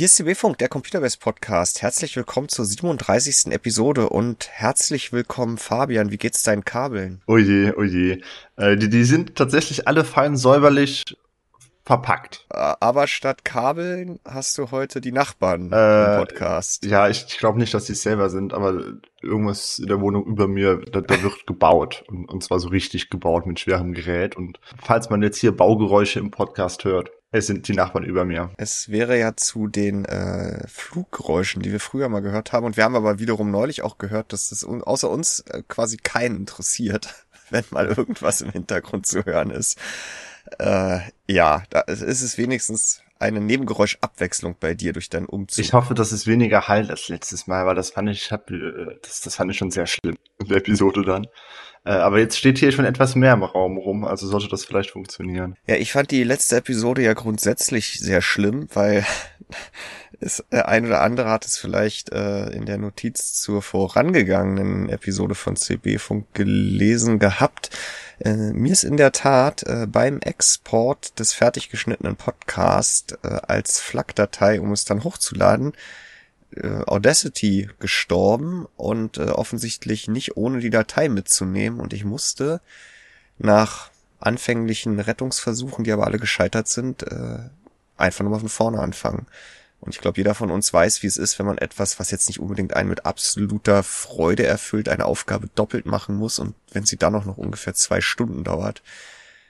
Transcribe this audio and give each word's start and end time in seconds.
Hier 0.00 0.06
ist 0.06 0.16
CB-Funk, 0.16 0.56
der 0.56 0.70
Computerbase 0.70 1.18
Podcast. 1.18 1.82
Herzlich 1.82 2.16
willkommen 2.16 2.48
zur 2.48 2.64
37. 2.64 3.52
Episode 3.52 4.08
und 4.08 4.48
herzlich 4.50 5.12
willkommen 5.12 5.58
Fabian. 5.58 6.10
Wie 6.10 6.16
geht's 6.16 6.42
deinen 6.42 6.64
Kabeln? 6.64 7.20
Oje, 7.26 7.76
oje. 7.76 8.22
Äh, 8.56 8.78
die, 8.78 8.88
die 8.88 9.04
sind 9.04 9.36
tatsächlich 9.36 9.86
alle 9.86 10.06
fein 10.06 10.38
säuberlich 10.38 11.04
verpackt. 11.84 12.46
Äh, 12.48 12.76
aber 12.80 13.08
statt 13.08 13.44
Kabeln 13.44 14.20
hast 14.24 14.56
du 14.56 14.70
heute 14.70 15.02
die 15.02 15.12
Nachbarn 15.12 15.70
äh, 15.70 16.14
im 16.14 16.20
Podcast. 16.20 16.86
Ja, 16.86 17.10
ich, 17.10 17.26
ich 17.28 17.36
glaube 17.36 17.58
nicht, 17.58 17.74
dass 17.74 17.90
es 17.90 18.00
selber 18.02 18.30
sind, 18.30 18.54
aber 18.54 18.82
irgendwas 19.20 19.80
in 19.80 19.88
der 19.88 20.00
Wohnung 20.00 20.24
über 20.24 20.48
mir, 20.48 20.78
da, 20.78 21.02
da 21.02 21.22
wird 21.22 21.34
gebaut. 21.46 22.04
Und, 22.08 22.24
und 22.24 22.42
zwar 22.42 22.58
so 22.58 22.68
richtig 22.68 23.10
gebaut 23.10 23.44
mit 23.44 23.60
schwerem 23.60 23.92
Gerät. 23.92 24.34
Und 24.34 24.60
falls 24.82 25.10
man 25.10 25.20
jetzt 25.20 25.36
hier 25.36 25.54
Baugeräusche 25.54 26.20
im 26.20 26.30
Podcast 26.30 26.84
hört, 26.84 27.10
es 27.32 27.46
sind 27.46 27.68
die 27.68 27.74
Nachbarn 27.74 28.04
über 28.04 28.24
mir. 28.24 28.50
Es 28.56 28.88
wäre 28.88 29.18
ja 29.18 29.36
zu 29.36 29.68
den 29.68 30.04
äh, 30.04 30.66
Fluggeräuschen, 30.66 31.62
die 31.62 31.70
wir 31.70 31.80
früher 31.80 32.08
mal 32.08 32.20
gehört 32.20 32.52
haben. 32.52 32.66
Und 32.66 32.76
wir 32.76 32.84
haben 32.84 32.96
aber 32.96 33.20
wiederum 33.20 33.50
neulich 33.50 33.82
auch 33.82 33.98
gehört, 33.98 34.32
dass 34.32 34.48
das 34.48 34.64
außer 34.64 35.08
uns 35.08 35.40
äh, 35.40 35.62
quasi 35.68 35.96
keinen 35.96 36.36
interessiert, 36.36 37.26
wenn 37.50 37.64
mal 37.70 37.86
irgendwas 37.86 38.40
im 38.40 38.50
Hintergrund 38.50 39.06
zu 39.06 39.24
hören 39.24 39.50
ist. 39.50 39.78
Äh, 40.58 41.00
ja, 41.28 41.62
da 41.70 41.80
ist 41.80 42.02
es 42.02 42.36
wenigstens 42.36 43.02
eine 43.20 43.40
Nebengeräuschabwechslung 43.40 44.56
bei 44.58 44.74
dir 44.74 44.92
durch 44.92 45.10
deinen 45.10 45.26
Umzug. 45.26 45.64
Ich 45.64 45.72
hoffe, 45.74 45.94
dass 45.94 46.10
es 46.10 46.26
weniger 46.26 46.68
halt 46.68 46.90
als 46.90 47.08
letztes 47.08 47.46
Mal, 47.46 47.66
weil 47.66 47.74
das 47.74 47.90
fand 47.90 48.08
ich, 48.08 48.32
hab, 48.32 48.50
äh, 48.50 48.98
das, 49.02 49.20
das 49.20 49.36
fand 49.36 49.52
ich 49.52 49.58
schon 49.58 49.70
sehr 49.70 49.86
schlimm 49.86 50.16
in 50.38 50.48
der 50.48 50.56
Episode 50.56 51.04
dann. 51.04 51.26
Äh, 51.84 51.90
aber 51.90 52.18
jetzt 52.18 52.38
steht 52.38 52.58
hier 52.58 52.72
schon 52.72 52.84
etwas 52.84 53.14
mehr 53.14 53.32
im 53.32 53.42
Raum 53.42 53.78
rum, 53.78 54.04
also 54.04 54.26
sollte 54.26 54.48
das 54.48 54.64
vielleicht 54.64 54.90
funktionieren. 54.90 55.56
Ja, 55.66 55.76
ich 55.76 55.92
fand 55.92 56.10
die 56.10 56.24
letzte 56.24 56.56
Episode 56.56 57.02
ja 57.02 57.14
grundsätzlich 57.14 57.98
sehr 58.00 58.20
schlimm, 58.20 58.68
weil 58.74 59.06
es, 60.20 60.44
äh, 60.50 60.60
ein 60.60 60.86
oder 60.86 61.00
andere 61.00 61.30
hat 61.30 61.46
es 61.46 61.56
vielleicht 61.56 62.12
äh, 62.12 62.50
in 62.50 62.66
der 62.66 62.76
Notiz 62.76 63.34
zur 63.34 63.62
vorangegangenen 63.62 64.88
Episode 64.90 65.34
von 65.34 65.56
CB 65.56 65.98
Funk 65.98 66.26
gelesen 66.34 67.18
gehabt. 67.18 67.70
Äh, 68.18 68.52
mir 68.52 68.72
ist 68.72 68.84
in 68.84 68.98
der 68.98 69.12
Tat 69.12 69.62
äh, 69.62 69.86
beim 69.86 70.20
Export 70.20 71.18
des 71.18 71.32
fertig 71.32 71.70
geschnittenen 71.70 72.16
Podcast 72.16 73.18
äh, 73.22 73.28
als 73.28 73.80
FLAC-Datei, 73.80 74.60
um 74.60 74.72
es 74.72 74.84
dann 74.84 75.04
hochzuladen, 75.04 75.72
äh, 76.56 76.82
Audacity 76.86 77.68
gestorben 77.78 78.66
und 78.76 79.18
äh, 79.18 79.30
offensichtlich 79.30 80.08
nicht 80.08 80.36
ohne 80.36 80.60
die 80.60 80.70
Datei 80.70 81.08
mitzunehmen 81.08 81.80
und 81.80 81.92
ich 81.92 82.04
musste 82.04 82.60
nach 83.38 83.90
anfänglichen 84.18 85.00
Rettungsversuchen, 85.00 85.84
die 85.84 85.92
aber 85.92 86.06
alle 86.06 86.18
gescheitert 86.18 86.68
sind, 86.68 87.02
äh, 87.04 87.38
einfach 87.96 88.22
nochmal 88.22 88.40
von 88.40 88.48
vorne 88.48 88.80
anfangen. 88.80 89.26
Und 89.80 89.94
ich 89.94 90.00
glaube, 90.00 90.18
jeder 90.18 90.34
von 90.34 90.50
uns 90.50 90.72
weiß, 90.72 91.02
wie 91.02 91.06
es 91.06 91.16
ist, 91.16 91.38
wenn 91.38 91.46
man 91.46 91.56
etwas, 91.56 91.98
was 91.98 92.10
jetzt 92.10 92.28
nicht 92.28 92.38
unbedingt 92.38 92.74
einen 92.74 92.90
mit 92.90 93.06
absoluter 93.06 93.82
Freude 93.82 94.44
erfüllt, 94.44 94.90
eine 94.90 95.06
Aufgabe 95.06 95.48
doppelt 95.54 95.86
machen 95.86 96.16
muss 96.16 96.38
und 96.38 96.54
wenn 96.70 96.84
sie 96.84 96.98
dann 96.98 97.14
auch 97.14 97.24
noch 97.24 97.38
ungefähr 97.38 97.72
zwei 97.72 98.02
Stunden 98.02 98.44
dauert. 98.44 98.82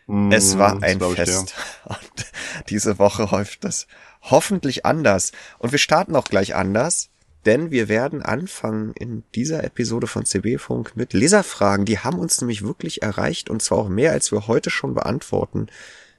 Mm, 0.06 0.30
es 0.30 0.56
war 0.56 0.82
ein 0.82 1.00
Fest. 1.00 1.54
Ich, 1.54 1.90
ja. 1.90 1.96
Und 1.96 2.26
diese 2.68 2.98
Woche 2.98 3.32
häuft 3.32 3.64
das 3.64 3.88
hoffentlich 4.22 4.86
anders. 4.86 5.32
Und 5.58 5.72
wir 5.72 5.78
starten 5.78 6.16
auch 6.16 6.26
gleich 6.26 6.54
anders, 6.54 7.08
denn 7.46 7.70
wir 7.70 7.88
werden 7.88 8.22
anfangen 8.22 8.92
in 8.92 9.22
dieser 9.34 9.64
Episode 9.64 10.06
von 10.06 10.26
CB 10.26 10.58
Funk 10.58 10.92
mit 10.94 11.12
Leserfragen. 11.12 11.86
Die 11.86 11.98
haben 11.98 12.18
uns 12.18 12.40
nämlich 12.40 12.62
wirklich 12.62 13.02
erreicht 13.02 13.48
und 13.48 13.62
zwar 13.62 13.78
auch 13.78 13.88
mehr, 13.88 14.12
als 14.12 14.30
wir 14.30 14.46
heute 14.46 14.70
schon 14.70 14.94
beantworten 14.94 15.68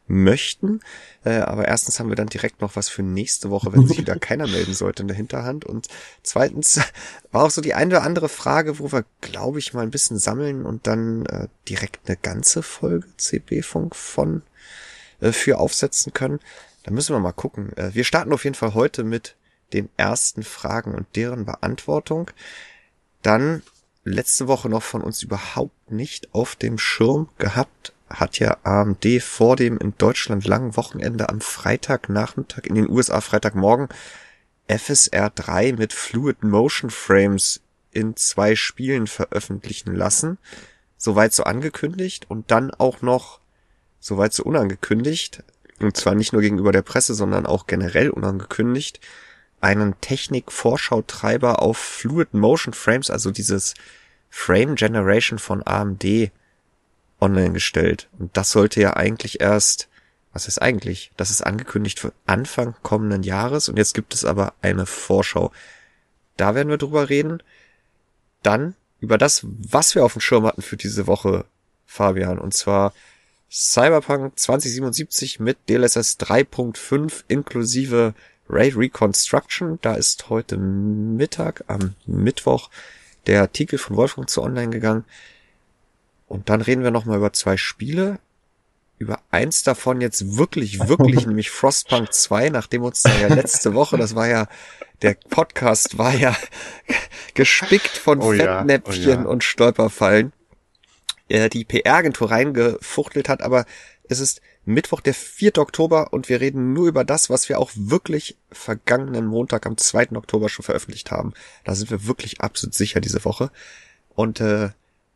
möchten. 0.08 0.82
Äh, 1.24 1.38
aber 1.38 1.68
erstens 1.68 2.00
haben 2.00 2.10
wir 2.10 2.16
dann 2.16 2.28
direkt 2.28 2.62
noch 2.62 2.76
was 2.76 2.90
für 2.90 3.04
nächste 3.04 3.50
Woche, 3.50 3.72
wenn 3.72 3.88
sich 3.88 3.98
wieder 3.98 4.16
keiner 4.20 4.48
melden 4.48 4.74
sollte 4.74 5.04
in 5.04 5.08
der 5.08 5.18
Hinterhand. 5.18 5.66
Und 5.66 5.88
zweitens 6.24 6.80
war 7.32 7.46
auch 7.46 7.52
so 7.52 7.62
die 7.62 7.74
eine 7.74 7.96
oder 7.96 8.04
andere 8.04 8.30
Frage, 8.30 8.80
wo 8.80 8.92
wir, 8.92 9.06
glaube 9.22 9.60
ich, 9.60 9.74
mal 9.74 9.84
ein 9.84 9.92
bisschen 9.92 10.18
sammeln 10.18 10.66
und 10.66 10.88
dann 10.88 11.26
äh, 11.28 11.48
direkt 11.70 12.08
eine 12.08 12.18
ganze 12.18 12.64
Folge 12.64 13.08
CB-Funk 13.18 13.96
von 13.96 14.42
äh, 15.22 15.32
für 15.32 15.60
aufsetzen 15.60 16.14
können. 16.14 16.40
Müssen 16.92 17.16
wir 17.16 17.20
mal 17.20 17.32
gucken. 17.32 17.76
Äh, 17.78 17.94
wir 17.94 18.04
starten 18.04 18.34
auf 18.34 18.44
jeden 18.44 18.56
Fall 18.56 18.74
heute 18.74 19.04
mit 19.04 19.36
den 19.74 19.90
ersten 19.98 20.44
Fragen 20.44 20.94
und 20.94 21.08
deren 21.16 21.46
Beantwortung. 21.46 22.30
Dann 23.22 23.64
letzte 24.04 24.48
Woche 24.48 24.70
noch 24.70 24.84
von 24.84 25.02
uns 25.02 25.24
überhaupt 25.24 25.92
nicht 25.92 26.34
auf 26.34 26.56
dem 26.56 26.78
Schirm 26.78 27.30
gehabt, 27.38 27.94
hat 28.10 28.40
ja 28.40 28.58
AMD 28.64 29.06
vor 29.22 29.56
dem 29.56 29.78
in 29.78 29.94
Deutschland 29.98 30.46
langen 30.46 30.76
Wochenende 30.76 31.30
am 31.30 31.40
Freitagnachmittag, 31.40 32.66
in 32.66 32.76
den 32.76 32.90
USA 32.90 33.22
Freitagmorgen, 33.22 33.88
FSR 34.68 35.30
3 35.30 35.74
mit 35.74 35.94
Fluid 35.94 36.44
Motion 36.44 36.90
Frames 36.90 37.62
in 37.92 38.16
zwei 38.16 38.56
Spielen 38.56 39.08
veröffentlichen 39.08 39.96
lassen. 39.96 40.38
Soweit 40.98 41.34
so 41.34 41.44
angekündigt 41.44 42.30
und 42.30 42.52
dann 42.52 42.72
auch 42.72 43.02
noch 43.02 43.40
soweit 44.00 44.34
so 44.34 44.44
unangekündigt 44.44 45.44
und 45.84 45.98
zwar 45.98 46.16
nicht 46.16 46.34
nur 46.34 46.42
gegenüber 46.42 46.72
der 46.72 46.82
Presse, 46.82 47.14
sondern 47.14 47.46
auch 47.46 47.68
generell 47.68 48.10
unangekündigt, 48.10 49.00
einen 49.60 50.00
Technik-Vorschautreiber 50.02 51.62
auf 51.62 51.78
Fluid 51.78 52.34
Motion 52.34 52.74
Frames, 52.74 53.10
also 53.10 53.32
dieses 53.32 53.76
Frame 54.30 54.76
Generation 54.76 55.40
von 55.40 55.66
AMD, 55.66 56.32
online 57.20 57.54
gestellt. 57.54 58.10
Und 58.18 58.36
das 58.36 58.52
sollte 58.52 58.82
ja 58.82 58.96
eigentlich 58.96 59.40
erst, 59.40 59.88
was 60.34 60.48
ist 60.48 60.62
eigentlich? 60.62 61.12
Das 61.18 61.30
ist 61.30 61.42
angekündigt 61.42 62.00
für 62.00 62.14
Anfang 62.26 62.76
kommenden 62.82 63.24
Jahres 63.24 63.70
und 63.70 63.78
jetzt 63.78 63.94
gibt 63.94 64.14
es 64.14 64.26
aber 64.26 64.54
eine 64.62 64.86
Vorschau. 64.86 65.52
Da 66.38 66.56
werden 66.56 66.70
wir 66.70 66.78
drüber 66.78 67.10
reden. 67.10 67.44
Dann 68.42 68.76
über 69.00 69.18
das, 69.18 69.46
was 69.46 69.94
wir 69.94 70.04
auf 70.04 70.14
dem 70.14 70.22
Schirm 70.22 70.46
hatten 70.46 70.62
für 70.62 70.78
diese 70.78 71.06
Woche, 71.06 71.46
Fabian, 71.86 72.40
und 72.40 72.54
zwar 72.54 72.94
Cyberpunk 73.52 74.40
2077 74.40 75.42
mit 75.42 75.58
DLSS 75.68 76.18
3.5 76.22 77.26
inklusive 77.28 78.14
Ray 78.50 78.70
Reconstruction. 78.70 79.78
Da 79.82 79.96
ist 79.96 80.30
heute 80.30 80.56
Mittag, 80.56 81.66
am 81.68 81.96
Mittwoch, 82.06 82.70
der 83.28 83.42
Artikel 83.42 83.78
von 83.78 83.98
Wolfgang 83.98 84.30
zu 84.30 84.42
online 84.42 84.70
gegangen. 84.70 85.04
Und 86.30 86.48
dann 86.48 86.62
reden 86.62 86.82
wir 86.82 86.92
nochmal 86.92 87.18
über 87.18 87.34
zwei 87.34 87.58
Spiele. 87.58 88.20
Über 89.00 89.20
eins 89.32 89.64
davon 89.64 90.00
jetzt 90.00 90.38
wirklich, 90.38 90.88
wirklich, 90.88 91.26
nämlich 91.28 91.50
Frostpunk 91.50 92.14
2, 92.14 92.52
nachdem 92.52 92.84
uns 92.84 93.02
da 93.02 93.14
ja 93.18 93.28
letzte 93.28 93.74
Woche, 93.74 93.98
das 93.98 94.16
war 94.16 94.30
ja, 94.30 94.48
der 95.02 95.18
Podcast 95.30 95.98
war 95.98 96.14
ja 96.14 96.38
gespickt 97.34 97.98
von 97.98 98.22
oh 98.22 98.32
Fettnäpfchen 98.32 99.10
ja, 99.10 99.18
oh 99.18 99.24
ja. 99.24 99.28
und 99.28 99.44
Stolperfallen 99.44 100.32
äh, 101.32 101.50
die 101.50 101.66
PR-Agentur 101.66 102.32
reingefuchtelt 102.32 103.30
hat, 103.30 103.42
aber 103.42 103.66
es 104.08 104.20
ist 104.20 104.42
Mittwoch, 104.66 105.02
der 105.02 105.14
4. 105.14 105.58
Oktober 105.58 106.14
und 106.14 106.30
wir 106.30 106.40
reden 106.40 106.74
nur 106.74 106.88
über 106.88 107.04
das, 107.04 107.30
was 107.30 107.50
wir 107.50 107.60
auch 107.60 107.72
wirklich 107.74 108.38
vergangenen 108.52 109.26
Montag 109.26 109.66
am 109.66 109.78
2. 109.78 110.12
Oktober 110.16 110.50
schon 110.50 110.64
veröffentlicht 110.64 111.12
haben. 111.12 111.34
Da 111.64 111.74
sind 111.74 111.90
wir 111.90 112.06
wirklich 112.06 112.42
absolut 112.42 112.76
sicher 112.76 113.02
diese 113.02 113.26
Woche. 113.26 113.50
Und 114.14 114.40
äh, 114.40 114.70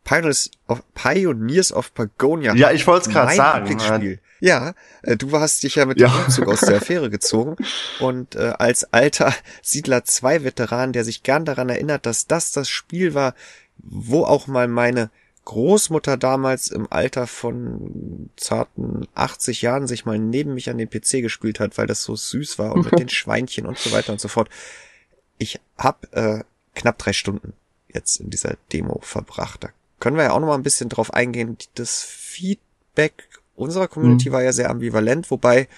Pioneers 0.04 0.50
of, 0.68 0.82
Pioneers 0.94 1.72
of 1.72 1.92
Pagonia. 1.94 2.54
Ja, 2.54 2.72
ich 2.72 2.86
wollte 2.86 3.08
es 3.08 3.14
gerade 3.14 3.34
sagen. 3.34 3.66
Ja, 4.40 4.74
äh, 5.02 5.16
du 5.16 5.32
hast 5.32 5.62
dich 5.62 5.76
ja 5.76 5.86
mit 5.86 6.00
ja. 6.00 6.08
dem 6.08 6.24
Umzug 6.24 6.48
aus 6.48 6.60
der 6.60 6.76
Affäre 6.78 7.10
gezogen 7.10 7.56
und 8.00 8.34
äh, 8.36 8.52
als 8.58 8.92
alter 8.92 9.34
Siedler 9.62 10.04
2 10.04 10.44
Veteran, 10.44 10.92
der 10.92 11.04
sich 11.04 11.22
gern 11.22 11.44
daran 11.44 11.68
erinnert, 11.68 12.06
dass 12.06 12.26
das 12.26 12.52
das 12.52 12.68
Spiel 12.68 13.14
war, 13.14 13.34
wo 13.78 14.24
auch 14.24 14.46
mal 14.46 14.68
meine 14.68 15.10
Großmutter 15.46 16.16
damals 16.16 16.68
im 16.68 16.88
Alter 16.90 17.26
von 17.26 18.30
zarten 18.36 19.06
80 19.14 19.62
Jahren 19.62 19.86
sich 19.86 20.04
mal 20.04 20.18
neben 20.18 20.54
mich 20.54 20.68
an 20.68 20.76
den 20.76 20.90
PC 20.90 21.22
gespielt 21.22 21.60
hat, 21.60 21.78
weil 21.78 21.86
das 21.86 22.02
so 22.02 22.16
süß 22.16 22.58
war 22.58 22.72
und 22.72 22.90
mit 22.90 22.98
den 22.98 23.08
Schweinchen 23.08 23.64
und 23.64 23.78
so 23.78 23.92
weiter 23.92 24.12
und 24.12 24.20
so 24.20 24.28
fort. 24.28 24.50
Ich 25.38 25.60
habe 25.78 26.12
äh, 26.12 26.44
knapp 26.74 26.98
drei 26.98 27.12
Stunden 27.12 27.52
jetzt 27.88 28.20
in 28.20 28.28
dieser 28.28 28.56
Demo 28.72 28.98
verbracht. 29.02 29.62
Da 29.62 29.68
können 30.00 30.16
wir 30.16 30.24
ja 30.24 30.32
auch 30.32 30.40
noch 30.40 30.48
mal 30.48 30.56
ein 30.56 30.64
bisschen 30.64 30.88
drauf 30.88 31.14
eingehen. 31.14 31.56
Das 31.76 32.02
Feedback 32.02 33.28
unserer 33.54 33.86
Community 33.86 34.28
mhm. 34.28 34.34
war 34.34 34.42
ja 34.42 34.52
sehr 34.52 34.68
ambivalent, 34.68 35.30
wobei 35.30 35.68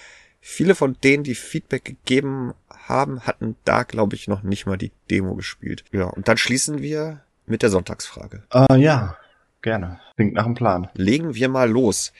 viele 0.41 0.73
von 0.73 0.97
denen, 1.03 1.23
die 1.23 1.35
Feedback 1.35 1.85
gegeben 1.85 2.53
haben, 2.71 3.21
hatten 3.21 3.55
da, 3.65 3.83
glaube 3.83 4.15
ich, 4.15 4.27
noch 4.27 4.41
nicht 4.41 4.65
mal 4.65 4.77
die 4.77 4.91
Demo 5.11 5.35
gespielt. 5.35 5.83
Ja, 5.91 6.05
und 6.05 6.27
dann 6.27 6.37
schließen 6.37 6.81
wir 6.81 7.21
mit 7.45 7.61
der 7.61 7.69
Sonntagsfrage. 7.69 8.43
Uh, 8.53 8.75
ja, 8.75 9.18
Gerne. 9.61 9.99
Klingt 10.15 10.33
nach 10.33 10.45
einem 10.45 10.55
Plan. 10.55 10.89
Legen 10.93 11.35
wir 11.35 11.49
mal 11.49 11.69
los. 11.69 12.13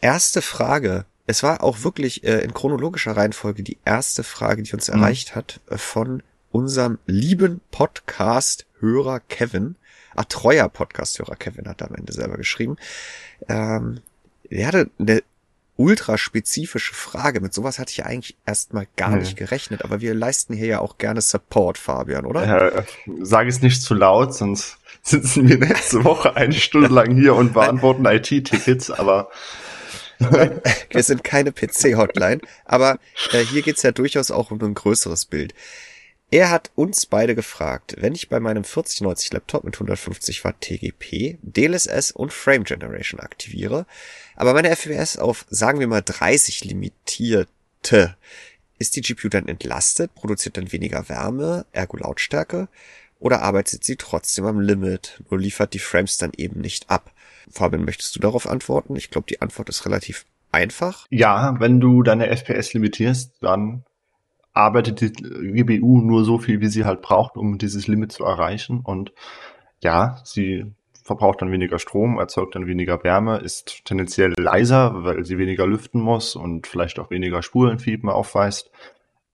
Erste 0.00 0.40
Frage. 0.40 1.04
Es 1.26 1.42
war 1.42 1.62
auch 1.62 1.84
wirklich 1.84 2.24
äh, 2.24 2.40
in 2.40 2.54
chronologischer 2.54 3.16
Reihenfolge 3.16 3.62
die 3.62 3.78
erste 3.84 4.24
Frage, 4.24 4.62
die 4.62 4.72
uns 4.72 4.88
mhm. 4.88 4.94
erreicht 4.94 5.34
hat 5.34 5.60
äh, 5.68 5.76
von 5.76 6.22
unserem 6.50 6.98
lieben 7.06 7.60
Podcast-Hörer 7.70 9.20
Kevin. 9.20 9.76
Ah, 10.14 10.24
treuer 10.24 10.68
Podcast-Hörer 10.68 11.36
Kevin 11.36 11.68
hat 11.68 11.82
am 11.82 11.94
Ende 11.94 12.12
selber 12.12 12.36
geschrieben. 12.36 12.76
Ähm, 13.48 14.00
er 14.48 14.66
hatte 14.66 14.90
eine 14.98 15.22
ultra 15.76 16.18
spezifische 16.18 16.94
Frage. 16.94 17.40
Mit 17.40 17.54
sowas 17.54 17.78
hatte 17.78 17.90
ich 17.90 17.98
ja 17.98 18.06
eigentlich 18.06 18.36
erstmal 18.44 18.86
gar 18.96 19.10
nee. 19.10 19.20
nicht 19.20 19.36
gerechnet, 19.36 19.84
aber 19.84 20.00
wir 20.00 20.14
leisten 20.14 20.52
hier 20.52 20.66
ja 20.66 20.80
auch 20.80 20.98
gerne 20.98 21.20
Support, 21.20 21.78
Fabian, 21.78 22.26
oder? 22.26 22.46
Ja, 22.46 22.84
sag 23.22 23.46
es 23.46 23.62
nicht 23.62 23.82
zu 23.82 23.94
laut, 23.94 24.34
sonst 24.34 24.79
sitzen 25.02 25.48
wir 25.48 25.58
nächste 25.58 26.04
Woche 26.04 26.36
eine 26.36 26.54
Stunde 26.54 26.88
lang 26.88 27.14
hier 27.14 27.34
und 27.34 27.52
beantworten 27.52 28.04
IT-Tickets, 28.04 28.90
aber 28.90 29.30
wir 30.18 31.02
sind 31.02 31.24
keine 31.24 31.52
PC-Hotline, 31.52 32.40
aber 32.64 32.98
äh, 33.32 33.38
hier 33.38 33.62
geht's 33.62 33.82
ja 33.82 33.92
durchaus 33.92 34.30
auch 34.30 34.50
um 34.50 34.60
ein 34.62 34.74
größeres 34.74 35.24
Bild. 35.24 35.54
Er 36.32 36.50
hat 36.50 36.70
uns 36.76 37.06
beide 37.06 37.34
gefragt, 37.34 37.96
wenn 37.98 38.14
ich 38.14 38.28
bei 38.28 38.38
meinem 38.38 38.62
4090 38.62 39.32
Laptop 39.32 39.64
mit 39.64 39.74
150 39.74 40.44
Watt 40.44 40.60
TGP, 40.60 41.38
DLSS 41.42 42.12
und 42.12 42.32
Frame 42.32 42.62
Generation 42.62 43.18
aktiviere, 43.18 43.84
aber 44.36 44.54
meine 44.54 44.70
FPS 44.70 45.16
auf, 45.16 45.44
sagen 45.50 45.80
wir 45.80 45.88
mal, 45.88 46.02
30 46.02 46.64
limitierte, 46.64 48.16
ist 48.78 48.94
die 48.94 49.00
GPU 49.00 49.28
dann 49.28 49.48
entlastet, 49.48 50.14
produziert 50.14 50.56
dann 50.56 50.70
weniger 50.70 51.08
Wärme, 51.08 51.66
ergo 51.72 51.96
Lautstärke, 51.96 52.68
oder 53.20 53.42
arbeitet 53.42 53.84
sie 53.84 53.96
trotzdem 53.96 54.46
am 54.46 54.60
Limit, 54.60 55.22
nur 55.30 55.38
liefert 55.38 55.74
die 55.74 55.78
Frames 55.78 56.18
dann 56.18 56.32
eben 56.36 56.60
nicht 56.60 56.90
ab? 56.90 57.12
Fabian, 57.50 57.84
möchtest 57.84 58.16
du 58.16 58.20
darauf 58.20 58.48
antworten? 58.48 58.96
Ich 58.96 59.10
glaube, 59.10 59.26
die 59.28 59.40
Antwort 59.40 59.68
ist 59.68 59.84
relativ 59.86 60.24
einfach. 60.52 61.06
Ja, 61.10 61.54
wenn 61.60 61.80
du 61.80 62.02
deine 62.02 62.28
FPS 62.34 62.72
limitierst, 62.72 63.34
dann 63.40 63.84
arbeitet 64.52 65.00
die 65.00 65.12
GPU 65.12 66.00
nur 66.00 66.24
so 66.24 66.38
viel, 66.38 66.60
wie 66.60 66.68
sie 66.68 66.84
halt 66.84 67.02
braucht, 67.02 67.36
um 67.36 67.58
dieses 67.58 67.86
Limit 67.86 68.12
zu 68.12 68.24
erreichen. 68.24 68.80
Und 68.80 69.12
ja, 69.80 70.20
sie 70.24 70.72
verbraucht 71.04 71.42
dann 71.42 71.52
weniger 71.52 71.78
Strom, 71.78 72.18
erzeugt 72.18 72.54
dann 72.54 72.66
weniger 72.66 73.02
Wärme, 73.04 73.38
ist 73.38 73.84
tendenziell 73.84 74.34
leiser, 74.38 75.04
weil 75.04 75.24
sie 75.24 75.38
weniger 75.38 75.66
lüften 75.66 76.00
muss 76.00 76.36
und 76.36 76.66
vielleicht 76.66 76.98
auch 76.98 77.10
weniger 77.10 77.42
Spurenfieber 77.42 78.14
aufweist. 78.14 78.70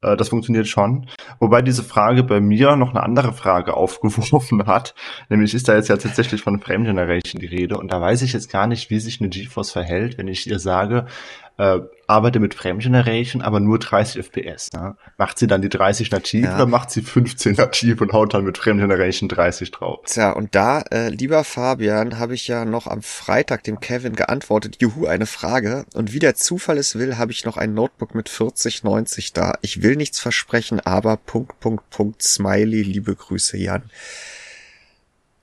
Äh, 0.07 0.17
das 0.17 0.29
funktioniert 0.29 0.69
schon. 0.69 1.07
Wobei 1.39 1.63
diese 1.63 1.83
Frage 1.83 2.23
bei 2.23 2.41
mir 2.41 2.77
noch 2.77 2.91
eine 2.91 3.03
andere 3.03 3.33
Frage 3.33 3.75
aufgeworfen 3.77 4.67
hat. 4.67 4.95
Nämlich 5.29 5.55
ist 5.55 5.69
da 5.69 5.75
jetzt 5.75 5.89
ja 5.89 5.97
tatsächlich 5.97 6.43
von 6.43 6.61
Frame 6.61 6.85
Generation 6.85 7.41
die 7.41 7.47
Rede. 7.47 7.77
Und 7.77 7.93
da 7.93 8.01
weiß 8.01 8.23
ich 8.23 8.33
jetzt 8.33 8.51
gar 8.51 8.67
nicht, 8.67 8.91
wie 8.91 9.01
sich 9.01 9.21
eine 9.21 9.29
GeForce 9.29 9.73
verhält, 9.73 10.19
wenn 10.19 10.29
ich 10.29 10.47
ihr 10.47 10.59
sage, 10.59 11.07
äh, 11.59 11.81
arbeite 12.07 12.39
mit 12.39 12.55
Frame 12.55 12.79
Generation, 12.79 13.43
aber 13.43 13.61
nur 13.61 13.79
30 13.79 14.25
FPS. 14.25 14.73
Ne? 14.73 14.97
Macht 15.17 15.39
sie 15.39 15.47
dann 15.47 15.63
die 15.63 15.69
30 15.69 16.11
nativ 16.11 16.45
ja. 16.45 16.55
oder 16.55 16.67
macht 16.67 16.91
sie 16.91 17.03
15 17.03 17.55
nativ 17.55 18.01
und 18.01 18.13
haut 18.13 18.35
dann 18.35 18.45
mit 18.45 18.59
Frame 18.59 18.79
Generation 18.79 19.29
30 19.29 19.71
drauf? 19.71 20.01
Tja, 20.07 20.33
und 20.33 20.55
da, 20.55 20.83
äh, 20.91 21.09
lieber 21.09 21.43
Fabian, 21.45 22.19
habe 22.19 22.35
ich 22.35 22.47
ja 22.47 22.65
noch 22.65 22.87
am 22.87 23.03
Freitag 23.03 23.65
dem 23.65 23.81
Kevin 23.81 24.15
geantwortet, 24.15 24.77
juhu, 24.81 25.07
eine 25.07 25.27
Frage. 25.27 25.87
Und 25.95 26.13
wie 26.13 26.19
der 26.19 26.35
Zufall 26.35 26.79
es 26.79 26.97
will, 26.97 27.17
habe 27.19 27.33
ich 27.33 27.45
noch 27.45 27.57
ein 27.57 27.75
Notebook 27.75 28.15
mit 28.15 28.29
4090 28.29 29.33
da. 29.33 29.55
Ich 29.63 29.83
will 29.83 29.97
nichts 29.97 30.21
versprechen, 30.21 30.81
aber 30.81 31.17
Punkt, 31.17 31.59
Punkt, 31.61 31.91
Punkt, 31.91 32.23
Smiley, 32.23 32.83
liebe 32.83 33.15
Grüße, 33.15 33.57
Jan. 33.57 33.91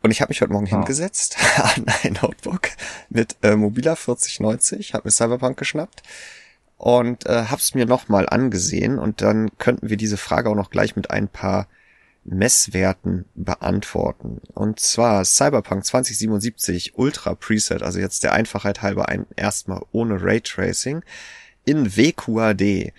Und 0.03 0.11
ich 0.11 0.19
habe 0.21 0.31
mich 0.31 0.41
heute 0.41 0.51
Morgen 0.51 0.67
oh. 0.67 0.75
hingesetzt 0.75 1.38
an 1.55 1.85
ein 2.03 2.17
Notebook 2.21 2.69
mit 3.09 3.38
äh, 3.41 3.55
Mobila 3.55 3.95
4090, 3.95 4.94
habe 4.94 5.07
mir 5.07 5.11
Cyberpunk 5.11 5.57
geschnappt 5.57 6.03
und 6.77 7.25
äh, 7.25 7.45
habe 7.45 7.61
es 7.61 7.73
mir 7.73 7.85
nochmal 7.85 8.27
angesehen 8.27 9.00
und 9.00 9.21
dann 9.21 9.57
könnten 9.57 9.89
wir 9.89 9.95
diese 9.95 10.17
Frage 10.17 10.50
auch 10.50 10.55
noch 10.55 10.71
gleich 10.71 10.97
mit 10.97 11.09
ein 11.09 11.29
paar 11.29 11.69
Messwerten 12.25 13.25
beantworten. 13.33 14.41
Und 14.53 14.81
zwar 14.81 15.23
Cyberpunk 15.23 15.85
2077 15.85 16.97
Ultra 16.97 17.35
Preset, 17.35 17.81
also 17.81 18.00
jetzt 18.00 18.23
der 18.23 18.33
Einfachheit 18.33 18.81
halber 18.81 19.07
ein 19.07 19.25
erstmal 19.38 19.83
ohne 19.94 20.21
Raytracing 20.21 21.01
in 21.63 21.95
WQAD, 21.95 22.91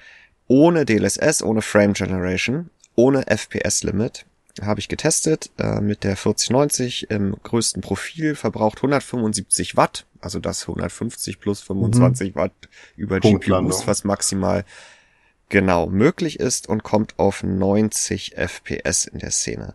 ohne 0.46 0.86
DLSS, 0.86 1.42
ohne 1.42 1.60
Frame 1.60 1.92
Generation, 1.92 2.70
ohne 2.94 3.26
FPS 3.26 3.82
Limit 3.82 4.24
habe 4.60 4.80
ich 4.80 4.88
getestet 4.88 5.50
äh, 5.58 5.80
mit 5.80 6.04
der 6.04 6.16
4090 6.16 7.10
im 7.10 7.36
größten 7.42 7.82
Profil, 7.82 8.34
verbraucht 8.34 8.78
175 8.78 9.76
Watt, 9.76 10.06
also 10.20 10.38
das 10.38 10.62
150 10.62 11.40
plus 11.40 11.60
25 11.60 12.34
mhm. 12.34 12.38
Watt 12.38 12.52
über 12.96 13.20
GPUs, 13.20 13.86
was 13.86 14.04
maximal 14.04 14.64
genau 15.48 15.86
möglich 15.86 16.40
ist 16.40 16.68
und 16.68 16.82
kommt 16.82 17.18
auf 17.18 17.42
90 17.42 18.36
FPS 18.36 19.06
in 19.06 19.18
der 19.18 19.30
Szene. 19.30 19.74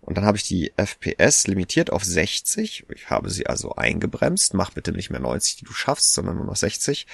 Und 0.00 0.16
dann 0.16 0.24
habe 0.24 0.38
ich 0.38 0.44
die 0.44 0.72
FPS 0.76 1.46
limitiert 1.46 1.92
auf 1.92 2.02
60. 2.04 2.86
Ich 2.92 3.10
habe 3.10 3.30
sie 3.30 3.46
also 3.46 3.76
eingebremst. 3.76 4.54
Mach 4.54 4.70
bitte 4.70 4.92
nicht 4.92 5.10
mehr 5.10 5.20
90, 5.20 5.56
die 5.56 5.64
du 5.64 5.72
schaffst, 5.72 6.14
sondern 6.14 6.36
nur 6.36 6.46
noch 6.46 6.56
60. 6.56 7.06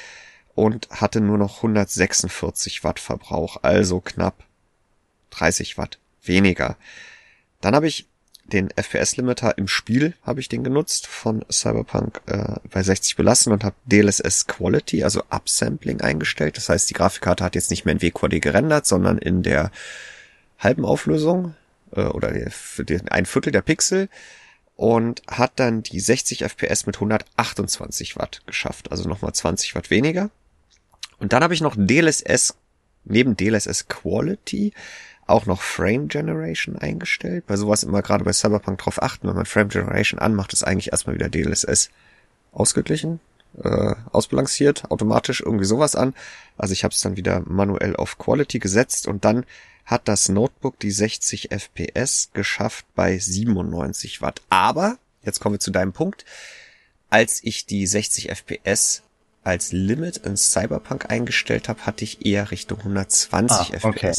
Und 0.55 0.89
hatte 0.91 1.21
nur 1.21 1.37
noch 1.37 1.57
146 1.57 2.85
Watt 2.85 3.01
Verbrauch, 3.01 3.59
also 3.63 4.01
knapp 4.01 4.45
30 5.31 5.77
Watt 5.77 5.99
weniger. 6.29 6.77
Dann 7.61 7.75
habe 7.75 7.87
ich 7.87 8.07
den 8.53 8.71
FPS-Limiter 8.71 9.59
im 9.59 9.67
Spiel 9.67 10.15
habe 10.23 10.41
ich 10.41 10.49
den 10.49 10.63
genutzt 10.63 11.07
von 11.07 11.45
Cyberpunk 11.51 12.21
äh, 12.27 12.55
bei 12.71 12.83
60 12.83 13.17
belassen 13.17 13.53
und 13.53 13.65
habe 13.65 13.75
DLSS 13.87 14.47
Quality, 14.47 15.03
also 15.03 15.23
Upsampling 15.31 16.01
eingestellt. 16.01 16.57
Das 16.57 16.69
heißt, 16.69 16.89
die 16.89 16.95
Grafikkarte 16.95 17.43
hat 17.43 17.57
jetzt 17.57 17.71
nicht 17.71 17.85
mehr 17.85 17.93
in 17.93 18.03
WQD 18.03 18.41
gerendert, 18.41 18.87
sondern 18.87 19.19
in 19.19 19.43
der 19.43 19.73
halben 20.59 20.85
Auflösung 20.85 21.55
äh, 21.93 22.05
oder 22.05 22.29
ein 22.29 23.27
Viertel 23.27 23.51
der 23.51 23.63
Pixel 23.63 24.09
und 24.77 25.23
hat 25.27 25.53
dann 25.57 25.83
die 25.83 26.01
60 26.01 26.45
FPS 26.45 26.87
mit 26.87 26.97
128 26.97 28.17
Watt 28.17 28.43
geschafft, 28.47 28.93
also 28.93 29.09
nochmal 29.09 29.33
20 29.33 29.75
Watt 29.75 29.91
weniger. 29.91 30.31
Und 31.19 31.33
dann 31.33 31.43
habe 31.43 31.55
ich 31.55 31.63
noch 31.63 31.75
DLSS 31.77 32.55
neben 33.05 33.37
DLSS 33.37 33.89
Quality 33.89 34.73
auch 35.27 35.47
noch 35.47 35.63
Frame 35.63 36.09
Generation 36.09 36.77
eingestellt. 36.77 37.47
Bei 37.47 37.57
sowas 37.57 37.83
immer 37.83 38.03
gerade 38.03 38.25
bei 38.25 38.33
Cyberpunk 38.33 38.79
drauf 38.79 39.03
achten, 39.03 39.29
wenn 39.29 39.35
man 39.35 39.47
Frame 39.47 39.69
Generation 39.69 40.21
anmacht, 40.21 40.53
ist 40.53 40.63
eigentlich 40.63 40.93
erstmal 40.93 41.17
wieder 41.17 41.29
DLSS 41.29 41.91
ausgeglichen, 42.53 43.21
äh, 43.63 43.95
ausbalanciert, 44.13 44.91
automatisch 44.91 45.41
irgendwie 45.41 45.65
sowas 45.65 45.97
an. 45.97 46.15
Also 46.57 46.73
ich 46.73 46.85
habe 46.85 46.93
es 46.93 47.01
dann 47.01 47.17
wieder 47.17 47.43
manuell 47.45 47.97
auf 47.97 48.19
Quality 48.19 48.59
gesetzt 48.59 49.09
und 49.09 49.25
dann 49.25 49.45
hat 49.85 50.09
das 50.09 50.29
Notebook 50.29 50.79
die 50.81 50.91
60 50.91 51.51
FPS 51.53 52.31
geschafft 52.33 52.87
bei 52.95 53.19
97 53.19 54.21
Watt. 54.21 54.43
Aber, 54.49 54.99
jetzt 55.23 55.41
kommen 55.41 55.55
wir 55.55 55.61
zu 55.61 55.71
deinem 55.71 55.93
Punkt, 55.93 56.25
als 57.09 57.43
ich 57.43 57.67
die 57.67 57.87
60 57.87 58.31
FPS 58.31 59.03
als 59.45 59.71
Limit 59.71 60.19
in 60.19 60.37
Cyberpunk 60.37 61.09
eingestellt 61.09 61.69
habe, 61.69 61.87
hatte 61.87 62.03
ich 62.03 62.27
eher 62.27 62.51
Richtung 62.51 62.79
120 62.79 63.75
ah, 63.75 63.89
okay. 63.89 64.13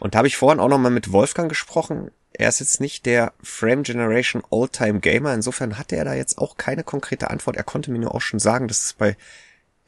Und 0.00 0.14
da 0.14 0.18
habe 0.18 0.28
ich 0.28 0.36
vorhin 0.36 0.60
auch 0.60 0.68
nochmal 0.68 0.90
mit 0.90 1.12
Wolfgang 1.12 1.48
gesprochen. 1.48 2.10
Er 2.32 2.48
ist 2.48 2.60
jetzt 2.60 2.80
nicht 2.80 3.06
der 3.06 3.32
Frame 3.42 3.82
Generation 3.82 4.42
All-Time 4.50 5.00
Gamer. 5.00 5.34
Insofern 5.34 5.78
hatte 5.78 5.96
er 5.96 6.04
da 6.04 6.14
jetzt 6.14 6.38
auch 6.38 6.56
keine 6.56 6.84
konkrete 6.84 7.30
Antwort. 7.30 7.56
Er 7.56 7.64
konnte 7.64 7.90
mir 7.90 7.98
nur 7.98 8.14
auch 8.14 8.20
schon 8.20 8.38
sagen, 8.38 8.68
dass 8.68 8.84
es 8.84 8.92
bei 8.92 9.16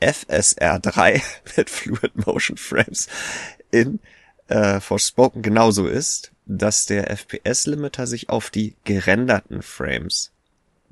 FSR 0.00 0.80
3 0.80 1.22
mit 1.56 1.70
Fluid 1.70 2.26
Motion 2.26 2.56
Frames 2.56 3.08
in 3.70 4.00
äh, 4.48 4.80
Forspoken 4.80 5.42
genauso 5.42 5.86
ist, 5.86 6.32
dass 6.46 6.86
der 6.86 7.10
FPS-Limiter 7.10 8.06
sich 8.06 8.28
auf 8.28 8.50
die 8.50 8.74
gerenderten 8.84 9.62
Frames 9.62 10.32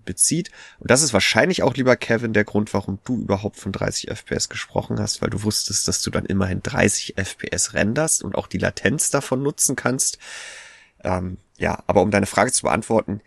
bezieht. 0.08 0.50
Und 0.80 0.90
das 0.90 1.02
ist 1.02 1.12
wahrscheinlich 1.12 1.62
auch, 1.62 1.74
lieber 1.74 1.94
Kevin, 1.96 2.32
der 2.32 2.44
Grund, 2.44 2.74
warum 2.74 2.98
du 3.04 3.20
überhaupt 3.20 3.56
von 3.56 3.70
30 3.70 4.10
FPS 4.10 4.48
gesprochen 4.48 4.98
hast, 4.98 5.22
weil 5.22 5.30
du 5.30 5.44
wusstest, 5.44 5.86
dass 5.86 6.02
du 6.02 6.10
dann 6.10 6.24
immerhin 6.24 6.62
30 6.62 7.14
FPS 7.16 7.74
renderst 7.74 8.24
und 8.24 8.34
auch 8.34 8.48
die 8.48 8.58
Latenz 8.58 9.10
davon 9.10 9.42
nutzen 9.42 9.76
kannst. 9.76 10.18
Ähm, 11.04 11.36
ja, 11.58 11.84
aber 11.86 12.02
um 12.02 12.10
deine 12.10 12.26
Frage 12.26 12.50
zu 12.50 12.62
beantworten, 12.62 13.20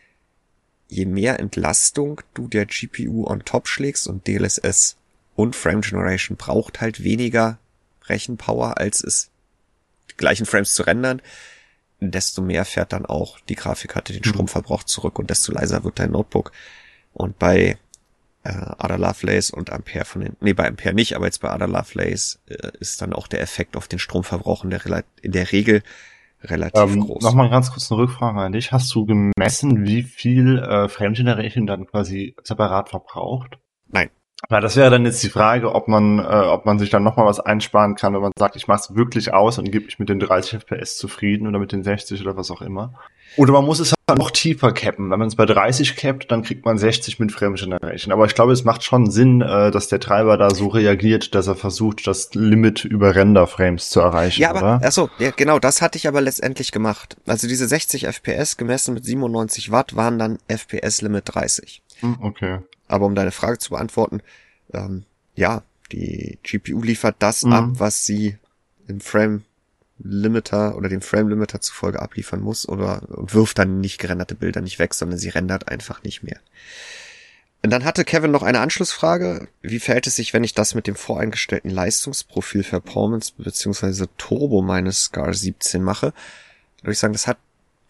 je 0.88 1.06
mehr 1.06 1.40
Entlastung 1.40 2.22
du 2.34 2.48
der 2.48 2.66
GPU 2.66 3.26
on 3.26 3.46
top 3.46 3.68
schlägst 3.68 4.08
und 4.08 4.28
DLSS 4.28 4.98
und 5.36 5.56
Frame 5.56 5.82
Generation 5.82 6.36
braucht 6.36 6.82
halt 6.82 7.04
weniger 7.04 7.60
Rechenpower, 8.08 8.78
als 8.78 9.04
es 9.04 9.30
die 10.10 10.18
gleichen 10.18 10.46
Frames 10.46 10.74
zu 10.74 10.84
rendern, 10.84 11.22
desto 12.02 12.42
mehr 12.42 12.66
fährt 12.66 12.94
dann 12.94 13.06
auch 13.06 13.40
die 13.42 13.56
Grafikkarte 13.56 14.12
den 14.14 14.24
mhm. 14.26 14.30
Stromverbrauch 14.30 14.84
zurück 14.84 15.20
und 15.20 15.30
desto 15.30 15.52
leiser 15.52 15.84
wird 15.84 16.00
dein 16.00 16.12
Notebook. 16.12 16.52
Und 17.14 17.38
bei 17.40 17.78
äh, 18.44 18.50
Ada 18.50 18.96
Lovelace 18.96 19.52
und 19.52 19.72
Ampere 19.72 20.06
von 20.06 20.22
den, 20.22 20.36
nee, 20.42 20.54
bei 20.54 20.68
Ampere 20.68 20.94
nicht, 20.94 21.16
aber 21.16 21.26
jetzt 21.26 21.42
bei 21.42 21.50
Ada 21.50 21.66
Lovelace 21.66 22.40
äh, 22.48 22.72
ist 22.80 23.02
dann 23.02 23.14
auch 23.14 23.28
der 23.28 23.42
Effekt 23.42 23.78
auf 23.78 23.88
den 23.88 24.00
Stromverbrauch 24.00 24.64
in 24.64 24.72
der, 24.72 25.04
in 25.22 25.32
der 25.32 25.52
Regel 25.52 25.84
relativ 26.44 26.94
ähm, 26.94 27.02
groß. 27.02 27.24
Nochmal 27.24 27.50
ganz 27.50 27.72
kurz 27.72 27.92
eine 27.92 28.02
Rückfrage 28.02 28.40
an 28.40 28.52
dich. 28.52 28.72
Hast 28.72 28.94
du 28.96 29.06
gemessen, 29.06 29.86
wie 29.86 30.04
viel 30.04 30.58
äh, 30.58 30.90
Frame 30.90 31.14
Generation 31.14 31.68
dann 31.68 31.86
quasi 31.86 32.36
separat 32.44 32.90
verbraucht? 32.90 33.60
Nein. 33.88 34.10
Ja, 34.50 34.60
das 34.60 34.76
wäre 34.76 34.90
dann 34.90 35.06
jetzt 35.06 35.24
die 35.24 35.30
Frage, 35.30 35.74
ob 35.74 35.88
man, 35.88 36.20
äh, 36.20 36.24
ob 36.24 36.66
man 36.66 36.80
sich 36.80 36.90
dann 36.90 37.04
nochmal 37.04 37.26
was 37.26 37.40
einsparen 37.40 37.96
kann, 37.96 38.14
wenn 38.14 38.22
man 38.22 38.32
sagt, 38.38 38.56
ich 38.56 38.68
mache 38.68 38.82
es 38.82 38.96
wirklich 38.96 39.34
aus 39.34 39.58
und 39.58 39.72
gebe 39.72 39.86
mich 39.86 40.00
mit 40.00 40.10
den 40.10 40.20
30 40.20 40.62
FPS 40.62 40.98
zufrieden 40.98 41.48
oder 41.48 41.60
mit 41.60 41.72
den 41.72 41.84
60 41.84 42.22
oder 42.22 42.36
was 42.36 42.52
auch 42.52 42.62
immer. 42.62 42.94
Oder 43.38 43.54
man 43.54 43.66
muss 43.66 43.80
es 43.80 43.94
halt 44.10 44.20
noch 44.20 44.32
tiefer 44.32 44.74
cappen. 44.74 45.10
Wenn 45.10 45.20
man 45.20 45.28
es 45.28 45.36
bei 45.36 45.46
30 45.46 45.96
cappt, 45.96 46.32
dann 46.32 46.44
kriegt 46.44 46.66
man 46.66 46.78
60 46.78 47.20
mit 47.20 47.32
Frame 47.32 47.56
Generation. 47.56 48.12
Aber 48.12 48.26
ich 48.26 48.36
glaube, 48.36 48.52
es 48.52 48.66
macht 48.66 48.84
schon 48.84 49.10
Sinn, 49.10 49.42
äh, 49.42 49.72
dass 49.72 49.88
der 49.88 50.00
Treiber 50.00 50.38
da 50.38 50.54
so 50.54 50.68
reagiert, 50.68 51.34
dass 51.34 51.48
er 51.48 51.56
versucht, 51.56 52.06
das 52.08 52.34
Limit 52.34 52.84
über 52.84 53.16
Render-Frames 53.16 53.90
zu 53.90 54.02
erreichen. 54.02 54.42
Ja, 54.42 54.50
aber, 54.50 54.60
oder? 54.60 54.82
achso, 54.84 55.10
ja, 55.20 55.32
genau, 55.32 55.60
das 55.60 55.82
hatte 55.82 55.98
ich 55.98 56.08
aber 56.08 56.20
letztendlich 56.20 56.72
gemacht. 56.72 57.16
Also 57.26 57.48
diese 57.48 57.68
60 57.68 58.08
FPS 58.08 58.58
gemessen 58.58 58.94
mit 58.94 59.06
97 59.06 59.72
Watt 59.72 59.96
waren 59.96 60.20
dann 60.20 60.40
FPS-Limit 60.50 61.24
30. 61.34 61.82
Hm, 62.02 62.18
okay. 62.22 62.60
Aber 62.88 63.06
um 63.06 63.16
deine 63.16 63.32
Frage 63.32 63.58
zu 63.60 63.72
beantworten, 63.72 64.22
ähm, 64.74 65.06
ja, 65.36 65.64
die 65.92 66.40
GPU 66.44 66.82
liefert 66.82 67.16
das 67.20 67.44
Mhm. 67.44 67.54
ab, 67.54 67.70
was 67.74 68.06
sie 68.06 68.38
im 68.88 69.00
Frame 69.00 69.44
Limiter 70.04 70.76
oder 70.76 70.90
dem 70.90 71.02
Frame 71.02 71.30
Limiter 71.30 71.62
zufolge 71.62 72.02
abliefern 72.02 72.42
muss 72.42 72.68
oder 72.68 73.04
und 73.10 73.34
wirft 73.34 73.60
dann 73.60 73.80
nicht 73.82 74.00
gerenderte 74.00 74.36
Bilder 74.36 74.62
nicht 74.62 74.80
weg, 74.80 74.94
sondern 74.94 75.20
sie 75.20 75.30
rendert 75.30 75.68
einfach 75.68 76.04
nicht 76.04 76.24
mehr. 76.24 76.40
Und 77.64 77.70
dann 77.70 77.86
hatte 77.86 78.04
Kevin 78.04 78.32
noch 78.32 78.42
eine 78.42 78.60
Anschlussfrage. 78.60 79.48
Wie 79.62 79.80
verhält 79.80 80.08
es 80.08 80.16
sich, 80.16 80.34
wenn 80.34 80.44
ich 80.44 80.56
das 80.56 80.74
mit 80.74 80.88
dem 80.88 80.96
voreingestellten 80.96 81.70
Leistungsprofil 81.70 82.64
Performance 82.64 83.34
beziehungsweise 83.38 84.10
Turbo 84.18 84.64
meines 84.64 85.04
Scar 85.04 85.32
17 85.34 85.84
mache? 85.84 86.14
Da 86.78 86.84
würde 86.84 86.94
ich 86.94 87.00
sagen, 87.00 87.14
das 87.14 87.28
hat 87.28 87.38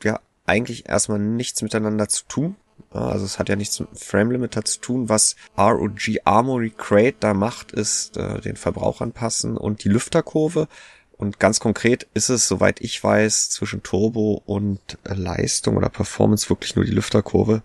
ja 0.04 0.20
eigentlich 0.46 0.90
erstmal 0.90 1.20
nichts 1.20 1.62
miteinander 1.62 2.10
zu 2.10 2.26
tun. 2.26 2.56
Also 2.90 3.26
es 3.26 3.40
hat 3.40 3.50
ja 3.50 3.56
nichts 3.56 3.80
mit 3.80 3.90
Frame 3.98 4.32
Limiter 4.32 4.64
zu 4.64 4.80
tun. 4.80 5.10
Was 5.10 5.36
ROG 5.58 6.00
Armory 6.26 6.72
Crate 6.76 7.18
da 7.20 7.34
macht, 7.34 7.72
ist 7.72 8.18
äh, 8.18 8.42
den 8.42 8.56
Verbrauch 8.56 9.02
anpassen 9.02 9.58
und 9.58 9.84
die 9.84 9.90
Lüfterkurve. 9.90 10.68
Und 11.18 11.40
ganz 11.40 11.60
konkret 11.60 12.08
ist 12.14 12.30
es, 12.30 12.48
soweit 12.48 12.82
ich 12.82 13.04
weiß, 13.04 13.52
zwischen 13.52 13.84
Turbo 13.84 14.42
und 14.46 14.80
äh, 15.04 15.14
Leistung 15.14 15.78
oder 15.78 15.90
Performance 15.90 16.50
wirklich 16.50 16.76
nur 16.76 16.86
die 16.86 16.92
Lüfterkurve. 16.92 17.62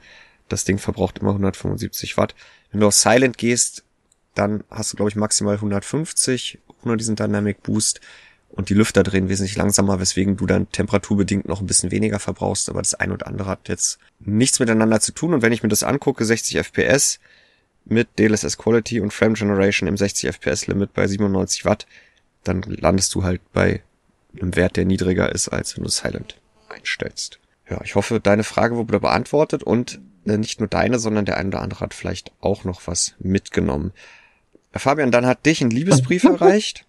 Das 0.48 0.64
Ding 0.64 0.78
verbraucht 0.78 1.18
immer 1.18 1.30
175 1.30 2.16
Watt. 2.16 2.34
Wenn 2.70 2.80
du 2.80 2.86
auf 2.86 2.94
Silent 2.94 3.38
gehst, 3.38 3.84
dann 4.34 4.62
hast 4.70 4.92
du, 4.92 4.96
glaube 4.96 5.08
ich, 5.08 5.16
maximal 5.16 5.54
150 5.54 6.58
ohne 6.84 6.96
diesen 6.96 7.16
Dynamic 7.16 7.62
Boost. 7.62 8.00
Und 8.56 8.70
die 8.70 8.74
Lüfter 8.74 9.02
drehen 9.02 9.28
wesentlich 9.28 9.54
langsamer, 9.56 10.00
weswegen 10.00 10.38
du 10.38 10.46
dann 10.46 10.72
temperaturbedingt 10.72 11.46
noch 11.46 11.60
ein 11.60 11.66
bisschen 11.66 11.90
weniger 11.90 12.18
verbrauchst. 12.18 12.70
Aber 12.70 12.80
das 12.80 12.94
ein 12.94 13.12
und 13.12 13.26
andere 13.26 13.50
hat 13.50 13.68
jetzt 13.68 13.98
nichts 14.18 14.58
miteinander 14.58 14.98
zu 14.98 15.12
tun. 15.12 15.34
Und 15.34 15.42
wenn 15.42 15.52
ich 15.52 15.62
mir 15.62 15.68
das 15.68 15.82
angucke, 15.82 16.24
60 16.24 16.56
FPS 16.56 17.20
mit 17.84 18.18
DLSS 18.18 18.56
Quality 18.56 19.00
und 19.00 19.12
Frame 19.12 19.34
Generation 19.34 19.88
im 19.88 19.98
60 19.98 20.30
FPS 20.30 20.66
Limit 20.68 20.94
bei 20.94 21.06
97 21.06 21.66
Watt, 21.66 21.86
dann 22.44 22.62
landest 22.62 23.14
du 23.14 23.24
halt 23.24 23.42
bei 23.52 23.82
einem 24.40 24.56
Wert, 24.56 24.76
der 24.76 24.86
niedriger 24.86 25.30
ist, 25.30 25.48
als 25.48 25.76
wenn 25.76 25.84
du 25.84 25.90
Silent 25.90 26.40
einstellst. 26.70 27.38
Ja, 27.68 27.80
ich 27.84 27.94
hoffe, 27.94 28.20
deine 28.20 28.44
Frage 28.44 28.76
wurde 28.76 29.00
beantwortet 29.00 29.62
und 29.62 30.00
äh, 30.24 30.38
nicht 30.38 30.60
nur 30.60 30.68
deine, 30.68 30.98
sondern 30.98 31.26
der 31.26 31.36
ein 31.36 31.48
oder 31.48 31.60
andere 31.60 31.80
hat 31.80 31.92
vielleicht 31.92 32.32
auch 32.40 32.64
noch 32.64 32.86
was 32.86 33.14
mitgenommen. 33.18 33.92
Äh, 34.72 34.78
Fabian, 34.78 35.10
dann 35.10 35.26
hat 35.26 35.44
dich 35.44 35.60
ein 35.60 35.70
Liebesbrief 35.70 36.24
erreicht. 36.24 36.85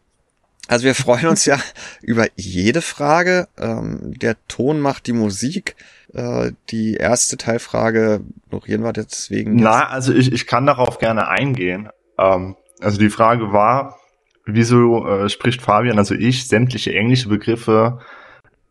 Also 0.68 0.86
wir 0.86 0.96
freuen 0.96 1.28
uns 1.28 1.46
ja 1.46 1.58
über 2.02 2.28
jede 2.36 2.82
Frage. 2.82 3.48
Ähm, 3.58 4.14
der 4.18 4.36
Ton 4.48 4.80
macht 4.80 5.08
die 5.08 5.14
Musik. 5.14 5.76
Äh, 6.14 6.52
die 6.70 6.96
erste 6.96 7.38
Teilfrage 7.38 8.22
ignorieren 8.48 8.84
wir 8.84 8.94
deswegen. 8.94 9.56
Na, 9.56 9.88
also 9.88 10.14
ich, 10.14 10.32
ich 10.32 10.48
kann 10.48 10.66
darauf 10.66 11.00
gerne 11.00 11.28
eingehen. 11.28 11.90
Ähm, 12.18 12.56
also 12.82 13.00
die 13.00 13.10
Frage 13.10 13.52
war, 13.52 13.98
wieso 14.46 15.06
äh, 15.08 15.30
spricht 15.30 15.62
Fabian, 15.62 15.98
also 15.98 16.16
ich, 16.16 16.48
sämtliche 16.48 16.94
englische 16.94 17.30
Begriffe 17.30 18.00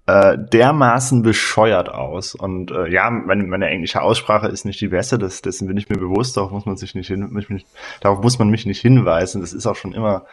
äh, 0.07 0.39
dermaßen 0.39 1.23
bescheuert 1.23 1.89
aus. 1.89 2.35
Und 2.35 2.71
äh, 2.71 2.89
ja, 2.89 3.11
meine, 3.11 3.45
meine 3.45 3.69
englische 3.69 4.03
Aussprache 4.03 4.49
ist 4.49 4.65
nicht 4.65 4.81
die 4.81 4.89
beste, 4.89 5.19
das, 5.19 5.43
dessen 5.43 5.67
bin 5.67 5.77
ich 5.77 5.89
mir 5.89 5.99
bewusst, 5.99 6.37
darauf 6.37 6.53
muss 6.53 6.67
man 6.67 6.77
sich 6.77 6.95
nicht 6.95 7.09
hin, 7.09 7.29
mich, 7.31 7.49
mich, 7.49 7.67
darauf 8.01 8.23
muss 8.23 8.39
man 8.39 8.49
mich 8.49 8.67
nicht 8.67 8.81
hinweisen. 8.81 9.41
Das 9.41 9.53
ist 9.53 9.67
auch 9.67 9.77
schon 9.77 9.93
immer 9.93 10.27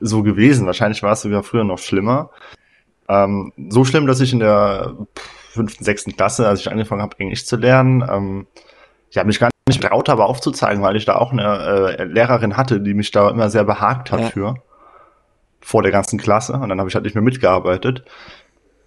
so 0.00 0.22
gewesen. 0.22 0.66
Wahrscheinlich 0.66 1.02
war 1.02 1.12
es 1.12 1.22
sogar 1.22 1.42
früher 1.42 1.64
noch 1.64 1.78
schlimmer. 1.78 2.30
Ähm, 3.08 3.52
so 3.68 3.84
schlimm, 3.84 4.06
dass 4.06 4.20
ich 4.20 4.32
in 4.32 4.40
der 4.40 4.94
fünften, 5.50 5.84
sechsten 5.84 6.16
Klasse, 6.16 6.48
als 6.48 6.60
ich 6.60 6.70
angefangen 6.70 7.02
habe, 7.02 7.18
Englisch 7.18 7.44
zu 7.46 7.56
lernen, 7.56 8.04
ähm, 8.08 8.46
ich 9.10 9.18
habe 9.18 9.26
mich 9.26 9.40
gar 9.40 9.50
nicht 9.68 9.80
getraut 9.80 10.08
habe 10.08 10.24
aufzuzeigen, 10.24 10.82
weil 10.82 10.94
ich 10.96 11.04
da 11.04 11.16
auch 11.16 11.32
eine 11.32 11.96
äh, 11.98 12.04
Lehrerin 12.04 12.56
hatte, 12.56 12.80
die 12.80 12.94
mich 12.94 13.10
da 13.10 13.28
immer 13.30 13.50
sehr 13.50 13.64
behagt 13.64 14.12
hat 14.12 14.20
Ja. 14.20 14.26
für 14.28 14.54
vor 15.60 15.82
der 15.82 15.92
ganzen 15.92 16.18
Klasse 16.18 16.54
und 16.54 16.68
dann 16.68 16.78
habe 16.78 16.88
ich 16.88 16.94
halt 16.94 17.04
nicht 17.04 17.14
mehr 17.14 17.22
mitgearbeitet 17.22 18.04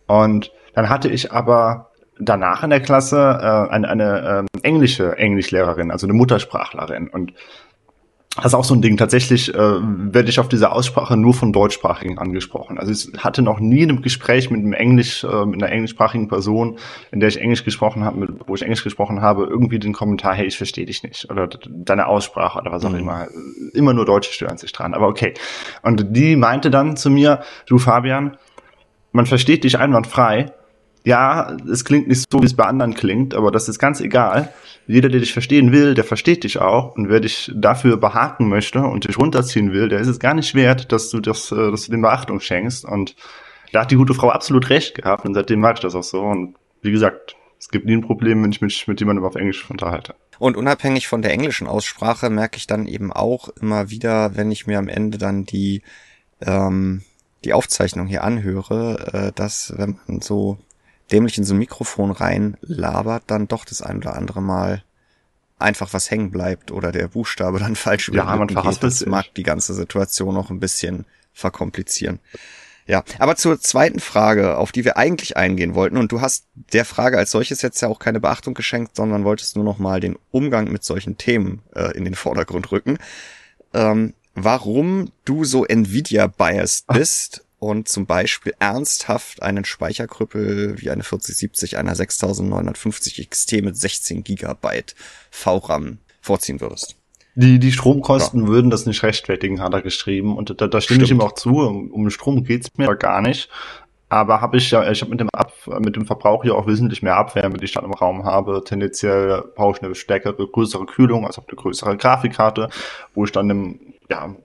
und 0.08 0.52
dann 0.74 0.90
hatte 0.90 1.10
ich 1.10 1.32
aber 1.32 1.92
danach 2.20 2.64
in 2.64 2.70
der 2.72 2.80
Klasse 2.80 3.18
äh, 3.20 3.72
eine, 3.74 3.90
eine 3.90 4.40
ähm, 4.40 4.62
englische 4.64 5.18
Englischlehrerin, 5.18 5.92
also 5.92 6.08
eine 6.08 6.14
Muttersprachlerin 6.14 7.10
und 7.10 7.34
das 8.36 8.46
ist 8.48 8.54
auch 8.56 8.64
so 8.64 8.74
ein 8.74 8.82
Ding. 8.82 8.98
Tatsächlich 8.98 9.54
äh, 9.54 9.58
werde 9.58 10.28
ich 10.30 10.40
auf 10.40 10.50
diese 10.50 10.72
Aussprache 10.72 11.16
nur 11.16 11.36
von 11.36 11.54
Deutschsprachigen 11.54 12.18
angesprochen. 12.18 12.80
Also 12.80 12.92
ich 12.92 13.24
hatte 13.24 13.44
noch 13.44 13.60
nie 13.60 13.82
in 13.82 13.90
einem 13.92 14.02
Gespräch 14.02 14.50
mit 14.50 14.62
einem 14.62 14.74
Englisch, 14.74 15.24
äh, 15.24 15.46
mit 15.46 15.62
einer 15.62 15.72
englischsprachigen 15.72 16.28
Person, 16.30 16.80
in 17.12 17.20
der 17.20 17.30
ich 17.30 17.40
Englisch 17.40 17.64
gesprochen 17.64 18.04
habe, 18.04 18.18
mit, 18.20 18.30
wo 18.48 18.56
ich 18.56 18.64
Englisch 18.64 18.84
gesprochen 18.84 19.22
habe, 19.22 19.46
irgendwie 19.46 19.78
den 19.78 19.94
Kommentar, 19.94 20.34
hey, 20.34 20.48
ich 20.48 20.58
verstehe 20.58 20.86
dich 20.88 21.04
nicht 21.04 21.30
oder 21.30 21.48
deine 21.48 22.08
Aussprache 22.08 22.58
oder 22.60 22.72
was 22.72 22.84
auch 22.86 22.90
Mhm. 22.90 22.98
immer. 23.00 23.28
Immer 23.74 23.94
nur 23.94 24.06
Deutsche 24.06 24.34
stören 24.34 24.58
sich 24.58 24.72
dran. 24.72 24.96
Aber 24.96 25.08
okay. 25.08 25.36
Und 25.84 26.16
die 26.18 26.36
meinte 26.36 26.72
dann 26.72 26.98
zu 26.98 27.12
mir, 27.12 27.42
du 27.68 27.78
Fabian, 27.78 28.38
man 29.12 29.28
versteht 29.28 29.64
dich 29.64 29.78
einwandfrei. 29.78 30.54
Ja, 31.06 31.58
es 31.70 31.84
klingt 31.84 32.08
nicht 32.08 32.32
so, 32.32 32.42
wie 32.42 32.46
es 32.46 32.56
bei 32.56 32.64
anderen 32.64 32.94
klingt, 32.94 33.34
aber 33.34 33.52
das 33.52 33.68
ist 33.68 33.78
ganz 33.78 34.00
egal. 34.00 34.54
Jeder, 34.88 35.10
der 35.10 35.20
dich 35.20 35.34
verstehen 35.34 35.72
will, 35.72 35.96
der 35.96 36.04
versteht 36.04 36.44
dich 36.44 36.60
auch. 36.60 36.96
Und 36.96 37.10
wer 37.10 37.20
dich 37.20 37.52
dafür 37.54 37.98
behaken 37.98 38.48
möchte 38.48 38.80
und 38.80 39.08
dich 39.08 39.18
runterziehen 39.18 39.74
will, 39.74 39.90
der 39.90 40.00
ist 40.00 40.08
es 40.08 40.20
gar 40.20 40.34
nicht 40.34 40.56
wert, 40.56 40.92
dass 40.92 41.10
du 41.10 41.20
das, 41.20 41.52
äh, 41.52 41.72
dass 41.72 41.86
du 41.86 41.92
dem 41.92 42.02
Beachtung 42.02 42.40
schenkst. 42.40 42.86
Und 42.86 43.16
da 43.74 43.82
hat 43.82 43.92
die 43.92 43.96
gute 43.96 44.14
Frau 44.14 44.30
absolut 44.30 44.70
recht 44.70 44.96
gehabt 44.96 45.26
und 45.26 45.34
seitdem 45.34 45.60
mache 45.60 45.74
ich 45.74 45.80
das 45.82 45.96
auch 45.96 46.04
so. 46.04 46.22
Und 46.22 46.56
wie 46.82 46.92
gesagt, 46.92 47.36
es 47.60 47.70
gibt 47.70 47.86
nie 47.86 47.94
ein 47.94 48.02
Problem, 48.02 48.44
wenn 48.44 48.52
ich 48.52 48.62
mich 48.62 48.88
mit 48.88 49.00
jemandem 49.00 49.26
auf 49.26 49.36
Englisch 49.36 49.70
unterhalte. 49.70 50.16
Und 50.40 50.58
unabhängig 50.58 51.08
von 51.08 51.22
der 51.22 51.32
englischen 51.32 51.68
Aussprache 51.68 52.30
merke 52.30 52.58
ich 52.58 52.68
dann 52.68 52.88
eben 52.88 53.12
auch 53.12 53.50
immer 53.62 53.90
wieder, 53.90 54.36
wenn 54.36 54.52
ich 54.52 54.68
mir 54.68 54.80
am 54.80 54.90
Ende 54.90 55.18
dann 55.18 55.46
die, 55.46 55.82
ähm, 56.42 57.04
die 57.46 57.54
Aufzeichnung 57.54 58.08
hier 58.08 58.24
anhöre, 58.24 59.12
äh, 59.14 59.32
dass 59.34 59.74
wenn 59.78 59.98
man 60.08 60.22
so 60.22 60.58
dämlich 61.14 61.38
in 61.38 61.44
so 61.44 61.54
ein 61.54 61.60
Mikrofon 61.60 62.12
rein 62.12 62.58
labert, 62.62 63.24
dann 63.28 63.48
doch 63.48 63.66
das 63.66 63.82
ein 63.82 63.98
oder 63.98 64.16
andere 64.16 64.42
Mal 64.42 64.84
einfach 65.60 65.94
was 65.94 66.12
hängen 66.12 66.32
bleibt 66.32 66.72
oder 66.72 66.92
der 66.92 67.08
Buchstabe 67.08 67.60
dann 67.60 67.76
falsch 67.78 68.10
Ja, 68.10 68.36
man 68.36 68.48
geht. 68.48 68.84
Das 68.84 69.06
mag 69.06 69.34
die 69.36 69.44
ganze 69.44 69.74
Situation 69.74 70.34
noch 70.34 70.50
ein 70.50 70.60
bisschen 70.60 71.06
verkomplizieren. 71.32 72.20
Ja, 72.86 73.04
aber 73.18 73.38
zur 73.38 73.62
zweiten 73.62 74.02
Frage, 74.02 74.58
auf 74.58 74.74
die 74.74 74.84
wir 74.84 74.98
eigentlich 74.98 75.38
eingehen 75.38 75.74
wollten, 75.74 75.96
und 75.96 76.12
du 76.12 76.20
hast 76.20 76.48
der 76.74 76.84
Frage 76.84 77.18
als 77.18 77.32
solches 77.32 77.62
jetzt 77.62 77.82
ja 77.82 77.88
auch 77.88 78.00
keine 78.00 78.20
Beachtung 78.20 78.56
geschenkt, 78.56 78.98
sondern 78.98 79.24
wolltest 79.24 79.56
nur 79.56 79.64
noch 79.64 79.80
mal 79.80 80.02
den 80.02 80.18
Umgang 80.32 80.70
mit 80.70 80.84
solchen 80.84 81.18
Themen 81.18 81.62
äh, 81.74 81.96
in 81.96 82.04
den 82.04 82.16
Vordergrund 82.16 82.74
rücken. 82.74 82.98
Ähm, 83.74 84.14
warum 84.36 85.12
du 85.24 85.46
so 85.46 85.66
Nvidia-biased 85.66 86.88
bist 86.94 87.43
und 87.64 87.88
zum 87.88 88.06
Beispiel 88.06 88.54
ernsthaft 88.60 89.42
einen 89.42 89.64
Speicherkrüppel 89.64 90.82
wie 90.82 90.90
eine 90.90 91.04
4070 91.04 91.78
einer 91.78 91.96
6950 91.96 93.30
XT 93.30 93.64
mit 93.64 93.78
16 93.78 94.24
Gigabyte 94.24 94.96
VRAM 95.32 96.00
vorziehen 96.22 96.60
würdest. 96.60 96.98
Die, 97.36 97.58
die 97.60 97.72
Stromkosten 97.72 98.48
würden 98.48 98.70
das 98.70 98.86
nicht 98.86 99.02
rechtfertigen, 99.02 99.62
hat 99.62 99.74
er 99.74 99.82
geschrieben. 99.82 100.38
Und 100.38 100.62
da, 100.62 100.68
da 100.68 100.82
stimme 100.82 101.04
ich 101.04 101.12
ihm 101.12 101.22
auch 101.22 101.32
zu. 101.32 101.62
Um, 101.62 101.90
um 101.92 102.10
Strom 102.10 102.44
geht's 102.44 102.70
mir 102.78 102.86
aber 102.86 102.96
gar 102.96 103.22
nicht. 103.22 103.50
Aber 104.10 104.42
habe 104.42 104.58
ich 104.58 104.70
ja, 104.70 104.92
ich 104.92 105.02
habe 105.02 105.10
mit 105.10 105.20
dem 105.20 105.30
Ab, 105.34 105.54
mit 105.80 105.96
dem 105.96 106.06
Verbrauch 106.06 106.44
hier 106.44 106.56
auch 106.56 106.68
wesentlich 106.68 107.02
mehr 107.02 107.16
Abwärme, 107.16 107.58
die 107.58 107.66
ich 107.66 107.72
dann 107.72 107.86
im 107.86 107.94
Raum 107.94 108.26
habe. 108.26 108.62
Tendenziell 108.64 109.44
brauche 109.56 109.78
ich 109.78 109.84
eine 109.84 109.96
stärkere, 109.96 110.48
größere 110.48 110.86
Kühlung, 110.86 111.26
also 111.26 111.42
eine 111.48 111.56
größere 111.56 111.98
Grafikkarte, 111.98 112.70
wo 113.16 113.24
ich 113.26 113.32
dann 113.32 113.50
im 113.50 113.80
ja, 114.10 114.36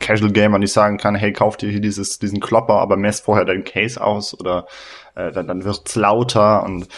Casual 0.00 0.32
Gamer 0.32 0.58
nicht 0.58 0.72
sagen 0.72 0.96
kann, 0.98 1.14
hey, 1.14 1.32
kauf 1.32 1.56
dir 1.56 1.70
hier 1.70 1.80
dieses, 1.80 2.18
diesen 2.18 2.40
Klopper, 2.40 2.74
aber 2.74 2.96
mess 2.96 3.20
vorher 3.20 3.44
dein 3.44 3.64
Case 3.64 4.02
aus 4.02 4.38
oder 4.38 4.66
äh, 5.14 5.30
dann, 5.30 5.46
dann 5.46 5.64
wird's 5.64 5.94
lauter 5.94 6.64
und 6.64 6.88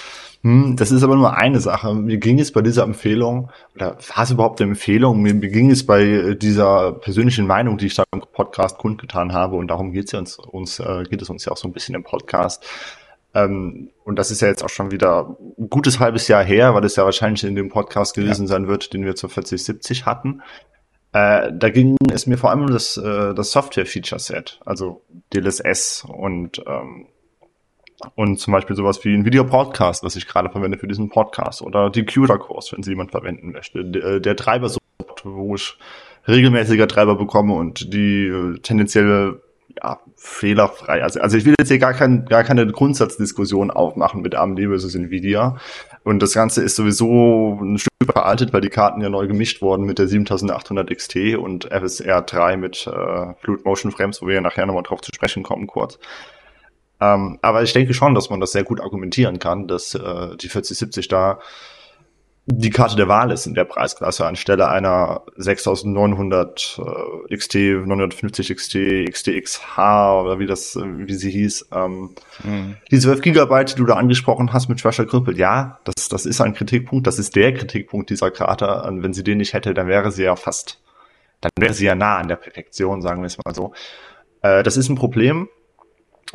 hm, 0.45 0.75
das 0.77 0.91
ist 0.91 1.05
aber 1.05 1.15
nur 1.15 1.37
eine 1.37 1.61
Sache. 1.61 1.95
Mir 1.95 2.19
ging 2.19 2.41
es 2.41 2.51
bei 2.51 2.63
dieser 2.63 2.83
Empfehlung, 2.83 3.51
oder 3.77 3.97
war 4.15 4.25
es 4.25 4.33
überhaupt 4.33 4.61
eine 4.61 4.71
Empfehlung? 4.71 5.23
Mir, 5.23 5.35
mir 5.35 5.49
ging 5.49 5.71
es 5.71 5.87
bei 5.87 6.03
äh, 6.03 6.37
dieser 6.37 6.93
persönlichen 6.93 7.47
Meinung, 7.47 7.79
die 7.79 7.87
ich 7.87 7.95
da 7.95 8.03
im 8.13 8.23
Podcast 8.33 8.79
kundgetan 8.79 9.33
habe, 9.33 9.55
und 9.55 9.69
darum 9.69 9.93
geht's 9.93 10.11
ja 10.11 10.19
uns, 10.19 10.39
uns 10.39 10.81
äh, 10.81 11.05
geht 11.09 11.23
es 11.23 11.31
uns 11.31 11.45
ja 11.45 11.53
auch 11.53 11.57
so 11.57 11.69
ein 11.69 11.73
bisschen 11.73 11.95
im 11.95 12.03
Podcast. 12.03 12.65
Ähm, 13.35 13.91
und 14.05 14.19
das 14.19 14.33
ist 14.33 14.43
ja 14.43 14.49
jetzt 14.49 14.65
auch 14.65 14.69
schon 14.69 14.91
wieder 14.91 15.37
ein 15.59 15.71
gutes 15.71 16.01
halbes 16.01 16.27
Jahr 16.27 16.43
her, 16.43 16.75
weil 16.75 16.83
das 16.83 16.97
ja 16.97 17.05
wahrscheinlich 17.05 17.45
in 17.45 17.55
dem 17.55 17.69
Podcast 17.69 18.15
gewesen 18.15 18.49
sein 18.49 18.67
wird, 18.67 18.93
den 18.93 19.05
wir 19.05 19.15
zur 19.15 19.31
4070 19.31 20.07
hatten. 20.07 20.43
Äh, 21.13 21.53
da 21.53 21.71
ging 21.71 21.97
es 22.13 22.27
mir 22.27 22.39
vor 22.39 22.51
allem 22.51 22.63
um 22.63 22.71
das, 22.71 22.97
äh, 22.97 23.35
das 23.35 23.53
Software-Feature-Set, 23.53 24.61
also 24.65 25.03
DLSS 25.35 26.07
und 26.09 26.63
ähm, 26.67 27.07
Und 28.15 28.39
zum 28.39 28.53
Beispiel 28.53 28.75
sowas 28.77 29.05
wie 29.05 29.15
ein 29.15 29.25
Video-Podcast, 29.25 30.03
was 30.03 30.17
ich 30.17 30.27
gerade 30.27 30.51
verwende 30.51 30.79
für 30.79 30.89
diesen 30.89 31.09
Podcast. 31.09 31.63
Oder 31.63 31.91
die 31.91 32.05
CUDA-Kurs, 32.05 32.73
wenn 32.73 32.83
sie 32.83 32.91
jemand 32.91 33.13
verwenden 33.13 33.53
möchte. 33.53 33.85
Der, 33.85 34.21
der 34.21 34.37
Treiber-Support, 34.37 35.25
wo 35.25 35.55
ich 35.55 35.77
regelmäßiger 36.27 36.89
Treiber 36.89 37.17
bekomme 37.17 37.55
und 37.55 37.93
die 37.93 38.27
äh, 38.27 38.59
tendenziell 38.59 39.41
ja, 39.83 40.01
fehlerfrei. 40.17 41.03
Also, 41.03 41.21
also 41.21 41.37
ich 41.37 41.45
will 41.45 41.55
jetzt 41.59 41.69
hier 41.69 41.79
gar, 41.79 41.95
kein, 41.95 42.27
gar 42.27 42.45
keine 42.45 42.67
Grundsatzdiskussion 42.67 43.71
aufmachen 43.71 44.23
mit 44.23 44.35
AMD 44.35 44.61
versus 44.61 44.95
Nvidia. 44.95 45.57
Und 46.05 46.23
das 46.23 46.33
Ganze 46.33 46.63
ist 46.63 46.77
sowieso 46.77 47.59
ein 47.61 47.79
Stück 47.79 47.93
veraltet, 48.05 48.53
weil 48.53 48.61
die 48.61 48.69
Karten 48.69 49.01
ja 49.01 49.09
neu 49.09 49.27
gemischt 49.27 49.63
wurden 49.63 49.85
mit 49.85 49.99
der 49.99 50.09
7800 50.09 50.91
XT 50.91 51.37
und 51.37 51.65
FSR 51.73 52.23
3 52.23 52.57
mit 52.57 52.87
äh, 52.87 53.35
Fluid 53.41 53.65
Motion 53.65 53.93
Frames, 53.93 54.21
wo 54.21 54.27
wir 54.27 54.35
ja 54.35 54.41
nachher 54.41 54.67
nochmal 54.67 54.83
drauf 54.83 55.01
zu 55.01 55.13
sprechen 55.15 55.43
kommen 55.43 55.67
kurz. 55.67 55.99
Ähm, 57.01 57.39
aber 57.43 57.63
ich 57.63 57.73
denke 57.73 57.95
schon, 57.95 58.15
dass 58.15 58.31
man 58.31 58.41
das 58.41 58.53
sehr 58.53 58.65
gut 58.65 58.81
argumentieren 58.81 59.39
kann, 59.39 59.67
dass 59.67 59.95
äh, 59.95 60.37
die 60.37 60.49
4070 60.49 61.09
da 61.09 61.41
die 62.47 62.71
Karte 62.71 62.97
der 62.97 63.07
Wahl 63.07 63.31
ist 63.31 63.47
in 63.47 63.55
der 63.55 63.65
Preisklasse 63.65 64.27
anstelle 64.27 64.69
einer 64.69 65.23
6900 65.37 66.81
äh, 67.29 67.37
XT, 67.37 67.55
950 67.55 68.57
XT, 68.57 68.77
XTXH 69.11 69.79
oder 69.79 70.41
wie 70.41 70.47
das, 70.47 70.75
äh, 70.75 70.83
wie 70.85 71.15
sie 71.15 71.31
hieß. 71.31 71.69
Ähm, 71.73 72.11
mhm. 72.43 72.77
Die 72.91 72.99
12 72.99 73.21
Gigabyte, 73.21 73.73
die 73.73 73.77
du 73.77 73.87
da 73.87 73.95
angesprochen 73.95 74.53
hast 74.53 74.69
mit 74.69 74.81
schwächer 74.81 75.07
Krüppel, 75.07 75.39
ja, 75.39 75.79
das, 75.85 76.09
das 76.09 76.27
ist 76.27 76.41
ein 76.41 76.55
Kritikpunkt, 76.55 77.07
das 77.07 77.21
ist 77.21 77.37
der 77.37 77.55
Kritikpunkt 77.55 78.11
dieser 78.11 78.33
Karte. 78.33 78.83
Und 78.89 79.05
wenn 79.05 79.13
sie 79.13 79.23
den 79.23 79.39
nicht 79.39 79.53
hätte, 79.53 79.73
dann 79.73 79.87
wäre 79.87 80.11
sie 80.11 80.25
ja 80.25 80.35
fast, 80.35 80.81
dann 81.41 81.53
wäre 81.57 81.75
sie 81.75 81.87
ja 81.87 81.95
nah 81.95 82.17
an 82.19 82.27
der 82.27 82.37
Perfektion, 82.37 83.03
sagen 83.03 83.23
wir 83.23 83.27
es 83.27 83.39
mal 83.45 83.55
so. 83.55 83.73
Äh, 84.43 84.65
das 84.65 84.77
ist 84.77 84.89
ein 84.89 84.97
Problem, 84.97 85.49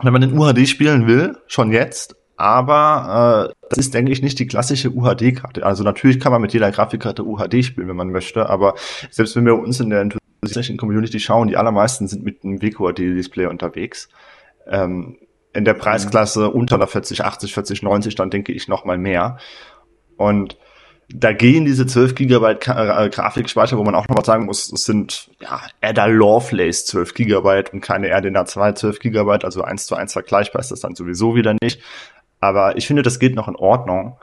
wenn 0.01 0.13
man 0.13 0.23
in 0.23 0.37
UHD 0.37 0.69
spielen 0.69 1.05
will, 1.05 1.37
schon 1.47 1.73
jetzt, 1.73 2.15
aber 2.37 3.49
äh, 3.51 3.67
das 3.69 3.79
ist, 3.79 3.93
denke 3.93 4.11
ich, 4.11 4.21
nicht 4.21 4.39
die 4.39 4.47
klassische 4.47 4.91
UHD-Karte. 4.91 5.65
Also 5.65 5.83
natürlich 5.83 6.19
kann 6.19 6.31
man 6.31 6.41
mit 6.41 6.53
jeder 6.53 6.71
Grafikkarte 6.71 7.25
UHD 7.25 7.65
spielen, 7.65 7.87
wenn 7.87 7.95
man 7.95 8.11
möchte, 8.11 8.47
aber 8.47 8.75
selbst 9.09 9.35
wenn 9.35 9.45
wir 9.45 9.55
uns 9.55 9.79
in 9.79 9.89
der 9.89 10.01
enthusiastischen 10.01 10.77
Community 10.77 11.19
schauen, 11.19 11.47
die 11.47 11.57
allermeisten 11.57 12.07
sind 12.07 12.23
mit 12.23 12.43
einem 12.43 12.61
WQHD-Display 12.61 13.47
unterwegs. 13.47 14.07
Ähm, 14.67 15.17
in 15.53 15.65
der 15.65 15.73
Preisklasse 15.73 16.49
mhm. 16.49 16.55
unter 16.55 16.77
der 16.77 16.87
4080, 16.87 17.53
4090, 17.53 18.15
dann 18.15 18.29
denke 18.29 18.51
ich 18.51 18.67
noch 18.67 18.85
mal 18.85 18.99
mehr. 18.99 19.37
Und 20.15 20.57
da 21.09 21.31
gehen 21.31 21.65
diese 21.65 21.85
12 21.85 22.15
Gigabyte 22.15 22.67
äh, 22.67 23.09
Grafikspeicher, 23.09 23.77
wo 23.77 23.83
man 23.83 23.95
auch 23.95 24.07
noch 24.07 24.17
mal 24.17 24.25
sagen 24.25 24.45
muss, 24.45 24.71
es 24.71 24.83
sind 24.83 25.31
ja 25.39 25.61
Ada 25.81 26.05
Lovelace 26.05 26.85
12 26.85 27.13
Gigabyte 27.13 27.71
und 27.71 27.81
keine 27.81 28.09
RDNA 28.09 28.45
2 28.45 28.73
12 28.73 28.99
Gigabyte, 28.99 29.45
also 29.45 29.63
eins 29.63 29.85
zu 29.85 29.95
eins 29.95 30.13
vergleichbar 30.13 30.59
ist 30.59 30.71
das 30.71 30.81
dann 30.81 30.95
sowieso 30.95 31.35
wieder 31.35 31.55
nicht. 31.61 31.81
Aber 32.39 32.77
ich 32.77 32.87
finde, 32.87 33.01
das 33.01 33.19
geht 33.19 33.35
noch 33.35 33.47
in 33.47 33.55
Ordnung. 33.55 34.17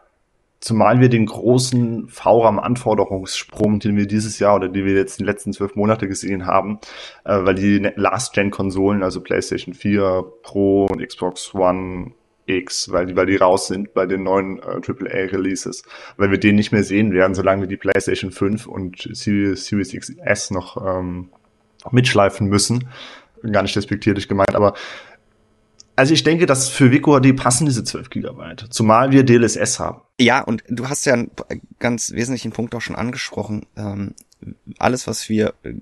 Zumal 0.61 1.00
wir 1.00 1.11
den 1.11 1.26
großen 1.26 2.09
VRAM-Anforderungssprung, 2.09 3.80
den 3.80 3.97
wir 3.97 4.06
dieses 4.06 4.38
Jahr 4.38 4.56
oder 4.56 4.68
den 4.68 4.87
wir 4.87 4.94
jetzt 4.94 5.21
in 5.21 5.26
den 5.26 5.33
letzten 5.33 5.52
zwölf 5.52 5.75
Monate 5.75 6.09
gesehen 6.09 6.47
haben, 6.47 6.78
äh, 7.25 7.38
weil 7.44 7.54
die 7.54 7.90
Last-Gen-Konsolen, 7.97 9.02
also 9.02 9.21
PlayStation 9.21 9.75
4 9.75 10.25
Pro 10.42 10.87
und 10.87 11.06
Xbox 11.06 11.54
One 11.54 12.12
X, 12.47 12.90
weil 12.90 13.06
die, 13.06 13.16
weil 13.16 13.26
die 13.26 13.37
raus 13.37 13.66
sind 13.66 13.94
bei 13.94 14.06
den 14.06 14.23
neuen 14.23 14.59
äh, 14.59 14.80
AAA-Releases, 14.87 15.83
weil 16.16 16.30
wir 16.30 16.38
den 16.38 16.56
nicht 16.56 16.73
mehr 16.73 16.85
sehen 16.85 17.12
werden, 17.12 17.35
solange 17.35 17.62
wir 17.62 17.68
die 17.68 17.76
PlayStation 17.76 18.30
5 18.30 18.66
und 18.66 19.09
Series, 19.12 19.66
Series 19.66 19.92
XS 19.92 20.50
noch 20.50 20.76
ähm, 20.85 21.28
mitschleifen 21.90 22.49
müssen. 22.49 22.88
Gar 23.50 23.62
nicht 23.62 23.76
respektierlich 23.76 24.28
gemeint, 24.28 24.54
aber 24.54 24.75
also 25.97 26.13
ich 26.13 26.25
denke, 26.25 26.47
dass 26.47 26.69
für 26.69 26.93
WQHD 26.93 27.37
passen 27.37 27.67
diese 27.67 27.85
12 27.85 28.11
Gigabyte, 28.11 28.67
zumal 28.71 29.13
wir 29.13 29.25
DLSS 29.25 29.79
haben. 29.79 30.01
Ja, 30.21 30.43
und 30.43 30.65
du 30.69 30.89
hast 30.89 31.05
ja 31.07 31.15
einen 31.15 31.31
ganz 31.79 32.13
wesentlichen 32.13 32.53
Punkt 32.53 32.75
auch 32.75 32.81
schon 32.81 32.97
angesprochen. 32.97 33.67
Ähm, 33.77 34.15
alles, 34.79 35.07
was 35.07 35.29
wir 35.29 35.55
äh, 35.63 35.73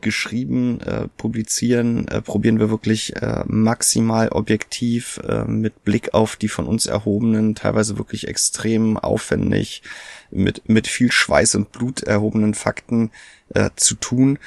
geschrieben, 0.00 0.80
äh, 0.80 1.08
publizieren, 1.16 2.06
äh, 2.08 2.20
probieren 2.20 2.58
wir 2.58 2.70
wirklich 2.70 3.16
äh, 3.16 3.44
maximal 3.46 4.28
objektiv 4.28 5.20
äh, 5.26 5.44
mit 5.44 5.84
Blick 5.84 6.14
auf 6.14 6.36
die 6.36 6.48
von 6.48 6.66
uns 6.66 6.86
erhobenen, 6.86 7.54
teilweise 7.54 7.98
wirklich 7.98 8.28
extrem 8.28 8.96
aufwendig, 8.96 9.82
mit, 10.30 10.68
mit 10.68 10.86
viel 10.86 11.10
Schweiß 11.10 11.54
und 11.56 11.72
Blut 11.72 12.02
erhobenen 12.02 12.54
Fakten 12.54 13.10
äh, 13.54 13.70
zu 13.76 13.94
tun 13.94 14.38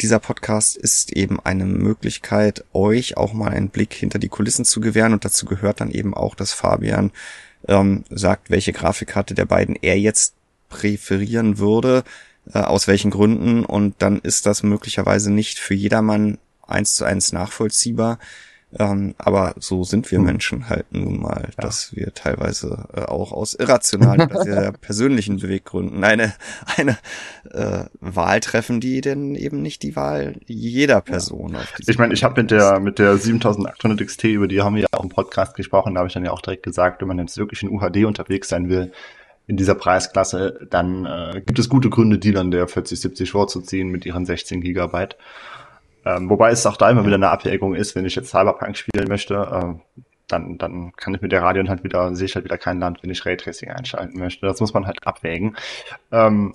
dieser 0.00 0.18
Podcast 0.18 0.76
ist 0.76 1.12
eben 1.12 1.38
eine 1.40 1.66
Möglichkeit, 1.66 2.64
euch 2.72 3.16
auch 3.16 3.32
mal 3.32 3.50
einen 3.50 3.68
Blick 3.68 3.92
hinter 3.92 4.18
die 4.18 4.28
Kulissen 4.28 4.64
zu 4.64 4.80
gewähren 4.80 5.12
und 5.12 5.24
dazu 5.24 5.46
gehört 5.46 5.80
dann 5.80 5.90
eben 5.90 6.14
auch, 6.14 6.34
dass 6.34 6.52
Fabian 6.52 7.10
ähm, 7.66 8.04
sagt, 8.08 8.50
welche 8.50 8.72
Grafikkarte 8.72 9.34
der 9.34 9.44
beiden 9.44 9.76
er 9.76 9.98
jetzt 9.98 10.34
präferieren 10.68 11.58
würde, 11.58 12.04
äh, 12.52 12.60
aus 12.60 12.88
welchen 12.88 13.10
Gründen 13.10 13.64
und 13.64 13.96
dann 13.98 14.20
ist 14.20 14.46
das 14.46 14.62
möglicherweise 14.62 15.30
nicht 15.30 15.58
für 15.58 15.74
jedermann 15.74 16.38
eins 16.66 16.94
zu 16.94 17.04
eins 17.04 17.32
nachvollziehbar. 17.32 18.18
Ähm, 18.78 19.14
aber 19.16 19.54
so 19.58 19.82
sind 19.82 20.10
wir 20.10 20.18
hm. 20.18 20.26
Menschen 20.26 20.68
halt 20.68 20.92
nun 20.92 21.20
mal, 21.20 21.44
ja. 21.46 21.62
dass 21.62 21.96
wir 21.96 22.12
teilweise 22.12 22.86
äh, 22.94 23.00
auch 23.00 23.32
aus 23.32 23.54
irrationalen 23.54 24.28
sehr 24.42 24.72
persönlichen 24.80 25.38
Beweggründen 25.38 26.04
eine, 26.04 26.34
eine 26.76 26.98
äh, 27.50 27.84
Wahl 28.00 28.40
treffen, 28.40 28.80
die 28.80 29.00
denn 29.00 29.34
eben 29.34 29.62
nicht 29.62 29.82
die 29.82 29.96
Wahl 29.96 30.36
jeder 30.46 31.00
Person 31.00 31.54
ja. 31.54 31.60
auf 31.60 31.72
Ich 31.86 31.98
meine, 31.98 32.12
ich 32.12 32.24
habe 32.24 32.42
mit 32.42 32.50
der 32.50 32.78
mit 32.78 32.98
der 32.98 33.16
7800 33.16 34.06
XT, 34.06 34.24
über 34.24 34.48
die 34.48 34.60
haben 34.60 34.74
wir 34.74 34.82
ja 34.82 34.88
auch 34.92 35.02
im 35.02 35.08
Podcast 35.08 35.54
gesprochen, 35.54 35.94
da 35.94 36.00
habe 36.00 36.08
ich 36.08 36.14
dann 36.14 36.24
ja 36.24 36.32
auch 36.32 36.42
direkt 36.42 36.62
gesagt, 36.62 37.00
wenn 37.00 37.08
man 37.08 37.18
jetzt 37.18 37.38
wirklich 37.38 37.62
in 37.62 37.70
UHD 37.70 38.04
unterwegs 38.04 38.50
sein 38.50 38.68
will, 38.68 38.92
in 39.46 39.56
dieser 39.56 39.74
Preisklasse, 39.74 40.66
dann 40.68 41.06
äh, 41.06 41.40
gibt 41.44 41.58
es 41.58 41.70
gute 41.70 41.88
Gründe, 41.88 42.18
die 42.18 42.32
dann 42.32 42.50
der 42.50 42.68
4070 42.68 43.30
vorzuziehen 43.30 43.88
mit 43.88 44.04
ihren 44.04 44.26
16 44.26 44.60
Gigabyte. 44.60 45.16
Ähm, 46.08 46.30
wobei 46.30 46.50
es 46.50 46.64
auch 46.64 46.78
da 46.78 46.88
immer 46.88 47.04
wieder 47.04 47.16
eine 47.16 47.28
Abwägung 47.28 47.74
ist, 47.74 47.94
wenn 47.94 48.06
ich 48.06 48.14
jetzt 48.14 48.30
Cyberpunk 48.30 48.78
spielen 48.78 49.08
möchte, 49.08 49.34
äh, 49.34 50.02
dann, 50.26 50.56
dann 50.56 50.92
kann 50.96 51.14
ich 51.14 51.20
mit 51.20 51.32
der 51.32 51.42
Radeon 51.42 51.68
halt 51.68 51.84
wieder, 51.84 52.14
sehe 52.14 52.24
ich 52.26 52.34
halt 52.34 52.46
wieder 52.46 52.56
kein 52.56 52.80
Land, 52.80 53.02
wenn 53.02 53.10
ich 53.10 53.26
Raytracing 53.26 53.70
einschalten 53.70 54.18
möchte. 54.18 54.46
Das 54.46 54.60
muss 54.60 54.72
man 54.72 54.86
halt 54.86 55.06
abwägen. 55.06 55.56
Ähm, 56.10 56.52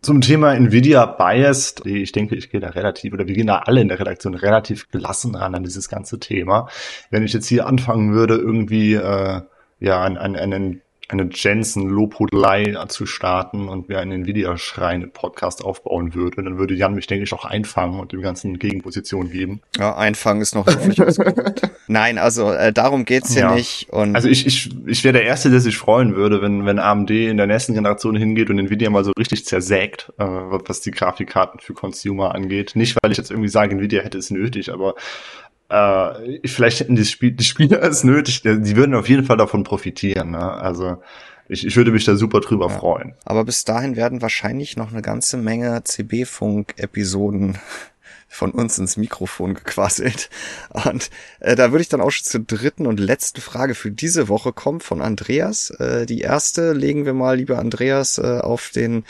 zum 0.00 0.22
Thema 0.22 0.54
Nvidia 0.54 1.04
Biased, 1.04 1.84
ich 1.84 2.12
denke, 2.12 2.34
ich 2.34 2.50
gehe 2.50 2.60
da 2.60 2.70
relativ, 2.70 3.12
oder 3.12 3.28
wir 3.28 3.34
gehen 3.34 3.46
da 3.46 3.58
alle 3.58 3.82
in 3.82 3.88
der 3.88 4.00
Redaktion 4.00 4.34
relativ 4.34 4.88
gelassen 4.90 5.34
ran 5.34 5.54
an 5.54 5.64
dieses 5.64 5.90
ganze 5.90 6.18
Thema. 6.18 6.68
Wenn 7.10 7.24
ich 7.24 7.34
jetzt 7.34 7.46
hier 7.46 7.66
anfangen 7.66 8.14
würde, 8.14 8.36
irgendwie 8.36 8.94
äh, 8.94 9.42
ja 9.80 10.00
an, 10.02 10.16
an 10.16 10.34
einen 10.34 10.80
eine 11.08 11.28
Jensen-Lobhudelei 11.30 12.74
zu 12.88 13.06
starten 13.06 13.68
und 13.68 13.88
mir 13.88 13.98
einen 13.98 14.22
Nvidia-Schrein-Podcast 14.22 15.64
aufbauen 15.64 16.14
würde, 16.14 16.42
dann 16.42 16.58
würde 16.58 16.74
Jan 16.74 16.94
mich, 16.94 17.06
denke 17.06 17.24
ich, 17.24 17.32
auch 17.32 17.44
einfangen 17.44 18.00
und 18.00 18.12
dem 18.12 18.22
Ganzen 18.22 18.58
Gegenposition 18.58 19.30
geben. 19.30 19.60
Ja, 19.78 19.94
einfangen 19.96 20.40
ist 20.40 20.54
noch 20.54 20.66
ausgedrückt. 20.66 21.70
Nein, 21.86 22.18
also 22.18 22.52
äh, 22.52 22.72
darum 22.72 23.04
geht's 23.04 23.32
hier 23.32 23.42
ja. 23.42 23.54
nicht. 23.54 23.90
Und 23.90 24.16
also 24.16 24.28
ich, 24.28 24.46
ich, 24.46 24.70
ich 24.86 25.04
wäre 25.04 25.12
der 25.12 25.24
Erste, 25.24 25.50
der 25.50 25.60
sich 25.60 25.76
freuen 25.76 26.16
würde, 26.16 26.40
wenn, 26.40 26.64
wenn 26.64 26.78
AMD 26.78 27.10
in 27.10 27.36
der 27.36 27.46
nächsten 27.46 27.74
Generation 27.74 28.16
hingeht 28.16 28.48
und 28.48 28.58
Nvidia 28.58 28.90
mal 28.90 29.04
so 29.04 29.12
richtig 29.18 29.44
zersägt, 29.44 30.12
äh, 30.18 30.24
was 30.24 30.80
die 30.80 30.90
Grafikkarten 30.90 31.60
für 31.60 31.74
Consumer 31.74 32.34
angeht. 32.34 32.72
Nicht, 32.74 32.96
weil 33.02 33.12
ich 33.12 33.18
jetzt 33.18 33.30
irgendwie 33.30 33.48
sage, 33.48 33.74
Nvidia 33.74 34.02
hätte 34.02 34.18
es 34.18 34.30
nötig, 34.30 34.72
aber 34.72 34.94
äh, 35.72 36.46
vielleicht 36.46 36.80
hätten 36.80 36.96
die, 36.96 37.04
Spiel 37.04 37.32
die 37.32 37.44
Spieler 37.44 37.82
es 37.82 38.04
nötig, 38.04 38.42
die 38.42 38.76
würden 38.76 38.94
auf 38.94 39.08
jeden 39.08 39.24
Fall 39.24 39.38
davon 39.38 39.64
profitieren. 39.64 40.32
Ne? 40.32 40.52
Also 40.52 40.98
ich, 41.48 41.66
ich 41.66 41.76
würde 41.76 41.92
mich 41.92 42.04
da 42.04 42.14
super 42.14 42.40
drüber 42.40 42.68
ja. 42.68 42.78
freuen. 42.78 43.14
Aber 43.24 43.44
bis 43.44 43.64
dahin 43.64 43.96
werden 43.96 44.20
wahrscheinlich 44.20 44.76
noch 44.76 44.92
eine 44.92 45.00
ganze 45.00 45.38
Menge 45.38 45.82
CB-Funk-Episoden 45.82 47.58
von 48.28 48.50
uns 48.50 48.78
ins 48.78 48.98
Mikrofon 48.98 49.54
gequasselt. 49.54 50.28
Und 50.68 51.08
äh, 51.40 51.56
da 51.56 51.72
würde 51.72 51.82
ich 51.82 51.88
dann 51.88 52.02
auch 52.02 52.10
schon 52.10 52.24
zur 52.24 52.40
dritten 52.40 52.86
und 52.86 53.00
letzten 53.00 53.40
Frage 53.40 53.74
für 53.74 53.90
diese 53.90 54.28
Woche 54.28 54.52
kommen 54.52 54.80
von 54.80 55.00
Andreas. 55.00 55.70
Äh, 55.70 56.04
die 56.04 56.20
erste 56.20 56.74
legen 56.74 57.06
wir 57.06 57.14
mal, 57.14 57.38
lieber 57.38 57.58
Andreas, 57.58 58.18
äh, 58.18 58.40
auf 58.40 58.70
den 58.74 59.04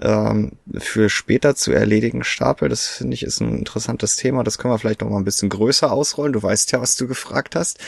ähm, 0.00 0.52
für 0.76 1.08
später 1.08 1.54
zu 1.54 1.72
erledigen 1.72 2.24
Stapel. 2.24 2.68
Das 2.68 2.86
finde 2.86 3.14
ich 3.14 3.22
ist 3.22 3.40
ein 3.40 3.58
interessantes 3.58 4.16
Thema. 4.16 4.44
Das 4.44 4.58
können 4.58 4.72
wir 4.72 4.78
vielleicht 4.78 5.00
noch 5.00 5.10
mal 5.10 5.18
ein 5.18 5.24
bisschen 5.24 5.48
größer 5.48 5.90
ausrollen. 5.90 6.32
Du 6.32 6.42
weißt 6.42 6.72
ja, 6.72 6.80
was 6.80 6.96
du 6.96 7.08
gefragt 7.08 7.56
hast. 7.56 7.78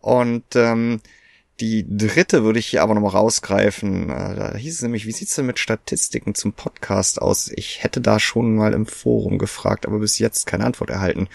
Und 0.00 0.44
ähm, 0.54 1.00
die 1.60 1.86
dritte 1.88 2.44
würde 2.44 2.58
ich 2.58 2.66
hier 2.66 2.82
aber 2.82 2.94
nochmal 2.94 3.12
rausgreifen. 3.12 4.10
Äh, 4.10 4.36
da 4.36 4.56
hieß 4.56 4.74
es 4.74 4.82
nämlich, 4.82 5.06
wie 5.06 5.12
sieht's 5.12 5.34
denn 5.34 5.46
mit 5.46 5.58
Statistiken 5.58 6.34
zum 6.34 6.52
Podcast 6.52 7.20
aus? 7.20 7.50
Ich 7.54 7.82
hätte 7.82 8.00
da 8.00 8.20
schon 8.20 8.54
mal 8.54 8.74
im 8.74 8.86
Forum 8.86 9.38
gefragt, 9.38 9.86
aber 9.86 9.98
bis 9.98 10.18
jetzt 10.18 10.46
keine 10.46 10.66
Antwort 10.66 10.90
erhalten. 10.90 11.28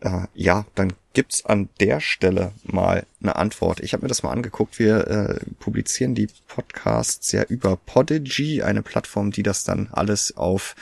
Äh, 0.00 0.26
ja, 0.34 0.66
dann 0.74 0.92
gibt's 1.12 1.44
an 1.44 1.68
der 1.80 2.00
Stelle 2.00 2.52
mal 2.62 3.06
eine 3.22 3.36
Antwort. 3.36 3.80
Ich 3.80 3.92
habe 3.92 4.02
mir 4.02 4.08
das 4.08 4.22
mal 4.22 4.32
angeguckt. 4.32 4.78
Wir 4.78 5.06
äh, 5.06 5.40
publizieren 5.58 6.14
die 6.14 6.28
Podcasts 6.48 7.32
ja 7.32 7.42
über 7.44 7.76
Podigy, 7.76 8.62
eine 8.62 8.82
Plattform, 8.82 9.30
die 9.30 9.42
das 9.42 9.64
dann 9.64 9.88
alles 9.92 10.36
auf 10.36 10.76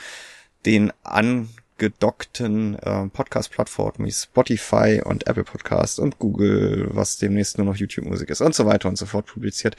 den 0.67 0.93
an 1.03 1.49
angedockten 1.79 2.75
äh, 2.77 3.07
Podcast-Plattformen 3.07 4.07
wie 4.07 4.11
Spotify 4.11 5.01
und 5.05 5.27
Apple 5.29 5.45
Podcast 5.45 6.01
und 6.01 6.19
Google, 6.19 6.89
was 6.91 7.19
demnächst 7.19 7.57
nur 7.57 7.67
noch 7.67 7.77
YouTube-Musik 7.77 8.31
ist 8.31 8.41
und 8.41 8.55
so 8.55 8.67
weiter 8.67 8.89
und 8.89 8.99
so 8.99 9.07
fort 9.07 9.27
publiziert. 9.27 9.77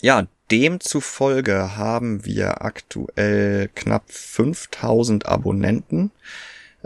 Ja, 0.00 0.26
demzufolge 0.50 1.76
haben 1.76 2.24
wir 2.24 2.62
aktuell 2.62 3.70
knapp 3.74 4.10
5000 4.10 5.26
Abonnenten 5.26 6.10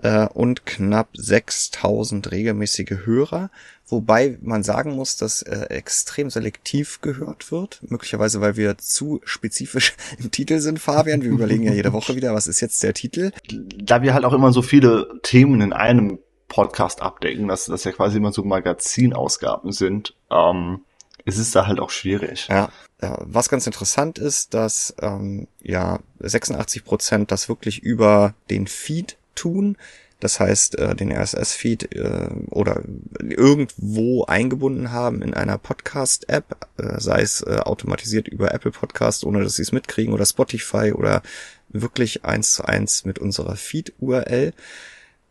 äh, 0.03 0.27
und 0.27 0.67
knapp 0.67 1.09
6000 1.15 2.31
regelmäßige 2.31 3.05
Hörer, 3.05 3.51
wobei 3.87 4.39
man 4.41 4.63
sagen 4.63 4.95
muss, 4.97 5.17
dass 5.17 5.43
äh, 5.43 5.67
extrem 5.69 6.31
selektiv 6.31 7.01
gehört 7.01 7.53
wird, 7.53 7.81
möglicherweise 7.83 8.41
weil 8.41 8.57
wir 8.57 8.79
zu 8.79 9.21
spezifisch 9.25 9.95
im 10.19 10.31
Titel 10.31 10.59
sind, 10.61 10.79
Fabian. 10.79 11.23
Wir 11.23 11.31
überlegen 11.31 11.65
ja 11.65 11.73
jede 11.73 11.93
Woche 11.93 12.17
wieder, 12.17 12.35
was 12.35 12.47
ist 12.47 12.61
jetzt 12.61 12.83
der 12.83 12.95
Titel. 12.95 13.33
Da 13.49 14.03
wir 14.03 14.15
halt 14.15 14.25
auch 14.25 14.33
immer 14.33 14.53
so 14.53 14.63
viele 14.63 15.21
Themen 15.23 15.61
in 15.61 15.73
einem 15.73 16.19
Podcast 16.49 17.01
abdecken, 17.01 17.47
dass 17.47 17.67
das 17.67 17.85
ja 17.85 17.93
quasi 17.93 18.17
immer 18.17 18.33
so 18.33 18.43
Magazinausgaben 18.43 19.73
sind, 19.73 20.15
ähm, 20.31 20.81
es 21.27 21.39
ist 21.39 21.55
da 21.55 21.67
halt 21.67 21.81
auch 21.81 21.91
schwierig. 21.91 22.49
Ja, 22.49 22.71
was 23.01 23.49
ganz 23.49 23.67
interessant 23.67 24.19
ist, 24.19 24.55
dass 24.55 24.95
ähm, 25.01 25.47
ja 25.63 26.01
86 26.19 26.85
Prozent 26.85 27.31
das 27.31 27.49
wirklich 27.49 27.83
über 27.83 28.35
den 28.49 28.67
Feed 28.67 29.17
tun. 29.35 29.77
Das 30.21 30.39
heißt, 30.39 30.79
äh, 30.79 30.95
den 30.95 31.11
RSS-Feed 31.11 31.95
äh, 31.95 32.29
oder 32.51 32.83
irgendwo 33.21 34.25
eingebunden 34.25 34.93
haben 34.93 35.23
in 35.23 35.33
einer 35.33 35.57
Podcast-App, 35.57 36.57
äh, 36.77 37.01
sei 37.01 37.23
es 37.23 37.41
äh, 37.41 37.57
automatisiert 37.57 38.29
über 38.29 38.53
Apple 38.53 38.71
Podcast, 38.71 39.25
ohne 39.25 39.43
dass 39.43 39.57
sie 39.57 39.63
es 39.63 39.73
mitkriegen, 39.73 40.13
oder 40.13 40.27
Spotify 40.27 40.93
oder 40.93 41.23
wirklich 41.71 42.25
eins 42.25 42.53
zu 42.53 42.65
eins 42.65 43.07
mit 43.07 43.19
unserer 43.19 43.57
Feed-URL. 43.57 44.53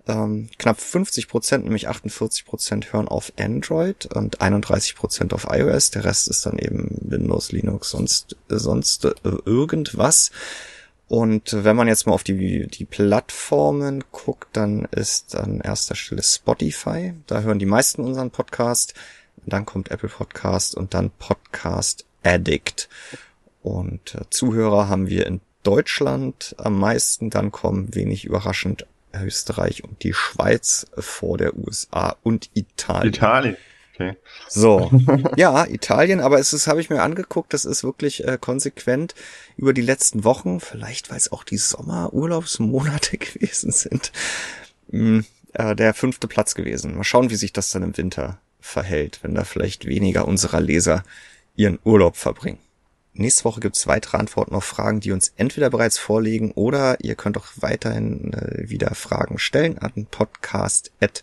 Ähm, 0.07 0.49
knapp 0.57 0.81
50 0.81 1.27
Prozent, 1.27 1.65
nämlich 1.65 1.87
48 1.87 2.45
Prozent 2.45 2.91
hören 2.91 3.07
auf 3.07 3.31
Android 3.37 4.07
und 4.07 4.41
31 4.41 4.95
Prozent 4.95 5.33
auf 5.33 5.45
iOS. 5.51 5.91
Der 5.91 6.03
Rest 6.03 6.29
ist 6.29 6.47
dann 6.47 6.57
eben 6.57 6.97
Windows, 7.01 7.51
Linux, 7.51 7.91
sonst, 7.91 8.37
sonst 8.47 9.05
äh, 9.05 9.11
irgendwas. 9.45 10.31
Und 11.09 11.63
wenn 11.65 11.75
man 11.75 11.87
jetzt 11.87 12.05
mal 12.05 12.13
auf 12.13 12.23
die, 12.23 12.67
die 12.67 12.85
Plattformen 12.85 14.03
guckt, 14.11 14.55
dann 14.55 14.85
ist 14.91 15.35
an 15.35 15.59
erster 15.59 15.95
Stelle 15.95 16.21
Spotify. 16.21 17.15
Da 17.25 17.41
hören 17.41 17.57
die 17.57 17.65
meisten 17.65 18.03
unseren 18.03 18.29
Podcast. 18.29 18.93
Dann 19.47 19.65
kommt 19.65 19.89
Apple 19.89 20.09
Podcast 20.09 20.75
und 20.75 20.93
dann 20.93 21.09
Podcast 21.09 22.05
Addict. 22.23 22.89
Und 23.63 24.13
äh, 24.13 24.29
Zuhörer 24.29 24.87
haben 24.87 25.09
wir 25.09 25.25
in 25.25 25.41
Deutschland 25.63 26.55
am 26.59 26.79
meisten. 26.79 27.31
Dann 27.31 27.51
kommen 27.51 27.95
wenig 27.95 28.25
überraschend 28.25 28.85
Österreich 29.11 29.83
und 29.83 30.03
die 30.03 30.13
Schweiz 30.13 30.85
vor 30.95 31.39
der 31.39 31.57
USA 31.57 32.17
und 32.21 32.51
Italien. 32.53 33.13
Italien. 33.15 33.57
Okay. 33.99 34.15
So, 34.47 34.89
ja, 35.35 35.65
Italien, 35.65 36.21
aber 36.21 36.39
es 36.39 36.53
ist, 36.53 36.67
habe 36.67 36.79
ich 36.79 36.89
mir 36.89 37.01
angeguckt, 37.01 37.53
das 37.53 37.65
ist 37.65 37.83
wirklich 37.83 38.25
äh, 38.25 38.37
konsequent 38.39 39.13
über 39.57 39.73
die 39.73 39.81
letzten 39.81 40.23
Wochen, 40.23 40.61
vielleicht 40.61 41.09
weil 41.09 41.17
es 41.17 41.33
auch 41.33 41.43
die 41.43 41.57
Sommerurlaubsmonate 41.57 43.17
gewesen 43.17 43.71
sind, 43.71 44.13
mh, 44.87 44.99
hm, 44.99 45.25
äh, 45.53 45.75
der 45.75 45.93
fünfte 45.93 46.29
Platz 46.29 46.55
gewesen. 46.55 46.95
Mal 46.95 47.03
schauen, 47.03 47.29
wie 47.29 47.35
sich 47.35 47.51
das 47.51 47.71
dann 47.71 47.83
im 47.83 47.97
Winter 47.97 48.39
verhält, 48.61 49.19
wenn 49.21 49.35
da 49.35 49.43
vielleicht 49.43 49.85
weniger 49.85 50.27
unserer 50.29 50.61
Leser 50.61 51.03
ihren 51.57 51.79
Urlaub 51.83 52.15
verbringen. 52.15 52.59
Nächste 53.11 53.43
Woche 53.43 53.59
gibt's 53.59 53.85
weitere 53.85 54.17
Antworten 54.17 54.55
auf 54.55 54.63
Fragen, 54.63 55.01
die 55.01 55.11
uns 55.11 55.33
entweder 55.35 55.69
bereits 55.69 55.97
vorlegen 55.97 56.51
oder 56.51 57.03
ihr 57.03 57.15
könnt 57.15 57.37
auch 57.37 57.47
weiterhin 57.57 58.31
äh, 58.31 58.69
wieder 58.69 58.95
Fragen 58.95 59.39
stellen 59.39 59.77
an 59.77 60.07
podcast@ 60.09 61.21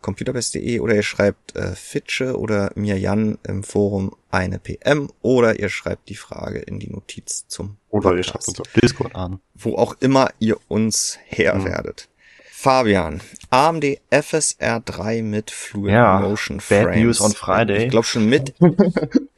computerbest.de 0.00 0.80
oder 0.80 0.94
ihr 0.94 1.02
schreibt 1.02 1.56
äh, 1.56 1.74
Fitsche 1.74 2.38
oder 2.38 2.72
mir 2.74 2.98
Jan 2.98 3.38
im 3.42 3.62
Forum 3.62 4.14
eine 4.30 4.58
PM 4.58 5.10
oder 5.22 5.58
ihr 5.58 5.68
schreibt 5.68 6.08
die 6.08 6.16
Frage 6.16 6.60
in 6.60 6.78
die 6.78 6.90
Notiz 6.90 7.46
zum 7.48 7.76
Oder 7.88 8.14
ihr 8.14 8.22
schreibt 8.22 8.48
uns 8.48 8.60
auf 8.60 8.68
Discord 8.72 9.14
an. 9.14 9.40
Wo 9.54 9.76
auch 9.76 9.96
immer 10.00 10.30
ihr 10.38 10.56
uns 10.68 11.18
her 11.26 11.56
mhm. 11.56 11.64
werdet. 11.64 12.08
Fabian, 12.62 13.22
AMD 13.48 14.00
FSR 14.10 14.80
3 14.80 15.22
mit 15.22 15.50
Fluid 15.50 15.92
ja, 15.92 16.20
Motion 16.20 16.60
Frames. 16.60 16.84
Bad 16.88 16.96
News 16.96 17.20
on 17.22 17.32
Friday. 17.32 17.84
Ich 17.84 17.90
glaube 17.90 18.06
schon 18.06 18.26
mit. 18.26 18.52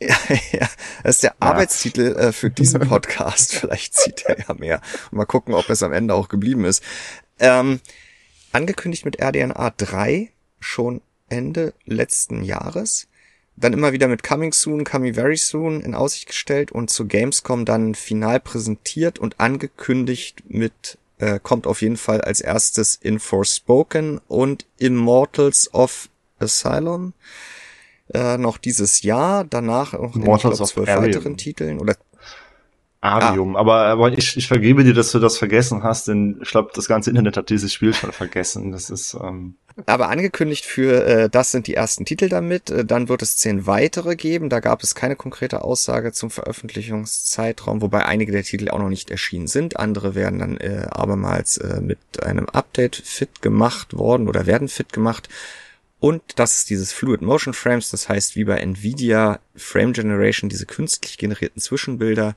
ja, 0.00 0.16
ja, 0.50 0.68
das 1.04 1.16
ist 1.16 1.22
der 1.22 1.30
ja. 1.30 1.36
Arbeitstitel 1.38 2.16
äh, 2.16 2.32
für 2.32 2.50
diesen 2.50 2.80
Podcast. 2.80 3.54
Vielleicht 3.60 3.94
zieht 3.94 4.24
er 4.26 4.40
ja 4.40 4.54
mehr. 4.54 4.80
Mal 5.12 5.26
gucken, 5.26 5.54
ob 5.54 5.70
es 5.70 5.84
am 5.84 5.92
Ende 5.92 6.14
auch 6.14 6.26
geblieben 6.26 6.64
ist. 6.64 6.82
Ähm, 7.38 7.78
angekündigt 8.50 9.04
mit 9.04 9.22
RDNA 9.22 9.70
3 9.76 10.32
schon 10.62 11.00
Ende 11.28 11.74
letzten 11.84 12.42
Jahres. 12.42 13.08
Dann 13.56 13.72
immer 13.72 13.92
wieder 13.92 14.08
mit 14.08 14.22
Coming 14.22 14.52
Soon, 14.52 14.84
Coming 14.84 15.14
Very 15.14 15.36
Soon 15.36 15.80
in 15.82 15.94
Aussicht 15.94 16.26
gestellt 16.26 16.72
und 16.72 16.90
zu 16.90 17.06
Gamescom 17.06 17.64
dann 17.64 17.94
final 17.94 18.40
präsentiert 18.40 19.18
und 19.18 19.38
angekündigt 19.40 20.42
mit 20.48 20.98
äh, 21.18 21.38
kommt 21.42 21.66
auf 21.66 21.82
jeden 21.82 21.96
Fall 21.96 22.20
als 22.22 22.40
erstes 22.40 22.96
in 22.96 23.18
Forspoken 23.18 24.20
und 24.26 24.66
Immortals 24.78 25.72
of 25.74 26.08
Asylum 26.38 27.12
äh, 28.12 28.36
noch 28.38 28.58
dieses 28.58 29.02
Jahr, 29.02 29.44
danach 29.44 29.92
noch 29.92 30.16
in 30.16 30.22
glaub, 30.22 30.40
zwölf 30.40 30.88
weiteren 30.88 31.36
Titeln 31.36 31.78
oder 31.78 31.96
Arium, 33.02 33.56
ah. 33.56 33.58
aber, 33.58 33.76
aber 33.86 34.12
ich, 34.12 34.36
ich 34.36 34.46
vergebe 34.46 34.84
dir, 34.84 34.94
dass 34.94 35.10
du 35.10 35.18
das 35.18 35.36
vergessen 35.36 35.82
hast, 35.82 36.06
denn 36.06 36.38
ich 36.40 36.50
glaube, 36.50 36.70
das 36.72 36.86
ganze 36.86 37.10
Internet 37.10 37.36
hat 37.36 37.50
dieses 37.50 37.72
Spiel 37.72 37.92
schon 37.92 38.12
vergessen. 38.12 38.70
Das 38.70 38.90
ist. 38.90 39.14
Ähm 39.20 39.56
aber 39.86 40.08
angekündigt 40.08 40.64
für 40.64 41.04
äh, 41.04 41.28
das 41.28 41.50
sind 41.50 41.66
die 41.66 41.74
ersten 41.74 42.04
Titel 42.04 42.28
damit. 42.28 42.70
Äh, 42.70 42.84
dann 42.84 43.08
wird 43.08 43.22
es 43.22 43.36
zehn 43.36 43.66
weitere 43.66 44.14
geben. 44.14 44.50
Da 44.50 44.60
gab 44.60 44.84
es 44.84 44.94
keine 44.94 45.16
konkrete 45.16 45.64
Aussage 45.64 46.12
zum 46.12 46.30
Veröffentlichungszeitraum, 46.30 47.82
wobei 47.82 48.06
einige 48.06 48.30
der 48.30 48.44
Titel 48.44 48.68
auch 48.68 48.78
noch 48.78 48.88
nicht 48.88 49.10
erschienen 49.10 49.48
sind. 49.48 49.80
Andere 49.80 50.14
werden 50.14 50.38
dann 50.38 50.56
äh, 50.58 50.86
abermals 50.88 51.56
äh, 51.56 51.80
mit 51.80 51.98
einem 52.22 52.48
Update 52.48 52.94
fit 52.94 53.42
gemacht 53.42 53.94
worden 53.94 54.28
oder 54.28 54.46
werden 54.46 54.68
fit 54.68 54.92
gemacht. 54.92 55.28
Und 55.98 56.22
das 56.36 56.56
ist 56.56 56.70
dieses 56.70 56.92
Fluid 56.92 57.22
Motion 57.22 57.54
Frames, 57.54 57.90
das 57.90 58.08
heißt 58.08 58.36
wie 58.36 58.44
bei 58.44 58.58
Nvidia 58.58 59.40
Frame 59.56 59.92
Generation, 59.92 60.48
diese 60.48 60.66
künstlich 60.66 61.18
generierten 61.18 61.60
Zwischenbilder 61.60 62.36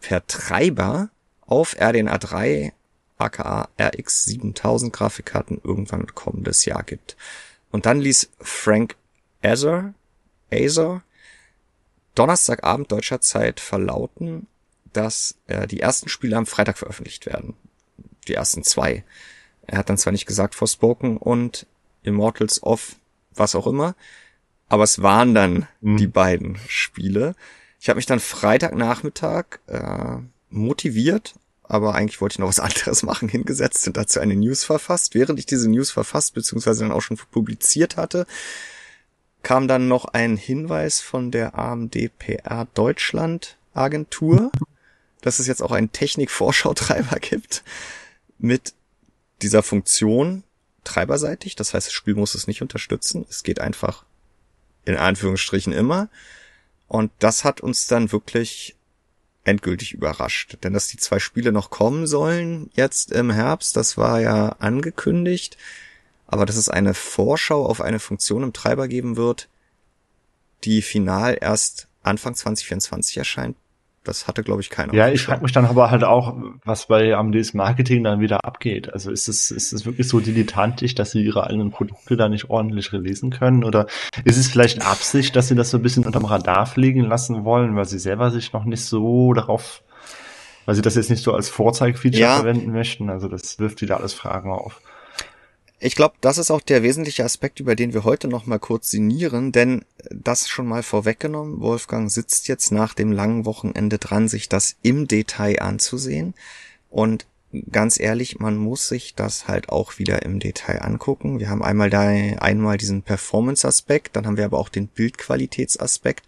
per 0.00 0.26
Treiber 0.26 1.10
auf 1.40 1.76
RDNA 1.80 2.18
3 2.18 2.72
aka 3.16 3.68
RX 3.80 4.24
7000 4.24 4.92
Grafikkarten 4.92 5.60
irgendwann 5.62 6.06
kommendes 6.14 6.64
Jahr 6.64 6.82
gibt. 6.82 7.16
Und 7.70 7.86
dann 7.86 8.00
ließ 8.00 8.30
Frank 8.40 8.96
Azor, 9.42 9.94
Azor 10.52 11.02
Donnerstagabend 12.14 12.90
deutscher 12.90 13.20
Zeit 13.20 13.60
verlauten, 13.60 14.48
dass 14.92 15.36
äh, 15.46 15.68
die 15.68 15.80
ersten 15.80 16.08
Spiele 16.08 16.36
am 16.36 16.46
Freitag 16.46 16.78
veröffentlicht 16.78 17.26
werden. 17.26 17.54
Die 18.26 18.34
ersten 18.34 18.64
zwei. 18.64 19.04
Er 19.66 19.78
hat 19.78 19.88
dann 19.88 19.98
zwar 19.98 20.12
nicht 20.12 20.26
gesagt 20.26 20.56
Forspoken 20.56 21.16
und 21.16 21.66
Immortals 22.02 22.62
of 22.62 22.96
was 23.34 23.54
auch 23.54 23.66
immer, 23.66 23.94
aber 24.68 24.82
es 24.82 25.00
waren 25.02 25.34
dann 25.34 25.68
mhm. 25.80 25.96
die 25.96 26.06
beiden 26.08 26.58
Spiele. 26.66 27.36
Ich 27.80 27.88
habe 27.88 27.98
mich 27.98 28.06
dann 28.06 28.20
Freitagnachmittag 28.20 29.60
äh, 29.66 30.18
motiviert, 30.50 31.34
aber 31.62 31.94
eigentlich 31.94 32.20
wollte 32.20 32.34
ich 32.34 32.38
noch 32.38 32.48
was 32.48 32.60
anderes 32.60 33.02
machen, 33.02 33.28
hingesetzt 33.28 33.86
und 33.86 33.96
dazu 33.96 34.20
eine 34.20 34.36
News 34.36 34.64
verfasst. 34.64 35.14
Während 35.14 35.38
ich 35.38 35.46
diese 35.46 35.70
News 35.70 35.90
verfasst 35.90 36.34
beziehungsweise 36.34 36.84
dann 36.84 36.92
auch 36.92 37.02
schon 37.02 37.16
publiziert 37.16 37.96
hatte, 37.96 38.26
kam 39.42 39.68
dann 39.68 39.88
noch 39.88 40.06
ein 40.06 40.36
Hinweis 40.36 41.00
von 41.00 41.30
der 41.30 41.58
AMD 41.58 41.96
PR 42.18 42.66
Deutschland 42.74 43.56
Agentur, 43.74 44.50
dass 45.20 45.38
es 45.38 45.46
jetzt 45.46 45.62
auch 45.62 45.72
einen 45.72 45.92
Technik-Vorschautreiber 45.92 47.16
gibt 47.20 47.62
mit 48.38 48.74
dieser 49.42 49.62
Funktion 49.62 50.42
treiberseitig. 50.84 51.54
Das 51.54 51.74
heißt, 51.74 51.86
das 51.86 51.94
Spiel 51.94 52.14
muss 52.14 52.34
es 52.34 52.46
nicht 52.46 52.62
unterstützen. 52.62 53.26
Es 53.28 53.42
geht 53.42 53.60
einfach 53.60 54.04
in 54.84 54.96
Anführungsstrichen 54.96 55.72
immer. 55.72 56.08
Und 56.88 57.12
das 57.18 57.44
hat 57.44 57.60
uns 57.60 57.86
dann 57.86 58.12
wirklich 58.12 58.74
endgültig 59.44 59.92
überrascht. 59.94 60.58
Denn 60.62 60.72
dass 60.72 60.88
die 60.88 60.96
zwei 60.96 61.18
Spiele 61.18 61.52
noch 61.52 61.70
kommen 61.70 62.06
sollen 62.06 62.70
jetzt 62.74 63.12
im 63.12 63.30
Herbst, 63.30 63.76
das 63.76 63.96
war 63.96 64.20
ja 64.20 64.56
angekündigt. 64.58 65.56
Aber 66.26 66.44
dass 66.44 66.56
es 66.56 66.68
eine 66.68 66.94
Vorschau 66.94 67.64
auf 67.64 67.80
eine 67.80 68.00
Funktion 68.00 68.42
im 68.42 68.52
Treiber 68.52 68.88
geben 68.88 69.16
wird, 69.16 69.48
die 70.64 70.82
final 70.82 71.38
erst 71.40 71.88
Anfang 72.02 72.34
2024 72.34 73.16
erscheint, 73.16 73.56
das 74.08 74.26
hatte, 74.26 74.42
glaube 74.42 74.60
ich, 74.60 74.70
keiner. 74.70 74.94
Ja, 74.94 75.08
ich 75.08 75.22
frage 75.22 75.42
mich 75.42 75.52
dann 75.52 75.66
aber 75.66 75.90
halt 75.90 76.02
auch, 76.02 76.36
was 76.64 76.86
bei 76.86 77.14
AMDs 77.14 77.54
Marketing 77.54 78.02
dann 78.02 78.20
wieder 78.20 78.44
abgeht. 78.44 78.92
Also 78.92 79.10
ist 79.10 79.28
es, 79.28 79.50
ist 79.50 79.72
es 79.72 79.86
wirklich 79.86 80.08
so 80.08 80.18
dilettantisch, 80.18 80.94
dass 80.94 81.12
sie 81.12 81.22
ihre 81.22 81.46
eigenen 81.46 81.70
Produkte 81.70 82.16
da 82.16 82.28
nicht 82.28 82.50
ordentlich 82.50 82.92
releasen 82.92 83.30
können? 83.30 83.64
Oder 83.64 83.86
ist 84.24 84.38
es 84.38 84.48
vielleicht 84.48 84.84
Absicht, 84.84 85.36
dass 85.36 85.48
sie 85.48 85.54
das 85.54 85.70
so 85.70 85.78
ein 85.78 85.82
bisschen 85.82 86.06
unterm 86.06 86.24
Radar 86.24 86.66
fliegen 86.66 87.02
lassen 87.02 87.44
wollen, 87.44 87.76
weil 87.76 87.84
sie 87.84 87.98
selber 87.98 88.30
sich 88.30 88.52
noch 88.52 88.64
nicht 88.64 88.82
so 88.82 89.32
darauf 89.34 89.82
weil 90.66 90.74
sie 90.74 90.82
das 90.82 90.96
jetzt 90.96 91.08
nicht 91.08 91.22
so 91.22 91.32
als 91.32 91.48
Vorzeigfeature 91.48 92.20
ja. 92.20 92.36
verwenden 92.36 92.72
möchten. 92.72 93.08
Also 93.08 93.26
das 93.26 93.58
wirft 93.58 93.80
wieder 93.80 93.96
alles 93.96 94.12
Fragen 94.12 94.50
auf. 94.50 94.82
Ich 95.80 95.94
glaube, 95.94 96.16
das 96.20 96.38
ist 96.38 96.50
auch 96.50 96.60
der 96.60 96.82
wesentliche 96.82 97.24
Aspekt, 97.24 97.60
über 97.60 97.76
den 97.76 97.94
wir 97.94 98.02
heute 98.02 98.26
noch 98.26 98.46
mal 98.46 98.58
kurz 98.58 98.90
sinnieren, 98.90 99.52
denn 99.52 99.84
das 100.10 100.48
schon 100.48 100.66
mal 100.66 100.82
vorweggenommen, 100.82 101.60
Wolfgang 101.60 102.10
sitzt 102.10 102.48
jetzt 102.48 102.72
nach 102.72 102.94
dem 102.94 103.12
langen 103.12 103.44
Wochenende 103.44 103.98
dran, 103.98 104.26
sich 104.26 104.48
das 104.48 104.76
im 104.82 105.06
Detail 105.06 105.62
anzusehen 105.62 106.34
und 106.90 107.26
ganz 107.70 107.98
ehrlich, 108.00 108.40
man 108.40 108.56
muss 108.56 108.88
sich 108.88 109.14
das 109.14 109.46
halt 109.46 109.68
auch 109.68 109.98
wieder 109.98 110.22
im 110.22 110.38
Detail 110.38 110.82
angucken. 110.82 111.38
Wir 111.38 111.48
haben 111.48 111.62
einmal 111.62 111.90
da 111.90 112.00
einmal 112.00 112.76
diesen 112.76 113.02
Performance-Aspekt, 113.02 114.16
dann 114.16 114.26
haben 114.26 114.36
wir 114.36 114.44
aber 114.44 114.58
auch 114.58 114.68
den 114.68 114.88
Bildqualitätsaspekt 114.88 116.26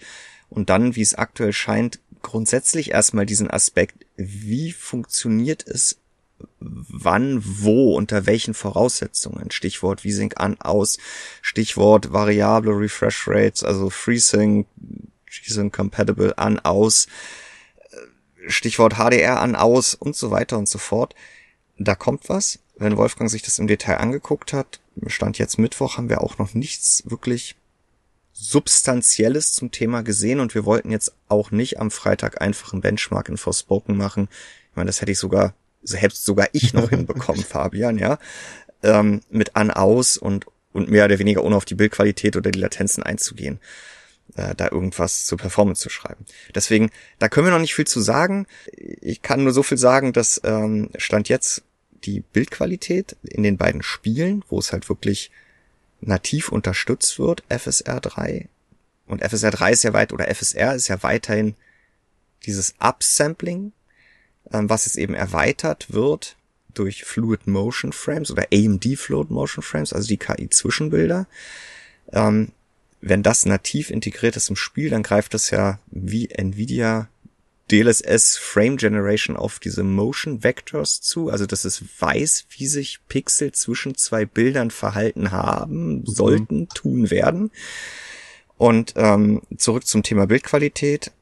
und 0.49 0.71
dann, 0.71 0.95
wie 0.95 1.03
es 1.03 1.15
aktuell 1.15 1.53
scheint, 1.53 1.99
grundsätzlich 2.23 2.93
erstmal 2.93 3.27
diesen 3.27 3.51
Aspekt, 3.51 4.07
wie 4.17 4.73
funktioniert 4.73 5.67
es 5.67 6.00
wann, 6.61 7.43
wo, 7.45 7.95
unter 7.97 8.27
welchen 8.27 8.55
Voraussetzungen. 8.55 9.51
Stichwort 9.51 10.03
VSync 10.03 10.39
an, 10.39 10.61
aus, 10.61 10.99
Stichwort 11.43 12.13
variable 12.13 12.73
Refresh 12.73 13.27
Rates, 13.27 13.65
also 13.65 13.91
FreeSync, 13.91 14.67
GSync 15.27 15.73
Compatible 15.73 16.35
an, 16.37 16.59
aus, 16.61 17.07
Stichwort 18.47 18.95
HDR 18.95 19.41
an, 19.41 19.55
aus 19.55 19.95
und 19.95 20.17
so 20.17 20.31
weiter 20.31 20.59
und 20.59 20.69
so 20.69 20.79
fort. 20.79 21.15
Da 21.79 21.95
kommt 21.95 22.29
was. 22.29 22.59
Wenn 22.77 22.97
Wolfgang 22.97 23.31
sich 23.31 23.43
das 23.43 23.59
im 23.59 23.67
Detail 23.67 23.99
angeguckt 23.99 24.53
hat, 24.53 24.81
Stand 25.07 25.39
jetzt 25.39 25.59
Mittwoch, 25.59 25.97
haben 25.97 26.09
wir 26.09 26.21
auch 26.23 26.39
noch 26.39 26.55
nichts 26.55 27.03
wirklich 27.07 27.57
Substanzielles 28.33 29.53
zum 29.53 29.71
Thema 29.71 30.03
gesehen 30.03 30.41
und 30.41 30.55
wir 30.55 30.65
wollten 30.65 30.91
jetzt 30.91 31.13
auch 31.29 31.51
nicht 31.51 31.79
am 31.79 31.91
Freitag 31.91 32.41
einfach 32.41 32.73
einen 32.73 32.81
Benchmark 32.81 33.29
in 33.29 33.37
Forspoken 33.37 33.97
machen. 33.97 34.29
Ich 34.71 34.77
meine, 34.77 34.87
das 34.87 35.01
hätte 35.01 35.13
ich 35.13 35.19
sogar 35.19 35.55
selbst 35.83 36.25
sogar 36.25 36.49
ich 36.53 36.75
noch 36.75 36.91
hinbekommen, 36.91 37.43
Fabian, 37.43 37.99
ja, 37.99 38.19
ähm, 38.83 39.21
mit 39.31 39.57
an 39.57 39.71
aus 39.71 40.17
und 40.17 40.47
und 40.73 40.89
mehr 40.89 41.05
oder 41.05 41.19
weniger 41.19 41.45
ohne 41.45 41.57
auf 41.57 41.65
die 41.65 41.75
Bildqualität 41.75 42.37
oder 42.37 42.51
die 42.51 42.61
Latenzen 42.61 43.03
einzugehen, 43.03 43.59
äh, 44.37 44.55
da 44.55 44.69
irgendwas 44.71 45.25
zur 45.27 45.39
Performance 45.39 45.83
zu 45.83 45.91
schreiben. 45.91 46.25
Deswegen, 46.55 46.91
da 47.19 47.29
können 47.29 47.47
wir 47.47 47.53
noch 47.53 47.61
nicht 47.61 47.75
viel 47.75 47.87
zu 47.87 48.01
sagen. 48.01 48.47
Ich 48.77 49.23
kann 49.23 49.43
nur 49.43 49.53
so 49.53 49.63
viel 49.63 49.79
sagen, 49.79 50.13
dass 50.13 50.41
ähm, 50.45 50.91
stand 50.97 51.29
jetzt 51.29 51.63
die 52.05 52.21
Bildqualität 52.21 53.17
in 53.23 53.43
den 53.43 53.57
beiden 53.57 53.83
Spielen, 53.83 54.45
wo 54.49 54.59
es 54.59 54.73
halt 54.73 54.89
wirklich 54.89 55.31
nativ 56.01 56.51
unterstützt 56.51 57.19
wird, 57.19 57.43
FSR 57.49 58.01
3. 58.01 58.49
Und 59.07 59.23
FSR 59.23 59.51
3 59.51 59.73
ist 59.73 59.83
ja 59.83 59.93
weit, 59.93 60.13
oder 60.13 60.33
FSR 60.33 60.75
ist 60.75 60.89
ja 60.89 61.03
weiterhin 61.03 61.57
dieses 62.47 62.75
Upsampling 62.79 63.73
was 64.45 64.87
jetzt 64.87 64.97
eben 64.97 65.15
erweitert 65.15 65.93
wird 65.93 66.37
durch 66.75 67.05
Fluid 67.05 67.47
Motion 67.47 67.93
Frames 67.93 68.31
oder 68.31 68.47
AMD 68.53 68.85
Fluid 68.97 69.31
Motion 69.31 69.63
Frames, 69.63 69.93
also 69.93 70.09
die 70.09 70.17
KI-Zwischenbilder. 70.17 71.27
Ähm, 72.13 72.53
wenn 73.01 73.23
das 73.23 73.47
nativ 73.47 73.91
integriert 73.91 74.37
ist 74.37 74.51
im 74.51 74.57
Spiel, 74.57 74.91
dann 74.91 75.03
greift 75.03 75.35
das 75.35 75.51
ja 75.51 75.79
wie 75.91 76.29
Nvidia 76.31 77.09
DLSS 77.71 78.37
Frame 78.37 78.77
Generation 78.77 79.37
auf 79.37 79.61
diese 79.61 79.85
Motion 79.85 80.43
Vectors 80.43 81.01
zu. 81.01 81.31
Also 81.31 81.47
dass 81.47 81.65
es 81.65 81.83
weiß, 82.01 82.47
wie 82.51 82.67
sich 82.67 83.01
Pixel 83.09 83.53
zwischen 83.53 83.95
zwei 83.95 84.25
Bildern 84.25 84.71
verhalten 84.71 85.31
haben, 85.31 85.99
mhm. 85.99 86.07
sollten, 86.07 86.69
tun 86.69 87.11
werden. 87.11 87.51
Und 88.59 88.95
ähm, 88.97 89.41
zurück 89.57 89.87
zum 89.87 90.03
Thema 90.03 90.27
Bildqualität 90.27 91.13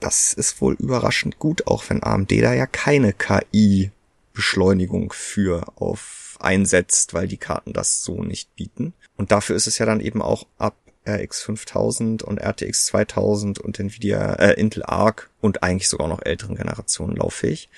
das 0.00 0.32
ist 0.32 0.60
wohl 0.60 0.74
überraschend 0.74 1.38
gut, 1.38 1.66
auch 1.66 1.84
wenn 1.88 2.02
AMD 2.02 2.30
da 2.30 2.52
ja 2.52 2.66
keine 2.66 3.12
KI-Beschleunigung 3.12 5.12
für 5.12 5.64
auf 5.76 6.36
einsetzt, 6.40 7.14
weil 7.14 7.26
die 7.26 7.36
Karten 7.36 7.72
das 7.72 8.02
so 8.02 8.22
nicht 8.22 8.54
bieten. 8.54 8.94
Und 9.16 9.32
dafür 9.32 9.56
ist 9.56 9.66
es 9.66 9.78
ja 9.78 9.86
dann 9.86 10.00
eben 10.00 10.22
auch 10.22 10.46
ab 10.58 10.76
RX 11.06 11.42
5000 11.42 12.22
und 12.22 12.38
RTX 12.38 12.86
2000 12.86 13.58
und 13.58 13.80
Nvidia, 13.80 14.34
äh, 14.34 14.60
Intel 14.60 14.84
Arc 14.84 15.30
und 15.40 15.62
eigentlich 15.62 15.88
sogar 15.88 16.06
noch 16.06 16.22
älteren 16.22 16.56
Generationen 16.56 17.16
lauffähig. 17.16 17.68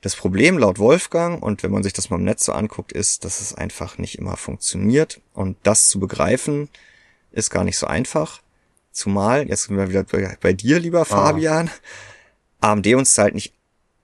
Das 0.00 0.14
Problem 0.14 0.58
laut 0.58 0.78
Wolfgang, 0.78 1.42
und 1.42 1.62
wenn 1.62 1.72
man 1.72 1.82
sich 1.82 1.92
das 1.92 2.08
mal 2.08 2.16
im 2.16 2.24
Netz 2.24 2.44
so 2.44 2.52
anguckt, 2.52 2.92
ist, 2.92 3.24
dass 3.24 3.40
es 3.40 3.54
einfach 3.54 3.98
nicht 3.98 4.18
immer 4.18 4.36
funktioniert. 4.36 5.20
Und 5.34 5.56
das 5.64 5.88
zu 5.88 5.98
begreifen, 5.98 6.68
ist 7.32 7.50
gar 7.50 7.64
nicht 7.64 7.76
so 7.76 7.86
einfach. 7.86 8.40
Zumal, 8.98 9.48
jetzt 9.48 9.64
sind 9.64 9.76
wir 9.76 9.88
wieder 9.88 10.04
bei, 10.04 10.36
bei 10.40 10.52
dir, 10.52 10.80
lieber 10.80 11.02
ah. 11.02 11.04
Fabian, 11.04 11.70
AMD 12.60 12.86
uns 12.94 13.16
halt 13.16 13.34
nicht 13.34 13.54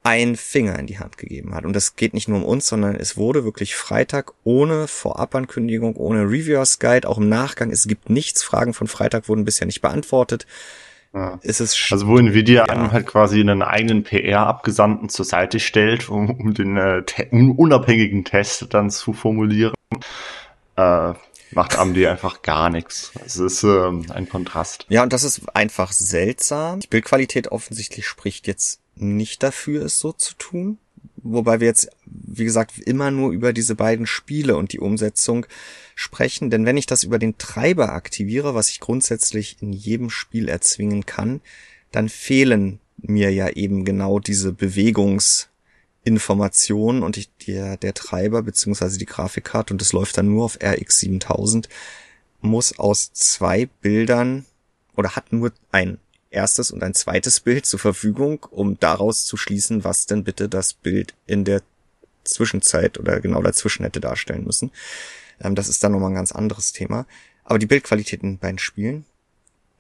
ein 0.05 0.37
Finger 0.37 0.79
in 0.79 0.87
die 0.87 0.99
Hand 0.99 1.17
gegeben 1.17 1.55
hat. 1.55 1.65
Und 1.65 1.73
das 1.73 1.97
geht 1.97 2.13
nicht 2.13 2.29
nur 2.29 2.39
um 2.39 2.45
uns, 2.45 2.69
sondern 2.69 2.95
es 2.95 3.17
wurde 3.17 3.43
wirklich 3.43 3.75
Freitag 3.75 4.35
ohne 4.45 4.87
Vorabankündigung, 4.87 5.97
ohne 5.97 6.29
Reviewers 6.29 6.79
Guide, 6.79 7.09
auch 7.09 7.19
im 7.19 7.29
Nachgang. 7.29 7.71
Es 7.71 7.89
gibt 7.89 8.11
nichts. 8.11 8.43
Fragen 8.43 8.75
von 8.75 8.87
Freitag 8.87 9.29
wurden 9.29 9.47
bisher 9.47 9.67
nicht 9.67 9.81
beantwortet. 9.81 10.47
Ja. 11.15 11.39
Es 11.43 11.61
ist 11.61 11.91
also 11.91 12.07
wo 12.07 12.19
Nvidia 12.19 12.67
ja. 12.69 12.93
halt 12.93 13.07
quasi 13.07 13.41
einen 13.41 13.63
eigenen 13.63 14.03
PR-Abgesandten 14.03 15.09
zur 15.09 15.25
Seite 15.25 15.59
stellt, 15.59 16.11
um, 16.11 16.29
um 16.29 16.55
den 16.55 16.77
äh, 16.77 17.03
te 17.05 17.29
unabhängigen 17.31 18.25
Test 18.25 18.67
dann 18.75 18.91
zu 18.91 19.13
formulieren. 19.13 19.75
Äh, 20.77 21.15
macht 21.53 21.79
AMD 21.79 21.99
einfach 22.07 22.43
gar 22.43 22.71
nichts. 22.71 23.13
Es 23.25 23.37
ist 23.37 23.63
ähm, 23.63 24.07
ein 24.11 24.29
Kontrast. 24.29 24.87
Ja, 24.89 25.03
und 25.03 25.13
das 25.13 25.25
ist 25.25 25.55
einfach 25.55 25.93
seltsam. 25.93 26.81
Die 26.81 26.89
Bildqualität 26.89 27.49
offensichtlich 27.49 28.07
spricht 28.07 28.47
jetzt 28.47 28.81
nicht 28.97 29.43
dafür, 29.43 29.85
es 29.85 29.99
so 29.99 30.13
zu 30.13 30.35
tun. 30.35 30.79
Wobei 31.17 31.61
wir 31.61 31.67
jetzt, 31.67 31.89
wie 32.05 32.45
gesagt, 32.45 32.79
immer 32.79 33.11
nur 33.11 33.33
über 33.33 33.53
diese 33.53 33.75
beiden 33.75 34.07
Spiele 34.07 34.57
und 34.57 34.73
die 34.73 34.81
Umsetzung 34.81 35.47
sprechen. 35.95 36.51
Denn 36.51 36.67
wenn 36.67 36.77
ich 36.77 36.87
das 36.87 37.03
über 37.03 37.19
den 37.19 37.39
Treiber 37.39 37.93
aktiviere, 37.93 38.55
was 38.55 38.69
ich 38.69 38.81
grundsätzlich 38.81 39.57
in 39.61 39.73
jedem 39.73 40.11
Spiel 40.11 40.49
erzwingen 40.49 41.07
kann, 41.07 41.41
dann 41.93 42.09
fehlen 42.09 42.81
mir 42.99 43.33
ja 43.33 43.49
eben 43.49 43.85
genau 43.85 44.19
diese 44.19 44.51
Bewegungs- 44.51 45.49
Informationen 46.05 47.03
und 47.03 47.17
ich, 47.17 47.31
der, 47.47 47.77
der 47.77 47.95
Treiber 47.95 48.43
beziehungsweise 48.43 48.99
die 48.99 49.07
Grafikkarte 49.07 49.73
und 49.75 49.81
das 49.81 49.93
läuft 49.93 50.19
dann 50.19 50.29
nur 50.29 50.45
auf 50.45 50.59
RX 50.63 50.99
7000 50.99 51.69
muss 52.41 52.79
aus 52.79 53.13
zwei 53.13 53.67
Bildern 53.67 54.45
oder 54.97 55.17
hat 55.17 55.33
nur 55.33 55.53
ein 55.73 55.99
erstes 56.31 56.71
und 56.71 56.83
ein 56.83 56.95
zweites 56.95 57.41
Bild 57.41 57.65
zur 57.67 57.81
Verfügung, 57.81 58.47
um 58.51 58.79
daraus 58.79 59.25
zu 59.25 59.37
schließen, 59.37 59.85
was 59.85 60.07
denn 60.07 60.25
bitte 60.25 60.49
das 60.49 60.75
Bild 60.75 61.15
in 61.27 61.45
der 61.45 61.63
Zwischenzeit 62.25 62.99
oder 62.99 63.21
genau 63.21 63.43
dazwischen 63.43 63.85
hätte 63.85 64.01
darstellen 64.01 64.45
müssen. 64.45 64.73
Ähm, 65.41 65.55
das 65.55 65.69
ist 65.69 65.83
dann 65.83 65.93
nochmal 65.93 66.11
ein 66.11 66.17
ganz 66.17 66.33
anderes 66.33 66.73
Thema. 66.73 67.07
Aber 67.45 67.59
die 67.59 67.67
Bildqualität 67.67 68.23
in 68.23 68.39
beiden 68.39 68.59
Spielen 68.59 69.05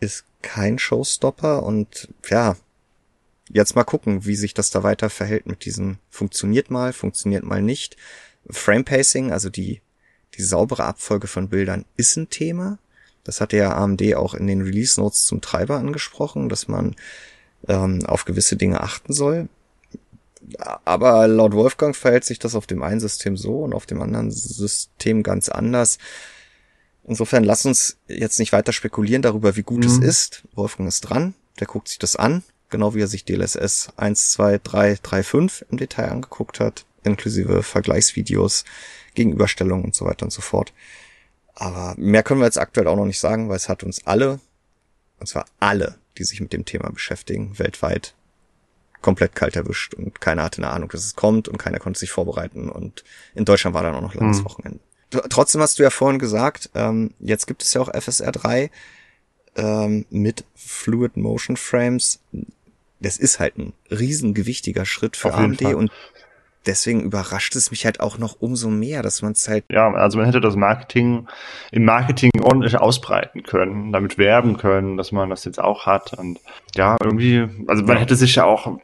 ist 0.00 0.24
kein 0.42 0.78
Showstopper 0.78 1.62
und 1.62 2.08
ja, 2.28 2.56
jetzt 3.50 3.76
mal 3.76 3.84
gucken, 3.84 4.24
wie 4.24 4.36
sich 4.36 4.54
das 4.54 4.70
da 4.70 4.82
weiter 4.82 5.10
verhält 5.10 5.46
mit 5.46 5.64
diesem 5.64 5.98
funktioniert 6.10 6.70
mal, 6.70 6.92
funktioniert 6.92 7.44
mal 7.44 7.62
nicht. 7.62 7.96
Frame 8.48 8.84
Pacing, 8.84 9.32
also 9.32 9.50
die, 9.50 9.80
die 10.34 10.42
saubere 10.42 10.84
Abfolge 10.84 11.26
von 11.26 11.48
Bildern 11.48 11.84
ist 11.96 12.16
ein 12.16 12.30
Thema. 12.30 12.78
Das 13.22 13.40
hat 13.40 13.52
ja 13.52 13.74
AMD 13.74 14.14
auch 14.14 14.34
in 14.34 14.46
den 14.46 14.62
Release 14.62 15.00
Notes 15.00 15.24
zum 15.24 15.40
Treiber 15.40 15.76
angesprochen, 15.76 16.48
dass 16.48 16.68
man 16.68 16.94
ähm, 17.68 18.04
auf 18.06 18.24
gewisse 18.24 18.56
Dinge 18.56 18.80
achten 18.80 19.12
soll. 19.12 19.48
Aber 20.84 21.26
laut 21.26 21.54
Wolfgang 21.54 21.96
verhält 21.96 22.24
sich 22.24 22.38
das 22.38 22.54
auf 22.54 22.66
dem 22.66 22.82
einen 22.82 23.00
System 23.00 23.36
so 23.38 23.62
und 23.64 23.72
auf 23.72 23.86
dem 23.86 24.02
anderen 24.02 24.30
System 24.30 25.22
ganz 25.22 25.48
anders. 25.48 25.96
Insofern 27.06 27.44
lass 27.44 27.64
uns 27.64 27.96
jetzt 28.08 28.38
nicht 28.38 28.52
weiter 28.52 28.72
spekulieren 28.72 29.22
darüber, 29.22 29.56
wie 29.56 29.62
gut 29.62 29.84
mhm. 29.84 29.90
es 29.90 29.98
ist. 29.98 30.42
Wolfgang 30.54 30.88
ist 30.88 31.00
dran, 31.02 31.34
der 31.60 31.66
guckt 31.66 31.88
sich 31.88 31.98
das 31.98 32.16
an 32.16 32.42
genau 32.70 32.94
wie 32.94 33.02
er 33.02 33.06
sich 33.06 33.24
DLSS 33.24 33.92
1, 33.96 34.30
2, 34.32 34.60
3, 34.62 34.98
3, 35.02 35.22
5 35.22 35.64
im 35.70 35.78
Detail 35.78 36.10
angeguckt 36.10 36.60
hat, 36.60 36.84
inklusive 37.02 37.62
Vergleichsvideos, 37.62 38.64
Gegenüberstellungen 39.14 39.84
und 39.84 39.94
so 39.94 40.04
weiter 40.04 40.24
und 40.24 40.32
so 40.32 40.42
fort. 40.42 40.72
Aber 41.54 41.94
mehr 41.96 42.22
können 42.22 42.40
wir 42.40 42.46
jetzt 42.46 42.58
aktuell 42.58 42.88
auch 42.88 42.96
noch 42.96 43.06
nicht 43.06 43.20
sagen, 43.20 43.48
weil 43.48 43.56
es 43.56 43.68
hat 43.68 43.84
uns 43.84 44.06
alle, 44.06 44.40
und 45.20 45.28
zwar 45.28 45.46
alle, 45.60 45.96
die 46.18 46.24
sich 46.24 46.40
mit 46.40 46.52
dem 46.52 46.64
Thema 46.64 46.90
beschäftigen, 46.90 47.58
weltweit 47.58 48.14
komplett 49.02 49.34
kalt 49.34 49.54
erwischt 49.54 49.92
und 49.92 50.20
keiner 50.22 50.42
hatte 50.42 50.62
eine 50.62 50.70
Ahnung, 50.70 50.88
dass 50.88 51.04
es 51.04 51.14
kommt 51.14 51.46
und 51.46 51.58
keiner 51.58 51.78
konnte 51.78 52.00
sich 52.00 52.10
vorbereiten 52.10 52.70
und 52.70 53.04
in 53.34 53.44
Deutschland 53.44 53.74
war 53.74 53.82
dann 53.82 53.94
auch 53.94 54.00
noch 54.00 54.14
langes 54.14 54.38
mhm. 54.40 54.44
Wochenende. 54.46 54.80
Trotzdem 55.28 55.60
hast 55.60 55.78
du 55.78 55.82
ja 55.82 55.90
vorhin 55.90 56.18
gesagt, 56.18 56.70
ähm, 56.74 57.12
jetzt 57.20 57.46
gibt 57.46 57.62
es 57.62 57.74
ja 57.74 57.82
auch 57.82 57.92
FSR 57.92 58.32
3 58.32 58.70
ähm, 59.56 60.06
mit 60.10 60.44
Fluid 60.54 61.16
Motion 61.16 61.56
Frames 61.56 62.20
das 63.00 63.18
ist 63.18 63.38
halt 63.38 63.58
ein 63.58 63.72
riesengewichtiger 63.90 64.84
Schritt 64.84 65.16
für 65.16 65.34
AMD 65.34 65.62
und 65.74 65.90
deswegen 66.66 67.02
überrascht 67.02 67.54
es 67.56 67.70
mich 67.70 67.84
halt 67.84 68.00
auch 68.00 68.16
noch 68.16 68.36
umso 68.40 68.70
mehr, 68.70 69.02
dass 69.02 69.20
man 69.20 69.32
es 69.32 69.46
halt. 69.48 69.64
Ja, 69.70 69.92
also 69.92 70.16
man 70.16 70.26
hätte 70.26 70.40
das 70.40 70.56
Marketing 70.56 71.28
im 71.70 71.84
Marketing 71.84 72.30
ordentlich 72.40 72.78
ausbreiten 72.78 73.42
können, 73.42 73.92
damit 73.92 74.16
werben 74.16 74.56
können, 74.56 74.96
dass 74.96 75.12
man 75.12 75.28
das 75.28 75.44
jetzt 75.44 75.60
auch 75.60 75.84
hat. 75.84 76.14
Und 76.14 76.40
ja, 76.74 76.96
irgendwie, 77.02 77.46
also 77.66 77.84
man 77.84 77.98
hätte 77.98 78.16
sich 78.16 78.36
ja 78.36 78.44
auch 78.44 78.78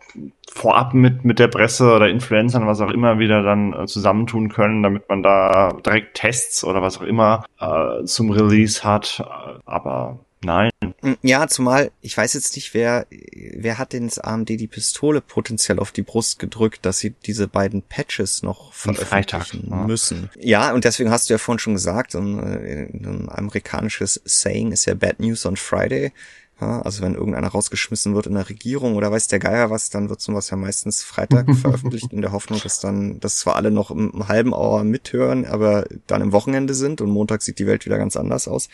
vorab 0.53 0.93
mit, 0.93 1.25
mit 1.25 1.39
der 1.39 1.49
Presse 1.49 1.95
oder 1.95 2.09
Influencern, 2.09 2.67
was 2.67 2.83
auch 2.83 2.91
immer, 2.91 3.19
wieder 3.19 3.43
dann 3.43 3.73
äh, 3.73 3.87
zusammentun 3.87 4.51
können, 4.51 4.83
damit 4.83 5.09
man 5.09 5.23
da 5.23 5.73
direkt 5.85 6.15
Tests 6.15 6.65
oder 6.65 6.83
was 6.83 6.99
auch 6.99 7.05
immer 7.05 7.45
äh, 7.59 8.05
zum 8.05 8.31
Release 8.31 8.85
hat. 8.85 9.25
Aber 9.65 10.19
Nein. 10.43 10.71
Hm, 11.03 11.19
ja, 11.23 11.47
zumal, 11.49 11.91
ich 12.01 12.17
weiß 12.17 12.33
jetzt 12.33 12.57
nicht, 12.57 12.73
wer, 12.73 13.07
wer 13.11 13.79
hat 13.79 13.93
denn 13.93 14.07
das 14.07 14.19
AMD 14.19 14.49
die 14.49 14.67
Pistole 14.67 15.21
potenziell 15.21 15.79
auf 15.79 15.93
die 15.93 16.03
Brust 16.03 16.39
gedrückt, 16.39 16.87
dass 16.87 16.99
sie 16.99 17.11
diese 17.11 17.47
beiden 17.47 17.83
Patches 17.83 18.43
noch 18.43 18.73
veröffentlichen 18.73 19.69
Freitag, 19.69 19.87
müssen. 19.87 20.31
Ja. 20.37 20.67
ja, 20.69 20.73
und 20.73 20.85
deswegen 20.85 21.11
hast 21.11 21.29
du 21.29 21.35
ja 21.35 21.39
vorhin 21.39 21.59
schon 21.59 21.75
gesagt, 21.75 22.15
ein, 22.15 22.39
ein 22.39 23.29
amerikanisches 23.29 24.21
Saying 24.25 24.73
ist 24.73 24.87
ja 24.87 24.95
Bad 24.95 25.21
News 25.21 25.45
on 25.45 25.57
Friday. 25.57 26.13
Ja, 26.61 26.83
also 26.83 27.03
wenn 27.03 27.15
irgendeiner 27.15 27.49
rausgeschmissen 27.49 28.15
wird 28.15 28.27
in 28.27 28.35
der 28.35 28.51
Regierung 28.51 28.95
oder 28.95 29.11
weiß 29.11 29.29
der 29.29 29.39
Geier 29.39 29.71
was, 29.71 29.89
dann 29.89 30.11
wird 30.11 30.21
sowas 30.21 30.51
ja 30.51 30.59
meistens 30.59 31.03
Freitag 31.03 31.55
veröffentlicht 31.57 32.13
in 32.13 32.21
der 32.21 32.33
Hoffnung, 32.33 32.61
dass 32.63 32.81
dann, 32.81 33.19
dass 33.19 33.39
zwar 33.39 33.57
alle 33.57 33.71
noch 33.71 33.91
im, 33.91 34.11
im 34.13 34.29
halben 34.29 34.53
Hour 34.53 34.85
mithören, 34.85 35.47
aber 35.47 35.87
dann 36.07 36.21
im 36.21 36.33
Wochenende 36.33 36.75
sind 36.75 37.01
und 37.01 37.11
Montag 37.11 37.41
sieht 37.41 37.59
die 37.59 37.67
Welt 37.67 37.87
wieder 37.87 37.97
ganz 37.97 38.17
anders 38.17 38.47
aus 38.47 38.69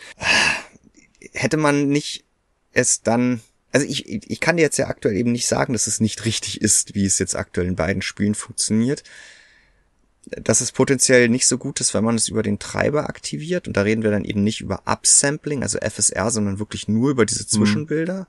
hätte 1.37 1.57
man 1.57 1.87
nicht 1.87 2.25
es 2.73 3.01
dann, 3.01 3.41
also 3.71 3.85
ich, 3.87 4.07
ich 4.07 4.39
kann 4.39 4.57
dir 4.57 4.63
jetzt 4.63 4.77
ja 4.77 4.87
aktuell 4.87 5.15
eben 5.15 5.31
nicht 5.31 5.47
sagen, 5.47 5.73
dass 5.73 5.87
es 5.87 5.99
nicht 5.99 6.25
richtig 6.25 6.61
ist, 6.61 6.95
wie 6.95 7.05
es 7.05 7.19
jetzt 7.19 7.35
aktuell 7.35 7.67
in 7.67 7.75
beiden 7.75 8.01
Spielen 8.01 8.35
funktioniert. 8.35 9.03
Dass 10.25 10.59
es 10.59 10.73
potenziell 10.73 11.29
nicht 11.29 11.47
so 11.47 11.57
gut 11.57 11.79
ist, 11.79 11.93
wenn 11.93 12.03
man 12.03 12.15
es 12.15 12.27
über 12.27 12.43
den 12.43 12.59
Treiber 12.59 13.07
aktiviert. 13.07 13.67
Und 13.67 13.77
da 13.77 13.83
reden 13.83 14.03
wir 14.03 14.11
dann 14.11 14.25
eben 14.25 14.43
nicht 14.43 14.59
über 14.59 14.81
Upsampling, 14.85 15.63
also 15.63 15.79
FSR, 15.79 16.31
sondern 16.31 16.59
wirklich 16.59 16.89
nur 16.89 17.11
über 17.11 17.25
diese 17.25 17.43
mhm. 17.43 17.47
Zwischenbilder. 17.47 18.21
Mhm 18.21 18.27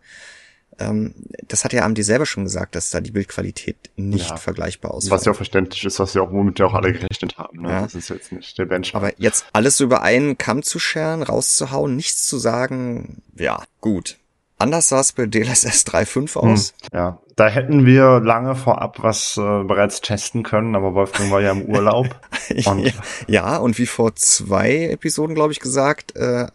ähm, 0.78 1.14
das 1.46 1.64
hat 1.64 1.72
ja 1.72 1.84
AMD 1.84 2.02
selber 2.04 2.26
schon 2.26 2.44
gesagt, 2.44 2.74
dass 2.74 2.90
da 2.90 3.00
die 3.00 3.10
Bildqualität 3.10 3.76
nicht 3.96 4.30
ja, 4.30 4.36
vergleichbar 4.36 4.92
aussieht. 4.92 5.10
Was 5.10 5.24
ja 5.24 5.32
auch 5.32 5.36
verständlich 5.36 5.84
ist, 5.84 5.98
was 5.98 6.14
ja 6.14 6.22
auch, 6.22 6.32
womit 6.32 6.58
ja 6.58 6.66
auch 6.66 6.74
alle 6.74 6.92
gerechnet 6.92 7.38
haben. 7.38 7.62
Ne? 7.62 7.70
Ja. 7.70 7.82
Das 7.82 7.94
ist 7.94 8.08
jetzt 8.10 8.32
nicht 8.32 8.56
der 8.58 8.66
Benchmark. 8.66 9.04
Aber 9.04 9.12
jetzt 9.18 9.46
alles 9.52 9.76
so 9.76 9.84
über 9.84 10.02
einen 10.02 10.38
Kamm 10.38 10.62
zu 10.62 10.78
scheren, 10.78 11.22
rauszuhauen, 11.22 11.96
nichts 11.96 12.26
zu 12.26 12.38
sagen, 12.38 13.22
ja, 13.36 13.62
gut. 13.80 14.18
Anders 14.60 14.88
sah 14.88 15.00
es 15.00 15.12
bei 15.12 15.26
DLSS 15.26 15.86
3.5 15.86 16.36
aus. 16.36 16.74
Hm, 16.90 16.98
ja, 16.98 17.18
da 17.36 17.46
hätten 17.46 17.86
wir 17.86 18.20
lange 18.20 18.56
vorab 18.56 19.02
was 19.02 19.36
äh, 19.36 19.62
bereits 19.62 20.00
testen 20.00 20.42
können, 20.42 20.74
aber 20.74 20.94
Wolfgang 20.94 21.30
war 21.30 21.40
ja 21.40 21.52
im 21.52 21.62
Urlaub. 21.62 22.08
und 22.66 22.80
ja, 22.80 22.92
ja, 23.28 23.56
und 23.58 23.78
wie 23.78 23.86
vor 23.86 24.16
zwei 24.16 24.88
Episoden, 24.88 25.36
glaube 25.36 25.52
ich, 25.52 25.60
gesagt, 25.60 26.16
äh, 26.16 26.48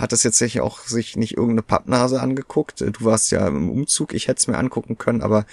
hat 0.00 0.12
das 0.12 0.22
jetzt 0.22 0.38
sicher 0.38 0.64
auch 0.64 0.80
sich 0.80 1.16
nicht 1.16 1.36
irgendeine 1.36 1.62
Pappnase 1.62 2.20
angeguckt. 2.20 2.80
Du 2.80 3.04
warst 3.04 3.30
ja 3.32 3.46
im 3.46 3.70
Umzug, 3.70 4.14
ich 4.14 4.28
hätte 4.28 4.38
es 4.38 4.48
mir 4.48 4.58
angucken 4.58 4.98
können, 4.98 5.22
aber 5.22 5.44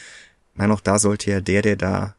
nein, 0.56 0.72
auch 0.72 0.82
da 0.82 1.00
sollte 1.00 1.30
ja 1.32 1.42
der, 1.42 1.62
der 1.62 1.76
da 1.76 2.16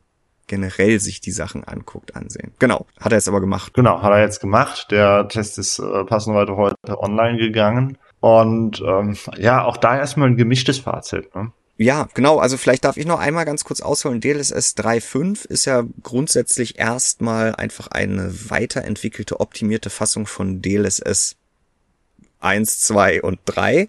generell 0.46 0.98
sich 0.98 1.20
die 1.20 1.30
Sachen 1.30 1.64
anguckt, 1.64 2.16
ansehen. 2.16 2.52
Genau, 2.58 2.86
hat 2.98 3.12
er 3.12 3.18
jetzt 3.18 3.28
aber 3.28 3.40
gemacht. 3.40 3.74
Genau, 3.74 4.02
hat 4.02 4.12
er 4.12 4.22
jetzt 4.22 4.40
gemacht. 4.40 4.88
Der 4.90 5.28
Test 5.28 5.58
ist 5.58 5.78
äh, 5.78 6.04
passenderweise 6.04 6.56
heute 6.56 6.76
online 6.98 7.38
gegangen. 7.38 7.98
Und 8.20 8.82
ähm, 8.84 9.16
ja, 9.36 9.64
auch 9.64 9.76
da 9.76 9.96
erstmal 9.96 10.28
ein 10.28 10.36
gemischtes 10.36 10.78
Fazit. 10.78 11.34
Ne? 11.34 11.52
Ja, 11.76 12.08
genau. 12.14 12.38
Also 12.38 12.56
vielleicht 12.56 12.84
darf 12.84 12.96
ich 12.96 13.06
noch 13.06 13.20
einmal 13.20 13.44
ganz 13.44 13.64
kurz 13.64 13.80
ausholen. 13.80 14.20
DLSS 14.20 14.76
3.5 14.76 15.46
ist 15.46 15.64
ja 15.64 15.84
grundsätzlich 16.02 16.78
erstmal 16.78 17.54
einfach 17.54 17.86
eine 17.88 18.50
weiterentwickelte, 18.50 19.38
optimierte 19.38 19.88
Fassung 19.88 20.26
von 20.26 20.60
DLSS 20.60 21.36
1, 22.40 22.80
2 22.80 23.22
und 23.22 23.40
3, 23.44 23.88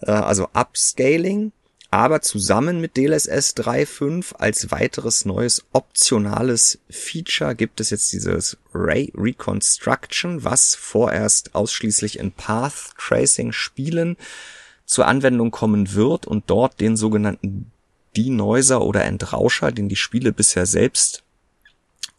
äh, 0.00 0.10
also 0.10 0.48
Upscaling, 0.54 1.52
aber 1.90 2.20
zusammen 2.20 2.80
mit 2.80 2.98
DLSS 2.98 3.56
3.5 3.56 4.36
als 4.36 4.70
weiteres 4.70 5.24
neues 5.24 5.64
optionales 5.72 6.78
Feature 6.90 7.54
gibt 7.54 7.80
es 7.80 7.88
jetzt 7.88 8.12
dieses 8.12 8.58
Ray 8.74 9.10
Reconstruction, 9.16 10.44
was 10.44 10.74
vorerst 10.74 11.54
ausschließlich 11.54 12.18
in 12.18 12.32
Path 12.32 12.92
Tracing 12.98 13.52
Spielen 13.52 14.18
zur 14.84 15.06
Anwendung 15.06 15.50
kommen 15.50 15.94
wird 15.94 16.26
und 16.26 16.50
dort 16.50 16.78
den 16.80 16.96
sogenannten 16.96 17.70
Denoiser 18.16 18.82
oder 18.82 19.04
Entrauscher, 19.04 19.72
den 19.72 19.88
die 19.88 19.96
Spiele 19.96 20.32
bisher 20.32 20.66
selbst 20.66 21.22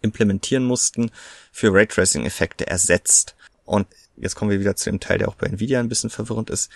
implementieren 0.01 0.63
mussten, 0.63 1.11
für 1.51 1.73
Raytracing-Effekte 1.73 2.65
ersetzt. 2.67 3.35
Und 3.65 3.87
jetzt 4.19 4.35
kommen 4.35 4.51
wir 4.51 4.59
wieder 4.59 4.75
zu 4.75 4.89
dem 4.89 4.99
Teil, 4.99 5.17
der 5.17 5.29
auch 5.29 5.35
bei 5.35 5.47
Nvidia 5.47 5.79
ein 5.79 5.89
bisschen 5.89 6.09
verwirrend 6.09 6.49
ist, 6.49 6.71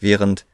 während 0.00 0.46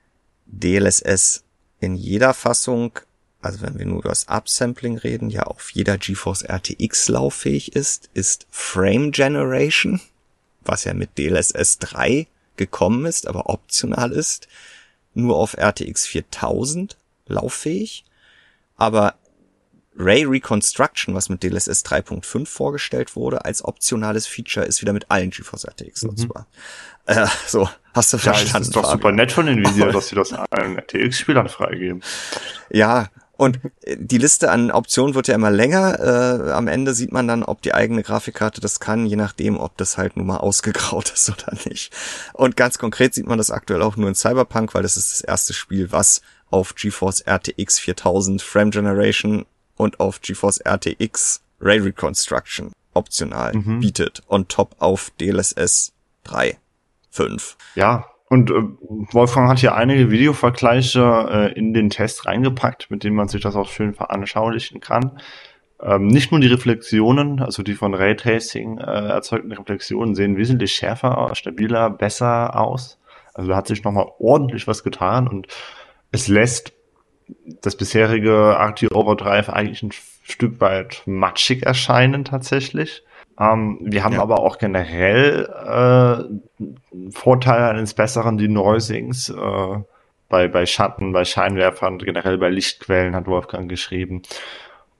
DLSS 0.47 1.45
in 1.81 1.97
jeder 1.97 2.35
Fassung, 2.35 2.99
also 3.41 3.61
wenn 3.63 3.79
wir 3.79 3.87
nur 3.87 4.01
über 4.01 4.09
das 4.11 4.27
Upsampling 4.29 4.99
reden, 4.99 5.31
ja 5.31 5.45
auf 5.45 5.71
jeder 5.71 5.99
GeForce 5.99 6.45
RTX 6.45 7.09
lauffähig 7.09 7.75
ist, 7.75 8.11
ist 8.15 8.47
Frame 8.51 9.11
Generation, 9.13 10.01
was 10.63 10.85
ja 10.85 10.95
mit 10.95 11.19
DLSS 11.19 11.79
3 11.79 12.27
gekommen 12.57 13.07
ist, 13.07 13.27
aber 13.27 13.49
optional 13.49 14.13
ist, 14.13 14.49
nur 15.15 15.37
auf 15.37 15.57
RTX 15.57 16.07
4000 16.07 16.97
lauffähig. 17.27 18.05
Aber 18.77 19.15
Ray 19.97 20.25
Reconstruction, 20.25 21.15
was 21.15 21.29
mit 21.29 21.43
DLSS 21.43 21.85
3.5 21.85 22.47
vorgestellt 22.47 23.17
wurde, 23.17 23.45
als 23.45 23.65
optionales 23.65 24.27
Feature 24.27 24.67
ist 24.67 24.81
wieder 24.81 24.93
mit 24.93 25.11
allen 25.11 25.31
GeForce 25.31 25.67
RTX 25.67 26.03
mhm. 26.03 26.11
nutzbar. 26.11 26.47
Äh, 27.07 27.27
so, 27.47 27.69
hast 27.93 28.13
du 28.13 28.19
verstanden? 28.19 28.53
Ja, 28.53 28.59
das 28.59 28.69
ist 28.69 28.77
doch 28.77 28.83
Fabian. 28.83 28.99
super 28.99 29.13
nett 29.13 29.33
von 29.33 29.47
Nvidia, 29.47 29.87
dass 29.93 30.09
sie 30.09 30.17
das 30.17 30.33
allen 30.33 30.79
RTX-Spielern 30.79 31.49
freigeben. 31.49 32.03
Ja, 32.71 33.09
und 33.37 33.61
äh, 33.83 33.97
die 33.99 34.19
Liste 34.19 34.51
an 34.51 34.71
Optionen 34.71 35.15
wird 35.15 35.29
ja 35.29 35.35
immer 35.35 35.51
länger. 35.51 36.01
Äh, 36.01 36.53
am 36.53 36.69
Ende 36.69 36.95
sieht 36.95 37.13
man 37.13 37.29
dann, 37.29 37.43
ob 37.43 37.63
die 37.63 37.75
eigene 37.75 38.03
Grafikkarte 38.03 38.61
das 38.61 38.81
kann, 38.81 39.07
je 39.07 39.17
nachdem, 39.17 39.59
ob 39.59 39.77
das 39.77 39.99
halt 39.99 40.17
nun 40.17 40.27
mal 40.27 40.39
ausgegraut 40.39 41.11
ist 41.15 41.31
oder 41.31 41.57
nicht. 41.65 41.93
Und 42.33 42.57
ganz 42.57 42.79
konkret 42.79 43.15
sieht 43.15 43.27
man 43.27 43.39
das 43.39 43.51
aktuell 43.51 43.83
auch 43.83 43.97
nur 43.97 44.09
in 44.09 44.15
Cyberpunk, 44.15 44.75
weil 44.75 44.83
das 44.83 44.97
ist 44.97 45.13
das 45.13 45.21
erste 45.21 45.53
Spiel, 45.53 45.93
was 45.93 46.21
auf 46.51 46.75
GeForce 46.75 47.25
RTX 47.27 47.81
4000 47.81 48.41
Frame 48.41 48.71
Generation 48.71 49.47
und 49.77 50.01
auf 50.01 50.21
GeForce 50.21 50.61
RTX 50.67 51.43
Ray 51.61 51.79
Reconstruction 51.79 52.73
optional 52.93 53.55
mhm. 53.55 53.81
bietet 53.81 54.23
on 54.29 54.49
top 54.49 54.77
auf 54.79 55.11
DLSS 55.21 55.93
3, 56.25 56.57
5. 57.11 57.57
Ja, 57.75 58.07
und 58.29 58.51
äh, 58.51 58.55
Wolfgang 59.13 59.49
hat 59.49 59.59
hier 59.59 59.75
einige 59.75 60.11
Videovergleiche 60.11 61.29
äh, 61.31 61.59
in 61.59 61.75
den 61.75 61.91
Test 61.91 62.27
reingepackt, 62.27 62.91
mit 62.91 63.05
denen 63.05 63.17
man 63.17 63.29
sich 63.29 63.43
das 63.43 63.57
auch 63.57 63.69
schön 63.69 63.95
veranschaulichen 63.95 64.81
kann. 64.81 65.21
Ähm, 65.81 66.07
nicht 66.07 66.31
nur 66.31 66.41
die 66.41 66.47
Reflexionen, 66.47 67.41
also 67.41 67.63
die 67.63 67.75
von 67.75 67.95
Raytracing 67.95 68.79
äh, 68.79 68.83
erzeugten 68.83 69.53
Reflexionen 69.53 70.15
sehen 70.15 70.37
wesentlich 70.37 70.73
schärfer, 70.73 71.31
stabiler, 71.35 71.91
besser 71.91 72.59
aus. 72.59 72.99
Also 73.35 73.51
da 73.51 73.57
hat 73.57 73.67
sich 73.67 73.85
nochmal 73.85 74.07
ordentlich 74.19 74.67
was 74.67 74.83
getan 74.83 75.29
und 75.29 75.49
es 76.11 76.29
lässt 76.29 76.73
das 77.63 77.77
bisherige 77.77 78.57
RT 78.59 78.95
Overdrive 78.95 79.49
eigentlich 79.49 79.83
ein 79.83 79.93
Stück 79.93 80.61
weit 80.61 81.03
matschig 81.07 81.65
erscheinen 81.65 82.25
tatsächlich. 82.25 83.03
Ähm, 83.39 83.79
wir 83.81 84.05
haben 84.05 84.15
ja. 84.15 84.23
aber 84.23 84.41
auch 84.41 84.59
generell 84.59 85.47
äh, 85.47 87.11
Vorteile 87.11 87.69
eines 87.69 87.95
besseren 87.95 88.39
Denoisings 88.39 89.29
äh, 89.31 89.79
bei, 90.29 90.49
bei 90.49 90.67
Schatten, 90.67 91.13
bei 91.13 91.25
Scheinwerfern, 91.25 91.99
generell 91.99 92.39
bei 92.39 92.49
Lichtquellen, 92.49 93.15
hat 93.15 93.27
Wolfgang 93.27 93.69
geschrieben. 93.69 94.23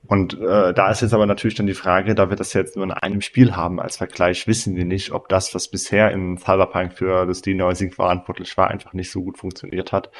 Und 0.07 0.39
äh, 0.39 0.73
da 0.73 0.91
ist 0.91 1.01
jetzt 1.01 1.13
aber 1.15 1.25
natürlich 1.25 1.55
dann 1.55 1.65
die 1.65 1.73
Frage, 1.73 2.13
da 2.13 2.29
wir 2.29 2.35
das 2.35 2.53
jetzt 2.53 2.75
nur 2.75 2.85
in 2.85 2.91
einem 2.91 3.21
Spiel 3.21 3.55
haben 3.55 3.79
als 3.79 3.97
Vergleich, 3.97 4.45
wissen 4.45 4.75
wir 4.75 4.85
nicht, 4.85 5.11
ob 5.11 5.29
das, 5.29 5.55
was 5.55 5.67
bisher 5.67 6.11
in 6.11 6.37
Cyberpunk 6.37 6.93
für 6.93 7.25
das 7.25 7.41
Denoising 7.41 7.91
verantwortlich 7.91 8.55
war, 8.55 8.69
einfach 8.69 8.93
nicht 8.93 9.09
so 9.09 9.23
gut 9.23 9.39
funktioniert 9.39 9.91
hat 9.91 10.11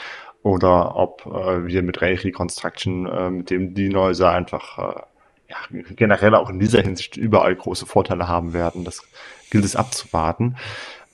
oder 0.45 0.95
ob 0.95 1.25
äh, 1.25 1.65
wir 1.65 1.81
mit 1.81 2.03
Ray 2.03 2.13
Reconstruction 2.13 3.08
äh, 3.08 3.29
mit 3.31 3.49
dem 3.49 3.73
Denoiser 3.73 4.29
einfach 4.29 4.77
äh, 4.77 5.01
ja, 5.49 5.58
generell 5.95 6.36
auch 6.36 6.51
in 6.51 6.60
dieser 6.60 6.84
Hinsicht 6.84 7.17
überall 7.17 7.55
große 7.55 7.88
Vorteile 7.88 8.27
haben 8.27 8.53
werden. 8.53 8.84
Das 8.84 9.01
gilt 9.49 9.65
es 9.65 9.75
abzuwarten. 9.75 10.58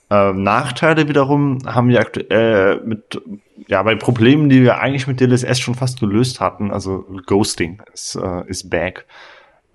Ähm, 0.10 0.44
Nachteile 0.44 1.08
wiederum 1.08 1.60
haben 1.66 1.88
wir 1.88 2.02
aktuell 2.02 2.82
mit, 2.84 3.22
ja, 3.70 3.82
bei 3.84 3.96
Problemen, 3.96 4.50
die 4.50 4.64
wir 4.64 4.82
eigentlich 4.82 5.08
mit 5.08 5.22
DLSS 5.22 5.62
schon 5.62 5.76
fast 5.76 6.02
gelöst 6.02 6.42
hatten, 6.42 6.70
also 6.70 7.06
Ghosting 7.26 7.82
ist, 7.94 8.16
äh, 8.16 8.46
ist 8.48 8.70
back. 8.70 9.06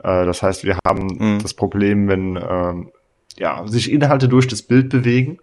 Äh, 0.02 0.26
das 0.26 0.42
heißt, 0.42 0.64
wir 0.64 0.78
haben 0.86 1.06
mhm. 1.06 1.38
das 1.40 1.54
Problem, 1.54 2.08
wenn 2.08 2.36
äh, 2.36 2.74
ja, 3.38 3.66
sich 3.66 3.90
Inhalte 3.90 4.28
durch 4.28 4.48
das 4.48 4.60
Bild 4.60 4.90
bewegen, 4.90 5.38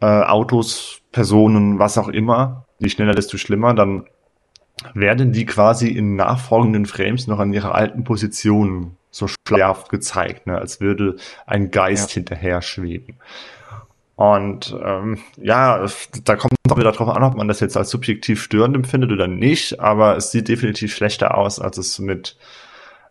äh, 0.00 0.06
Autos, 0.06 1.00
Personen, 1.12 1.78
was 1.78 1.96
auch 1.96 2.08
immer, 2.08 2.64
je 2.78 2.88
schneller, 2.88 3.14
desto 3.14 3.36
schlimmer, 3.36 3.74
dann 3.74 4.06
werden 4.94 5.32
die 5.32 5.46
quasi 5.46 5.88
in 5.88 6.16
nachfolgenden 6.16 6.86
Frames 6.86 7.26
noch 7.26 7.38
an 7.38 7.52
ihrer 7.52 7.74
alten 7.74 8.04
Position 8.04 8.96
so 9.10 9.26
schleierhaft 9.26 9.88
gezeigt, 9.88 10.46
ne? 10.46 10.58
als 10.58 10.80
würde 10.80 11.16
ein 11.46 11.70
Geist 11.70 12.10
ja. 12.10 12.14
hinterher 12.14 12.62
schweben. 12.62 13.16
Und 14.14 14.76
ähm, 14.82 15.18
ja, 15.36 15.86
da 16.24 16.36
kommt 16.36 16.52
es 16.64 16.72
auch 16.72 16.76
wieder 16.76 16.92
darauf 16.92 17.08
an, 17.08 17.22
ob 17.22 17.36
man 17.36 17.48
das 17.48 17.60
jetzt 17.60 17.76
als 17.76 17.90
subjektiv 17.90 18.42
störend 18.42 18.74
empfindet 18.74 19.12
oder 19.12 19.28
nicht, 19.28 19.80
aber 19.80 20.16
es 20.16 20.32
sieht 20.32 20.48
definitiv 20.48 20.94
schlechter 20.94 21.36
aus, 21.36 21.60
als 21.60 21.78
es 21.78 21.98
mit 21.98 22.36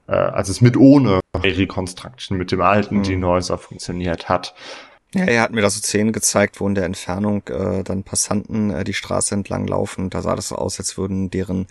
äh, 0.07 0.15
als 0.15 0.49
es 0.49 0.61
mit 0.61 0.77
ohne 0.77 1.19
Reconstruction, 1.35 2.37
mit 2.37 2.51
dem 2.51 2.61
alten 2.61 2.97
mhm. 2.97 3.03
Denoiser 3.03 3.57
funktioniert 3.57 4.29
hat. 4.29 4.53
Ja, 5.17 5.25
er 5.25 5.41
hat 5.41 5.51
mir 5.51 5.61
da 5.61 5.69
so 5.69 5.79
Szenen 5.79 6.13
gezeigt, 6.13 6.59
wo 6.59 6.67
in 6.67 6.75
der 6.75 6.85
Entfernung 6.85 7.47
äh, 7.47 7.83
dann 7.83 8.03
Passanten 8.03 8.69
äh, 8.69 8.83
die 8.83 8.93
Straße 8.93 9.33
entlang 9.33 9.67
laufen. 9.67 10.09
Da 10.09 10.21
sah 10.21 10.35
das 10.35 10.49
so 10.49 10.55
aus, 10.55 10.79
als 10.79 10.97
würden 10.97 11.29
deren 11.29 11.67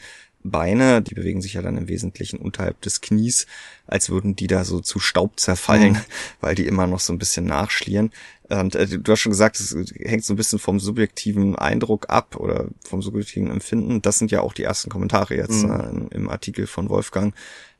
Beine, 0.50 1.02
die 1.02 1.14
bewegen 1.14 1.42
sich 1.42 1.54
ja 1.54 1.62
dann 1.62 1.76
im 1.76 1.88
Wesentlichen 1.88 2.38
unterhalb 2.38 2.80
des 2.80 3.00
Knies, 3.00 3.46
als 3.86 4.10
würden 4.10 4.36
die 4.36 4.46
da 4.46 4.64
so 4.64 4.80
zu 4.80 4.98
Staub 4.98 5.38
zerfallen, 5.38 5.94
mhm. 5.94 6.00
weil 6.40 6.54
die 6.54 6.66
immer 6.66 6.86
noch 6.86 7.00
so 7.00 7.12
ein 7.12 7.18
bisschen 7.18 7.46
nachschlieren. 7.46 8.12
Und 8.48 8.74
äh, 8.74 8.86
du 8.86 9.12
hast 9.12 9.20
schon 9.20 9.32
gesagt, 9.32 9.58
es 9.58 9.76
hängt 9.98 10.24
so 10.24 10.32
ein 10.32 10.36
bisschen 10.36 10.58
vom 10.58 10.78
subjektiven 10.78 11.56
Eindruck 11.56 12.08
ab 12.08 12.36
oder 12.36 12.66
vom 12.84 13.02
subjektiven 13.02 13.50
Empfinden. 13.50 14.02
Das 14.02 14.18
sind 14.18 14.30
ja 14.30 14.40
auch 14.40 14.52
die 14.52 14.62
ersten 14.62 14.90
Kommentare 14.90 15.34
jetzt 15.36 15.64
mhm. 15.64 16.08
äh, 16.10 16.14
im, 16.14 16.28
Artikel 16.28 16.66
von 16.66 16.88
Wolfgang. 16.88 17.34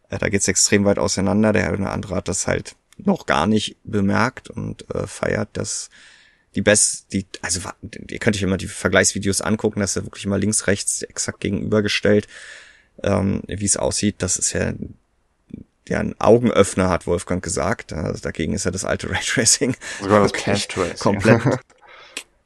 Äh, 0.09 0.19
da 0.19 0.29
geht's 0.29 0.49
extrem 0.49 0.85
weit 0.85 0.99
auseinander. 0.99 1.53
Der 1.53 1.73
eine 1.73 1.91
andere 1.91 2.17
hat 2.17 2.29
das 2.29 2.47
halt 2.47 2.75
noch 2.99 3.27
gar 3.27 3.47
nicht 3.47 3.77
bemerkt 3.85 4.51
und 4.51 4.89
äh, 4.95 5.07
feiert 5.07 5.51
das 5.55 5.91
die 6.55 6.63
best, 6.63 7.13
die, 7.13 7.27
also 7.43 7.61
ihr 8.09 8.19
könnt 8.19 8.35
euch 8.35 8.43
immer 8.43 8.57
die 8.57 8.67
Vergleichsvideos 8.67 9.43
angucken, 9.43 9.81
das 9.81 9.91
ist 9.91 9.97
ja 9.97 10.05
wirklich 10.05 10.25
immer 10.25 10.39
links, 10.39 10.67
rechts 10.67 11.03
exakt 11.03 11.41
gegenübergestellt, 11.41 12.29
ähm, 13.03 13.43
wie 13.47 13.67
es 13.67 13.77
aussieht. 13.77 14.17
Das 14.21 14.39
ist 14.39 14.55
ja 14.55 14.73
ja 15.89 16.01
ein 16.01 16.19
Augenöffner, 16.19 16.89
hat 16.89 17.07
Wolfgang 17.07 17.43
gesagt. 17.43 17.93
Also 17.93 18.21
dagegen 18.21 18.55
ist 18.55 18.65
ja 18.65 18.71
das 18.71 18.85
alte 18.85 19.11
Raytracing. 19.11 19.77
Sogar 20.01 20.23
das 20.23 20.33
Cash 20.33 20.69
Tracing. 20.69 20.99
Komplett, 20.99 21.43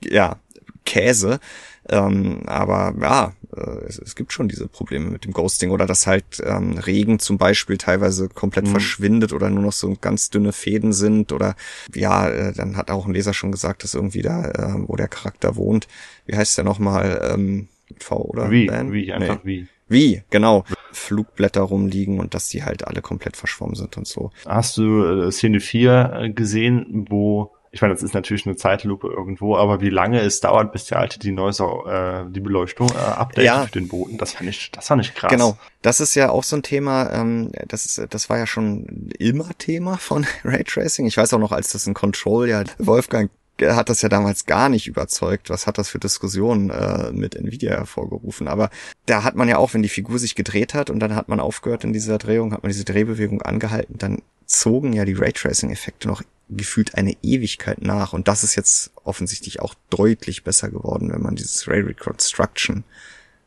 ja, 0.05 0.39
Käse. 0.85 1.41
Ähm, 1.89 2.43
aber 2.47 2.95
ja, 3.01 3.33
äh, 3.57 3.85
es, 3.87 3.99
es, 3.99 4.15
gibt 4.15 4.33
schon 4.33 4.49
diese 4.49 4.69
Probleme 4.69 5.11
mit 5.11 5.25
dem 5.25 5.33
Ghosting 5.33 5.71
oder 5.71 5.87
dass 5.87 6.07
halt 6.07 6.43
ähm, 6.45 6.79
Regen 6.79 7.19
zum 7.19 7.39
Beispiel 7.39 7.79
teilweise 7.79 8.29
komplett 8.29 8.67
mhm. 8.67 8.73
verschwindet 8.73 9.33
oder 9.33 9.51
nur 9.51 9.63
noch 9.63 9.73
so 9.73 9.95
ganz 10.01 10.31
dünne 10.31 10.53
Fäden 10.53 10.93
sind 10.93 11.33
oder 11.33 11.57
ja, 11.95 12.29
äh, 12.29 12.53
dann 12.53 12.77
hat 12.77 12.91
auch 12.91 13.07
ein 13.07 13.15
Leser 13.15 13.35
schon 13.35 13.53
gesagt, 13.53 13.85
dass 13.85 13.95
irgendwie 13.95 14.23
da, 14.23 14.45
äh, 14.51 14.89
wo 14.89 14.97
der 14.97 15.09
Charakter 15.09 15.57
wohnt, 15.57 15.89
wie 16.27 16.37
heißt 16.37 16.57
der 16.57 16.65
nochmal, 16.65 17.31
ähm, 17.33 17.69
V 17.99 18.17
oder? 18.17 18.51
Wie, 18.51 18.69
Van? 18.69 18.93
wie, 18.93 19.13
einfach 19.13 19.43
nee. 19.45 19.63
wie. 19.63 19.69
Wie, 19.89 20.23
genau. 20.31 20.65
Flugblätter 20.93 21.63
rumliegen 21.63 22.21
und 22.21 22.35
dass 22.35 22.49
die 22.49 22.63
halt 22.63 22.87
alle 22.87 23.03
komplett 23.03 23.37
verschwommen 23.37 23.75
sind 23.75 23.97
und 23.97 24.07
so. 24.07 24.31
Hast 24.47 24.77
du 24.77 25.05
äh, 25.05 25.33
Szene 25.33 25.59
4 25.59 26.13
äh, 26.15 26.31
gesehen, 26.31 27.07
wo 27.11 27.53
ich 27.73 27.81
meine, 27.83 27.95
das 27.95 28.03
ist 28.03 28.15
natürlich 28.15 28.47
eine 28.47 28.57
Zeitlupe 28.57 29.09
irgendwo, 29.09 29.57
aber 29.57 29.81
wie 29.81 29.91
lange 29.91 30.21
es 30.21 30.41
dauert, 30.41 30.73
bis 30.73 30.87
der 30.87 30.99
alte 30.99 31.21
die 31.21 31.31
Neuser, 31.31 32.25
äh, 32.27 32.33
die 32.33 32.41
Beleuchtung 32.41 32.91
äh, 32.91 32.99
updatet 32.99 33.45
ja. 33.45 33.63
für 33.65 33.71
den 33.71 33.87
Boden, 33.87 34.19
das 34.19 34.33
fand 34.33 34.51
ich, 34.51 34.73
das 34.73 34.89
fand 34.89 35.05
ich 35.05 35.15
krass. 35.15 35.31
Genau, 35.31 35.57
das 35.83 36.01
ist 36.01 36.17
ja 36.17 36.31
auch 36.31 36.43
so 36.43 36.57
ein 36.57 36.63
Thema, 36.63 37.13
ähm, 37.13 37.53
das 37.69 37.87
ist, 37.87 38.03
das 38.11 38.29
war 38.29 38.39
ja 38.39 38.47
schon 38.47 39.11
immer 39.19 39.51
Thema 39.57 39.99
von 39.99 40.27
Raytracing. 40.45 41.07
Ich 41.07 41.17
weiß 41.17 41.33
auch 41.35 41.39
noch, 41.39 41.53
als 41.53 41.71
das 41.73 41.87
in 41.87 41.95
Control 41.95 42.49
ja 42.49 42.65
Wolfgang 42.79 43.31
hat 43.63 43.91
das 43.91 44.01
ja 44.01 44.09
damals 44.09 44.47
gar 44.47 44.69
nicht 44.69 44.87
überzeugt. 44.87 45.51
Was 45.51 45.67
hat 45.67 45.77
das 45.77 45.91
für 45.91 45.99
Diskussionen 45.99 46.71
äh, 46.71 47.13
mit 47.13 47.35
Nvidia 47.37 47.73
hervorgerufen? 47.73 48.49
Aber 48.49 48.71
da 49.05 49.23
hat 49.23 49.37
man 49.37 49.49
ja 49.49 49.59
auch, 49.59 49.75
wenn 49.75 49.83
die 49.83 49.91
Figur 49.91 50.19
sich 50.19 50.35
gedreht 50.35 50.73
hat 50.73 50.89
und 50.89 50.99
dann 51.01 51.15
hat 51.15 51.29
man 51.29 51.41
aufgehört 51.41 51.85
in 51.85 51.93
dieser 51.93 52.17
Drehung, 52.17 52.55
hat 52.55 52.63
man 52.63 52.73
diese 52.73 52.85
Drehbewegung 52.85 53.43
angehalten, 53.43 53.99
dann 53.99 54.23
zogen 54.47 54.95
ja 54.95 55.05
die 55.05 55.13
Raytracing-Effekte 55.13 56.09
noch 56.09 56.23
gefühlt 56.51 56.95
eine 56.95 57.17
Ewigkeit 57.23 57.83
nach. 57.83 58.13
Und 58.13 58.29
das 58.29 58.45
ist 58.45 58.55
jetzt 58.55 58.93
offensichtlich 59.05 59.61
auch 59.61 59.75
deutlich 59.89 60.45
besser 60.45 60.71
geworden, 60.71 61.13
wenn 61.13 61.23
man 61.23 61.37
dieses 61.37 61.69
Ray 61.69 61.81
Reconstruction 61.81 62.85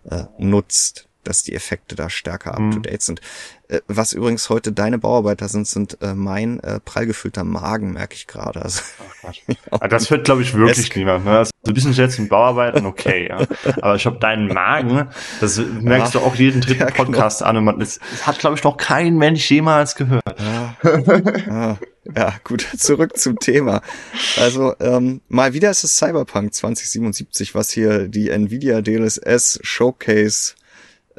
äh, 0.05 0.25
nutzt 0.37 1.07
dass 1.23 1.43
die 1.43 1.55
Effekte 1.55 1.95
da 1.95 2.09
stärker 2.09 2.51
up 2.51 2.57
to 2.57 2.77
mhm. 2.77 2.83
date 2.83 3.01
sind. 3.01 3.21
Äh, 3.73 3.81
was 3.87 4.13
übrigens 4.13 4.49
heute 4.49 4.71
deine 4.71 4.99
Bauarbeiter 4.99 5.47
sind, 5.47 5.67
sind 5.67 5.97
äh, 6.01 6.13
mein 6.13 6.59
äh, 6.59 6.79
prallgefüllter 6.79 7.43
Magen, 7.43 7.93
merke 7.93 8.13
ich 8.13 8.27
gerade. 8.27 8.61
Also, 8.61 8.81
ja, 9.71 9.87
das 9.87 10.09
hört, 10.09 10.25
glaube 10.25 10.41
ich, 10.41 10.53
wirklich 10.53 10.95
niemand. 10.95 11.25
Ne? 11.25 11.37
Also, 11.37 11.51
ein 11.65 11.73
bisschen 11.73 11.93
jetzt 11.93 12.19
mit 12.19 12.29
Bauarbeitern, 12.29 12.85
okay, 12.85 13.29
ja. 13.29 13.45
Aber 13.81 13.95
ich 13.95 14.05
habe 14.05 14.19
deinen 14.19 14.47
Magen, 14.47 15.07
das 15.39 15.57
merkst 15.57 16.13
ja, 16.13 16.19
du 16.19 16.25
auch 16.25 16.35
jeden 16.35 16.61
dritten 16.61 16.81
ja, 16.81 16.89
genau. 16.89 17.05
Podcast 17.05 17.41
an 17.41 17.57
und 17.57 17.63
man, 17.63 17.79
das, 17.79 17.99
das 18.11 18.27
hat, 18.27 18.39
glaube 18.39 18.57
ich, 18.57 18.63
noch 18.63 18.77
kein 18.77 19.17
Mensch 19.17 19.49
jemals 19.49 19.95
gehört. 19.95 20.23
Ja. 20.37 21.77
ja, 22.15 22.33
gut, 22.43 22.67
zurück 22.77 23.17
zum 23.17 23.39
Thema. 23.39 23.81
Also, 24.37 24.75
ähm, 24.81 25.21
mal 25.29 25.53
wieder 25.53 25.71
ist 25.71 25.83
es 25.83 25.97
Cyberpunk 25.97 26.53
2077, 26.53 27.55
was 27.55 27.71
hier 27.71 28.07
die 28.09 28.29
Nvidia 28.29 28.81
DLSS 28.81 29.59
Showcase 29.63 30.55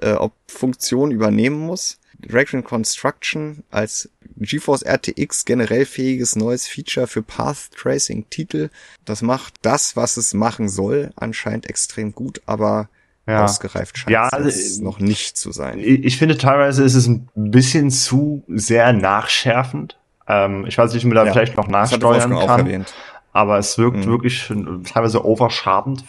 äh, 0.04 0.12
ob 0.12 0.32
Funktion 0.46 1.10
übernehmen 1.10 1.58
muss. 1.58 1.98
Direction 2.18 2.62
Construction 2.62 3.64
als 3.70 4.10
GeForce 4.36 4.82
RTX 4.82 5.44
generell 5.44 5.84
fähiges 5.86 6.36
neues 6.36 6.66
Feature 6.66 7.06
für 7.06 7.22
Path 7.22 7.70
Tracing 7.76 8.28
Titel. 8.30 8.70
Das 9.04 9.22
macht 9.22 9.54
das, 9.62 9.96
was 9.96 10.16
es 10.16 10.34
machen 10.34 10.68
soll, 10.68 11.10
anscheinend 11.16 11.68
extrem 11.68 12.14
gut, 12.14 12.40
aber 12.46 12.88
ja. 13.26 13.44
ausgereift 13.44 13.96
scheint 13.98 14.10
ja, 14.10 14.28
es 14.38 14.80
noch 14.80 14.98
nicht 14.98 15.36
zu 15.36 15.52
sein. 15.52 15.78
Ich 15.78 16.18
finde 16.18 16.36
teilweise 16.36 16.84
ist 16.84 16.94
es 16.94 17.06
ein 17.06 17.28
bisschen 17.34 17.90
zu 17.90 18.42
sehr 18.48 18.92
nachschärfend. 18.92 19.98
Ähm, 20.26 20.66
ich 20.66 20.76
weiß 20.76 20.92
nicht, 20.92 21.04
wie 21.04 21.08
man 21.08 21.16
da 21.16 21.26
ja, 21.26 21.32
vielleicht 21.32 21.56
noch 21.56 21.68
nachsteuern 21.68 22.30
kann. 22.46 22.86
Aber 23.32 23.58
es 23.58 23.78
wirkt 23.78 23.98
mhm. 23.98 24.06
wirklich 24.06 24.52
teilweise 24.92 25.24
oversharpend, 25.24 26.04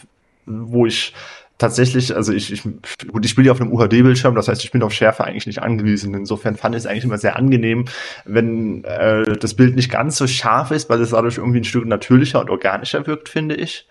wo 0.46 0.86
ich 0.86 1.12
tatsächlich, 1.58 2.14
also 2.14 2.32
ich, 2.32 2.52
ich, 2.52 2.62
gut, 2.62 3.24
ich 3.24 3.30
spiele 3.30 3.46
ja 3.46 3.52
auf 3.52 3.60
einem 3.60 3.72
UHD-Bildschirm, 3.72 4.34
das 4.34 4.48
heißt, 4.48 4.64
ich 4.64 4.70
bin 4.70 4.82
auf 4.82 4.92
Schärfe 4.92 5.24
eigentlich 5.24 5.46
nicht 5.46 5.62
angewiesen. 5.62 6.14
Insofern 6.14 6.56
fand 6.56 6.74
ich 6.74 6.80
es 6.80 6.86
eigentlich 6.86 7.04
immer 7.04 7.18
sehr 7.18 7.36
angenehm, 7.36 7.86
wenn 8.24 8.84
äh, 8.84 9.36
das 9.38 9.54
Bild 9.54 9.76
nicht 9.76 9.90
ganz 9.90 10.16
so 10.16 10.26
scharf 10.26 10.70
ist, 10.70 10.90
weil 10.90 11.00
es 11.00 11.10
dadurch 11.10 11.38
irgendwie 11.38 11.60
ein 11.60 11.64
Stück 11.64 11.86
natürlicher 11.86 12.40
und 12.40 12.50
organischer 12.50 13.06
wirkt, 13.06 13.28
finde 13.28 13.54
ich. 13.54 13.86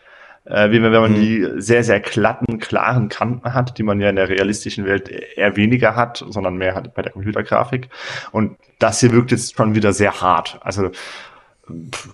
Äh, 0.45 0.69
wie 0.69 0.81
wenn 0.81 0.91
man 0.91 1.13
mhm. 1.13 1.15
die 1.15 1.47
sehr, 1.57 1.83
sehr 1.83 1.99
glatten, 1.99 2.59
klaren 2.59 3.09
Kanten 3.09 3.53
hat, 3.55 3.79
die 3.79 3.83
man 3.83 3.99
ja 3.99 4.09
in 4.09 4.15
der 4.15 4.29
realistischen 4.29 4.85
Welt 4.85 5.09
eher 5.09 5.55
weniger 5.55 5.95
hat, 5.95 6.23
sondern 6.29 6.57
mehr 6.57 6.75
hat 6.75 6.93
bei 6.93 7.01
der 7.01 7.13
Computergrafik. 7.13 7.89
Und 8.31 8.57
das 8.77 8.99
hier 8.99 9.11
wirkt 9.11 9.31
jetzt 9.31 9.55
schon 9.55 9.73
wieder 9.73 9.91
sehr 9.91 10.21
hart. 10.21 10.59
Also 10.61 10.91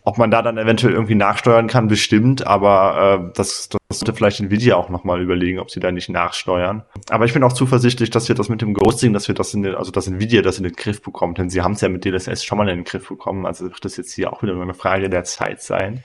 ob 0.04 0.18
man 0.18 0.32
da 0.32 0.42
dann 0.42 0.58
eventuell 0.58 0.94
irgendwie 0.94 1.16
nachsteuern 1.16 1.68
kann, 1.68 1.88
bestimmt, 1.88 2.46
aber 2.46 3.30
äh, 3.30 3.34
das, 3.36 3.70
das 3.70 4.00
sollte 4.00 4.14
vielleicht 4.14 4.40
Nvidia 4.40 4.76
auch 4.76 4.90
nochmal 4.90 5.22
überlegen, 5.22 5.60
ob 5.60 5.72
sie 5.72 5.80
da 5.80 5.92
nicht 5.92 6.10
nachsteuern. 6.10 6.84
Aber 7.10 7.26
ich 7.26 7.34
bin 7.34 7.44
auch 7.44 7.54
zuversichtlich, 7.54 8.10
dass 8.10 8.28
wir 8.30 8.36
das 8.36 8.50
mit 8.50 8.62
dem 8.62 8.74
Ghosting, 8.74 9.14
dass 9.14 9.28
wir 9.28 9.36
das 9.36 9.54
in 9.54 9.64
den, 9.64 9.76
also 9.76 9.92
dass 9.92 10.08
Nvidia 10.08 10.42
das 10.42 10.58
in 10.58 10.64
den 10.64 10.74
Griff 10.74 11.02
bekommt, 11.02 11.38
denn 11.38 11.50
sie 11.50 11.62
haben 11.62 11.74
es 11.74 11.82
ja 11.82 11.90
mit 11.90 12.06
DLSS 12.06 12.44
schon 12.44 12.58
mal 12.58 12.70
in 12.70 12.78
den 12.78 12.86
Griff 12.86 13.10
bekommen, 13.10 13.46
also 13.46 13.66
wird 13.66 13.84
das 13.84 13.98
jetzt 13.98 14.14
hier 14.14 14.32
auch 14.32 14.42
wieder 14.42 14.54
nur 14.54 14.64
eine 14.64 14.74
Frage 14.74 15.10
der 15.10 15.24
Zeit 15.24 15.62
sein. 15.62 16.04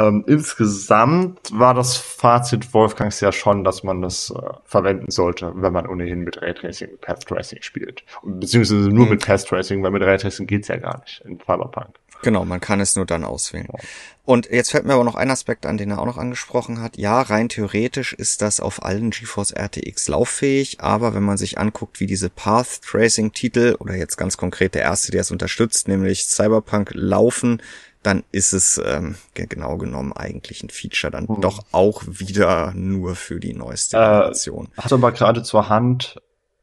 Ähm, 0.00 0.24
insgesamt 0.26 1.50
war 1.52 1.74
das 1.74 1.96
Fazit 1.98 2.72
Wolfgangs 2.72 3.20
ja 3.20 3.32
schon, 3.32 3.64
dass 3.64 3.82
man 3.82 4.00
das 4.00 4.30
äh, 4.30 4.50
verwenden 4.64 5.10
sollte, 5.10 5.52
wenn 5.56 5.74
man 5.74 5.86
ohnehin 5.86 6.20
mit 6.20 6.40
Raytracing, 6.40 6.98
Path 7.02 7.26
Tracing 7.26 7.60
spielt. 7.60 8.04
Beziehungsweise 8.22 8.88
nur 8.88 9.04
mhm. 9.04 9.10
mit 9.12 9.26
Path 9.26 9.46
Tracing, 9.46 9.82
weil 9.82 9.90
mit 9.90 10.02
Raytracing 10.02 10.46
geht's 10.46 10.68
ja 10.68 10.76
gar 10.76 11.00
nicht 11.00 11.20
in 11.26 11.38
Cyberpunk. 11.38 11.99
Genau, 12.22 12.44
man 12.44 12.60
kann 12.60 12.80
es 12.80 12.96
nur 12.96 13.06
dann 13.06 13.24
auswählen. 13.24 13.68
Und 14.24 14.50
jetzt 14.50 14.70
fällt 14.70 14.84
mir 14.84 14.94
aber 14.94 15.04
noch 15.04 15.14
ein 15.14 15.30
Aspekt 15.30 15.66
an, 15.66 15.78
den 15.78 15.90
er 15.90 16.00
auch 16.00 16.06
noch 16.06 16.18
angesprochen 16.18 16.80
hat. 16.80 16.96
Ja, 16.96 17.20
rein 17.20 17.48
theoretisch 17.48 18.12
ist 18.12 18.42
das 18.42 18.60
auf 18.60 18.84
allen 18.84 19.10
GeForce 19.10 19.52
RTX 19.52 20.08
lauffähig, 20.08 20.80
aber 20.80 21.14
wenn 21.14 21.22
man 21.22 21.38
sich 21.38 21.58
anguckt, 21.58 22.00
wie 22.00 22.06
diese 22.06 22.30
Path 22.30 22.82
Tracing 22.82 23.32
Titel 23.32 23.76
oder 23.78 23.96
jetzt 23.96 24.16
ganz 24.16 24.36
konkret 24.36 24.74
der 24.74 24.82
erste, 24.82 25.10
der 25.10 25.22
es 25.22 25.30
unterstützt, 25.30 25.88
nämlich 25.88 26.26
Cyberpunk 26.26 26.90
laufen, 26.94 27.62
dann 28.02 28.22
ist 28.32 28.52
es 28.52 28.80
ähm, 28.84 29.16
genau 29.34 29.76
genommen 29.76 30.12
eigentlich 30.12 30.62
ein 30.62 30.70
Feature 30.70 31.10
dann 31.10 31.28
hm. 31.28 31.40
doch 31.40 31.64
auch 31.72 32.02
wieder 32.06 32.72
nur 32.74 33.14
für 33.14 33.40
die 33.40 33.52
neueste 33.52 33.96
Generation. 33.96 34.68
Äh, 34.76 34.82
hat 34.82 34.92
aber 34.92 35.12
gerade 35.12 35.42
zur 35.42 35.68
Hand, 35.68 36.20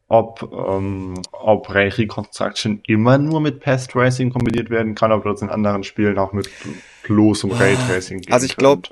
ob, 0.08 0.50
ähm, 0.52 1.22
ob 1.32 1.74
Ray 1.74 1.90
Reconstruction 1.90 2.82
immer 2.88 3.18
nur 3.18 3.42
mit 3.42 3.60
Path 3.60 3.90
Tracing 3.90 4.32
kombiniert 4.32 4.70
werden 4.70 4.96
kann, 4.96 5.12
ob 5.12 5.24
das 5.24 5.42
in 5.42 5.50
anderen 5.50 5.84
Spielen 5.84 6.18
auch 6.18 6.34
mit 6.34 6.50
bloßem 7.04 7.52
Ray 7.52 7.76
Tracing 7.76 8.22
geht. 8.22 8.34
Also 8.34 8.46
ich 8.46 8.56
glaube, 8.56 8.90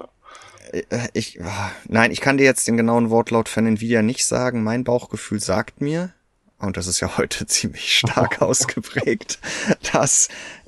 äh, 0.72 0.84
ich, 1.14 1.40
nein, 1.88 2.12
ich 2.12 2.22
kann 2.22 2.38
dir 2.38 2.44
jetzt 2.44 2.68
den 2.68 2.78
genauen 2.78 3.10
Wortlaut 3.10 3.48
von 3.48 3.66
Nvidia 3.66 4.02
nicht 4.02 4.26
sagen. 4.26 4.64
Mein 4.64 4.84
Bauchgefühl 4.84 5.40
sagt 5.40 5.82
mir, 5.82 6.12
und 6.60 6.78
das 6.78 6.88
ist 6.88 7.00
ja 7.00 7.18
heute 7.18 7.46
ziemlich 7.48 7.98
stark 7.98 8.42
ausgeprägt, 8.42 9.40
dass 9.94 10.28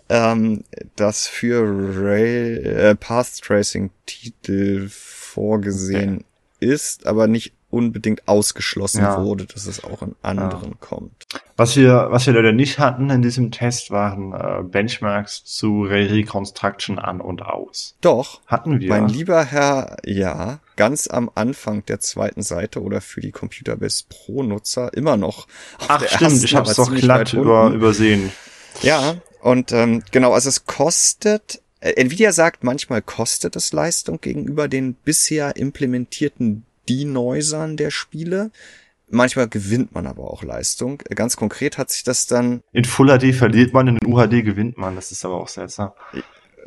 ähm, 0.09 0.63
das 0.95 1.27
für 1.27 1.61
Ray, 2.01 2.55
äh, 2.55 2.95
Path 2.95 3.41
Tracing 3.41 3.89
Titel 4.05 4.87
vorgesehen 4.89 6.15
okay. 6.15 6.25
ist, 6.59 7.05
aber 7.05 7.27
nicht 7.27 7.53
unbedingt 7.77 8.27
ausgeschlossen 8.27 9.01
ja. 9.01 9.23
wurde, 9.23 9.45
dass 9.45 9.67
es 9.67 9.83
auch 9.83 10.01
in 10.01 10.15
anderen 10.21 10.71
ja. 10.71 10.77
kommt. 10.79 11.27
Was 11.55 11.75
wir, 11.75 12.07
was 12.09 12.25
wir 12.27 12.33
leider 12.33 12.51
nicht 12.51 12.79
hatten 12.79 13.09
in 13.09 13.21
diesem 13.21 13.51
Test, 13.51 13.91
waren 13.91 14.33
äh, 14.33 14.63
Benchmarks 14.63 15.43
zu 15.43 15.83
Reconstruction 15.83 16.99
an 16.99 17.21
und 17.21 17.41
aus. 17.41 17.95
Doch. 18.01 18.41
Hatten 18.47 18.79
wir. 18.79 18.89
Mein 18.89 19.07
lieber 19.07 19.43
Herr, 19.43 19.97
ja, 20.03 20.59
ganz 20.75 21.07
am 21.07 21.31
Anfang 21.33 21.85
der 21.85 21.99
zweiten 21.99 22.43
Seite 22.43 22.81
oder 22.81 23.01
für 23.01 23.21
die 23.21 23.31
Computerbase 23.31 24.05
Pro 24.09 24.43
Nutzer 24.43 24.93
immer 24.93 25.17
noch. 25.17 25.47
Ach 25.87 26.05
stimmt, 26.07 26.43
ich 26.43 26.55
habe 26.55 26.69
es 26.69 26.75
doch 26.75 26.93
glatt 26.93 27.33
über, 27.33 27.69
übersehen. 27.69 28.31
Ja, 28.81 29.15
und 29.41 29.71
ähm, 29.71 30.03
genau, 30.11 30.33
also 30.33 30.49
es 30.49 30.65
kostet 30.65 31.61
äh, 31.79 31.93
Nvidia 32.01 32.31
sagt, 32.31 32.63
manchmal 32.63 33.01
kostet 33.01 33.55
es 33.55 33.71
Leistung 33.73 34.19
gegenüber 34.21 34.67
den 34.67 34.93
bisher 34.93 35.55
implementierten 35.55 36.65
Denoisern 36.87 37.77
der 37.77 37.91
Spiele. 37.91 38.51
Manchmal 39.09 39.47
gewinnt 39.47 39.93
man 39.93 40.05
aber 40.05 40.29
auch 40.29 40.43
Leistung. 40.43 40.97
Ganz 41.15 41.37
konkret 41.37 41.77
hat 41.77 41.89
sich 41.89 42.03
das 42.03 42.27
dann. 42.27 42.61
In 42.73 42.83
Full 42.83 43.07
HD 43.07 43.33
verliert 43.33 43.73
man, 43.73 43.87
in 43.87 43.97
UHD 44.05 44.43
gewinnt 44.43 44.77
man. 44.77 44.95
Das 44.95 45.11
ist 45.11 45.23
aber 45.23 45.35
auch 45.35 45.47
seltsam. 45.47 45.91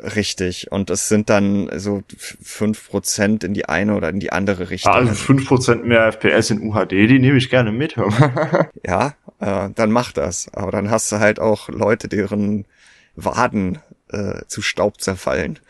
Richtig. 0.01 0.71
Und 0.71 0.89
das 0.89 1.07
sind 1.07 1.29
dann 1.29 1.69
so 1.77 2.01
fünf 2.17 2.89
Prozent 2.89 3.43
in 3.43 3.53
die 3.53 3.65
eine 3.65 3.95
oder 3.95 4.09
in 4.09 4.19
die 4.19 4.31
andere 4.31 4.71
Richtung. 4.71 4.91
Also 4.91 5.13
fünf 5.13 5.47
Prozent 5.47 5.85
mehr 5.85 6.11
FPS 6.11 6.49
in 6.49 6.61
UHD, 6.67 6.91
die 6.91 7.19
nehme 7.19 7.37
ich 7.37 7.51
gerne 7.51 7.71
mit. 7.71 7.95
ja, 8.85 9.13
äh, 9.39 9.69
dann 9.75 9.91
mach 9.91 10.11
das. 10.11 10.51
Aber 10.53 10.71
dann 10.71 10.89
hast 10.89 11.11
du 11.11 11.19
halt 11.19 11.39
auch 11.39 11.69
Leute, 11.69 12.07
deren 12.07 12.65
Waden 13.15 13.77
äh, 14.09 14.41
zu 14.47 14.61
Staub 14.61 14.99
zerfallen. 14.99 15.59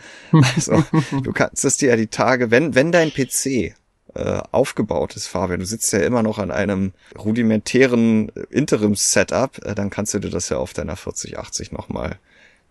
Also 0.55 0.83
du 1.11 1.33
kannst 1.33 1.65
es 1.65 1.75
dir 1.75 1.89
ja 1.89 1.95
die 1.97 2.07
Tage, 2.07 2.51
wenn, 2.51 2.73
wenn 2.75 2.93
dein 2.93 3.11
PC 3.11 3.75
äh, 4.15 4.41
aufgebaut 4.51 5.15
ist, 5.15 5.27
Fabian. 5.27 5.59
Du 5.59 5.65
sitzt 5.65 5.91
ja 5.93 5.99
immer 5.99 6.23
noch 6.23 6.37
an 6.39 6.51
einem 6.51 6.93
rudimentären 7.17 8.29
Interims-Setup, 8.49 9.65
äh, 9.65 9.75
dann 9.75 9.89
kannst 9.89 10.13
du 10.13 10.19
dir 10.19 10.29
das 10.29 10.49
ja 10.49 10.57
auf 10.57 10.73
deiner 10.73 10.95
4080 10.95 11.71
nochmal 11.71 12.17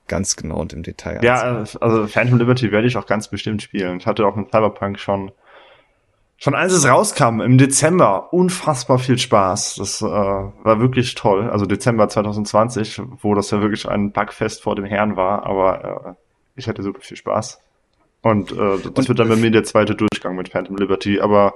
ganz 0.08 0.36
genau 0.36 0.56
und 0.56 0.72
im 0.72 0.82
Detail 0.82 1.22
Ja, 1.22 1.40
anzeigen. 1.58 1.82
also 1.82 2.06
Phantom 2.06 2.38
Liberty 2.38 2.72
werde 2.72 2.86
ich 2.88 2.96
auch 2.96 3.06
ganz 3.06 3.28
bestimmt 3.28 3.62
spielen. 3.62 3.98
Ich 3.98 4.06
hatte 4.06 4.26
auch 4.26 4.36
mit 4.36 4.50
Cyberpunk 4.50 4.98
schon 4.98 5.32
Schon 6.42 6.54
als 6.54 6.72
es 6.72 6.88
rauskam 6.88 7.42
im 7.42 7.58
Dezember, 7.58 8.32
unfassbar 8.32 8.98
viel 8.98 9.18
Spaß. 9.18 9.74
Das 9.74 10.00
äh, 10.00 10.06
war 10.06 10.80
wirklich 10.80 11.14
toll. 11.14 11.50
Also 11.50 11.66
Dezember 11.66 12.08
2020, 12.08 13.02
wo 13.20 13.34
das 13.34 13.50
ja 13.50 13.60
wirklich 13.60 13.86
ein 13.86 14.10
Bugfest 14.12 14.62
vor 14.62 14.74
dem 14.74 14.86
Herrn 14.86 15.16
war, 15.16 15.44
aber 15.44 15.84
äh, 16.06 16.14
ich 16.56 16.66
hatte 16.66 16.82
super 16.82 17.02
viel 17.02 17.18
Spaß. 17.18 17.60
Und 18.22 18.52
äh, 18.52 18.56
das 18.56 18.84
und, 18.84 19.08
wird 19.08 19.18
dann 19.18 19.28
bei 19.28 19.36
mir 19.36 19.50
der 19.50 19.64
zweite 19.64 19.94
Durchgang 19.94 20.36
mit 20.36 20.50
Phantom 20.50 20.76
Liberty, 20.76 21.20
aber 21.20 21.54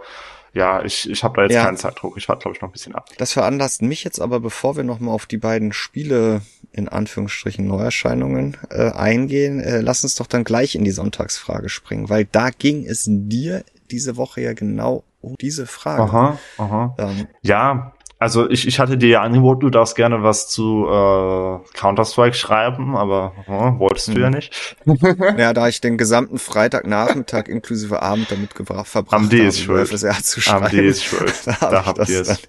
ja, 0.55 0.85
ich, 0.85 1.11
ich 1.11 1.25
habe 1.25 1.37
da 1.37 1.43
jetzt 1.43 1.53
ja, 1.53 1.65
keinen 1.65 1.77
Zeitdruck. 1.77 2.17
Ich 2.17 2.29
warte, 2.29 2.43
glaube 2.43 2.57
ich, 2.57 2.63
noch 2.63 2.69
ein 2.69 2.73
bisschen 2.73 2.95
ab. 2.95 3.11
Das 3.19 3.33
veranlasst 3.33 3.83
mich 3.83 4.05
jetzt 4.05 4.21
aber, 4.21 4.39
bevor 4.39 4.77
wir 4.77 4.85
nochmal 4.85 5.13
auf 5.13 5.27
die 5.27 5.37
beiden 5.37 5.73
Spiele, 5.73 6.43
in 6.71 6.89
Anführungsstrichen 6.89 7.67
Neuerscheinungen, 7.67 8.57
äh, 8.71 8.93
eingehen, 8.93 9.59
äh, 9.59 9.81
lass 9.81 10.05
uns 10.05 10.15
doch 10.15 10.29
dann 10.29 10.45
gleich 10.45 10.77
in 10.77 10.85
die 10.85 10.93
Sonntagsfrage 10.93 11.69
springen, 11.69 12.09
weil 12.09 12.25
da 12.25 12.51
ging 12.51 12.87
es 12.87 13.05
dir 13.09 13.65
diese 13.91 14.17
Woche 14.17 14.43
ja 14.43 14.53
genau 14.53 15.03
um 15.21 15.35
diese 15.41 15.67
Frage. 15.67 16.03
Aha, 16.03 16.39
aha. 16.59 16.95
Ähm, 16.99 17.27
ja, 17.43 17.95
also 18.25 18.49
ich, 18.49 18.67
ich 18.67 18.81
hatte 18.81 18.97
dir 18.97 19.11
ja 19.11 19.21
angeboten, 19.21 19.61
du 19.61 19.69
darfst 19.69 19.97
gerne 19.97 20.23
was 20.23 20.49
zu 20.49 20.87
äh, 20.87 21.59
Counter-Strike 21.77 22.35
schreiben, 22.35 22.97
aber 22.97 23.35
äh, 23.47 23.79
wolltest 23.79 24.09
du 24.09 24.19
ja 24.19 24.29
hm. 24.29 24.33
nicht. 24.33 24.77
ja, 25.37 25.53
da 25.53 25.69
ich 25.69 25.83
den 25.83 25.99
gesamten 25.99 26.39
Freitagnachmittag 26.39 27.49
inklusive 27.49 28.01
Abend 28.01 28.31
damit 28.31 28.55
verbracht 28.55 29.13
Am 29.13 29.29
D 29.29 29.47
ist 29.47 29.61
schuld. 29.61 29.89
zu 29.89 30.41
schreiben. 30.41 30.65
Am 30.65 30.71
D 30.71 30.87
ist 30.87 31.05
schuld. 31.05 31.35
da, 31.45 31.69
da 31.69 31.85
habt 31.85 32.09
ihr 32.09 32.23
es. 32.23 32.41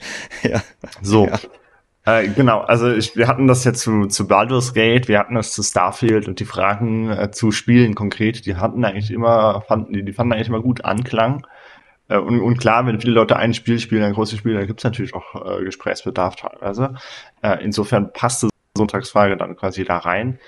Ja. 0.44 0.64
So. 1.02 1.28
Ja. 1.28 1.40
Äh, 2.06 2.30
genau, 2.30 2.62
also 2.62 2.90
ich, 2.94 3.18
wir 3.18 3.28
hatten 3.28 3.48
das 3.48 3.66
ja 3.66 3.74
zu, 3.74 4.06
zu 4.06 4.30
Baldur's 4.30 4.74
Gate, 4.74 5.10
wir 5.10 5.20
hatten 5.20 5.36
das 5.36 5.52
zu 5.52 5.62
Starfield 5.62 6.30
und 6.30 6.40
die 6.40 6.46
Fragen 6.46 7.10
äh, 7.10 7.32
zu 7.32 7.52
Spielen 7.52 7.96
konkret, 7.96 8.46
die 8.46 8.56
hatten 8.56 8.86
eigentlich 8.86 9.12
immer, 9.12 9.62
fanden, 9.68 9.92
die, 9.92 10.06
die 10.06 10.14
fanden 10.14 10.32
eigentlich 10.32 10.48
immer 10.48 10.62
gut 10.62 10.86
Anklang. 10.86 11.46
Äh, 12.08 12.18
und, 12.18 12.42
und 12.42 12.58
klar, 12.58 12.86
wenn 12.86 13.00
viele 13.00 13.14
Leute 13.14 13.38
ein 13.38 13.54
Spiel 13.54 13.80
spielen, 13.80 14.04
ein 14.04 14.14
großes 14.14 14.40
Spiel, 14.40 14.54
dann 14.54 14.68
gibt's 14.68 14.84
natürlich 14.84 15.14
auch 15.14 15.60
äh, 15.60 15.64
Gesprächsbedarf 15.64 16.36
teilweise. 16.36 16.96
Äh, 17.42 17.64
insofern 17.64 18.12
passte 18.14 18.50
Sonntagsfrage 18.78 19.38
dann 19.38 19.56
quasi 19.56 19.84
da 19.84 19.98
rein. 19.98 20.40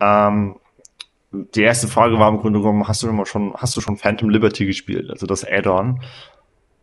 Ähm, 0.00 0.56
die 1.32 1.62
erste 1.62 1.88
Frage 1.88 2.18
war 2.18 2.28
im 2.28 2.38
Grunde 2.38 2.60
genommen, 2.60 2.86
hast 2.86 3.02
du 3.02 3.08
immer 3.08 3.26
schon, 3.26 3.54
hast 3.54 3.76
du 3.76 3.80
schon 3.80 3.96
Phantom 3.96 4.30
Liberty 4.30 4.66
gespielt, 4.66 5.10
also 5.10 5.26
das 5.26 5.44
Add-on? 5.44 6.00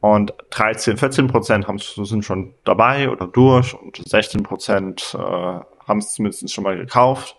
Und 0.01 0.33
13, 0.49 0.97
14 0.97 1.27
Prozent 1.27 1.65
sind 1.95 2.25
schon 2.25 2.55
dabei 2.63 3.09
oder 3.09 3.27
durch 3.27 3.75
und 3.75 4.01
16 4.03 4.41
Prozent 4.41 5.15
äh, 5.15 5.19
haben 5.19 5.99
es 5.99 6.13
zumindest 6.13 6.51
schon 6.51 6.63
mal 6.63 6.75
gekauft. 6.75 7.37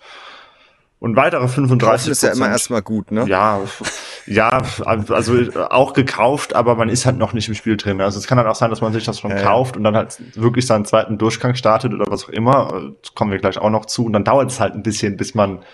Und 1.03 1.17
weitere 1.17 1.47
35% 1.47 1.81
Das 1.81 2.07
ist 2.07 2.23
ja 2.23 2.31
immer 2.31 2.49
erstmal 2.49 2.81
gut, 2.81 3.11
ne? 3.11 3.25
Ja, 3.27 3.59
ja, 4.27 4.63
also 4.85 5.35
auch 5.69 5.95
gekauft, 5.95 6.55
aber 6.55 6.77
man 6.77 6.89
ist 6.89 7.07
halt 7.07 7.19
noch 7.19 7.33
nicht 7.33 7.49
im 7.49 7.55
Spiel 7.55 7.77
drin. 7.77 8.01
Also 8.01 8.21
es 8.21 8.29
kann 8.29 8.39
halt 8.39 8.47
auch 8.47 8.55
sein, 8.55 8.71
dass 8.71 8.83
man 8.83 8.93
sich 8.93 9.05
das 9.05 9.19
schon 9.19 9.33
ja, 9.33 9.43
kauft 9.43 9.77
und 9.77 9.83
dann 9.83 9.97
halt 9.97 10.21
wirklich 10.37 10.65
seinen 10.65 10.85
zweiten 10.85 11.19
Durchgang 11.19 11.57
startet 11.57 11.93
oder 11.93 12.05
was 12.09 12.27
auch 12.27 12.29
immer. 12.29 12.93
Das 13.03 13.17
kommen 13.17 13.33
wir 13.33 13.41
gleich 13.41 13.59
auch 13.59 13.71
noch 13.71 13.87
zu. 13.87 14.07
Und 14.07 14.13
dann 14.13 14.23
dauert 14.23 14.53
es 14.53 14.61
halt 14.61 14.75
ein 14.75 14.85
bisschen, 14.85 15.17
bis 15.17 15.35
man, 15.35 15.65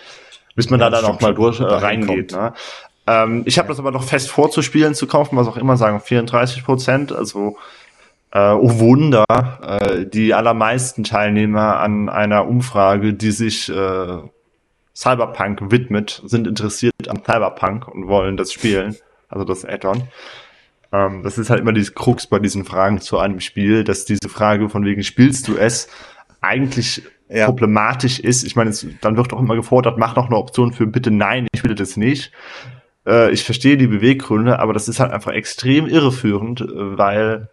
bis 0.55 0.71
man 0.71 0.79
ja, 0.79 0.89
da 0.89 0.99
dann 0.99 1.11
auch 1.11 1.21
mal 1.21 1.35
durch 1.35 1.59
äh, 1.59 1.63
reingeht. 1.63 2.31
Ne? 2.31 2.53
Ähm, 3.05 3.43
ich 3.45 3.59
habe 3.59 3.67
das 3.67 3.77
aber 3.77 3.91
noch 3.91 4.05
fest 4.05 4.31
vorzuspielen, 4.31 4.95
zu 4.95 5.05
kaufen, 5.05 5.37
was 5.37 5.47
auch 5.47 5.57
immer 5.57 5.77
sagen, 5.77 5.99
34 5.99 6.65
Prozent. 6.65 7.11
Also 7.11 7.55
äh, 8.31 8.49
oh 8.53 8.79
Wunder, 8.79 9.25
äh, 9.29 10.07
die 10.07 10.33
allermeisten 10.33 11.03
Teilnehmer 11.03 11.77
an 11.77 12.09
einer 12.09 12.47
Umfrage, 12.47 13.13
die 13.13 13.29
sich 13.29 13.69
äh, 13.69 14.17
Cyberpunk 14.99 15.71
widmet, 15.71 16.21
sind 16.25 16.45
interessiert 16.45 17.07
an 17.07 17.21
Cyberpunk 17.23 17.87
und 17.87 18.07
wollen 18.07 18.35
das 18.35 18.51
spielen, 18.51 18.97
also 19.29 19.45
das 19.45 19.63
Add-on. 19.63 20.03
Ähm, 20.91 21.23
das 21.23 21.37
ist 21.37 21.49
halt 21.49 21.61
immer 21.61 21.71
dieses 21.71 21.95
Krux 21.95 22.27
bei 22.27 22.39
diesen 22.39 22.65
Fragen 22.65 22.99
zu 22.99 23.17
einem 23.17 23.39
Spiel, 23.39 23.85
dass 23.85 24.03
diese 24.03 24.27
Frage 24.27 24.67
von 24.67 24.83
wegen 24.83 25.01
spielst 25.03 25.47
du 25.47 25.55
es 25.55 25.87
eigentlich 26.41 27.03
ja. 27.29 27.45
problematisch 27.45 28.19
ist. 28.19 28.43
Ich 28.43 28.57
meine, 28.57 28.71
es, 28.71 28.85
dann 28.99 29.15
wird 29.15 29.31
auch 29.31 29.39
immer 29.39 29.55
gefordert, 29.55 29.97
mach 29.97 30.17
noch 30.17 30.25
eine 30.25 30.35
Option 30.35 30.73
für 30.73 30.85
bitte 30.85 31.11
nein, 31.11 31.47
ich 31.53 31.63
will 31.63 31.75
das 31.75 31.95
nicht. 31.95 32.33
Äh, 33.07 33.31
ich 33.31 33.45
verstehe 33.45 33.77
die 33.77 33.87
Beweggründe, 33.87 34.59
aber 34.59 34.73
das 34.73 34.89
ist 34.89 34.99
halt 34.99 35.13
einfach 35.13 35.31
extrem 35.31 35.87
irreführend, 35.87 36.59
äh, 36.59 36.97
weil 36.97 37.49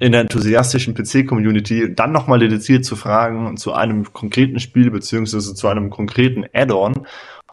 in 0.00 0.12
der 0.12 0.22
enthusiastischen 0.22 0.94
PC-Community 0.94 1.94
dann 1.94 2.12
nochmal 2.12 2.38
dediziert 2.38 2.84
zu 2.84 2.96
fragen 2.96 3.56
zu 3.56 3.72
einem 3.72 4.12
konkreten 4.12 4.60
Spiel 4.60 4.90
beziehungsweise 4.90 5.54
zu 5.54 5.68
einem 5.68 5.90
konkreten 5.90 6.44
Add-on, 6.52 7.06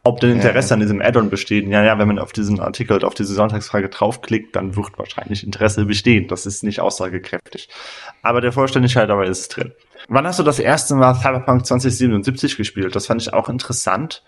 ob 0.03 0.19
denn 0.19 0.31
Interesse 0.31 0.69
ja. 0.69 0.73
an 0.75 0.79
diesem 0.81 1.01
Add-on 1.01 1.29
besteht. 1.29 1.67
Ja, 1.67 1.83
ja, 1.83 1.97
wenn 1.97 2.07
man 2.07 2.19
auf 2.19 2.31
diesen 2.31 2.59
Artikel, 2.59 3.03
auf 3.03 3.15
diese 3.15 3.33
Sonntagsfrage 3.33 3.89
draufklickt, 3.89 4.55
dann 4.55 4.75
wird 4.75 4.97
wahrscheinlich 4.97 5.43
Interesse 5.43 5.85
bestehen. 5.85 6.27
Das 6.27 6.45
ist 6.45 6.63
nicht 6.63 6.79
aussagekräftig. 6.79 7.69
Aber 8.21 8.39
der 8.39 8.51
Vollständigkeit 8.51 9.09
dabei 9.09 9.25
ist 9.25 9.49
drin. 9.49 9.71
Wann 10.07 10.27
hast 10.27 10.37
du 10.37 10.43
das 10.43 10.59
erste 10.59 10.93
Mal 10.93 11.15
Cyberpunk 11.15 11.65
2077 11.65 12.57
gespielt? 12.57 12.95
Das 12.95 13.07
fand 13.07 13.21
ich 13.23 13.33
auch 13.33 13.49
interessant. 13.49 14.23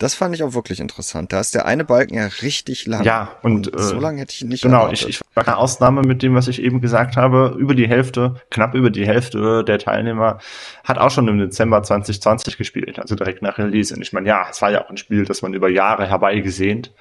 Das 0.00 0.14
fand 0.14 0.34
ich 0.34 0.42
auch 0.42 0.54
wirklich 0.54 0.80
interessant. 0.80 1.30
Da 1.30 1.40
ist 1.40 1.54
der 1.54 1.66
eine 1.66 1.84
Balken 1.84 2.14
ja 2.14 2.26
richtig 2.40 2.86
lang. 2.86 3.04
Ja, 3.04 3.36
und, 3.42 3.68
und 3.68 3.80
so 3.80 3.96
äh, 3.96 4.00
lange 4.00 4.20
hätte 4.22 4.32
ich 4.32 4.40
ihn 4.40 4.48
nicht 4.48 4.62
Genau, 4.62 4.90
ich, 4.90 5.06
ich 5.06 5.20
war 5.34 5.46
eine 5.46 5.58
Ausnahme 5.58 6.00
mit 6.00 6.22
dem, 6.22 6.34
was 6.34 6.48
ich 6.48 6.62
eben 6.62 6.80
gesagt 6.80 7.18
habe. 7.18 7.54
Über 7.58 7.74
die 7.74 7.86
Hälfte, 7.86 8.40
knapp 8.50 8.74
über 8.74 8.88
die 8.88 9.06
Hälfte 9.06 9.62
der 9.62 9.78
Teilnehmer 9.78 10.38
hat 10.84 10.96
auch 10.96 11.10
schon 11.10 11.28
im 11.28 11.38
Dezember 11.38 11.82
2020 11.82 12.56
gespielt, 12.56 12.98
also 12.98 13.14
direkt 13.14 13.42
nach 13.42 13.58
Release. 13.58 13.94
Und 13.94 14.00
ich 14.00 14.14
meine, 14.14 14.26
ja, 14.26 14.46
es 14.50 14.62
war 14.62 14.70
ja 14.70 14.82
auch 14.82 14.88
ein 14.88 14.96
Spiel, 14.96 15.26
das 15.26 15.42
man 15.42 15.52
über 15.52 15.68
Jahre 15.68 16.08
herbeigesehnt 16.08 16.92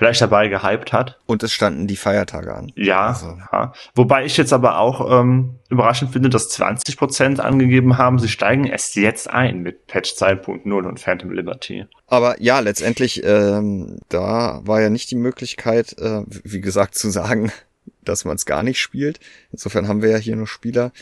vielleicht 0.00 0.22
dabei 0.22 0.48
gehypt 0.48 0.94
hat. 0.94 1.18
Und 1.26 1.42
es 1.42 1.52
standen 1.52 1.86
die 1.86 1.96
Feiertage 1.96 2.54
an. 2.54 2.72
Ja, 2.74 3.08
also. 3.08 3.36
ja. 3.52 3.74
Wobei 3.94 4.24
ich 4.24 4.38
jetzt 4.38 4.54
aber 4.54 4.78
auch 4.78 5.20
ähm, 5.20 5.56
überraschend 5.68 6.10
finde, 6.10 6.30
dass 6.30 6.48
20 6.48 6.96
Prozent 6.96 7.38
angegeben 7.38 7.98
haben, 7.98 8.18
sie 8.18 8.30
steigen 8.30 8.64
erst 8.64 8.96
jetzt 8.96 9.28
ein 9.28 9.60
mit 9.60 9.86
Patch 9.88 10.12
2.0 10.14 10.72
und 10.72 11.00
Phantom 11.00 11.30
Liberty. 11.32 11.84
Aber 12.06 12.40
ja, 12.40 12.60
letztendlich, 12.60 13.22
ähm, 13.24 13.98
da 14.08 14.62
war 14.64 14.80
ja 14.80 14.88
nicht 14.88 15.10
die 15.10 15.16
Möglichkeit, 15.16 15.98
äh, 15.98 16.22
wie 16.26 16.62
gesagt, 16.62 16.94
zu 16.94 17.10
sagen, 17.10 17.52
dass 18.02 18.24
man 18.24 18.36
es 18.36 18.46
gar 18.46 18.62
nicht 18.62 18.80
spielt. 18.80 19.20
Insofern 19.52 19.86
haben 19.86 20.00
wir 20.00 20.08
ja 20.08 20.16
hier 20.16 20.36
nur 20.36 20.46
Spieler, 20.46 20.92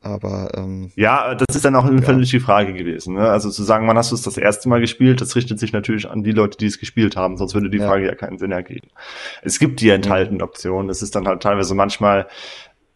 aber 0.00 0.52
ähm, 0.54 0.92
ja, 0.96 1.34
das 1.34 1.56
ist 1.56 1.64
dann 1.64 1.74
auch 1.74 1.84
eine 1.84 2.00
ja. 2.00 2.12
die 2.12 2.40
Frage 2.40 2.72
gewesen. 2.72 3.14
Ne? 3.14 3.28
Also 3.28 3.50
zu 3.50 3.62
sagen, 3.62 3.88
wann 3.88 3.96
hast 3.96 4.10
du 4.10 4.14
es 4.14 4.22
das 4.22 4.36
erste 4.36 4.68
Mal 4.68 4.80
gespielt, 4.80 5.20
das 5.20 5.34
richtet 5.34 5.58
sich 5.58 5.72
natürlich 5.72 6.08
an 6.08 6.22
die 6.22 6.32
Leute, 6.32 6.56
die 6.58 6.66
es 6.66 6.78
gespielt 6.78 7.16
haben, 7.16 7.36
sonst 7.36 7.54
würde 7.54 7.70
die 7.70 7.78
ja. 7.78 7.88
Frage 7.88 8.06
ja 8.06 8.14
keinen 8.14 8.38
Sinn 8.38 8.52
ergeben. 8.52 8.88
Es 9.42 9.58
gibt 9.58 9.80
die 9.80 9.90
enthaltenen 9.90 10.42
Optionen. 10.42 10.90
Es 10.90 11.02
ist 11.02 11.14
dann 11.14 11.26
halt 11.26 11.42
teilweise 11.42 11.74
manchmal 11.74 12.28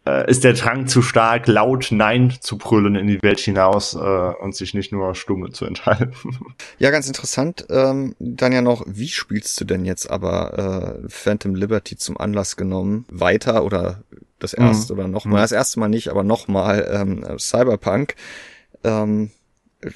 äh, 0.05 0.29
ist 0.29 0.43
der 0.43 0.53
Drang 0.53 0.87
zu 0.87 1.01
stark, 1.01 1.47
laut 1.47 1.87
Nein 1.91 2.33
zu 2.39 2.57
brüllen 2.57 2.95
in 2.95 3.07
die 3.07 3.21
Welt 3.21 3.39
hinaus 3.39 3.95
äh, 3.95 3.97
und 3.97 4.55
sich 4.55 4.73
nicht 4.73 4.91
nur 4.91 5.15
stumme 5.15 5.51
zu 5.51 5.65
enthalten. 5.65 6.13
Ja, 6.77 6.91
ganz 6.91 7.07
interessant. 7.07 7.65
Ähm, 7.69 8.15
dann 8.19 8.51
ja 8.51 8.61
noch, 8.61 8.83
wie 8.87 9.07
spielst 9.07 9.59
du 9.59 9.65
denn 9.65 9.85
jetzt 9.85 10.09
aber 10.09 10.99
äh, 11.03 11.09
Phantom 11.09 11.55
Liberty 11.55 11.95
zum 11.95 12.17
Anlass 12.17 12.57
genommen? 12.57 13.05
Weiter 13.09 13.63
oder 13.63 14.03
das 14.43 14.53
erste 14.53 14.93
mhm. 14.93 14.99
oder 14.99 15.07
nochmal, 15.07 15.41
das 15.41 15.51
erste 15.51 15.79
Mal 15.79 15.89
nicht, 15.89 16.09
aber 16.09 16.23
nochmal 16.23 16.87
ähm, 16.91 17.25
Cyberpunk. 17.39 18.15
Ähm, 18.83 19.31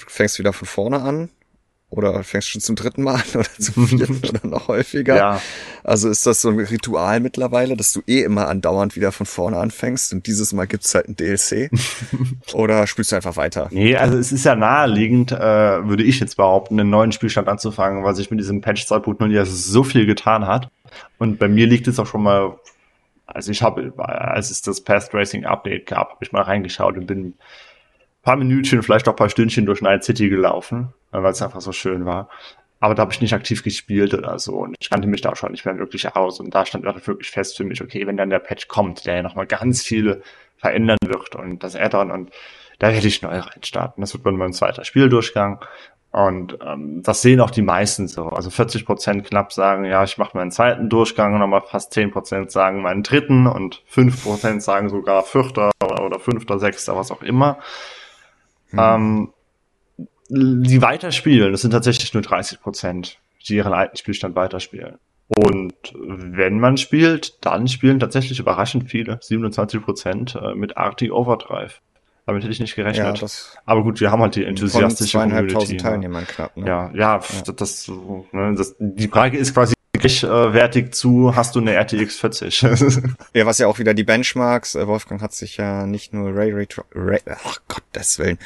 fängst 0.07 0.39
wieder 0.39 0.53
von 0.53 0.67
vorne 0.67 1.01
an 1.01 1.29
oder 1.89 2.21
fängst 2.23 2.49
schon 2.49 2.61
zum 2.61 2.75
dritten 2.75 3.03
Mal 3.03 3.15
an 3.15 3.23
oder 3.35 3.49
zum 3.59 3.87
vierten 3.87 4.21
oder 4.29 4.47
noch 4.47 4.67
häufiger. 4.67 5.15
Ja. 5.15 5.41
Also 5.83 6.09
ist 6.09 6.25
das 6.25 6.41
so 6.41 6.49
ein 6.49 6.59
Ritual 6.59 7.19
mittlerweile, 7.19 7.77
dass 7.77 7.93
du 7.93 8.01
eh 8.07 8.23
immer 8.23 8.49
andauernd 8.49 8.95
wieder 8.95 9.11
von 9.11 9.25
vorne 9.25 9.57
anfängst 9.57 10.11
und 10.13 10.27
dieses 10.27 10.51
Mal 10.53 10.67
gibt's 10.67 10.93
halt 10.93 11.07
ein 11.07 11.15
DLC? 11.15 11.71
oder 12.53 12.87
spielst 12.87 13.11
du 13.11 13.15
einfach 13.15 13.37
weiter? 13.37 13.69
Nee, 13.71 13.95
also 13.95 14.17
es 14.17 14.31
ist 14.31 14.43
ja 14.43 14.55
naheliegend, 14.55 15.31
äh, 15.31 15.37
würde 15.87 16.03
ich 16.03 16.19
jetzt 16.19 16.35
behaupten, 16.37 16.79
einen 16.79 16.89
neuen 16.89 17.11
Spielstand 17.11 17.47
anzufangen, 17.47 18.03
weil 18.03 18.15
sich 18.15 18.29
mit 18.31 18.39
diesem 18.39 18.61
Patch 18.61 18.83
2.0 18.83 19.31
ja 19.31 19.45
so 19.45 19.83
viel 19.83 20.05
getan 20.05 20.45
hat. 20.45 20.69
Und 21.19 21.39
bei 21.39 21.47
mir 21.47 21.67
liegt 21.67 21.87
es 21.87 21.99
auch 21.99 22.07
schon 22.07 22.23
mal, 22.23 22.57
also 23.27 23.51
ich 23.51 23.61
habe, 23.61 23.93
als 23.97 24.49
es 24.49 24.61
das 24.61 24.81
Path 24.81 25.13
Racing 25.13 25.45
Update 25.45 25.85
gab, 25.85 26.11
habe 26.11 26.23
ich 26.23 26.31
mal 26.31 26.41
reingeschaut 26.41 26.97
und 26.97 27.05
bin 27.05 27.35
paar 28.23 28.37
Minütchen, 28.37 28.81
vielleicht 28.83 29.07
auch 29.07 29.15
paar 29.15 29.29
Stündchen 29.29 29.65
durch 29.65 29.81
Night 29.81 30.03
City 30.03 30.29
gelaufen, 30.29 30.93
äh, 31.11 31.21
weil 31.21 31.31
es 31.31 31.41
einfach 31.41 31.61
so 31.61 31.71
schön 31.71 32.05
war. 32.05 32.29
Aber 32.79 32.93
da 32.93 33.01
habe 33.01 33.13
ich 33.13 33.21
nicht 33.21 33.33
aktiv 33.33 33.63
gespielt 33.63 34.13
oder 34.13 34.37
so. 34.37 34.57
Und 34.57 34.75
ich 34.79 34.89
kannte 34.89 35.07
mich 35.07 35.21
da 35.21 35.35
schon 35.35 35.51
nicht 35.51 35.65
mehr 35.65 35.77
wirklich 35.77 36.15
aus. 36.15 36.39
Und 36.39 36.53
da 36.53 36.65
stand 36.65 36.83
wirklich 36.83 37.31
fest 37.31 37.57
für 37.57 37.63
mich, 37.63 37.81
okay, 37.81 38.05
wenn 38.05 38.17
dann 38.17 38.29
der 38.29 38.39
Patch 38.39 38.67
kommt, 38.67 39.05
der 39.05 39.15
ja 39.15 39.23
nochmal 39.23 39.47
ganz 39.47 39.81
viel 39.81 40.21
verändern 40.57 40.97
wird 41.05 41.35
und 41.35 41.63
das 41.63 41.75
Addon 41.75 42.11
und 42.11 42.31
da 42.79 42.91
werde 42.91 43.07
ich 43.07 43.21
neu 43.21 43.39
reinstarten. 43.39 44.01
Das 44.01 44.13
wird 44.13 44.25
dann 44.25 44.35
mein 44.35 44.53
zweiter 44.53 44.83
Spieldurchgang. 44.83 45.63
Und 46.11 46.57
ähm, 46.65 47.03
das 47.03 47.21
sehen 47.21 47.41
auch 47.41 47.51
die 47.51 47.61
meisten 47.61 48.07
so. 48.07 48.29
Also 48.29 48.49
40 48.49 48.85
Prozent 48.85 49.25
knapp 49.25 49.51
sagen, 49.53 49.85
ja, 49.85 50.03
ich 50.03 50.17
mache 50.17 50.37
meinen 50.37 50.51
zweiten 50.51 50.89
Durchgang 50.89 51.33
und 51.33 51.39
nochmal 51.39 51.61
fast 51.61 51.93
10 51.93 52.11
Prozent 52.11 52.49
sagen 52.51 52.81
meinen 52.81 53.03
dritten 53.03 53.45
und 53.45 53.83
5 53.87 54.23
Prozent 54.23 54.63
sagen 54.63 54.89
sogar 54.89 55.23
vierter 55.23 55.71
oder, 55.83 56.05
oder 56.05 56.19
fünfter, 56.19 56.59
sechster, 56.59 56.95
was 56.95 57.11
auch 57.11 57.21
immer. 57.21 57.59
Hm. 58.69 58.79
Ähm, 58.79 59.33
die 60.29 60.81
weiterspielen, 60.81 61.51
das 61.51 61.61
sind 61.61 61.71
tatsächlich 61.71 62.13
nur 62.13 62.23
30 62.23 62.61
Prozent, 62.61 63.19
die 63.47 63.55
ihren 63.55 63.73
alten 63.73 63.95
Spielstand 63.97 64.35
weiterspielen. 64.35 64.97
Und 65.27 65.93
wenn 65.93 66.59
man 66.59 66.77
spielt, 66.77 67.45
dann 67.45 67.67
spielen 67.67 67.99
tatsächlich 67.99 68.39
überraschend 68.39 68.89
viele, 68.89 69.19
27 69.21 69.81
Prozent 69.81 70.35
äh, 70.41 70.55
mit 70.55 70.77
Arctic 70.77 71.11
Overdrive. 71.11 71.81
Damit 72.27 72.43
hätte 72.43 72.51
ich 72.51 72.59
nicht 72.59 72.75
gerechnet. 72.75 73.21
Ja, 73.21 73.27
Aber 73.65 73.83
gut, 73.83 74.01
wir 74.01 74.11
haben 74.11 74.21
halt 74.21 74.35
die 74.35 74.43
enthusiastische 74.43 75.17
von 75.17 75.29
Community. 75.29 75.73
Ne? 75.73 75.77
Teilnehmern 75.77 76.27
knapp. 76.27 76.57
Ne? 76.57 76.67
Ja, 76.67 76.91
ja, 76.93 77.21
ja. 77.21 77.53
Das, 77.53 77.87
ne, 77.87 78.53
das, 78.53 78.75
die 78.79 79.07
Frage 79.07 79.37
ist 79.37 79.53
quasi 79.53 79.73
gleichwertig 79.93 80.93
zu, 80.93 81.37
hast 81.37 81.55
du 81.55 81.61
eine 81.61 81.73
RTX 81.73 82.17
40? 82.17 82.61
ja, 83.33 83.45
was 83.45 83.59
ja 83.59 83.67
auch 83.67 83.79
wieder 83.79 83.93
die 83.93 84.03
Benchmarks, 84.03 84.75
äh, 84.75 84.85
Wolfgang 84.87 85.21
hat 85.21 85.31
sich 85.31 85.55
ja 85.55 85.85
nicht 85.85 86.13
nur 86.13 86.35
Ray, 86.35 86.51
Ray, 86.51 86.67
Ray 86.93 87.21
ach 87.45 87.61
Gottes 87.69 88.19
Willen, 88.19 88.37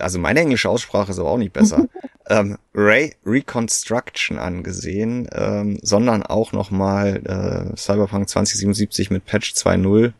also 0.00 0.18
meine 0.18 0.40
englische 0.40 0.68
Aussprache 0.68 1.12
ist 1.12 1.20
aber 1.20 1.30
auch 1.30 1.38
nicht 1.38 1.52
besser, 1.52 1.86
ähm, 2.28 2.58
Ray 2.74 3.14
Reconstruction 3.24 4.40
angesehen, 4.40 5.28
ähm, 5.32 5.78
sondern 5.82 6.24
auch 6.24 6.50
nochmal 6.50 7.22
äh, 7.24 7.76
Cyberpunk 7.76 8.28
2077 8.28 9.10
mit 9.10 9.24
Patch 9.24 9.52
2.0 9.52 10.12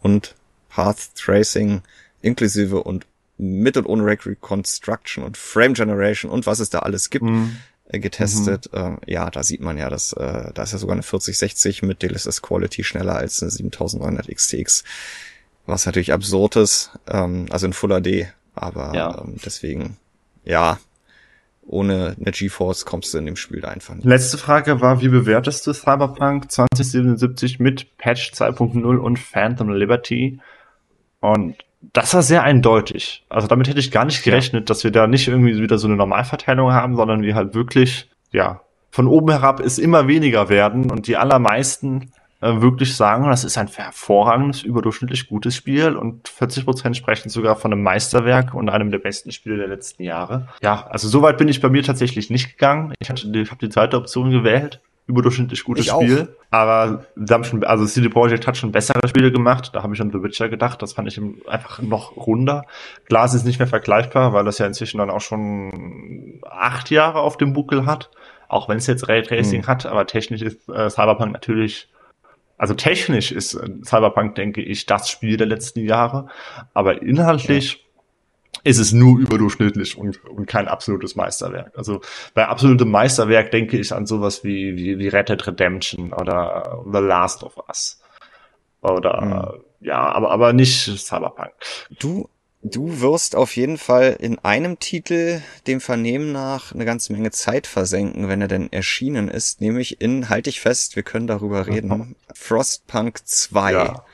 und 0.00 0.36
Path 0.68 1.14
Tracing 1.16 1.82
inklusive 2.22 2.82
und 2.82 3.06
mit 3.38 3.76
und 3.76 3.86
ohne 3.86 4.04
Reconstruction 4.04 5.22
und 5.22 5.36
Frame 5.36 5.74
Generation 5.74 6.30
und 6.30 6.46
was 6.46 6.58
es 6.58 6.70
da 6.70 6.80
alles 6.80 7.10
gibt. 7.10 7.24
Mhm. 7.24 7.56
Äh, 7.88 8.00
getestet. 8.00 8.70
Mhm. 8.72 8.98
Äh, 9.06 9.12
ja, 9.12 9.30
da 9.30 9.42
sieht 9.42 9.60
man 9.60 9.78
ja, 9.78 9.88
dass 9.88 10.12
äh, 10.12 10.50
da 10.52 10.62
ist 10.62 10.72
ja 10.72 10.78
sogar 10.78 10.94
eine 10.94 11.04
4060 11.04 11.82
mit 11.82 12.02
DLSS 12.02 12.42
Quality 12.42 12.82
schneller 12.82 13.14
als 13.14 13.40
eine 13.42 13.50
7900 13.50 14.26
XTX, 14.28 14.82
was 15.66 15.86
natürlich 15.86 16.12
absurd 16.12 16.56
ist, 16.56 16.90
ähm, 17.06 17.46
also 17.50 17.66
in 17.66 17.72
Full 17.72 18.00
HD, 18.00 18.26
aber 18.56 18.92
ja. 18.94 19.22
ähm, 19.22 19.36
deswegen, 19.44 19.98
ja, 20.44 20.80
ohne 21.68 22.16
eine 22.20 22.32
GeForce 22.32 22.86
kommst 22.86 23.14
du 23.14 23.18
in 23.18 23.26
dem 23.26 23.36
Spiel 23.36 23.60
da 23.60 23.68
einfach 23.68 23.94
nicht. 23.94 24.04
Letzte 24.04 24.38
Frage 24.38 24.80
war, 24.80 25.00
wie 25.00 25.08
bewertest 25.08 25.66
du 25.66 25.72
Cyberpunk 25.72 26.50
2077 26.50 27.60
mit 27.60 27.96
Patch 27.98 28.32
2.0 28.32 28.96
und 28.96 29.18
Phantom 29.18 29.70
Liberty? 29.70 30.40
Und 31.20 31.56
das 31.80 32.14
war 32.14 32.22
sehr 32.22 32.42
eindeutig. 32.42 33.24
Also 33.28 33.48
damit 33.48 33.68
hätte 33.68 33.80
ich 33.80 33.90
gar 33.90 34.04
nicht 34.04 34.22
gerechnet, 34.22 34.62
ja. 34.62 34.66
dass 34.66 34.84
wir 34.84 34.90
da 34.90 35.06
nicht 35.06 35.28
irgendwie 35.28 35.60
wieder 35.60 35.78
so 35.78 35.86
eine 35.86 35.96
Normalverteilung 35.96 36.72
haben, 36.72 36.96
sondern 36.96 37.22
wir 37.22 37.34
halt 37.34 37.54
wirklich, 37.54 38.08
ja, 38.32 38.60
von 38.90 39.06
oben 39.06 39.30
herab 39.30 39.60
ist 39.60 39.78
immer 39.78 40.08
weniger 40.08 40.48
werden 40.48 40.90
und 40.90 41.06
die 41.06 41.16
allermeisten 41.16 42.12
äh, 42.40 42.60
wirklich 42.60 42.96
sagen, 42.96 43.28
das 43.28 43.44
ist 43.44 43.58
ein 43.58 43.68
hervorragendes, 43.68 44.62
überdurchschnittlich 44.62 45.28
gutes 45.28 45.54
Spiel 45.54 45.96
und 45.96 46.28
40 46.28 46.64
Prozent 46.64 46.96
sprechen 46.96 47.28
sogar 47.28 47.56
von 47.56 47.72
einem 47.72 47.82
Meisterwerk 47.82 48.54
und 48.54 48.68
einem 48.68 48.90
der 48.90 48.98
besten 48.98 49.32
Spiele 49.32 49.56
der 49.56 49.68
letzten 49.68 50.02
Jahre. 50.02 50.48
Ja, 50.62 50.86
also 50.86 51.08
so 51.08 51.22
weit 51.22 51.38
bin 51.38 51.48
ich 51.48 51.60
bei 51.60 51.68
mir 51.68 51.82
tatsächlich 51.82 52.30
nicht 52.30 52.52
gegangen. 52.52 52.92
Ich 52.98 53.10
hatte, 53.10 53.26
ich 53.28 53.50
habe 53.50 53.66
die 53.66 53.70
zweite 53.70 53.96
Option 53.96 54.30
gewählt 54.30 54.80
überdurchschnittlich 55.06 55.64
gutes 55.64 55.86
ich 55.86 55.92
Spiel. 55.92 56.22
Auch. 56.22 56.52
Aber 56.52 57.04
schon, 57.44 57.64
also 57.64 57.86
CD 57.86 58.08
Projekt 58.08 58.46
hat 58.46 58.56
schon 58.56 58.72
bessere 58.72 59.06
Spiele 59.06 59.30
gemacht. 59.30 59.70
Da 59.72 59.82
habe 59.82 59.94
ich 59.94 60.00
an 60.00 60.10
The 60.10 60.22
Witcher 60.22 60.48
gedacht. 60.48 60.82
Das 60.82 60.94
fand 60.94 61.08
ich 61.08 61.20
einfach 61.46 61.80
noch 61.80 62.16
runder. 62.16 62.64
Glas 63.06 63.34
ist 63.34 63.44
nicht 63.44 63.58
mehr 63.58 63.68
vergleichbar, 63.68 64.32
weil 64.32 64.44
das 64.44 64.58
ja 64.58 64.66
inzwischen 64.66 64.98
dann 64.98 65.10
auch 65.10 65.20
schon 65.20 66.40
acht 66.48 66.90
Jahre 66.90 67.20
auf 67.20 67.36
dem 67.36 67.52
Buckel 67.52 67.86
hat. 67.86 68.10
Auch 68.48 68.68
wenn 68.68 68.78
es 68.78 68.86
jetzt 68.86 69.08
Raytracing 69.08 69.62
mhm. 69.62 69.66
hat, 69.66 69.86
aber 69.86 70.06
technisch 70.06 70.42
ist 70.42 70.68
äh, 70.68 70.88
Cyberpunk 70.88 71.32
natürlich 71.32 71.88
also 72.58 72.74
technisch 72.74 73.32
ist 73.32 73.54
äh, 73.54 73.68
Cyberpunk, 73.84 74.34
denke 74.34 74.62
ich, 74.62 74.86
das 74.86 75.10
Spiel 75.10 75.36
der 75.36 75.46
letzten 75.46 75.80
Jahre, 75.80 76.28
aber 76.72 77.02
inhaltlich 77.02 77.85
ist 78.66 78.78
es 78.78 78.92
nur 78.92 79.20
überdurchschnittlich 79.20 79.96
und, 79.96 80.24
und 80.24 80.46
kein 80.46 80.66
absolutes 80.66 81.14
Meisterwerk. 81.14 81.72
Also 81.76 82.00
bei 82.34 82.48
absolutem 82.48 82.90
Meisterwerk 82.90 83.52
denke 83.52 83.78
ich 83.78 83.92
an 83.92 84.06
sowas 84.06 84.42
wie, 84.42 84.76
wie, 84.76 84.98
wie 84.98 85.06
Red 85.06 85.28
Dead 85.28 85.46
Redemption 85.46 86.12
oder 86.12 86.82
The 86.84 86.98
Last 86.98 87.44
of 87.44 87.56
Us. 87.68 88.00
Oder 88.82 89.20
mhm. 89.54 89.62
ja, 89.86 90.02
aber, 90.02 90.32
aber 90.32 90.52
nicht 90.52 90.98
Cyberpunk. 90.98 91.52
Du, 92.00 92.28
du 92.60 93.00
wirst 93.00 93.36
auf 93.36 93.54
jeden 93.54 93.78
Fall 93.78 94.16
in 94.18 94.40
einem 94.40 94.80
Titel 94.80 95.42
dem 95.68 95.80
Vernehmen 95.80 96.32
nach 96.32 96.74
eine 96.74 96.84
ganze 96.84 97.12
Menge 97.12 97.30
Zeit 97.30 97.68
versenken, 97.68 98.28
wenn 98.28 98.42
er 98.42 98.48
denn 98.48 98.72
erschienen 98.72 99.28
ist, 99.28 99.60
nämlich 99.60 100.00
in, 100.00 100.28
halte 100.28 100.50
ich 100.50 100.60
fest, 100.60 100.96
wir 100.96 101.04
können 101.04 101.28
darüber 101.28 101.68
reden, 101.68 101.88
mhm. 101.88 102.16
Frostpunk 102.34 103.20
2. 103.24 103.72
Ja. 103.72 104.04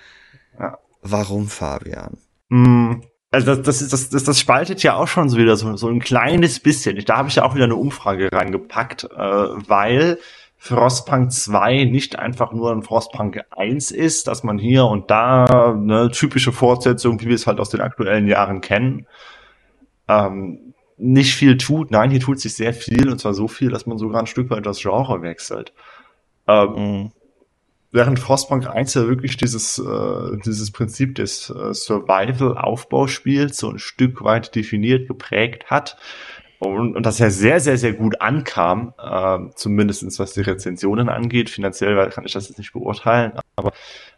Ja. 0.59 0.79
Warum, 1.01 1.49
Fabian? 1.49 2.19
Mm, 2.51 3.01
also 3.33 3.55
das, 3.55 3.79
das, 3.79 3.89
das, 3.89 4.11
das, 4.11 4.25
das 4.25 4.39
spaltet 4.39 4.83
ja 4.83 4.95
auch 4.95 5.09
schon 5.09 5.31
so 5.31 5.39
wieder 5.39 5.57
so, 5.57 5.75
so 5.77 5.89
ein 5.89 6.01
kleines 6.01 6.61
bisschen. 6.61 7.03
Da 7.05 7.17
habe 7.17 7.29
ich 7.31 7.37
ja 7.37 7.45
auch 7.45 7.55
wieder 7.55 7.65
eine 7.65 7.77
Umfrage 7.77 8.29
reingepackt, 8.31 9.05
äh, 9.05 9.09
weil 9.17 10.19
Frostpunk 10.59 11.33
2 11.33 11.85
nicht 11.85 12.19
einfach 12.19 12.53
nur 12.53 12.71
ein 12.71 12.83
Frostpunk 12.83 13.41
1 13.51 13.91
ist, 13.91 14.29
dass 14.29 14.45
man 14.45 14.59
hier 14.59 14.85
und 14.85 15.11
da 15.11 15.73
eine 15.73 16.11
typische 16.11 16.53
Fortsetzung, 16.53 17.21
wie 17.23 17.29
wir 17.29 17.35
es 17.35 17.47
halt 17.47 17.59
aus 17.59 17.71
den 17.71 17.81
aktuellen 17.81 18.29
Jahren 18.29 18.61
kennen, 18.61 19.07
ähm, 20.09 20.75
nicht 20.99 21.35
viel 21.35 21.57
tut. 21.57 21.91
Nein, 21.91 22.11
hier 22.11 22.21
tut 22.21 22.39
sich 22.39 22.55
sehr 22.55 22.75
viel 22.75 23.09
und 23.09 23.19
zwar 23.19 23.33
so 23.33 23.49
viel, 23.49 23.71
dass 23.71 23.87
man 23.87 23.97
sogar 23.97 24.21
ein 24.21 24.27
Stück 24.27 24.51
weit 24.51 24.67
das 24.67 24.81
Genre 24.81 25.23
wechselt. 25.23 25.73
Ähm, 26.47 26.75
mhm 26.75 27.13
während 27.93 28.19
Frostpunk 28.19 28.67
1 28.67 28.95
ja 28.95 29.07
wirklich 29.07 29.37
dieses, 29.37 29.79
äh, 29.79 30.39
dieses 30.45 30.73
Prinzip 30.73 31.15
des 31.15 31.51
äh, 31.51 31.75
Survival-Aufbauspiels 31.75 33.59
so 33.59 33.71
ein 33.71 33.79
Stück 33.79 34.25
weit 34.25 34.55
definiert, 34.55 35.07
geprägt 35.07 35.67
hat. 35.67 35.97
Und, 36.59 36.97
und 36.97 37.05
das 37.05 37.19
ja 37.19 37.29
sehr, 37.29 37.61
sehr, 37.61 37.77
sehr 37.77 37.93
gut 37.93 38.21
ankam, 38.21 38.95
äh, 38.99 39.39
zumindestens 39.57 40.19
was 40.19 40.33
die 40.33 40.43
Rezensionen 40.43 41.09
angeht. 41.09 41.51
Finanziell 41.51 42.09
kann 42.11 42.25
ich 42.25 42.33
das 42.33 42.49
jetzt 42.49 42.59
nicht 42.59 42.73
beurteilen, 42.73 43.33
aber 43.57 43.73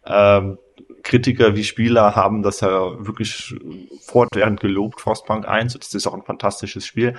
ähm, 0.06 0.58
Kritiker 1.02 1.56
wie 1.56 1.64
Spieler 1.64 2.14
haben 2.14 2.42
das 2.42 2.60
ja 2.60 3.06
wirklich 3.06 3.54
fortwährend 4.02 4.60
gelobt, 4.60 5.00
Frostpunk 5.00 5.48
1. 5.48 5.74
Das 5.74 5.94
ist 5.94 6.06
auch 6.06 6.14
ein 6.14 6.22
fantastisches 6.22 6.86
Spiel. 6.86 7.14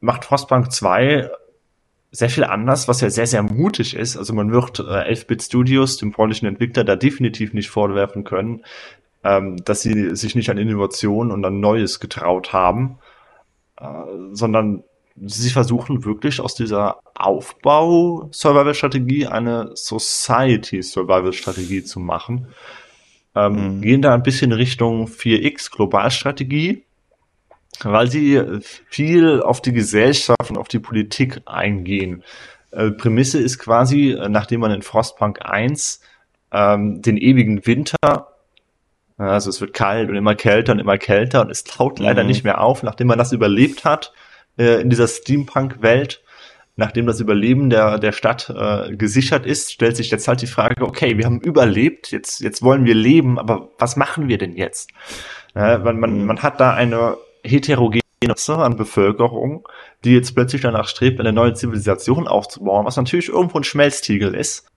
Macht 0.00 0.26
Frostpunk 0.26 0.72
2 0.72 1.30
sehr 2.10 2.30
viel 2.30 2.44
anders, 2.44 2.88
was 2.88 3.00
ja 3.00 3.10
sehr, 3.10 3.26
sehr 3.26 3.42
mutig 3.42 3.94
ist. 3.94 4.16
Also 4.16 4.32
man 4.32 4.50
wird 4.50 4.80
äh, 4.80 4.82
11-Bit 4.82 5.42
Studios, 5.42 5.98
dem 5.98 6.12
polnischen 6.12 6.46
Entwickler, 6.46 6.84
da 6.84 6.96
definitiv 6.96 7.52
nicht 7.52 7.68
vorwerfen 7.68 8.24
können, 8.24 8.64
ähm, 9.24 9.56
dass 9.64 9.82
sie 9.82 10.16
sich 10.16 10.34
nicht 10.34 10.50
an 10.50 10.58
Innovation 10.58 11.30
und 11.30 11.44
an 11.44 11.60
Neues 11.60 12.00
getraut 12.00 12.52
haben, 12.52 12.98
äh, 13.78 13.86
sondern 14.32 14.82
sie 15.20 15.50
versuchen 15.50 16.04
wirklich 16.04 16.40
aus 16.40 16.54
dieser 16.54 17.00
Aufbau-Survival-Strategie 17.14 19.26
eine 19.26 19.72
Society-Survival-Strategie 19.74 21.82
zu 21.84 22.00
machen. 22.00 22.48
Ähm, 23.34 23.76
mhm. 23.76 23.82
Gehen 23.82 24.00
da 24.02 24.14
ein 24.14 24.22
bisschen 24.22 24.52
Richtung 24.52 25.06
4X 25.06 25.72
Globalstrategie, 25.72 26.84
weil 27.82 28.10
sie 28.10 28.42
viel 28.88 29.40
auf 29.42 29.60
die 29.60 29.72
Gesellschaft 29.72 30.50
und 30.50 30.58
auf 30.58 30.68
die 30.68 30.78
Politik 30.78 31.40
eingehen. 31.46 32.24
Äh, 32.70 32.90
Prämisse 32.90 33.38
ist 33.38 33.58
quasi, 33.58 34.12
äh, 34.12 34.28
nachdem 34.28 34.60
man 34.60 34.70
in 34.72 34.82
Frostpunk 34.82 35.40
1 35.42 36.00
ähm, 36.52 37.02
den 37.02 37.16
ewigen 37.16 37.66
Winter. 37.66 38.28
Also 39.16 39.50
es 39.50 39.60
wird 39.60 39.74
kalt 39.74 40.08
und 40.10 40.16
immer 40.16 40.36
kälter 40.36 40.72
und 40.72 40.78
immer 40.78 40.96
kälter 40.96 41.40
und 41.40 41.50
es 41.50 41.64
taut 41.64 41.98
leider 41.98 42.22
mhm. 42.22 42.28
nicht 42.28 42.44
mehr 42.44 42.60
auf, 42.60 42.82
nachdem 42.82 43.08
man 43.08 43.18
das 43.18 43.32
überlebt 43.32 43.84
hat 43.84 44.12
äh, 44.58 44.80
in 44.80 44.90
dieser 44.90 45.08
Steampunk-Welt. 45.08 46.22
Nachdem 46.76 47.06
das 47.06 47.18
Überleben 47.18 47.70
der, 47.70 47.98
der 47.98 48.12
Stadt 48.12 48.54
äh, 48.56 48.94
gesichert 48.94 49.44
ist, 49.44 49.72
stellt 49.72 49.96
sich 49.96 50.12
jetzt 50.12 50.28
halt 50.28 50.42
die 50.42 50.46
Frage, 50.46 50.84
okay, 50.84 51.18
wir 51.18 51.24
haben 51.24 51.40
überlebt, 51.40 52.12
jetzt, 52.12 52.38
jetzt 52.38 52.62
wollen 52.62 52.84
wir 52.84 52.94
leben, 52.94 53.36
aber 53.36 53.70
was 53.78 53.96
machen 53.96 54.28
wir 54.28 54.38
denn 54.38 54.54
jetzt? 54.54 54.90
Äh, 55.56 55.78
man, 55.78 55.98
man, 55.98 56.20
mhm. 56.20 56.26
man 56.26 56.42
hat 56.44 56.60
da 56.60 56.74
eine 56.74 57.16
heterogene 57.48 58.02
an 58.48 58.76
Bevölkerung, 58.76 59.66
die 60.04 60.12
jetzt 60.12 60.34
plötzlich 60.34 60.62
danach 60.62 60.88
strebt, 60.88 61.20
eine 61.20 61.32
neue 61.32 61.54
Zivilisation 61.54 62.26
aufzubauen, 62.26 62.84
was 62.84 62.96
natürlich 62.96 63.28
irgendwo 63.28 63.58
ein 63.58 63.64
Schmelztiegel 63.64 64.34
ist. 64.34 64.68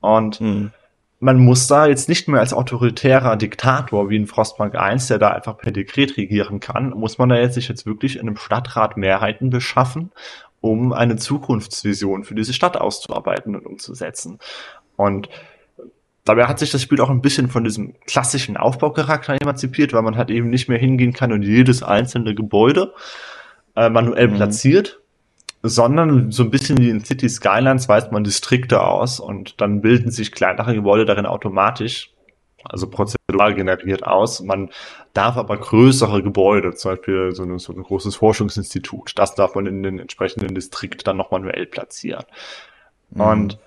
Und 0.00 0.40
mhm 0.40 0.72
man 1.18 1.38
muss 1.38 1.66
da 1.66 1.86
jetzt 1.86 2.08
nicht 2.08 2.28
mehr 2.28 2.40
als 2.40 2.52
autoritärer 2.52 3.36
Diktator 3.36 4.10
wie 4.10 4.16
in 4.16 4.26
Frostbank 4.26 4.74
1, 4.74 5.08
der 5.08 5.18
da 5.18 5.30
einfach 5.30 5.56
per 5.56 5.72
Dekret 5.72 6.16
regieren 6.16 6.60
kann, 6.60 6.90
muss 6.90 7.18
man 7.18 7.30
da 7.30 7.36
jetzt 7.36 7.54
sich 7.54 7.68
jetzt 7.68 7.86
wirklich 7.86 8.16
in 8.16 8.22
einem 8.22 8.36
Stadtrat 8.36 8.96
Mehrheiten 8.96 9.50
beschaffen, 9.50 10.12
um 10.60 10.92
eine 10.92 11.16
Zukunftsvision 11.16 12.24
für 12.24 12.34
diese 12.34 12.52
Stadt 12.52 12.76
auszuarbeiten 12.76 13.56
und 13.56 13.66
umzusetzen. 13.66 14.38
Und 14.96 15.28
dabei 16.26 16.46
hat 16.46 16.58
sich 16.58 16.70
das 16.70 16.82
Spiel 16.82 17.00
auch 17.00 17.08
ein 17.08 17.22
bisschen 17.22 17.48
von 17.48 17.64
diesem 17.64 17.94
klassischen 18.06 18.58
Aufbaucharakter 18.58 19.36
emanzipiert, 19.40 19.94
weil 19.94 20.02
man 20.02 20.16
halt 20.16 20.30
eben 20.30 20.50
nicht 20.50 20.68
mehr 20.68 20.78
hingehen 20.78 21.14
kann 21.14 21.32
und 21.32 21.42
jedes 21.42 21.82
einzelne 21.82 22.34
Gebäude 22.34 22.92
äh, 23.76 23.88
manuell 23.88 24.28
mhm. 24.28 24.34
platziert, 24.34 25.00
sondern 25.62 26.32
so 26.32 26.42
ein 26.42 26.50
bisschen 26.50 26.78
wie 26.78 26.90
in 26.90 27.04
City 27.04 27.28
Skylines 27.28 27.88
weist 27.88 28.12
man 28.12 28.24
Distrikte 28.24 28.82
aus 28.82 29.20
und 29.20 29.60
dann 29.60 29.80
bilden 29.80 30.10
sich 30.10 30.32
kleinere 30.32 30.74
Gebäude 30.74 31.04
darin 31.04 31.26
automatisch, 31.26 32.12
also 32.64 32.90
prozedural 32.90 33.54
generiert 33.54 34.04
aus. 34.04 34.42
Man 34.42 34.70
darf 35.14 35.36
aber 35.36 35.56
größere 35.56 36.22
Gebäude, 36.22 36.74
zum 36.74 36.92
Beispiel 36.92 37.30
so, 37.32 37.44
ein, 37.44 37.58
so 37.58 37.72
ein 37.72 37.82
großes 37.82 38.16
Forschungsinstitut, 38.16 39.12
das 39.16 39.36
darf 39.36 39.54
man 39.54 39.66
in 39.66 39.84
den 39.84 40.00
entsprechenden 40.00 40.54
Distrikt 40.56 41.06
dann 41.06 41.16
noch 41.16 41.30
manuell 41.30 41.66
platzieren. 41.66 42.24
Mhm. 43.10 43.20
Und 43.20 43.58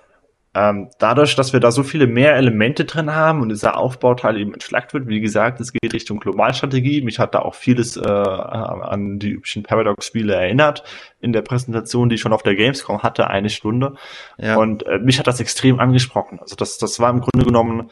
ähm, 0.52 0.88
dadurch, 0.98 1.36
dass 1.36 1.52
wir 1.52 1.60
da 1.60 1.70
so 1.70 1.84
viele 1.84 2.08
mehr 2.08 2.34
Elemente 2.34 2.84
drin 2.84 3.14
haben 3.14 3.40
und 3.40 3.50
dieser 3.50 3.76
Aufbauteil 3.76 4.36
eben 4.36 4.52
entschlackt 4.52 4.92
wird, 4.92 5.06
wie 5.06 5.20
gesagt, 5.20 5.60
es 5.60 5.72
geht 5.72 5.92
Richtung 5.92 6.18
Globalstrategie. 6.18 7.02
Mich 7.02 7.20
hat 7.20 7.36
da 7.36 7.40
auch 7.40 7.54
vieles 7.54 7.96
äh, 7.96 8.00
an 8.08 9.20
die 9.20 9.30
üblichen 9.30 9.62
Paradox-Spiele 9.62 10.34
erinnert 10.34 10.82
in 11.20 11.32
der 11.32 11.42
Präsentation, 11.42 12.08
die 12.08 12.16
ich 12.16 12.20
schon 12.20 12.32
auf 12.32 12.42
der 12.42 12.56
Gamescom 12.56 13.04
hatte, 13.04 13.28
eine 13.28 13.48
Stunde. 13.48 13.94
Ja. 14.38 14.56
Und 14.56 14.84
äh, 14.86 14.98
mich 14.98 15.20
hat 15.20 15.28
das 15.28 15.38
extrem 15.38 15.78
angesprochen. 15.78 16.40
Also 16.40 16.56
das, 16.56 16.78
das 16.78 16.98
war 16.98 17.10
im 17.10 17.20
Grunde 17.20 17.46
genommen 17.46 17.90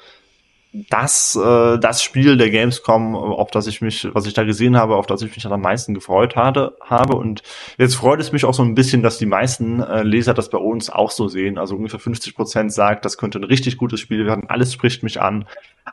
das, 0.72 1.34
äh, 1.34 1.78
das 1.78 2.02
Spiel 2.02 2.36
der 2.36 2.50
Gamescom, 2.50 3.14
auf 3.16 3.50
das 3.50 3.66
ich 3.66 3.80
mich, 3.80 4.06
was 4.12 4.26
ich 4.26 4.34
da 4.34 4.44
gesehen 4.44 4.76
habe, 4.76 4.96
auf 4.96 5.06
das 5.06 5.22
ich 5.22 5.34
mich 5.34 5.46
am 5.46 5.60
meisten 5.60 5.94
gefreut 5.94 6.36
hatte, 6.36 6.76
habe. 6.82 7.16
Und 7.16 7.42
jetzt 7.78 7.94
freut 7.94 8.20
es 8.20 8.32
mich 8.32 8.44
auch 8.44 8.52
so 8.52 8.62
ein 8.62 8.74
bisschen, 8.74 9.02
dass 9.02 9.18
die 9.18 9.26
meisten 9.26 9.80
äh, 9.80 10.02
Leser 10.02 10.34
das 10.34 10.50
bei 10.50 10.58
uns 10.58 10.90
auch 10.90 11.10
so 11.10 11.28
sehen. 11.28 11.58
Also 11.58 11.74
ungefähr 11.76 12.00
50 12.00 12.34
Prozent 12.34 12.72
sagt, 12.72 13.04
das 13.04 13.16
könnte 13.16 13.38
ein 13.38 13.44
richtig 13.44 13.78
gutes 13.78 14.00
Spiel 14.00 14.26
werden. 14.26 14.44
Alles 14.48 14.72
spricht 14.72 15.02
mich 15.02 15.20
an. 15.20 15.46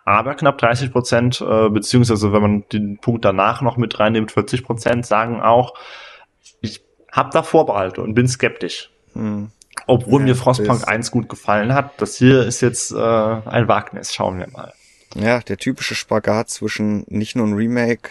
Aber 0.03 0.35
knapp 0.35 0.57
30 0.57 0.91
Prozent, 0.91 1.41
äh, 1.41 1.69
beziehungsweise 1.69 2.33
wenn 2.33 2.41
man 2.41 2.63
den 2.71 2.97
Punkt 2.97 3.23
danach 3.23 3.61
noch 3.61 3.77
mit 3.77 3.97
reinnimmt, 3.99 4.31
40 4.31 4.63
Prozent 4.63 5.05
sagen 5.05 5.41
auch, 5.41 5.73
ich 6.59 6.81
habe 7.11 7.29
da 7.31 7.43
Vorbehalte 7.43 8.01
und 8.01 8.13
bin 8.13 8.27
skeptisch. 8.27 8.89
Hm. 9.13 9.51
Obwohl 9.87 10.21
ja, 10.21 10.27
mir 10.27 10.35
Frostpunk 10.35 10.87
1 10.87 11.11
gut 11.11 11.29
gefallen 11.29 11.73
hat. 11.73 12.01
Das 12.01 12.15
hier 12.15 12.45
ist 12.45 12.61
jetzt 12.61 12.91
äh, 12.91 12.95
ein 12.97 13.67
Wagnis. 13.67 14.13
Schauen 14.13 14.39
wir 14.39 14.49
mal. 14.49 14.73
Ja, 15.15 15.39
der 15.39 15.57
typische 15.57 15.95
Spagat 15.95 16.49
zwischen 16.49 17.05
nicht 17.07 17.35
nur 17.35 17.47
ein 17.47 17.53
Remake, 17.53 18.09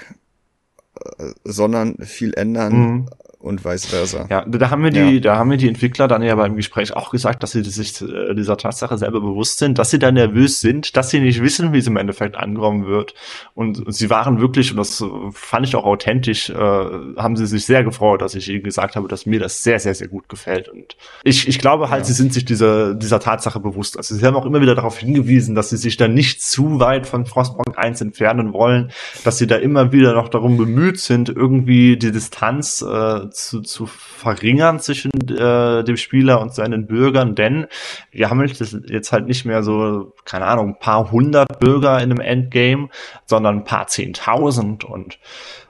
äh, 1.18 1.32
sondern 1.44 1.98
viel 1.98 2.34
ändern 2.34 2.72
mhm 2.72 3.08
und 3.44 3.62
vice 3.62 3.84
versa. 3.86 4.26
Ja, 4.30 4.44
da 4.46 4.70
haben 4.70 4.82
wir 4.82 4.90
die, 4.90 5.16
ja. 5.16 5.20
da 5.20 5.36
haben 5.36 5.50
wir 5.50 5.58
die 5.58 5.68
Entwickler 5.68 6.08
dann 6.08 6.22
ja 6.22 6.34
beim 6.34 6.56
Gespräch 6.56 6.96
auch 6.96 7.10
gesagt, 7.10 7.42
dass 7.42 7.52
sie 7.52 7.62
sich 7.62 8.00
äh, 8.00 8.34
dieser 8.34 8.56
Tatsache 8.56 8.96
selber 8.96 9.20
bewusst 9.20 9.58
sind, 9.58 9.78
dass 9.78 9.90
sie 9.90 9.98
da 9.98 10.10
nervös 10.10 10.60
sind, 10.60 10.96
dass 10.96 11.10
sie 11.10 11.20
nicht 11.20 11.42
wissen, 11.42 11.74
wie 11.74 11.78
es 11.78 11.86
im 11.86 11.98
Endeffekt 11.98 12.36
ankommen 12.36 12.86
wird. 12.86 13.14
Und 13.54 13.84
sie 13.94 14.08
waren 14.08 14.40
wirklich, 14.40 14.70
und 14.70 14.78
das 14.78 15.04
fand 15.32 15.66
ich 15.66 15.76
auch 15.76 15.84
authentisch, 15.84 16.48
äh, 16.48 16.54
haben 16.54 17.36
sie 17.36 17.46
sich 17.46 17.66
sehr 17.66 17.84
gefreut, 17.84 18.22
dass 18.22 18.34
ich 18.34 18.48
ihnen 18.48 18.62
gesagt 18.62 18.96
habe, 18.96 19.08
dass 19.08 19.26
mir 19.26 19.40
das 19.40 19.62
sehr, 19.62 19.78
sehr, 19.78 19.94
sehr 19.94 20.08
gut 20.08 20.30
gefällt. 20.30 20.70
Und 20.70 20.96
ich, 21.22 21.46
ich 21.46 21.58
glaube 21.58 21.90
halt, 21.90 22.00
ja. 22.00 22.06
sie 22.06 22.14
sind 22.14 22.32
sich 22.32 22.46
dieser, 22.46 22.94
dieser 22.94 23.20
Tatsache 23.20 23.60
bewusst. 23.60 23.98
Also 23.98 24.14
sie 24.14 24.24
haben 24.24 24.36
auch 24.36 24.46
immer 24.46 24.62
wieder 24.62 24.74
darauf 24.74 24.96
hingewiesen, 24.96 25.54
dass 25.54 25.68
sie 25.68 25.76
sich 25.76 25.98
da 25.98 26.08
nicht 26.08 26.40
zu 26.42 26.80
weit 26.80 27.06
von 27.06 27.26
Frostpunk 27.26 27.76
1 27.76 28.00
entfernen 28.00 28.54
wollen, 28.54 28.90
dass 29.22 29.36
sie 29.36 29.46
da 29.46 29.56
immer 29.56 29.92
wieder 29.92 30.14
noch 30.14 30.30
darum 30.30 30.56
bemüht 30.56 30.98
sind, 30.98 31.28
irgendwie 31.28 31.98
die 31.98 32.10
Distanz 32.10 32.80
äh, 32.80 33.33
zu, 33.34 33.60
zu 33.60 33.86
verringern 33.86 34.80
zwischen 34.80 35.10
äh, 35.28 35.84
dem 35.84 35.96
Spieler 35.96 36.40
und 36.40 36.54
seinen 36.54 36.86
Bürgern, 36.86 37.34
denn 37.34 37.66
wir 38.10 38.30
haben 38.30 38.44
jetzt 38.44 39.12
halt 39.12 39.26
nicht 39.26 39.44
mehr 39.44 39.62
so, 39.62 40.14
keine 40.24 40.46
Ahnung, 40.46 40.68
ein 40.68 40.78
paar 40.78 41.10
hundert 41.10 41.58
Bürger 41.58 42.00
in 42.00 42.10
einem 42.10 42.20
Endgame, 42.20 42.88
sondern 43.26 43.58
ein 43.58 43.64
paar 43.64 43.86
zehntausend 43.86 44.84
und 44.84 45.18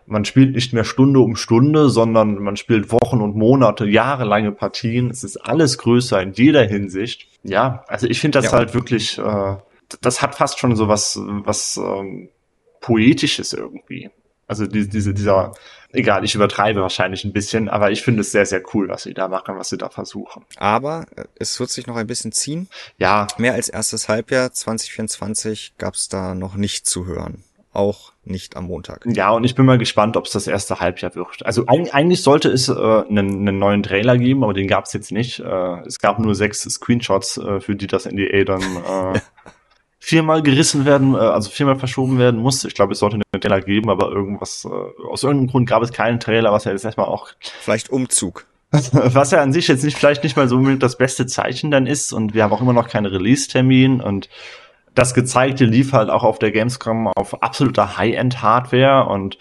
man 0.07 0.25
spielt 0.25 0.55
nicht 0.55 0.73
mehr 0.75 0.85
Stunde 0.85 1.21
um 1.21 1.35
Stunde, 1.35 1.89
sondern 1.89 2.35
man 2.35 2.57
spielt 2.57 2.93
Wochen 2.93 3.23
und 3.23 3.37
Monate, 3.37 3.87
jahrelange 3.87 4.53
Partien. 4.53 5.11
Es 5.11 5.25
ist 5.25 5.39
alles 5.39 5.79
größer 5.79 6.21
in 6.21 6.33
jeder 6.33 6.63
Hinsicht. 6.65 7.27
Ja, 7.43 7.85
also 7.89 8.07
ich 8.07 8.21
finde 8.21 8.39
das 8.39 8.53
ja. 8.53 8.59
halt 8.59 8.75
wirklich, 8.75 9.19
äh, 9.19 9.57
das 10.03 10.21
hat 10.21 10.35
fast 10.35 10.59
schon 10.59 10.77
so 10.77 10.89
was, 10.89 11.19
was 11.19 11.79
ähm, 11.79 12.29
Poetisches 12.81 13.55
irgendwie. 13.55 14.11
Also 14.47 14.67
die, 14.67 14.89
diese, 14.89 15.15
dieser, 15.15 15.53
egal, 15.95 16.25
ich 16.25 16.35
übertreibe 16.35 16.81
wahrscheinlich 16.81 17.25
ein 17.25 17.33
bisschen, 17.33 17.69
aber 17.69 17.91
ich 17.91 18.03
finde 18.03 18.21
es 18.21 18.33
sehr, 18.33 18.47
sehr 18.47 18.63
cool, 18.75 18.89
was 18.89 19.05
sie 19.05 19.15
da 19.15 19.29
machen, 19.29 19.57
was 19.57 19.69
sie 19.69 19.79
da 19.79 19.89
versuchen. 19.89 20.45
Aber 20.57 21.07
äh, 21.17 21.25
es 21.37 21.59
wird 21.61 21.71
sich 21.71 21.87
noch 21.87 21.97
ein 21.97 22.07
bisschen 22.07 22.33
ziehen. 22.33 22.69
Ja. 22.99 23.27
Mehr 23.39 23.55
als 23.55 23.69
erstes 23.69 24.09
Halbjahr 24.09 24.53
2024 24.53 25.75
gab 25.79 25.95
es 25.95 26.09
da 26.09 26.35
noch 26.35 26.57
nicht 26.57 26.87
zu 26.87 27.07
hören. 27.07 27.45
Auch 27.73 28.13
nicht 28.25 28.57
am 28.57 28.67
Montag. 28.67 29.05
Ja, 29.07 29.31
und 29.31 29.43
ich 29.43 29.55
bin 29.57 29.67
mal 29.67 29.79
gespannt, 29.79 30.17
ob 30.17 30.27
es 30.27 30.33
das 30.33 30.47
erste 30.47 30.79
Halbjahr 30.79 31.15
wird. 31.17 31.45
Also 31.45 31.67
eigentlich 31.67 32.23
sollte 32.23 32.49
es 32.49 32.69
äh, 32.69 32.73
einen, 32.73 33.49
einen 33.49 33.59
neuen 33.59 33.83
Trailer 33.83 34.17
geben, 34.17 34.45
aber 34.45 34.55
den 34.55 34.69
gab 34.69 34.85
es 34.85 34.93
jetzt 34.93 35.11
nicht. 35.11 35.41
Äh, 35.41 35.81
es 35.87 35.99
gab 35.99 36.19
nur 36.21 36.35
sechs 36.35 36.61
Screenshots, 36.61 37.39
äh, 37.39 37.61
für 37.61 37.75
die 37.75 37.89
das 37.89 38.07
NDA 38.07 38.45
dann 38.45 38.63
äh, 38.63 39.21
viermal 40.05 40.43
gerissen 40.43 40.85
werden, 40.85 41.15
äh, 41.15 41.19
also 41.19 41.49
viermal 41.49 41.77
verschoben 41.77 42.19
werden 42.19 42.39
musste. 42.39 42.69
Ich 42.69 42.75
glaube, 42.75 42.93
es 42.93 42.99
sollte 42.99 43.17
einen 43.17 43.41
Trailer 43.41 43.63
geben, 43.63 43.89
aber 43.89 44.11
irgendwas, 44.11 44.67
äh, 44.67 45.09
aus 45.09 45.23
irgendeinem 45.23 45.49
Grund 45.49 45.69
gab 45.69 45.83
es 45.83 45.93
keinen 45.93 46.21
Trailer, 46.21 46.53
was 46.53 46.65
ja 46.65 46.73
jetzt 46.73 46.85
erstmal 46.85 47.07
auch. 47.07 47.31
Vielleicht 47.41 47.89
Umzug. 47.89 48.47
Was 48.73 49.31
ja 49.31 49.41
an 49.41 49.53
sich 49.53 49.69
jetzt 49.69 49.85
nicht, 49.85 49.97
vielleicht 49.97 50.25
nicht 50.25 50.37
mal 50.37 50.49
so 50.49 50.57
unbedingt 50.57 50.83
das 50.83 50.99
beste 50.99 51.27
Zeichen 51.27 51.71
dann 51.71 51.87
ist 51.87 52.13
und 52.13 52.35
wir 52.35 52.43
haben 52.43 52.53
auch 52.53 52.61
immer 52.61 52.73
noch 52.73 52.89
keinen 52.89 53.07
Release-Termin 53.07 54.01
und 54.01 54.29
das 54.97 55.15
gezeigte 55.15 55.65
lief 55.65 55.93
halt 55.93 56.11
auch 56.11 56.25
auf 56.25 56.41
der 56.41 56.51
Gamescom 56.51 57.07
auf 57.07 57.41
absoluter 57.41 57.97
High-End-Hardware 57.97 59.07
und 59.09 59.39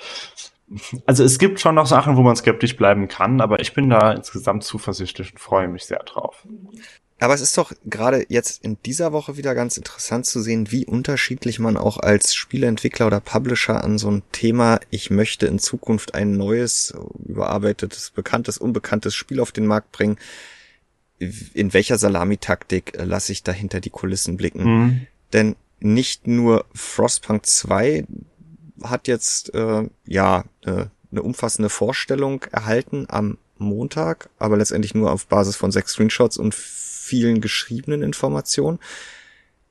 also 1.07 1.23
es 1.23 1.39
gibt 1.39 1.59
schon 1.59 1.73
noch 1.73 1.87
Sachen, 1.87 2.15
wo 2.15 2.21
man 2.21 2.35
skeptisch 2.35 2.77
bleiben 2.77 3.07
kann, 3.07 3.41
aber 3.41 3.59
ich 3.59 3.73
bin 3.73 3.89
da 3.89 4.11
insgesamt 4.11 4.63
zuversichtlich 4.63 5.31
und 5.31 5.39
freue 5.39 5.67
mich 5.67 5.85
sehr 5.85 6.03
drauf. 6.03 6.45
Aber 7.23 7.33
es 7.33 7.39
ist 7.39 7.57
doch 7.57 7.71
gerade 7.85 8.25
jetzt 8.27 8.65
in 8.65 8.77
dieser 8.85 9.13
Woche 9.13 9.37
wieder 9.37 9.55
ganz 9.55 9.77
interessant 9.77 10.25
zu 10.25 10.41
sehen, 10.41 10.73
wie 10.73 10.85
unterschiedlich 10.85 11.57
man 11.57 11.77
auch 11.77 11.95
als 11.95 12.35
Spieleentwickler 12.35 13.07
oder 13.07 13.21
Publisher 13.21 13.81
an 13.81 13.97
so 13.97 14.11
ein 14.11 14.23
Thema, 14.33 14.81
ich 14.89 15.09
möchte 15.09 15.45
in 15.45 15.57
Zukunft 15.57 16.15
ein 16.15 16.33
neues, 16.33 16.93
überarbeitetes, 17.25 18.11
bekanntes, 18.11 18.57
unbekanntes 18.57 19.15
Spiel 19.15 19.39
auf 19.39 19.53
den 19.53 19.65
Markt 19.67 19.93
bringen, 19.93 20.17
in 21.17 21.71
welcher 21.71 21.97
Salamitaktik 21.97 22.99
äh, 22.99 23.05
lasse 23.05 23.31
ich 23.31 23.41
da 23.41 23.53
hinter 23.53 23.79
die 23.79 23.89
Kulissen 23.89 24.35
blicken. 24.35 24.63
Mhm. 24.65 25.07
Denn 25.31 25.55
nicht 25.79 26.27
nur 26.27 26.65
Frostpunk 26.73 27.45
2 27.45 28.05
hat 28.83 29.07
jetzt 29.07 29.55
äh, 29.55 29.87
ja 30.05 30.43
äh, 30.65 30.87
eine 31.09 31.21
umfassende 31.21 31.69
Vorstellung 31.69 32.43
erhalten 32.51 33.05
am 33.07 33.37
Montag, 33.57 34.29
aber 34.39 34.57
letztendlich 34.57 34.93
nur 34.93 35.09
auf 35.09 35.27
Basis 35.27 35.55
von 35.55 35.71
sechs 35.71 35.93
Screenshots 35.93 36.37
und 36.37 36.53
vielen 37.03 37.41
geschriebenen 37.41 38.01
Informationen, 38.01 38.79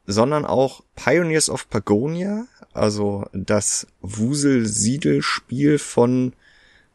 sondern 0.06 0.44
auch 0.44 0.82
Pioneers 0.96 1.48
of 1.48 1.68
Pagonia, 1.70 2.46
also 2.74 3.24
das 3.32 3.86
Wusel-Siedel-Spiel 4.02 5.78
von 5.78 6.34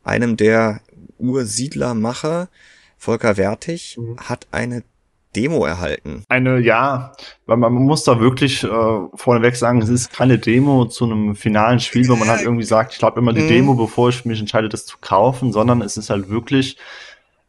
einem 0.03 0.37
der 0.37 0.81
Ursiedlermacher, 1.17 2.49
Volker 2.97 3.37
Wertig, 3.37 3.97
mhm. 3.97 4.17
hat 4.17 4.47
eine 4.51 4.83
Demo 5.35 5.65
erhalten. 5.65 6.23
Eine, 6.29 6.59
ja, 6.59 7.13
weil 7.45 7.57
man, 7.57 7.73
muss 7.73 8.03
da 8.03 8.19
wirklich 8.19 8.63
äh, 8.63 8.67
vorneweg 9.13 9.55
sagen, 9.55 9.81
es 9.81 9.89
ist 9.89 10.11
keine 10.11 10.39
Demo 10.39 10.85
zu 10.85 11.05
einem 11.05 11.35
finalen 11.35 11.79
Spiel, 11.79 12.07
wo 12.07 12.15
man 12.15 12.27
halt 12.27 12.41
irgendwie 12.43 12.63
sagt, 12.63 12.93
ich 12.93 12.99
glaube 12.99 13.19
immer 13.19 13.33
die 13.33 13.41
mhm. 13.41 13.49
Demo, 13.49 13.75
bevor 13.75 14.09
ich 14.09 14.25
mich 14.25 14.39
entscheide, 14.39 14.69
das 14.69 14.85
zu 14.85 14.97
kaufen, 14.99 15.51
sondern 15.51 15.81
es 15.81 15.97
ist 15.97 16.09
halt 16.09 16.29
wirklich 16.29 16.77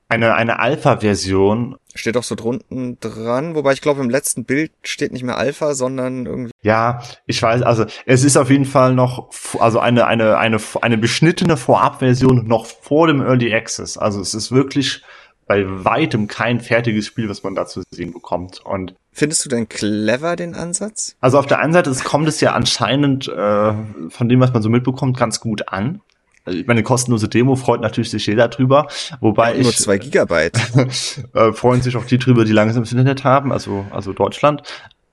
eine, 0.09 0.35
eine 0.35 0.59
Alpha-Version. 0.59 1.77
Steht 1.95 2.17
doch 2.17 2.23
so 2.23 2.35
drunten 2.35 2.99
dran, 3.01 3.55
wobei 3.55 3.73
ich 3.73 3.81
glaube, 3.81 4.01
im 4.01 4.11
letzten 4.11 4.45
Bild 4.45 4.73
steht 4.83 5.13
nicht 5.13 5.25
mehr 5.25 5.37
Alpha, 5.37 5.75
sondern 5.75 6.27
irgendwie. 6.27 6.53
Ja, 6.63 7.03
ich 7.27 7.43
weiß, 7.43 7.63
also 7.63 7.85
es 8.07 8.25
ist 8.25 8.37
auf 8.37 8.51
jeden 8.51 8.65
Fall 8.65 8.95
noch, 8.95 9.31
also 9.59 9.81
eine, 9.81 10.07
eine, 10.07 10.39
eine, 10.39 10.59
eine 10.81 10.99
beschnittene 10.99 11.57
Vorabversion 11.57 12.47
noch 12.47 12.67
vor 12.67 13.07
dem 13.07 13.21
Early 13.21 13.55
Access. 13.55 13.99
Also 13.99 14.21
es 14.21 14.35
ist 14.35 14.53
wirklich 14.53 15.03
bei 15.47 15.65
weitem 15.67 16.29
kein 16.29 16.61
fertiges 16.61 17.07
Spiel, 17.07 17.29
was 17.29 17.43
man 17.43 17.55
da 17.55 17.67
zu 17.67 17.83
sehen 17.91 18.13
bekommt. 18.13 18.61
Und 18.65 18.95
Findest 19.13 19.45
du 19.45 19.49
denn 19.49 19.69
clever 19.69 20.37
den 20.37 20.55
Ansatz? 20.55 21.17
Also 21.21 21.39
auf 21.39 21.47
der 21.47 21.59
einen 21.59 21.73
Seite 21.73 21.91
es 21.91 22.05
kommt 22.05 22.29
es 22.29 22.41
ja 22.41 22.53
anscheinend 22.53 23.29
äh, 23.29 23.73
von 24.11 24.29
dem, 24.29 24.41
was 24.41 24.53
man 24.53 24.63
so 24.63 24.69
mitbekommt, 24.69 25.17
ganz 25.17 25.41
gut 25.41 25.69
an. 25.69 26.01
Also 26.49 26.61
ich 26.61 26.67
meine, 26.67 26.83
kostenlose 26.83 27.29
Demo 27.29 27.57
freut 27.57 27.83
natürlich 27.83 28.11
sich 28.11 28.27
jeder 28.27 28.49
drüber, 28.49 28.89
wobei 29.21 29.53
ja, 29.55 29.61
nur 29.61 29.71
ich, 29.71 29.77
zwei 29.77 29.99
Gigabyte 29.99 30.59
äh, 31.35 31.53
freuen 31.53 31.83
sich 31.83 31.95
auch 31.95 32.07
die 32.07 32.19
drüber, 32.19 32.47
die 32.47 32.53
langsam 32.53 32.83
das 32.83 32.91
Internet 32.91 33.23
haben, 33.23 33.53
also 33.53 33.85
also 33.91 34.15
Deutschland. 34.15 34.63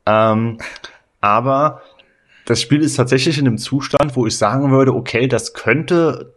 Ähm, 0.05 0.59
aber 1.19 1.81
das 2.45 2.61
Spiel 2.61 2.81
ist 2.81 2.95
tatsächlich 2.95 3.38
in 3.38 3.47
einem 3.47 3.57
Zustand, 3.57 4.15
wo 4.15 4.25
ich 4.25 4.38
sagen 4.38 4.71
würde, 4.71 4.93
okay, 4.93 5.27
das 5.27 5.53
könnte 5.53 6.33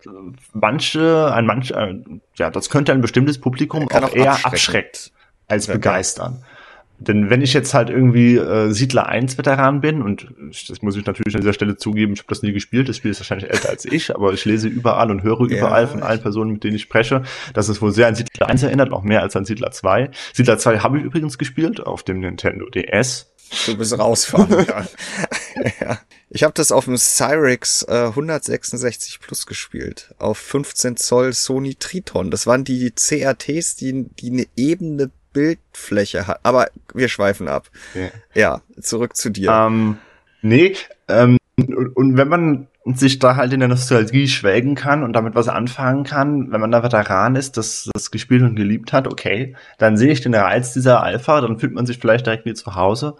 manche, 0.52 1.32
ein 1.32 1.46
manch, 1.46 1.70
äh, 1.70 1.94
ja, 2.34 2.50
das 2.50 2.70
könnte 2.70 2.90
ein 2.90 3.00
bestimmtes 3.00 3.38
Publikum 3.38 3.86
auch, 3.88 4.02
auch, 4.02 4.14
eher 4.14 4.44
abschreckt 4.44 5.12
als 5.46 5.68
begeistern. 5.68 6.42
Denn 7.00 7.30
wenn 7.30 7.42
ich 7.42 7.52
jetzt 7.52 7.74
halt 7.74 7.90
irgendwie 7.90 8.36
äh, 8.36 8.70
Siedler 8.70 9.06
1 9.06 9.38
Veteran 9.38 9.80
bin, 9.80 10.02
und 10.02 10.26
das 10.68 10.82
muss 10.82 10.96
ich 10.96 11.06
natürlich 11.06 11.34
an 11.34 11.42
dieser 11.42 11.52
Stelle 11.52 11.76
zugeben, 11.76 12.12
ich 12.12 12.18
habe 12.18 12.28
das 12.28 12.42
nie 12.42 12.52
gespielt, 12.52 12.88
das 12.88 12.96
Spiel 12.96 13.12
ist 13.12 13.20
wahrscheinlich 13.20 13.50
älter 13.50 13.68
als 13.68 13.84
ich, 13.84 14.14
aber 14.14 14.32
ich 14.32 14.44
lese 14.44 14.66
überall 14.66 15.10
und 15.10 15.22
höre 15.22 15.48
ja. 15.48 15.58
überall 15.58 15.86
von 15.86 16.02
allen 16.02 16.20
Personen, 16.20 16.52
mit 16.52 16.64
denen 16.64 16.74
ich 16.74 16.82
spreche, 16.82 17.22
dass 17.54 17.68
es 17.68 17.80
wohl 17.80 17.92
sehr 17.92 18.08
an 18.08 18.16
Siedler 18.16 18.48
1 18.48 18.64
erinnert, 18.64 18.92
auch 18.92 19.04
mehr 19.04 19.22
als 19.22 19.36
an 19.36 19.44
Siedler 19.44 19.70
2. 19.70 20.10
Siedler 20.32 20.58
2 20.58 20.80
habe 20.80 20.98
ich 20.98 21.04
übrigens 21.04 21.38
gespielt 21.38 21.80
auf 21.80 22.02
dem 22.02 22.18
Nintendo 22.20 22.68
DS. 22.68 23.32
Du 23.66 23.76
bist 23.76 23.98
raus, 23.98 24.32
ja. 25.80 25.98
Ich 26.30 26.42
habe 26.42 26.52
das 26.52 26.72
auf 26.72 26.84
dem 26.84 26.98
Cyrix 26.98 27.82
äh, 27.88 28.08
166 28.08 29.20
Plus 29.20 29.46
gespielt, 29.46 30.14
auf 30.18 30.36
15 30.36 30.96
Zoll 30.96 31.32
Sony 31.32 31.74
Triton. 31.74 32.30
Das 32.30 32.46
waren 32.46 32.64
die 32.64 32.90
CRTs, 32.90 33.76
die, 33.76 34.08
die 34.18 34.30
eine 34.30 34.46
ebene 34.56 35.10
Bildfläche 35.32 36.26
hat. 36.26 36.40
Aber 36.42 36.68
wir 36.94 37.08
schweifen 37.08 37.48
ab. 37.48 37.68
Okay. 37.92 38.10
Ja, 38.34 38.62
zurück 38.80 39.16
zu 39.16 39.30
dir. 39.30 39.50
Ähm, 39.50 39.98
nee, 40.42 40.74
ähm, 41.08 41.38
und 41.56 42.16
wenn 42.16 42.28
man 42.28 42.68
sich 42.84 43.18
da 43.18 43.36
halt 43.36 43.52
in 43.52 43.60
der 43.60 43.68
Nostalgie 43.68 44.28
schwelgen 44.28 44.74
kann 44.74 45.02
und 45.02 45.12
damit 45.12 45.34
was 45.34 45.48
anfangen 45.48 46.04
kann, 46.04 46.52
wenn 46.52 46.60
man 46.60 46.70
da 46.70 46.82
Veteran 46.82 47.36
ist, 47.36 47.56
das, 47.56 47.90
das 47.92 48.10
gespielt 48.10 48.42
und 48.42 48.56
geliebt 48.56 48.92
hat, 48.92 49.06
okay, 49.06 49.56
dann 49.78 49.96
sehe 49.96 50.12
ich 50.12 50.20
den 50.20 50.34
Reiz 50.34 50.72
dieser 50.72 51.02
Alpha, 51.02 51.40
dann 51.40 51.58
fühlt 51.58 51.74
man 51.74 51.84
sich 51.84 51.98
vielleicht 51.98 52.26
direkt 52.26 52.46
wie 52.46 52.54
zu 52.54 52.74
Hause. 52.76 53.16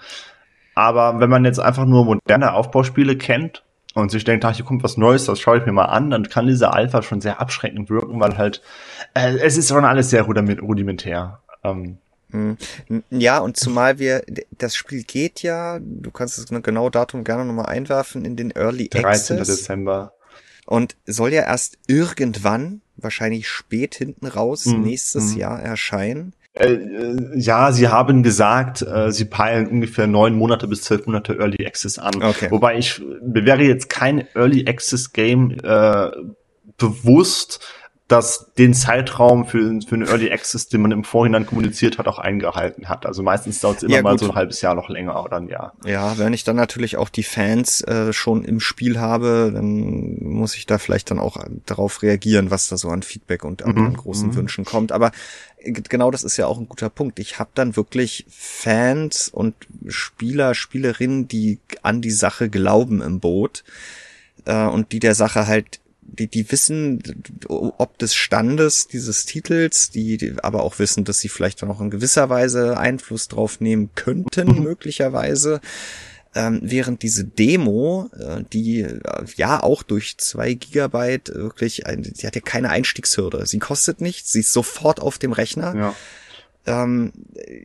Aber 0.75 1.21
wenn 1.21 1.29
man 1.29 1.45
jetzt 1.45 1.59
einfach 1.59 1.85
nur 1.85 2.05
moderne 2.05 2.53
Aufbauspiele 2.53 3.17
kennt 3.17 3.65
und 3.95 4.11
sich 4.11 4.25
denkt, 4.25 4.45
ach, 4.45 4.55
hier 4.55 4.65
kommt 4.65 4.85
was 4.85 4.97
Neues, 4.97 5.27
das 5.27 5.41
schaue 5.41 5.59
ich 5.59 5.67
mir 5.67 5.73
mal 5.73 5.87
an, 5.87 6.11
dann 6.11 6.29
kann 6.29 6.47
diese 6.47 6.73
Alpha 6.73 7.03
schon 7.03 7.21
sehr 7.21 7.41
abschreckend 7.41 7.91
wirken, 7.91 8.21
weil 8.21 8.39
halt, 8.39 8.63
äh, 9.15 9.37
es 9.39 9.59
ist 9.59 9.69
schon 9.69 9.85
alles 9.85 10.11
sehr 10.11 10.23
rudimentär. 10.23 11.41
Ähm, 11.71 11.99
hm. 12.31 12.57
ja, 13.11 13.39
und 13.39 13.57
zumal 13.57 13.99
wir, 13.99 14.23
das 14.59 14.77
Spiel 14.77 15.03
geht 15.03 15.43
ja, 15.43 15.79
du 15.81 16.11
kannst 16.11 16.39
das 16.39 16.63
genaue 16.63 16.91
Datum 16.91 17.25
gerne 17.25 17.45
nochmal 17.45 17.67
einwerfen, 17.67 18.25
in 18.25 18.37
den 18.37 18.51
Early 18.51 18.89
13. 18.89 19.07
Access. 19.07 19.27
13. 19.29 19.37
Dezember. 19.45 20.13
Und 20.67 20.97
soll 21.07 21.33
ja 21.33 21.43
erst 21.43 21.79
irgendwann, 21.87 22.83
wahrscheinlich 22.97 23.49
spät 23.49 23.95
hinten 23.95 24.27
raus, 24.27 24.67
mhm. 24.67 24.83
nächstes 24.83 25.33
mhm. 25.33 25.39
Jahr 25.39 25.63
erscheinen. 25.63 26.35
Äh, 26.53 26.75
äh, 26.75 27.39
ja, 27.39 27.73
sie 27.73 27.89
haben 27.89 28.23
gesagt, 28.23 28.83
äh, 28.83 29.13
sie 29.13 29.25
peilen 29.25 29.69
ungefähr 29.69 30.07
neun 30.07 30.37
Monate 30.37 30.67
bis 30.67 30.83
zwölf 30.83 31.07
Monate 31.07 31.39
Early 31.39 31.67
Access 31.67 31.99
an. 31.99 32.23
Okay. 32.23 32.51
Wobei 32.51 32.77
ich 32.77 33.01
wäre 33.23 33.63
jetzt 33.63 33.89
kein 33.89 34.27
Early 34.35 34.69
Access 34.69 35.13
Game 35.13 35.53
äh, 35.63 36.11
bewusst, 36.77 37.61
dass 38.09 38.53
den 38.57 38.73
Zeitraum 38.73 39.47
für, 39.47 39.81
für 39.87 39.95
einen 39.95 40.09
Early 40.09 40.33
Access, 40.33 40.67
den 40.69 40.81
man 40.81 40.93
im 40.93 41.05
Vorhinein 41.05 41.45
kommuniziert 41.45 41.99
hat, 41.99 42.09
auch 42.09 42.19
eingehalten 42.19 42.89
hat. 42.89 43.05
Also 43.05 43.23
meistens 43.23 43.61
dauert 43.61 43.77
es 43.77 43.83
immer 43.83 43.97
ja, 43.97 44.03
mal 44.03 44.19
so 44.19 44.31
ein 44.31 44.35
halbes 44.35 44.63
Jahr 44.63 44.75
noch 44.75 44.89
länger 44.89 45.23
oder 45.23 45.37
ein 45.37 45.49
Jahr. 45.49 45.75
Ja, 45.85 46.17
wenn 46.17 46.33
ich 46.33 46.43
dann 46.43 46.57
natürlich 46.57 46.97
auch 46.97 47.11
die 47.11 47.23
Fans 47.23 47.83
äh, 47.83 48.15
schon 48.15 48.45
im 48.45 48.61
Spiel 48.61 48.99
habe, 48.99 49.51
dann 49.53 50.23
muss 50.23 50.55
ich 50.57 50.65
da 50.65 50.79
vielleicht 50.79 51.11
dann 51.11 51.19
auch 51.19 51.37
darauf 51.67 52.01
reagieren, 52.01 52.51
was 52.51 52.69
da 52.69 52.79
so 52.79 52.89
an 52.89 53.03
Feedback 53.03 53.45
und 53.45 53.63
an, 53.63 53.75
mhm. 53.75 53.95
großen 53.95 54.31
mhm. 54.31 54.37
Wünschen 54.37 54.65
kommt. 54.65 54.91
Aber 54.91 55.13
genau 55.63 56.11
das 56.11 56.25
ist 56.25 56.39
ja 56.39 56.47
auch 56.47 56.59
ein 56.59 56.69
guter 56.69 56.89
Punkt. 56.89 57.19
Ich 57.19 57.39
habe 57.39 57.51
dann 57.55 57.77
wirklich 57.77 58.25
Fans 58.31 59.29
und 59.29 59.55
Spieler, 59.87 60.55
Spielerinnen, 60.55 61.29
die 61.29 61.61
an 61.83 62.01
die 62.01 62.11
Sache 62.11 62.49
glauben 62.49 63.03
im 63.03 63.21
Boot 63.21 63.65
äh, 64.47 64.65
und 64.65 64.93
die 64.93 64.99
der 64.99 65.15
Sache 65.15 65.47
halt 65.47 65.81
die, 66.11 66.29
die 66.29 66.51
wissen, 66.51 67.03
ob 67.49 67.99
des 67.99 68.15
Standes 68.15 68.89
dieses 68.89 69.27
Titels, 69.27 69.91
die, 69.91 70.17
die 70.17 70.35
aber 70.43 70.63
auch 70.63 70.79
wissen, 70.79 71.05
dass 71.05 71.21
sie 71.21 71.29
vielleicht 71.29 71.63
auch 71.63 71.81
in 71.81 71.91
gewisser 71.91 72.29
Weise 72.31 72.79
Einfluss 72.79 73.29
drauf 73.29 73.61
nehmen 73.61 73.91
könnten, 73.95 74.49
mhm. 74.49 74.63
möglicherweise. 74.63 75.61
Ähm, 76.35 76.61
während 76.63 77.03
diese 77.03 77.25
Demo, 77.25 78.11
äh, 78.19 78.43
die 78.53 78.81
äh, 78.81 79.01
ja 79.37 79.63
auch 79.63 79.83
durch 79.83 80.19
zwei 80.19 80.55
Gigabyte 80.55 81.31
wirklich, 81.35 81.87
ein, 81.87 82.03
die 82.03 82.27
hat 82.27 82.35
ja 82.35 82.43
keine 82.43 82.69
Einstiegshürde. 82.71 83.47
Sie 83.47 83.59
kostet 83.59 84.01
nichts, 84.01 84.33
sie 84.33 84.41
ist 84.41 84.53
sofort 84.53 85.01
auf 85.01 85.19
dem 85.19 85.33
Rechner. 85.33 85.75
Ja. 85.75 85.95
Ähm, 86.67 87.13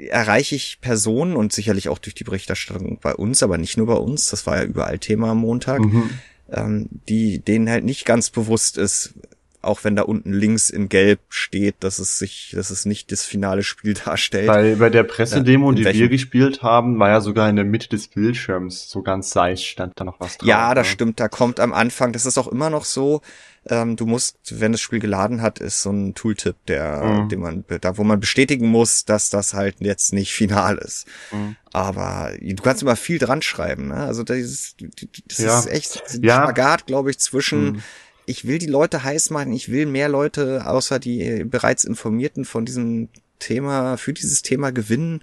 erreiche 0.09 0.55
ich 0.55 0.79
Personen 0.79 1.35
und 1.35 1.51
sicherlich 1.51 1.89
auch 1.89 1.97
durch 1.97 2.15
die 2.15 2.23
Berichterstattung 2.23 2.99
bei 3.01 3.13
uns, 3.13 3.43
aber 3.43 3.57
nicht 3.57 3.75
nur 3.75 3.87
bei 3.87 3.95
uns, 3.95 4.29
das 4.29 4.45
war 4.45 4.57
ja 4.57 4.63
überall 4.63 4.97
Thema 4.97 5.31
am 5.31 5.39
Montag, 5.39 5.81
mhm 5.81 6.09
ähm, 6.51 6.89
die 7.07 7.39
denen 7.39 7.69
halt 7.69 7.83
nicht 7.83 8.05
ganz 8.05 8.29
bewusst 8.29 8.77
ist, 8.77 9.13
auch 9.63 9.83
wenn 9.83 9.95
da 9.95 10.03
unten 10.03 10.33
links 10.33 10.69
in 10.69 10.89
Gelb 10.89 11.21
steht, 11.29 11.75
dass 11.79 11.99
es 11.99 12.19
sich, 12.19 12.53
dass 12.55 12.69
es 12.69 12.85
nicht 12.85 13.11
das 13.11 13.23
finale 13.23 13.63
Spiel 13.63 13.93
darstellt. 14.05 14.47
Bei, 14.47 14.75
bei 14.75 14.89
der 14.89 15.03
Pressedemo, 15.03 15.71
ja, 15.71 15.75
die 15.77 15.85
welchen? 15.85 15.99
wir 16.01 16.09
gespielt 16.09 16.61
haben, 16.61 16.99
war 16.99 17.09
ja 17.09 17.21
sogar 17.21 17.49
in 17.49 17.55
der 17.55 17.65
Mitte 17.65 17.89
des 17.89 18.07
Bildschirms 18.09 18.89
so 18.89 19.01
ganz 19.01 19.31
seicht 19.31 19.65
stand 19.65 19.93
da 19.95 20.03
noch 20.03 20.19
was 20.19 20.37
drauf. 20.37 20.47
Ja, 20.47 20.73
das 20.73 20.87
ne? 20.87 20.91
stimmt. 20.91 21.19
Da 21.19 21.29
kommt 21.29 21.59
am 21.59 21.73
Anfang, 21.73 22.11
das 22.11 22.25
ist 22.25 22.37
auch 22.37 22.47
immer 22.47 22.69
noch 22.69 22.85
so. 22.85 23.21
Ähm, 23.69 23.95
du 23.95 24.05
musst, 24.05 24.59
wenn 24.59 24.73
das 24.73 24.81
Spiel 24.81 24.99
geladen 24.99 25.41
hat, 25.41 25.59
ist 25.59 25.81
so 25.81 25.89
ein 25.91 26.15
Tooltip, 26.15 26.57
der, 26.67 27.01
mhm. 27.01 27.29
den 27.29 27.39
man, 27.39 27.63
da 27.79 27.97
wo 27.97 28.03
man 28.03 28.19
bestätigen 28.19 28.67
muss, 28.67 29.05
dass 29.05 29.29
das 29.29 29.53
halt 29.53 29.77
jetzt 29.79 30.11
nicht 30.11 30.33
final 30.33 30.77
ist. 30.77 31.07
Mhm. 31.31 31.55
Aber 31.71 32.31
du 32.39 32.61
kannst 32.61 32.81
immer 32.81 32.97
viel 32.97 33.19
dran 33.19 33.41
schreiben. 33.41 33.87
Ne? 33.87 33.95
Also 33.95 34.23
das, 34.23 34.37
ist, 34.37 34.75
das 35.27 35.37
ja. 35.37 35.59
ist 35.59 35.67
echt 35.67 36.03
ein 36.13 36.23
ja. 36.23 36.43
Spagat, 36.43 36.85
glaube 36.85 37.09
ich, 37.11 37.19
zwischen 37.19 37.63
mhm 37.73 37.83
ich 38.25 38.45
will 38.45 38.57
die 38.57 38.67
Leute 38.67 39.03
heiß 39.03 39.29
machen, 39.29 39.53
ich 39.53 39.69
will 39.69 39.85
mehr 39.85 40.09
Leute 40.09 40.65
außer 40.65 40.99
die 40.99 41.43
bereits 41.43 41.83
informierten 41.83 42.45
von 42.45 42.65
diesem 42.65 43.09
Thema, 43.39 43.97
für 43.97 44.13
dieses 44.13 44.41
Thema 44.41 44.71
gewinnen. 44.71 45.21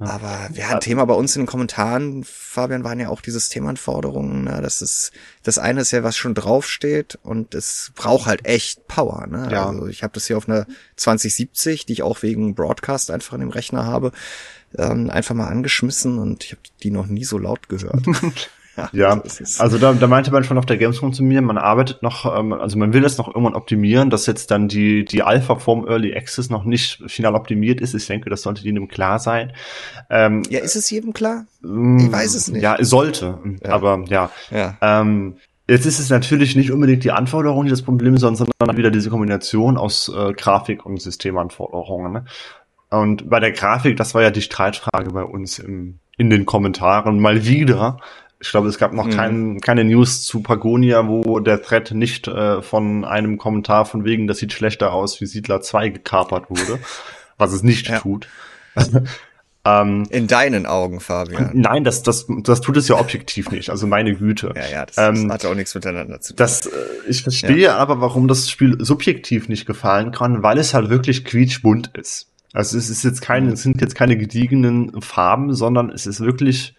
Aber 0.00 0.48
wir 0.54 0.66
hatten 0.66 0.80
Thema 0.80 1.04
bei 1.04 1.12
uns 1.12 1.36
in 1.36 1.42
den 1.42 1.46
Kommentaren, 1.46 2.24
Fabian, 2.24 2.84
waren 2.84 3.00
ja 3.00 3.10
auch 3.10 3.20
diese 3.20 3.38
Themenanforderungen. 3.38 4.44
Ne? 4.44 4.60
Das 4.62 4.80
ist 4.80 5.12
das 5.42 5.58
eine 5.58 5.82
ist 5.82 5.90
ja, 5.90 6.02
was 6.02 6.16
schon 6.16 6.34
draufsteht 6.34 7.18
und 7.22 7.54
es 7.54 7.92
braucht 7.96 8.24
halt 8.24 8.46
echt 8.46 8.86
Power. 8.86 9.26
Ne? 9.26 9.50
Ja. 9.52 9.68
Also 9.68 9.88
ich 9.88 10.02
habe 10.02 10.14
das 10.14 10.26
hier 10.26 10.38
auf 10.38 10.48
einer 10.48 10.66
2070, 10.96 11.84
die 11.84 11.92
ich 11.92 12.02
auch 12.02 12.22
wegen 12.22 12.54
Broadcast 12.54 13.10
einfach 13.10 13.34
in 13.34 13.40
dem 13.40 13.50
Rechner 13.50 13.84
habe, 13.84 14.12
ähm, 14.78 15.10
einfach 15.10 15.34
mal 15.34 15.48
angeschmissen 15.48 16.18
und 16.18 16.44
ich 16.44 16.52
habe 16.52 16.62
die 16.82 16.90
noch 16.90 17.06
nie 17.06 17.24
so 17.24 17.36
laut 17.36 17.68
gehört. 17.68 18.06
Ja, 18.92 19.22
also 19.58 19.78
da, 19.78 19.92
da 19.92 20.06
meinte 20.06 20.30
man 20.30 20.44
schon 20.44 20.58
auf 20.58 20.66
der 20.66 20.76
Gamescom 20.76 21.12
zu 21.12 21.22
mir, 21.22 21.42
man 21.42 21.58
arbeitet 21.58 22.02
noch, 22.02 22.24
ähm, 22.38 22.52
also 22.52 22.78
man 22.78 22.92
will 22.92 23.02
das 23.02 23.18
noch 23.18 23.28
irgendwann 23.28 23.54
optimieren, 23.54 24.10
dass 24.10 24.26
jetzt 24.26 24.50
dann 24.50 24.68
die, 24.68 25.04
die 25.04 25.22
Alpha-Form 25.22 25.86
Early 25.86 26.14
Access 26.14 26.50
noch 26.50 26.64
nicht 26.64 27.02
final 27.06 27.34
optimiert 27.34 27.80
ist. 27.80 27.94
Ich 27.94 28.06
denke, 28.06 28.30
das 28.30 28.42
sollte 28.42 28.62
jedem 28.62 28.88
klar 28.88 29.18
sein. 29.18 29.52
Ähm, 30.08 30.42
ja, 30.48 30.60
ist 30.60 30.76
es 30.76 30.90
jedem 30.90 31.12
klar? 31.12 31.46
Mm, 31.62 31.98
ich 31.98 32.12
weiß 32.12 32.34
es 32.34 32.48
nicht. 32.48 32.62
Ja, 32.62 32.76
es 32.76 32.88
sollte, 32.88 33.38
ja. 33.62 33.70
aber 33.70 34.04
ja. 34.08 34.30
ja. 34.50 34.76
Ähm, 34.80 35.36
Jetzt 35.70 35.86
ist 35.86 36.00
es 36.00 36.10
natürlich 36.10 36.56
nicht 36.56 36.72
unbedingt 36.72 37.04
die 37.04 37.12
Anforderung, 37.12 37.64
die 37.64 37.70
das 37.70 37.82
Problem 37.82 38.14
ist, 38.14 38.22
sondern 38.22 38.76
wieder 38.76 38.90
diese 38.90 39.08
Kombination 39.08 39.76
aus 39.76 40.08
äh, 40.12 40.32
Grafik 40.32 40.84
und 40.84 41.00
Systemanforderungen. 41.00 42.12
Ne? 42.12 42.24
Und 42.90 43.30
bei 43.30 43.38
der 43.38 43.52
Grafik, 43.52 43.96
das 43.96 44.12
war 44.14 44.22
ja 44.22 44.32
die 44.32 44.42
Streitfrage 44.42 45.10
bei 45.10 45.22
uns 45.22 45.60
im, 45.60 46.00
in 46.16 46.28
den 46.28 46.44
Kommentaren 46.44 47.20
mal 47.20 47.46
wieder. 47.46 47.98
Ich 48.42 48.50
glaube, 48.50 48.68
es 48.68 48.78
gab 48.78 48.94
noch 48.94 49.06
mhm. 49.06 49.10
kein, 49.10 49.60
keine 49.60 49.84
News 49.84 50.22
zu 50.22 50.42
Pagonia, 50.42 51.06
wo 51.06 51.40
der 51.40 51.62
Thread 51.62 51.92
nicht 51.92 52.26
äh, 52.26 52.62
von 52.62 53.04
einem 53.04 53.36
Kommentar 53.36 53.84
von 53.84 54.04
wegen, 54.04 54.26
das 54.26 54.38
sieht 54.38 54.52
schlechter 54.52 54.92
aus 54.92 55.20
wie 55.20 55.26
Siedler 55.26 55.60
2 55.60 55.90
gekapert 55.90 56.48
wurde, 56.48 56.78
was 57.38 57.52
es 57.52 57.62
nicht 57.62 57.88
ja. 57.88 57.98
tut. 57.98 58.28
Ähm, 59.62 60.06
In 60.08 60.26
deinen 60.26 60.64
Augen, 60.64 61.00
Fabian. 61.00 61.50
Nein, 61.52 61.84
das, 61.84 62.02
das, 62.02 62.26
das 62.44 62.62
tut 62.62 62.78
es 62.78 62.88
ja 62.88 62.98
objektiv 62.98 63.50
nicht. 63.50 63.68
Also 63.68 63.86
meine 63.86 64.14
Güte. 64.14 64.54
Ja, 64.56 64.66
ja, 64.66 64.86
das, 64.86 64.96
ähm, 64.96 65.28
das 65.28 65.34
hat 65.34 65.44
auch 65.44 65.54
nichts 65.54 65.74
miteinander 65.74 66.20
zu 66.20 66.32
tun. 66.32 66.36
Das, 66.38 66.64
äh, 66.64 66.70
ich 67.06 67.22
verstehe 67.22 67.56
ja. 67.58 67.76
aber, 67.76 68.00
warum 68.00 68.26
das 68.26 68.48
Spiel 68.48 68.82
subjektiv 68.82 69.50
nicht 69.50 69.66
gefallen 69.66 70.12
kann, 70.12 70.42
weil 70.42 70.56
es 70.56 70.72
halt 70.72 70.88
wirklich 70.88 71.26
quietschbunt 71.26 71.90
ist. 71.94 72.28
Also 72.52 72.78
es 72.78 72.88
ist 72.88 73.04
jetzt 73.04 73.20
keine, 73.20 73.52
es 73.52 73.62
sind 73.62 73.80
jetzt 73.80 73.94
keine 73.94 74.16
gediegenen 74.16 75.00
Farben, 75.02 75.54
sondern 75.54 75.90
es 75.90 76.06
ist 76.06 76.20
wirklich 76.20 76.74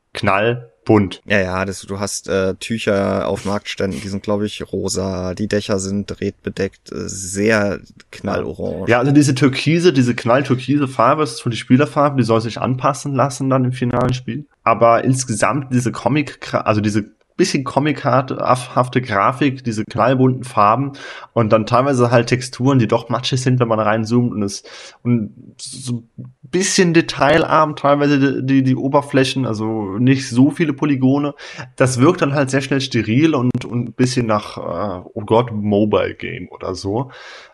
knallbunt. 0.85 1.21
Ja, 1.25 1.39
ja, 1.39 1.65
das, 1.65 1.81
du 1.81 1.99
hast 1.99 2.27
äh, 2.27 2.55
Tücher 2.55 3.27
auf 3.27 3.45
Marktständen, 3.45 4.01
die 4.01 4.07
sind, 4.07 4.23
glaube 4.23 4.45
ich, 4.45 4.71
rosa, 4.71 5.33
die 5.33 5.47
Dächer 5.47 5.79
sind 5.79 6.19
redbedeckt, 6.21 6.91
äh, 6.91 7.07
sehr 7.07 7.79
knallorange. 8.11 8.89
Ja, 8.89 8.99
also 8.99 9.11
diese 9.11 9.35
türkise, 9.35 9.93
diese 9.93 10.15
knalltürkise 10.15 10.87
Farbe 10.87 11.23
ist 11.23 11.41
für 11.41 11.49
die 11.49 11.57
Spielerfarbe, 11.57 12.17
die 12.17 12.23
soll 12.23 12.41
sich 12.41 12.59
anpassen 12.59 13.13
lassen 13.13 13.49
dann 13.49 13.65
im 13.65 13.71
finalen 13.71 14.13
Spiel. 14.13 14.45
Aber 14.63 15.03
insgesamt 15.03 15.73
diese 15.73 15.91
Comic, 15.91 16.53
also 16.53 16.81
diese 16.81 17.11
bisschen 17.35 17.63
comichafte 17.63 19.01
Grafik, 19.01 19.63
diese 19.63 19.85
knallbunten 19.85 20.43
Farben 20.43 20.93
und 21.33 21.51
dann 21.51 21.65
teilweise 21.65 22.11
halt 22.11 22.27
Texturen, 22.27 22.79
die 22.79 22.87
doch 22.87 23.09
matschig 23.09 23.41
sind, 23.41 23.59
wenn 23.59 23.67
man 23.67 23.79
reinzoomt 23.79 24.31
und 24.31 24.43
es 24.43 24.63
und 25.03 25.33
so 25.57 26.03
ein 26.17 26.33
bisschen 26.43 26.93
detailarm 26.93 27.75
teilweise 27.75 28.43
die, 28.43 28.63
die 28.63 28.75
Oberflächen, 28.75 29.45
also 29.45 29.97
nicht 29.97 30.29
so 30.29 30.51
viele 30.51 30.73
Polygone. 30.73 31.33
Das 31.75 31.99
wirkt 31.99 32.21
dann 32.21 32.33
halt 32.33 32.49
sehr 32.49 32.61
schnell 32.61 32.81
steril 32.81 33.33
und, 33.35 33.65
und 33.65 33.89
ein 33.89 33.93
bisschen 33.93 34.25
nach, 34.25 34.57
äh, 34.57 35.09
oh 35.13 35.21
Gott, 35.25 35.51
Mobile 35.51 36.15
Game 36.15 36.49
oder 36.49 36.75
so. 36.75 37.11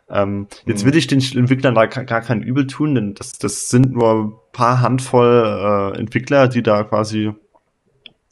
Ähm, 0.09 0.47
jetzt 0.65 0.86
will 0.86 0.95
ich 0.95 1.07
den 1.07 1.19
Entwicklern 1.19 1.75
da 1.75 1.86
gar 1.86 2.21
kein 2.21 2.41
Übel 2.41 2.65
tun, 2.65 2.95
denn 2.95 3.13
das, 3.13 3.34
das 3.34 3.69
sind 3.69 3.91
nur 3.91 4.13
ein 4.13 4.34
paar 4.53 4.82
Handvoll 4.82 5.93
äh, 5.95 5.99
Entwickler, 5.99 6.47
die 6.47 6.63
da 6.63 6.84
quasi 6.84 7.34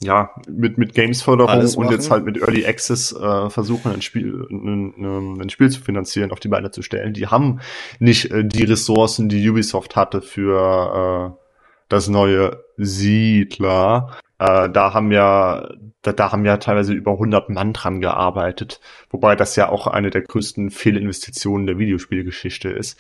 ja, 0.02 0.32
mit, 0.48 0.78
mit 0.78 0.94
Games-Förderung 0.94 1.62
und 1.78 1.92
jetzt 1.92 2.12
halt 2.12 2.26
mit 2.26 2.38
Early 2.38 2.66
Access 2.66 3.14
äh, 3.14 3.50
versuchen, 3.50 3.92
ein 3.94 4.02
Spiel, 4.02 4.46
ein, 4.52 5.40
ein, 5.40 5.50
Spiel 5.50 5.70
zu 5.70 5.82
finanzieren, 5.82 6.32
auf 6.32 6.40
die 6.40 6.50
Beine 6.50 6.72
zu 6.72 6.82
stellen. 6.82 7.14
Die 7.14 7.28
haben 7.28 7.62
nicht 8.00 8.32
äh, 8.32 8.44
die 8.44 8.66
Ressourcen, 8.66 9.30
die 9.30 9.50
Ubisoft 9.50 9.96
hatte 9.96 10.22
für 10.22 11.36
äh, 11.38 11.42
das 11.88 12.10
neue 12.10 12.64
Siedler. 12.78 14.18
Äh, 14.38 14.70
da 14.70 14.94
haben 14.94 15.14
ja, 15.14 15.70
da, 16.02 16.12
da 16.12 16.32
haben 16.34 16.44
ja 16.44 16.58
teilweise 16.58 16.94
über 16.94 17.14
100 17.14 17.50
Mann 17.50 17.72
dran 17.72 18.02
gearbeitet, 18.02 18.82
wobei 19.10 19.38
das 19.38 19.56
ja 19.56 19.70
auch 19.70 19.88
eine 19.88 20.10
der 20.10 20.24
größten 20.24 20.72
Fehlinvestitionen 20.72 21.68
der 21.68 21.80
Videospielgeschichte 21.80 22.70
ist. 22.70 23.00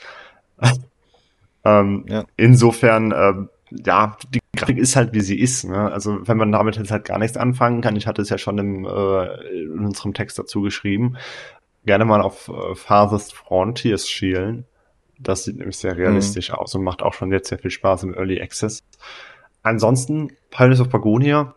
ähm, 1.65 2.05
ja. 2.07 2.23
Insofern 2.37 3.11
äh, 3.11 3.33
ja, 3.85 4.17
die 4.33 4.39
Grafik 4.55 4.77
ist 4.77 4.95
halt 4.95 5.13
wie 5.13 5.21
sie 5.21 5.39
ist. 5.39 5.65
Ne? 5.65 5.91
Also 5.91 6.27
wenn 6.27 6.37
man 6.37 6.51
damit 6.51 6.77
jetzt 6.77 6.91
halt 6.91 7.05
gar 7.05 7.19
nichts 7.19 7.37
anfangen 7.37 7.81
kann, 7.81 7.95
ich 7.95 8.07
hatte 8.07 8.21
es 8.21 8.29
ja 8.29 8.37
schon 8.37 8.57
im, 8.57 8.85
äh, 8.85 9.63
in 9.63 9.85
unserem 9.85 10.13
Text 10.13 10.39
dazu 10.39 10.61
geschrieben, 10.61 11.17
gerne 11.85 12.05
mal 12.05 12.21
auf 12.21 12.49
äh, 12.49 12.75
Farthest 12.75 13.33
Frontiers 13.33 14.09
schielen. 14.09 14.65
Das 15.19 15.43
sieht 15.43 15.57
nämlich 15.57 15.77
sehr 15.77 15.97
realistisch 15.97 16.49
mhm. 16.49 16.55
aus 16.55 16.75
und 16.75 16.83
macht 16.83 17.01
auch 17.01 17.13
schon 17.13 17.31
jetzt 17.31 17.49
sehr 17.49 17.59
viel 17.59 17.71
Spaß 17.71 18.03
im 18.03 18.13
Early 18.13 18.41
Access. 18.41 18.83
Ansonsten, 19.63 20.31
Pioneers 20.51 20.81
of 20.81 20.89
Pagonia, 20.89 21.55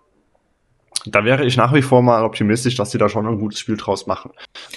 da 1.10 1.24
wäre 1.24 1.44
ich 1.44 1.56
nach 1.56 1.74
wie 1.74 1.82
vor 1.82 2.02
mal 2.02 2.24
optimistisch, 2.24 2.76
dass 2.76 2.90
sie 2.90 2.98
da 2.98 3.08
schon 3.08 3.26
ein 3.26 3.38
gutes 3.38 3.58
Spiel 3.60 3.76
draus 3.76 4.06
machen. 4.06 4.30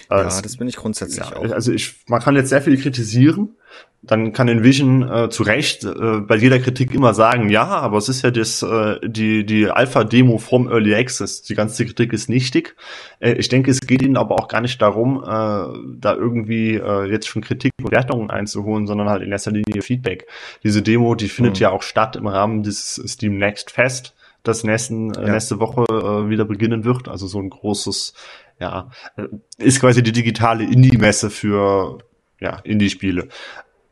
Ja, 0.10 0.24
das, 0.24 0.42
das 0.42 0.58
bin 0.58 0.68
ich 0.68 0.76
grundsätzlich 0.76 1.30
ja, 1.30 1.36
auch. 1.36 1.52
Also 1.52 1.72
ich, 1.72 1.96
man 2.08 2.22
kann 2.22 2.36
jetzt 2.36 2.50
sehr 2.50 2.62
viel 2.62 2.78
kritisieren, 2.78 3.56
dann 4.04 4.34
kann 4.34 4.48
Envision 4.48 5.08
äh, 5.08 5.30
zu 5.30 5.44
Recht 5.44 5.84
äh, 5.84 6.22
bei 6.22 6.36
jeder 6.36 6.60
Kritik 6.60 6.94
immer 6.94 7.14
sagen, 7.14 7.50
ja, 7.50 7.66
aber 7.66 7.98
es 7.98 8.10
ist 8.10 8.24
ja 8.24 8.32
das, 8.32 8.64
äh, 8.64 8.98
die, 9.08 9.46
die 9.46 9.70
Alpha-Demo 9.70 10.40
vom 10.40 10.68
Early 10.70 10.96
Access. 10.96 11.44
Die 11.44 11.54
ganze 11.54 11.86
Kritik 11.86 12.12
ist 12.12 12.28
nichtig. 12.28 12.76
Äh, 13.20 13.34
ich 13.34 13.48
denke, 13.48 13.70
es 13.70 13.82
geht 13.82 14.02
ihnen 14.02 14.18
aber 14.18 14.36
auch 14.36 14.48
gar 14.48 14.62
nicht 14.62 14.82
darum, 14.82 15.22
äh, 15.24 15.28
da 15.28 16.16
irgendwie 16.16 16.76
äh, 16.76 17.12
jetzt 17.12 17.28
schon 17.28 17.44
Kritik 17.44 17.74
und 17.80 17.92
Wertungen 17.92 18.32
einzuholen, 18.32 18.88
sondern 18.88 19.08
halt 19.08 19.22
in 19.22 19.32
erster 19.32 19.52
Linie 19.52 19.84
Feedback. 19.84 20.26
Diese 20.64 20.82
Demo, 20.82 21.14
die 21.14 21.30
findet 21.30 21.56
mhm. 21.56 21.62
ja 21.62 21.70
auch 21.70 21.84
statt 21.84 22.16
im 22.16 22.26
Rahmen 22.26 22.64
des 22.64 23.02
Steam 23.06 23.38
Next 23.38 23.70
Fest, 23.70 24.16
das 24.44 24.64
nächsten, 24.64 25.14
äh, 25.14 25.28
ja. 25.28 25.34
nächste 25.34 25.60
Woche 25.60 25.86
äh, 25.90 26.30
wieder 26.30 26.46
beginnen 26.46 26.84
wird. 26.84 27.08
Also 27.08 27.28
so 27.28 27.40
ein 27.40 27.50
großes, 27.50 28.14
ja, 28.60 28.90
äh, 29.18 29.28
ist 29.58 29.80
quasi 29.80 30.04
die 30.04 30.12
digitale 30.12 30.64
Indie-Messe 30.64 31.30
für 31.30 32.00
ja, 32.40 32.58
Indie-Spiele 32.64 33.28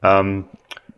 ähm, 0.04 0.46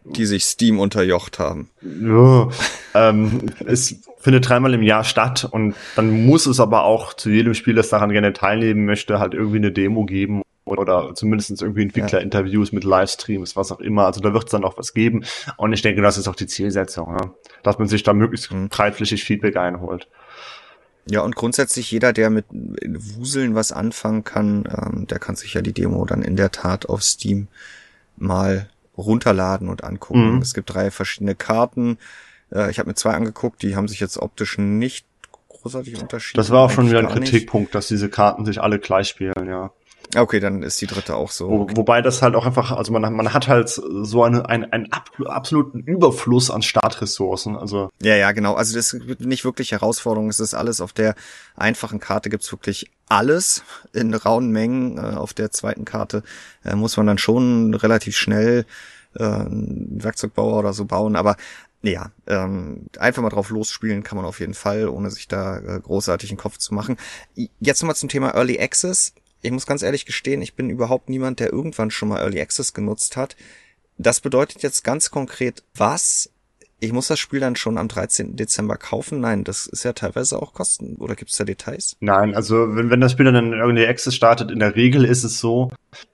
die 0.03 0.25
sich 0.25 0.45
Steam 0.45 0.79
unterjocht 0.79 1.39
haben. 1.39 1.69
Ja, 1.81 2.49
ähm, 2.95 3.41
es 3.65 4.01
findet 4.19 4.49
dreimal 4.49 4.73
im 4.73 4.81
Jahr 4.81 5.03
statt 5.03 5.47
und 5.49 5.75
dann 5.95 6.25
muss 6.25 6.45
es 6.47 6.59
aber 6.59 6.83
auch 6.83 7.13
zu 7.13 7.29
jedem 7.29 7.53
Spiel, 7.53 7.75
das 7.75 7.89
daran 7.89 8.11
gerne 8.11 8.33
teilnehmen 8.33 8.85
möchte, 8.85 9.19
halt 9.19 9.33
irgendwie 9.33 9.57
eine 9.57 9.71
Demo 9.71 10.05
geben 10.05 10.41
oder 10.65 11.13
zumindest 11.15 11.61
irgendwie 11.61 11.83
Entwicklerinterviews 11.83 12.71
mit 12.71 12.83
Livestreams, 12.83 13.55
was 13.55 13.71
auch 13.71 13.79
immer. 13.79 14.05
Also 14.05 14.21
da 14.21 14.33
wird 14.33 14.45
es 14.45 14.51
dann 14.51 14.63
auch 14.63 14.77
was 14.77 14.93
geben. 14.93 15.25
Und 15.57 15.73
ich 15.73 15.81
denke, 15.81 16.01
das 16.01 16.17
ist 16.17 16.27
auch 16.27 16.35
die 16.35 16.47
Zielsetzung, 16.47 17.17
ja? 17.19 17.33
dass 17.63 17.79
man 17.79 17.87
sich 17.87 18.03
da 18.03 18.13
möglichst 18.13 18.51
mhm. 18.51 18.69
breitflächig 18.69 19.23
Feedback 19.23 19.57
einholt. 19.57 20.07
Ja, 21.09 21.21
und 21.21 21.35
grundsätzlich 21.35 21.89
jeder, 21.89 22.13
der 22.13 22.29
mit 22.29 22.45
Wuseln 22.51 23.55
was 23.55 23.71
anfangen 23.71 24.23
kann, 24.23 24.67
ähm, 24.69 25.07
der 25.07 25.17
kann 25.17 25.35
sich 25.35 25.55
ja 25.55 25.61
die 25.61 25.73
Demo 25.73 26.05
dann 26.05 26.21
in 26.21 26.35
der 26.35 26.51
Tat 26.51 26.87
auf 26.87 27.01
Steam 27.01 27.47
mal 28.17 28.69
runterladen 28.95 29.67
und 29.67 29.83
angucken. 29.83 30.35
Mhm. 30.35 30.41
Es 30.41 30.53
gibt 30.53 30.71
drei 30.73 30.91
verschiedene 30.91 31.33
Karten. 31.33 31.97
Äh, 32.51 32.69
ich 32.69 32.77
habe 32.77 32.89
mir 32.89 32.95
zwei 32.95 33.13
angeguckt, 33.13 33.63
die 33.63 33.75
haben 33.75 33.87
sich 33.87 33.99
jetzt 33.99 34.17
optisch 34.17 34.59
nicht 34.59 35.07
großartig 35.49 35.99
unterschieden. 35.99 36.37
Das 36.37 36.51
war 36.51 36.61
auch 36.61 36.71
schon 36.71 36.87
wieder 36.87 36.99
ein 36.99 37.07
Kritikpunkt, 37.07 37.69
nicht. 37.69 37.75
dass 37.75 37.87
diese 37.87 38.09
Karten 38.09 38.45
sich 38.45 38.61
alle 38.61 38.77
gleich 38.77 39.07
spielen, 39.07 39.47
ja. 39.47 39.71
Okay, 40.15 40.41
dann 40.41 40.61
ist 40.61 40.81
die 40.81 40.87
dritte 40.87 41.15
auch 41.15 41.31
so. 41.31 41.49
Wo, 41.49 41.67
wobei 41.75 42.01
das 42.01 42.21
halt 42.21 42.35
auch 42.35 42.45
einfach, 42.45 42.71
also 42.71 42.91
man, 42.91 43.13
man 43.13 43.33
hat 43.33 43.47
halt 43.47 43.69
so 43.69 44.23
eine, 44.23 44.47
ein, 44.49 44.71
einen 44.71 44.91
absoluten 44.91 45.79
Überfluss 45.79 46.51
an 46.51 46.61
Startressourcen. 46.61 47.55
Also 47.55 47.89
ja, 48.01 48.15
ja, 48.15 48.31
genau. 48.33 48.55
Also 48.55 48.75
das 48.75 48.93
ist 48.93 49.21
nicht 49.21 49.45
wirklich 49.45 49.71
Herausforderung. 49.71 50.29
Es 50.29 50.41
ist 50.41 50.53
alles 50.53 50.81
auf 50.81 50.91
der 50.91 51.15
einfachen 51.55 51.99
Karte 51.99 52.29
gibt's 52.29 52.51
wirklich 52.51 52.91
alles 53.07 53.63
in 53.93 54.13
rauen 54.13 54.51
Mengen. 54.51 54.97
Äh, 54.97 55.15
auf 55.15 55.33
der 55.33 55.51
zweiten 55.51 55.85
Karte 55.85 56.23
äh, 56.65 56.75
muss 56.75 56.97
man 56.97 57.07
dann 57.07 57.17
schon 57.17 57.73
relativ 57.73 58.17
schnell 58.17 58.65
äh, 59.15 59.23
einen 59.23 60.03
Werkzeugbauer 60.03 60.59
oder 60.59 60.73
so 60.73 60.85
bauen. 60.85 61.15
Aber 61.15 61.37
ja, 61.83 62.11
ähm, 62.27 62.85
einfach 62.99 63.23
mal 63.23 63.29
drauf 63.29 63.49
losspielen 63.49 64.03
kann 64.03 64.15
man 64.15 64.25
auf 64.25 64.39
jeden 64.39 64.53
Fall, 64.53 64.87
ohne 64.87 65.09
sich 65.09 65.27
da 65.27 65.57
äh, 65.57 65.79
großartig 65.79 66.29
einen 66.29 66.37
Kopf 66.37 66.57
zu 66.57 66.73
machen. 66.73 66.97
Jetzt 67.59 67.81
nochmal 67.81 67.95
zum 67.95 68.09
Thema 68.09 68.35
Early 68.35 68.59
Access. 68.59 69.13
Ich 69.41 69.51
muss 69.51 69.65
ganz 69.65 69.81
ehrlich 69.81 70.05
gestehen, 70.05 70.41
ich 70.41 70.55
bin 70.55 70.69
überhaupt 70.69 71.09
niemand, 71.09 71.39
der 71.39 71.51
irgendwann 71.51 71.91
schon 71.91 72.09
mal 72.09 72.19
Early 72.19 72.41
Access 72.41 72.73
genutzt 72.73 73.17
hat. 73.17 73.35
Das 73.97 74.19
bedeutet 74.19 74.63
jetzt 74.63 74.83
ganz 74.83 75.11
konkret 75.11 75.63
was? 75.75 76.31
Ich 76.79 76.93
muss 76.93 77.07
das 77.07 77.19
Spiel 77.19 77.39
dann 77.39 77.55
schon 77.55 77.77
am 77.77 77.87
13. 77.87 78.35
Dezember 78.35 78.75
kaufen? 78.75 79.19
Nein, 79.19 79.43
das 79.43 79.67
ist 79.67 79.83
ja 79.83 79.93
teilweise 79.93 80.41
auch 80.41 80.53
Kosten. 80.53 80.95
Oder 80.95 81.15
gibt 81.15 81.29
es 81.29 81.37
da 81.37 81.43
Details? 81.43 81.95
Nein, 81.99 82.33
also 82.33 82.75
wenn, 82.75 82.89
wenn 82.89 83.01
das 83.01 83.11
Spiel 83.11 83.25
dann 83.25 83.35
in 83.35 83.53
Early 83.53 83.85
Access 83.85 84.15
startet, 84.15 84.49
in 84.49 84.59
der 84.59 84.75
Regel 84.75 85.05
ist 85.05 85.23
es 85.23 85.39
so, 85.39 85.69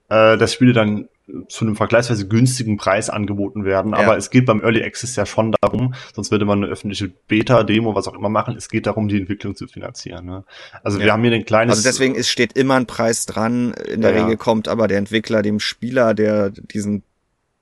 äh, 0.10 0.38
dass 0.38 0.54
Spiele 0.54 0.74
dann 0.74 1.08
zu 1.50 1.66
einem 1.66 1.76
vergleichsweise 1.76 2.28
günstigen 2.28 2.78
Preis 2.78 3.10
angeboten 3.10 3.66
werden. 3.66 3.92
Ja. 3.92 4.00
Aber 4.00 4.18
es 4.18 4.30
geht 4.30 4.46
beim 4.46 4.62
Early 4.62 4.84
Access 4.84 5.16
ja 5.16 5.26
schon 5.26 5.54
darum, 5.62 5.94
sonst 6.14 6.32
würde 6.32 6.46
man 6.46 6.64
eine 6.64 6.72
öffentliche 6.72 7.10
Beta, 7.28 7.64
Demo, 7.64 7.96
was 7.96 8.08
auch 8.08 8.14
immer 8.14 8.30
machen. 8.30 8.56
Es 8.58 8.70
geht 8.70 8.88
darum, 8.88 9.08
die 9.08 9.20
Entwicklung 9.20 9.56
zu 9.56 9.68
finanzieren. 9.68 10.26
Ne? 10.26 10.44
Also 10.84 11.00
ja. 11.00 11.06
wir 11.06 11.14
haben 11.14 11.22
hier 11.22 11.32
den 11.32 11.46
kleinen. 11.46 11.70
Also 11.70 11.84
deswegen 11.84 12.16
ist, 12.16 12.30
steht 12.30 12.54
immer 12.54 12.76
ein 12.76 12.86
Preis 12.86 13.26
dran. 13.26 13.74
In 13.74 14.02
der 14.02 14.16
ja, 14.16 14.24
Regel 14.24 14.38
kommt 14.38 14.68
aber 14.68 14.88
der 14.88 14.98
Entwickler 14.98 15.42
dem 15.42 15.60
Spieler, 15.60 16.14
der 16.14 16.50
diesen 16.50 17.04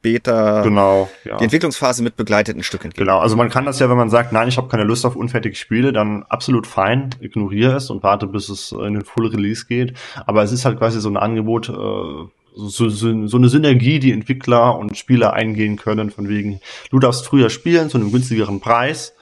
Beta, 0.06 0.62
genau, 0.62 1.10
ja. 1.24 1.38
die 1.38 1.46
Entwicklungsphase 1.46 2.04
mit 2.04 2.16
begleitet 2.16 2.56
ein 2.56 2.62
Stück 2.62 2.86
entgegen. 2.86 3.08
Genau, 3.08 3.18
also 3.18 3.36
man 3.36 3.50
kann 3.50 3.66
das 3.66 3.80
ja, 3.80 3.90
wenn 3.90 3.98
man 3.98 4.12
sagt, 4.12 4.32
nein, 4.34 4.48
ich 4.48 4.58
habe 4.58 4.68
keine 4.68 4.84
Lust 4.84 5.04
auf 5.04 5.16
unfertige 5.16 5.56
Spiele, 5.56 5.94
dann 5.94 6.22
absolut 6.30 6.68
fein, 6.68 7.10
ignoriere 7.22 7.78
es 7.78 7.90
und 7.90 8.04
warte, 8.04 8.28
bis 8.28 8.50
es 8.50 8.72
in 8.72 8.94
den 8.94 9.04
Full 9.04 9.30
Release 9.30 9.66
geht. 9.66 9.98
Aber 10.28 10.44
es 10.44 10.52
ist 10.52 10.64
halt 10.64 10.78
quasi 10.78 11.02
so 11.02 11.10
ein 11.10 11.18
Angebot, 11.18 11.70
äh, 11.70 12.28
so, 12.56 12.90
so, 12.90 13.28
so 13.28 13.38
eine 13.38 13.50
Synergie, 13.50 14.00
die 14.00 14.12
Entwickler 14.12 14.78
und 14.78 14.98
Spieler 14.98 15.34
eingehen 15.34 15.76
können, 15.78 16.10
von 16.10 16.30
wegen, 16.30 16.60
du 16.90 17.00
darfst 17.00 17.26
früher 17.26 17.50
spielen 17.50 17.90
zu 17.90 17.98
einem 17.98 18.12
günstigeren 18.12 18.60
Preis, 18.60 19.14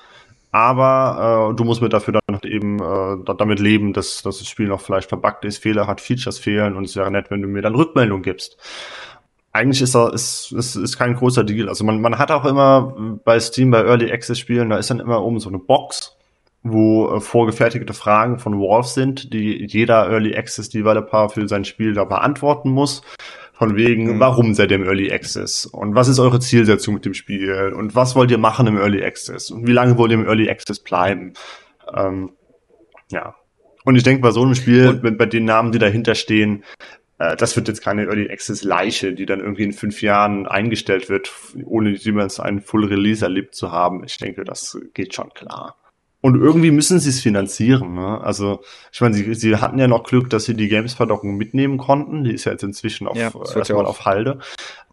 aber 0.51 1.49
äh, 1.51 1.55
du 1.55 1.63
musst 1.63 1.81
mir 1.81 1.89
dafür 1.89 2.19
dann 2.27 2.39
eben 2.43 2.79
äh, 2.79 3.35
damit 3.37 3.59
leben, 3.59 3.93
dass, 3.93 4.21
dass 4.21 4.39
das 4.39 4.47
Spiel 4.47 4.67
noch 4.67 4.81
vielleicht 4.81 5.09
verbuggt 5.09 5.45
ist, 5.45 5.57
Fehler 5.57 5.87
hat, 5.87 5.99
Features 5.99 6.37
fehlen 6.37 6.75
und 6.75 6.85
es 6.85 6.95
wäre 6.95 7.11
nett, 7.11 7.31
wenn 7.31 7.41
du 7.41 7.47
mir 7.47 7.61
dann 7.61 7.75
Rückmeldung 7.75 8.21
gibst. 8.21 8.57
Eigentlich 9.51 9.81
ist 9.81 9.95
er 9.95 10.13
ist, 10.13 10.51
ist, 10.51 10.75
ist 10.75 10.97
kein 10.97 11.15
großer 11.15 11.43
Deal. 11.43 11.69
Also 11.69 11.83
man, 11.83 12.01
man 12.01 12.17
hat 12.17 12.31
auch 12.31 12.45
immer 12.45 12.95
bei 13.23 13.39
Steam 13.39 13.69
bei 13.69 13.83
Early 13.83 14.11
Access 14.11 14.39
Spielen, 14.39 14.69
da 14.69 14.77
ist 14.77 14.89
dann 14.89 14.99
immer 14.99 15.23
oben 15.23 15.39
so 15.39 15.49
eine 15.49 15.59
Box, 15.59 16.15
wo 16.63 17.09
äh, 17.09 17.19
vorgefertigte 17.19 17.93
Fragen 17.93 18.39
von 18.39 18.57
Wolf 18.57 18.87
sind, 18.87 19.33
die 19.33 19.65
jeder 19.65 20.09
Early 20.09 20.35
Access 20.35 20.69
Developer 20.69 21.29
für 21.29 21.47
sein 21.47 21.65
Spiel 21.65 21.93
da 21.93 22.05
beantworten 22.05 22.71
muss. 22.71 23.01
Von 23.51 23.75
wegen, 23.75 24.15
mhm. 24.15 24.19
warum 24.19 24.53
seid 24.55 24.71
ihr 24.71 24.77
im 24.77 24.83
Early 24.83 25.11
Access? 25.11 25.65
Und 25.65 25.93
was 25.93 26.07
ist 26.07 26.19
eure 26.19 26.39
Zielsetzung 26.39 26.95
mit 26.95 27.05
dem 27.05 27.13
Spiel? 27.13 27.73
Und 27.77 27.95
was 27.95 28.15
wollt 28.15 28.31
ihr 28.31 28.37
machen 28.37 28.65
im 28.65 28.77
Early 28.77 29.03
Access? 29.03 29.51
Und 29.51 29.67
wie 29.67 29.71
lange 29.71 29.97
wollt 29.97 30.11
ihr 30.11 30.17
im 30.17 30.25
Early 30.25 30.49
Access 30.49 30.79
bleiben? 30.79 31.33
Ähm, 31.95 32.31
ja. 33.11 33.35
Und 33.85 33.95
ich 33.95 34.03
denke, 34.03 34.21
bei 34.21 34.31
so 34.31 34.41
einem 34.41 34.55
Spiel, 34.55 34.99
und, 35.03 35.17
bei 35.17 35.25
den 35.25 35.45
Namen, 35.45 35.71
die 35.71 35.79
dahinter 35.79 36.15
stehen, 36.15 36.63
äh, 37.19 37.35
das 37.35 37.55
wird 37.55 37.67
jetzt 37.67 37.81
keine 37.81 38.05
Early 38.05 38.29
Access 38.31 38.63
Leiche, 38.63 39.13
die 39.13 39.25
dann 39.25 39.39
irgendwie 39.39 39.63
in 39.63 39.73
fünf 39.73 40.01
Jahren 40.01 40.47
eingestellt 40.47 41.09
wird, 41.09 41.31
ohne 41.65 41.91
jemals 41.91 42.39
einen 42.39 42.61
Full 42.61 42.85
Release 42.85 43.23
erlebt 43.23 43.53
zu 43.53 43.71
haben. 43.71 44.03
Ich 44.03 44.17
denke, 44.17 44.45
das 44.45 44.79
geht 44.93 45.13
schon 45.13 45.29
klar. 45.33 45.75
Und 46.23 46.39
irgendwie 46.41 46.71
müssen 46.71 46.99
sie 46.99 47.09
es 47.09 47.19
finanzieren. 47.19 47.95
Ne? 47.95 48.21
Also, 48.21 48.61
ich 48.93 49.01
meine, 49.01 49.13
sie, 49.13 49.33
sie 49.33 49.57
hatten 49.57 49.77
ja 49.77 49.89
noch 49.89 50.03
Glück, 50.03 50.29
dass 50.29 50.45
sie 50.45 50.53
die 50.53 50.69
Games-Verdockung 50.69 51.35
mitnehmen 51.35 51.77
konnten. 51.77 52.23
Die 52.23 52.31
ist 52.31 52.45
ja 52.45 52.53
jetzt 52.53 52.63
inzwischen 52.63 53.07
auf, 53.07 53.17
ja, 53.17 53.29
erstmal 53.55 53.85
auf 53.85 54.05
Halde. 54.05 54.39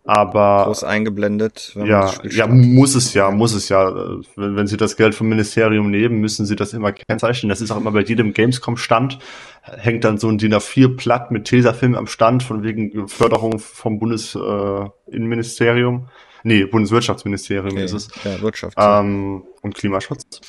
Aber 0.05 0.65
groß 0.65 0.83
eingeblendet. 0.83 1.77
ja, 1.77 2.11
ja, 2.29 2.49
muss 2.49 2.97
es 2.97 3.15
ja, 3.15 3.31
muss 3.31 3.55
es 3.55 3.69
ja. 3.69 3.95
Wenn, 4.35 4.57
wenn 4.57 4.67
sie 4.67 4.77
das 4.77 4.97
Geld 4.97 5.15
vom 5.15 5.29
Ministerium 5.29 5.89
nehmen, 5.89 6.21
müssen 6.21 6.47
sie 6.47 6.57
das 6.57 6.73
immer 6.73 6.91
kennzeichnen. 6.91 7.49
Das 7.49 7.61
ist 7.61 7.71
auch 7.71 7.77
immer 7.77 7.93
bei 7.93 8.01
jedem 8.01 8.33
Gamescom-Stand 8.33 9.19
hängt 9.63 10.05
dann 10.05 10.19
so 10.19 10.29
ein 10.29 10.39
DIN 10.39 10.55
A4-Blatt 10.55 11.31
mit 11.31 11.45
Tesafilm 11.45 11.95
am 11.95 12.07
Stand 12.09 12.43
von 12.43 12.65
wegen 12.65 13.09
Förderung 13.09 13.59
vom 13.59 13.99
Bundesinnenministerium. 13.99 15.97
Äh, 15.97 16.09
nee, 16.45 16.65
Bundeswirtschaftsministerium 16.65 17.73
okay. 17.73 17.85
ist 17.85 17.93
es. 17.93 18.09
Ja, 18.25 18.41
Wirtschaft. 18.41 18.77
Ähm, 18.81 19.45
und 19.63 19.75
Klimaschutz. 19.75 20.41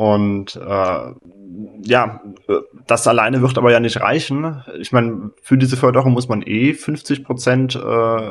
Und 0.00 0.56
äh, 0.56 1.12
ja, 1.82 2.22
das 2.86 3.06
alleine 3.06 3.42
wird 3.42 3.58
aber 3.58 3.70
ja 3.70 3.80
nicht 3.80 4.00
reichen. 4.00 4.64
Ich 4.78 4.92
meine, 4.92 5.32
für 5.42 5.58
diese 5.58 5.76
Förderung 5.76 6.14
muss 6.14 6.26
man 6.26 6.40
eh 6.40 6.72
50 6.72 7.22
Prozent, 7.22 7.74
äh, 7.76 8.30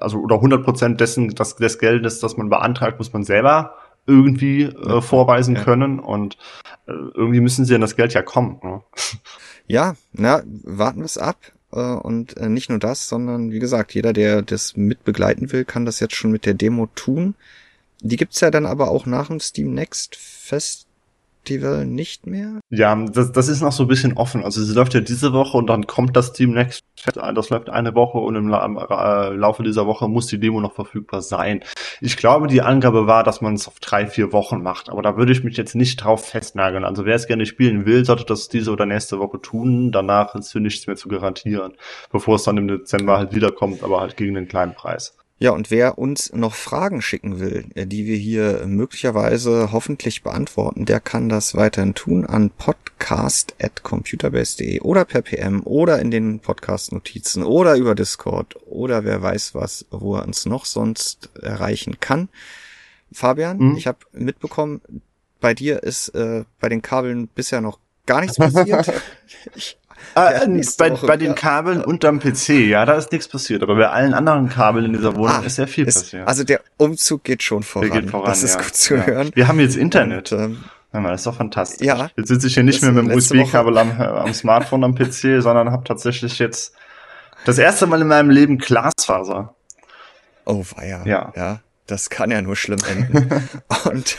also 0.00 0.18
oder 0.18 0.36
100 0.36 0.64
Prozent 0.64 0.98
dessen, 0.98 1.34
das, 1.34 1.56
des 1.56 1.78
Geldes, 1.78 2.20
das 2.20 2.38
man 2.38 2.48
beantragt, 2.48 2.96
muss 2.96 3.12
man 3.12 3.22
selber 3.22 3.74
irgendwie 4.06 4.62
äh, 4.62 5.02
vorweisen 5.02 5.56
ja. 5.56 5.62
können. 5.62 6.00
Und 6.00 6.38
äh, 6.86 6.92
irgendwie 6.92 7.40
müssen 7.40 7.66
sie 7.66 7.74
an 7.74 7.82
das 7.82 7.94
Geld 7.94 8.14
ja 8.14 8.22
kommen. 8.22 8.58
Ne? 8.62 8.80
Ja, 9.66 9.94
na, 10.14 10.42
warten 10.64 11.00
wir 11.00 11.04
es 11.04 11.18
ab. 11.18 11.36
Äh, 11.70 11.80
und 11.80 12.38
äh, 12.38 12.48
nicht 12.48 12.70
nur 12.70 12.78
das, 12.78 13.10
sondern 13.10 13.52
wie 13.52 13.58
gesagt, 13.58 13.92
jeder, 13.92 14.14
der 14.14 14.40
das 14.40 14.74
mitbegleiten 14.74 15.52
will, 15.52 15.66
kann 15.66 15.84
das 15.84 16.00
jetzt 16.00 16.14
schon 16.14 16.30
mit 16.32 16.46
der 16.46 16.54
Demo 16.54 16.88
tun. 16.94 17.34
Die 18.00 18.16
gibt's 18.16 18.40
ja 18.40 18.50
dann 18.50 18.64
aber 18.64 18.90
auch 18.90 19.04
nach 19.04 19.28
dem 19.28 19.38
Steam 19.38 19.74
Next 19.74 20.16
Festival 20.42 21.86
nicht 21.86 22.26
mehr? 22.26 22.58
Ja, 22.68 22.96
das, 22.96 23.30
das 23.30 23.48
ist 23.48 23.62
noch 23.62 23.70
so 23.70 23.84
ein 23.84 23.88
bisschen 23.88 24.16
offen. 24.16 24.42
Also 24.44 24.62
sie 24.62 24.74
läuft 24.74 24.92
ja 24.94 25.00
diese 25.00 25.32
Woche 25.32 25.56
und 25.56 25.68
dann 25.68 25.86
kommt 25.86 26.16
das 26.16 26.28
Steam 26.28 26.50
Next 26.50 26.82
Festival. 26.96 27.32
Das 27.32 27.50
läuft 27.50 27.70
eine 27.70 27.94
Woche 27.94 28.18
und 28.18 28.34
im 28.34 28.52
äh, 28.52 29.28
Laufe 29.30 29.62
dieser 29.62 29.86
Woche 29.86 30.08
muss 30.08 30.26
die 30.26 30.40
Demo 30.40 30.60
noch 30.60 30.74
verfügbar 30.74 31.22
sein. 31.22 31.62
Ich 32.00 32.16
glaube, 32.16 32.48
die 32.48 32.60
Angabe 32.60 33.06
war, 33.06 33.22
dass 33.22 33.40
man 33.40 33.54
es 33.54 33.68
auf 33.68 33.78
drei, 33.78 34.08
vier 34.08 34.32
Wochen 34.32 34.62
macht. 34.62 34.90
Aber 34.90 35.02
da 35.02 35.16
würde 35.16 35.30
ich 35.30 35.44
mich 35.44 35.56
jetzt 35.56 35.76
nicht 35.76 36.02
drauf 36.02 36.24
festnageln. 36.26 36.84
Also 36.84 37.04
wer 37.04 37.14
es 37.14 37.28
gerne 37.28 37.46
spielen 37.46 37.86
will, 37.86 38.04
sollte 38.04 38.24
das 38.24 38.48
diese 38.48 38.72
oder 38.72 38.84
nächste 38.84 39.20
Woche 39.20 39.40
tun. 39.40 39.92
Danach 39.92 40.34
ist 40.34 40.50
für 40.50 40.60
nichts 40.60 40.88
mehr 40.88 40.96
zu 40.96 41.08
garantieren. 41.08 41.74
Bevor 42.10 42.34
es 42.34 42.42
dann 42.42 42.56
im 42.56 42.66
Dezember 42.66 43.16
halt 43.18 43.32
wiederkommt, 43.32 43.84
aber 43.84 44.00
halt 44.00 44.16
gegen 44.16 44.34
den 44.34 44.48
kleinen 44.48 44.74
Preis. 44.74 45.16
Ja, 45.42 45.50
und 45.50 45.70
wer 45.72 45.98
uns 45.98 46.32
noch 46.32 46.54
Fragen 46.54 47.02
schicken 47.02 47.40
will, 47.40 47.64
äh, 47.74 47.84
die 47.84 48.06
wir 48.06 48.14
hier 48.14 48.62
möglicherweise 48.64 49.72
hoffentlich 49.72 50.22
beantworten, 50.22 50.84
der 50.84 51.00
kann 51.00 51.28
das 51.28 51.56
weiterhin 51.56 51.94
tun 51.94 52.24
an 52.24 52.50
podcast.computerbase.de 52.50 54.78
oder 54.82 55.04
per 55.04 55.22
PM 55.22 55.62
oder 55.64 55.98
in 55.98 56.12
den 56.12 56.38
Podcast-Notizen 56.38 57.42
oder 57.42 57.74
über 57.74 57.96
Discord 57.96 58.54
oder 58.66 59.02
wer 59.02 59.20
weiß 59.20 59.56
was, 59.56 59.84
wo 59.90 60.14
er 60.14 60.24
uns 60.24 60.46
noch 60.46 60.64
sonst 60.64 61.30
erreichen 61.42 61.98
kann. 61.98 62.28
Fabian, 63.10 63.58
mhm. 63.58 63.76
ich 63.76 63.88
habe 63.88 63.98
mitbekommen, 64.12 64.80
bei 65.40 65.54
dir 65.54 65.82
ist 65.82 66.10
äh, 66.10 66.44
bei 66.60 66.68
den 66.68 66.82
Kabeln 66.82 67.26
bisher 67.26 67.60
noch 67.60 67.80
gar 68.06 68.20
nichts 68.20 68.36
passiert. 68.36 68.92
ich 69.56 69.76
äh, 70.14 70.62
bei, 70.78 70.90
bei 70.90 71.16
den 71.16 71.34
Kabeln 71.34 71.82
unterm 71.82 72.20
PC, 72.20 72.48
ja, 72.68 72.84
da 72.84 72.94
ist 72.94 73.12
nichts 73.12 73.28
passiert. 73.28 73.62
Aber 73.62 73.76
bei 73.76 73.88
allen 73.88 74.14
anderen 74.14 74.48
Kabeln 74.48 74.86
in 74.86 74.92
dieser 74.92 75.16
Wohnung 75.16 75.36
ah, 75.36 75.42
ist 75.46 75.56
sehr 75.56 75.68
viel 75.68 75.86
ist, 75.86 75.94
passiert. 75.94 76.28
Also 76.28 76.44
der 76.44 76.60
Umzug 76.76 77.24
geht 77.24 77.42
schon 77.42 77.62
voran. 77.62 77.90
Der 77.90 78.00
geht 78.00 78.10
voran 78.10 78.28
das 78.28 78.42
ist 78.42 78.54
ja, 78.54 78.62
gut 78.62 78.74
zu 78.74 78.94
ja. 78.96 79.06
hören. 79.06 79.30
Wir 79.34 79.48
haben 79.48 79.60
jetzt 79.60 79.76
Internet. 79.76 80.32
Und, 80.32 80.58
ähm, 80.92 81.04
das 81.04 81.20
ist 81.20 81.26
doch 81.26 81.36
fantastisch. 81.36 81.86
Ja, 81.86 82.10
jetzt 82.16 82.28
sitze 82.28 82.46
ich 82.46 82.54
hier 82.54 82.62
nicht 82.62 82.82
mehr 82.82 82.92
mit 82.92 83.06
dem 83.06 83.16
USB-Kabel 83.16 83.78
am, 83.78 84.00
am 84.00 84.34
Smartphone 84.34 84.84
am 84.84 84.94
PC, 84.94 85.40
sondern 85.40 85.70
habe 85.70 85.84
tatsächlich 85.84 86.38
jetzt 86.38 86.74
das 87.44 87.58
erste 87.58 87.86
Mal 87.86 88.02
in 88.02 88.08
meinem 88.08 88.30
Leben 88.30 88.58
Glasfaser. 88.58 89.54
Oh, 90.44 90.64
weia. 90.76 91.02
Ja. 91.06 91.32
ja. 91.34 91.60
Das 91.86 92.10
kann 92.10 92.30
ja 92.30 92.42
nur 92.42 92.56
schlimm 92.56 92.78
enden. 92.88 93.48
Und 93.84 94.16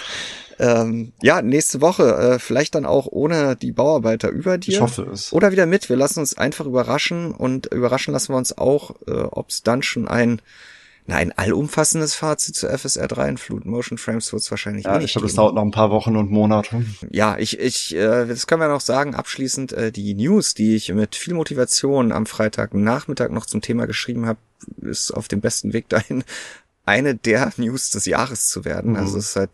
ähm, 0.59 1.13
ja, 1.21 1.41
nächste 1.41 1.81
Woche, 1.81 2.15
äh, 2.15 2.39
vielleicht 2.39 2.75
dann 2.75 2.85
auch 2.85 3.07
ohne 3.07 3.55
die 3.55 3.71
Bauarbeiter 3.71 4.29
über 4.29 4.57
dir. 4.57 4.73
Ich 4.73 4.81
hoffe 4.81 5.07
es. 5.11 5.33
Oder 5.33 5.51
wieder 5.51 5.65
mit. 5.65 5.89
Wir 5.89 5.95
lassen 5.95 6.19
uns 6.19 6.37
einfach 6.37 6.65
überraschen 6.65 7.31
und 7.31 7.67
überraschen 7.67 8.13
lassen 8.13 8.33
wir 8.33 8.37
uns 8.37 8.57
auch, 8.57 8.95
äh, 9.07 9.11
ob 9.11 9.49
es 9.49 9.63
dann 9.63 9.83
schon 9.83 10.07
ein 10.07 10.41
na, 11.05 11.17
ein 11.17 11.33
allumfassendes 11.33 12.15
Fazit 12.15 12.55
zu 12.55 12.67
FSR 12.67 13.07
3 13.07 13.29
in 13.29 13.37
Fluid 13.37 13.65
Motion 13.65 13.97
Frames 13.97 14.31
wird 14.31 14.41
es 14.41 14.51
wahrscheinlich 14.51 14.85
ja, 14.85 14.97
nicht. 14.97 15.07
Ich 15.07 15.11
glaube, 15.13 15.27
es 15.27 15.35
dauert 15.35 15.53
noch 15.53 15.61
ein 15.61 15.71
paar 15.71 15.91
Wochen 15.91 16.15
und 16.15 16.31
Monate. 16.31 16.85
Ja, 17.11 17.37
ich, 17.37 17.59
ich, 17.59 17.93
äh, 17.93 18.25
das 18.25 18.47
können 18.47 18.61
wir 18.61 18.69
noch 18.69 18.81
sagen, 18.81 19.13
abschließend, 19.13 19.73
äh, 19.73 19.91
die 19.91 20.13
News, 20.13 20.53
die 20.53 20.75
ich 20.75 20.93
mit 20.93 21.15
viel 21.15 21.33
Motivation 21.33 22.13
am 22.13 22.25
Freitagnachmittag 22.25 23.31
noch 23.31 23.45
zum 23.45 23.59
Thema 23.61 23.85
geschrieben 23.85 24.25
habe, 24.25 24.39
ist 24.81 25.11
auf 25.11 25.27
dem 25.27 25.41
besten 25.41 25.73
Weg 25.73 25.89
dahin, 25.89 26.23
eine 26.85 27.15
der 27.15 27.51
News 27.57 27.89
des 27.89 28.05
Jahres 28.05 28.47
zu 28.47 28.63
werden. 28.63 28.91
Mhm. 28.91 28.97
Also 28.97 29.17
es 29.17 29.29
ist 29.29 29.35
halt 29.35 29.49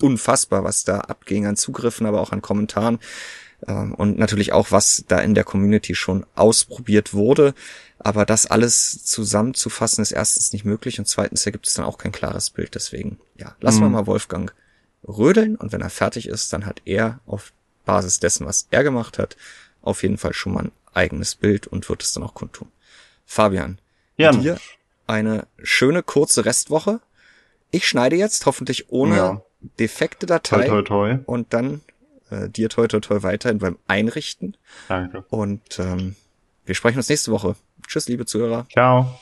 unfassbar, 0.00 0.64
was 0.64 0.84
da 0.84 1.00
abging 1.00 1.46
an 1.46 1.56
Zugriffen, 1.56 2.06
aber 2.06 2.20
auch 2.20 2.32
an 2.32 2.42
Kommentaren 2.42 2.98
ähm, 3.66 3.94
und 3.94 4.18
natürlich 4.18 4.52
auch, 4.52 4.70
was 4.70 5.04
da 5.08 5.18
in 5.18 5.34
der 5.34 5.44
Community 5.44 5.94
schon 5.94 6.26
ausprobiert 6.34 7.14
wurde. 7.14 7.54
Aber 7.98 8.24
das 8.24 8.46
alles 8.46 9.04
zusammenzufassen 9.04 10.02
ist 10.02 10.12
erstens 10.12 10.52
nicht 10.52 10.64
möglich 10.64 10.98
und 10.98 11.06
zweitens 11.06 11.44
ergibt 11.44 11.66
es 11.66 11.74
dann 11.74 11.84
auch 11.84 11.98
kein 11.98 12.12
klares 12.12 12.50
Bild. 12.50 12.74
Deswegen, 12.74 13.18
ja, 13.36 13.54
lassen 13.60 13.78
mhm. 13.78 13.84
wir 13.84 13.90
mal 13.90 14.06
Wolfgang 14.06 14.54
rödeln 15.06 15.56
und 15.56 15.72
wenn 15.72 15.80
er 15.80 15.90
fertig 15.90 16.28
ist, 16.28 16.52
dann 16.52 16.66
hat 16.66 16.82
er 16.84 17.20
auf 17.26 17.52
Basis 17.84 18.20
dessen, 18.20 18.46
was 18.46 18.68
er 18.70 18.84
gemacht 18.84 19.18
hat, 19.18 19.36
auf 19.82 20.02
jeden 20.02 20.18
Fall 20.18 20.32
schon 20.32 20.54
mal 20.54 20.64
ein 20.64 20.72
eigenes 20.92 21.34
Bild 21.34 21.66
und 21.66 21.88
wird 21.88 22.02
es 22.02 22.12
dann 22.12 22.22
auch 22.22 22.34
kundtun. 22.34 22.68
Fabian, 23.24 23.78
ja. 24.16 24.32
dir 24.32 24.58
eine 25.06 25.46
schöne 25.62 26.02
kurze 26.02 26.44
Restwoche. 26.44 27.00
Ich 27.70 27.86
schneide 27.88 28.16
jetzt, 28.16 28.46
hoffentlich 28.46 28.90
ohne 28.90 29.16
ja. 29.16 29.42
defekte 29.78 30.26
Datei. 30.26 30.66
Toi, 30.66 30.82
toi, 30.82 30.82
toi. 30.82 31.18
Und 31.26 31.52
dann 31.52 31.82
äh, 32.30 32.48
dir 32.48 32.68
toi, 32.68 32.88
toi, 32.88 33.00
toi 33.00 33.22
weiterhin 33.22 33.58
beim 33.58 33.78
Einrichten. 33.86 34.56
Danke. 34.88 35.24
Und 35.30 35.78
ähm, 35.78 36.16
wir 36.64 36.74
sprechen 36.74 36.98
uns 36.98 37.08
nächste 37.08 37.32
Woche. 37.32 37.56
Tschüss, 37.86 38.08
liebe 38.08 38.26
Zuhörer. 38.26 38.66
Ciao. 38.72 39.18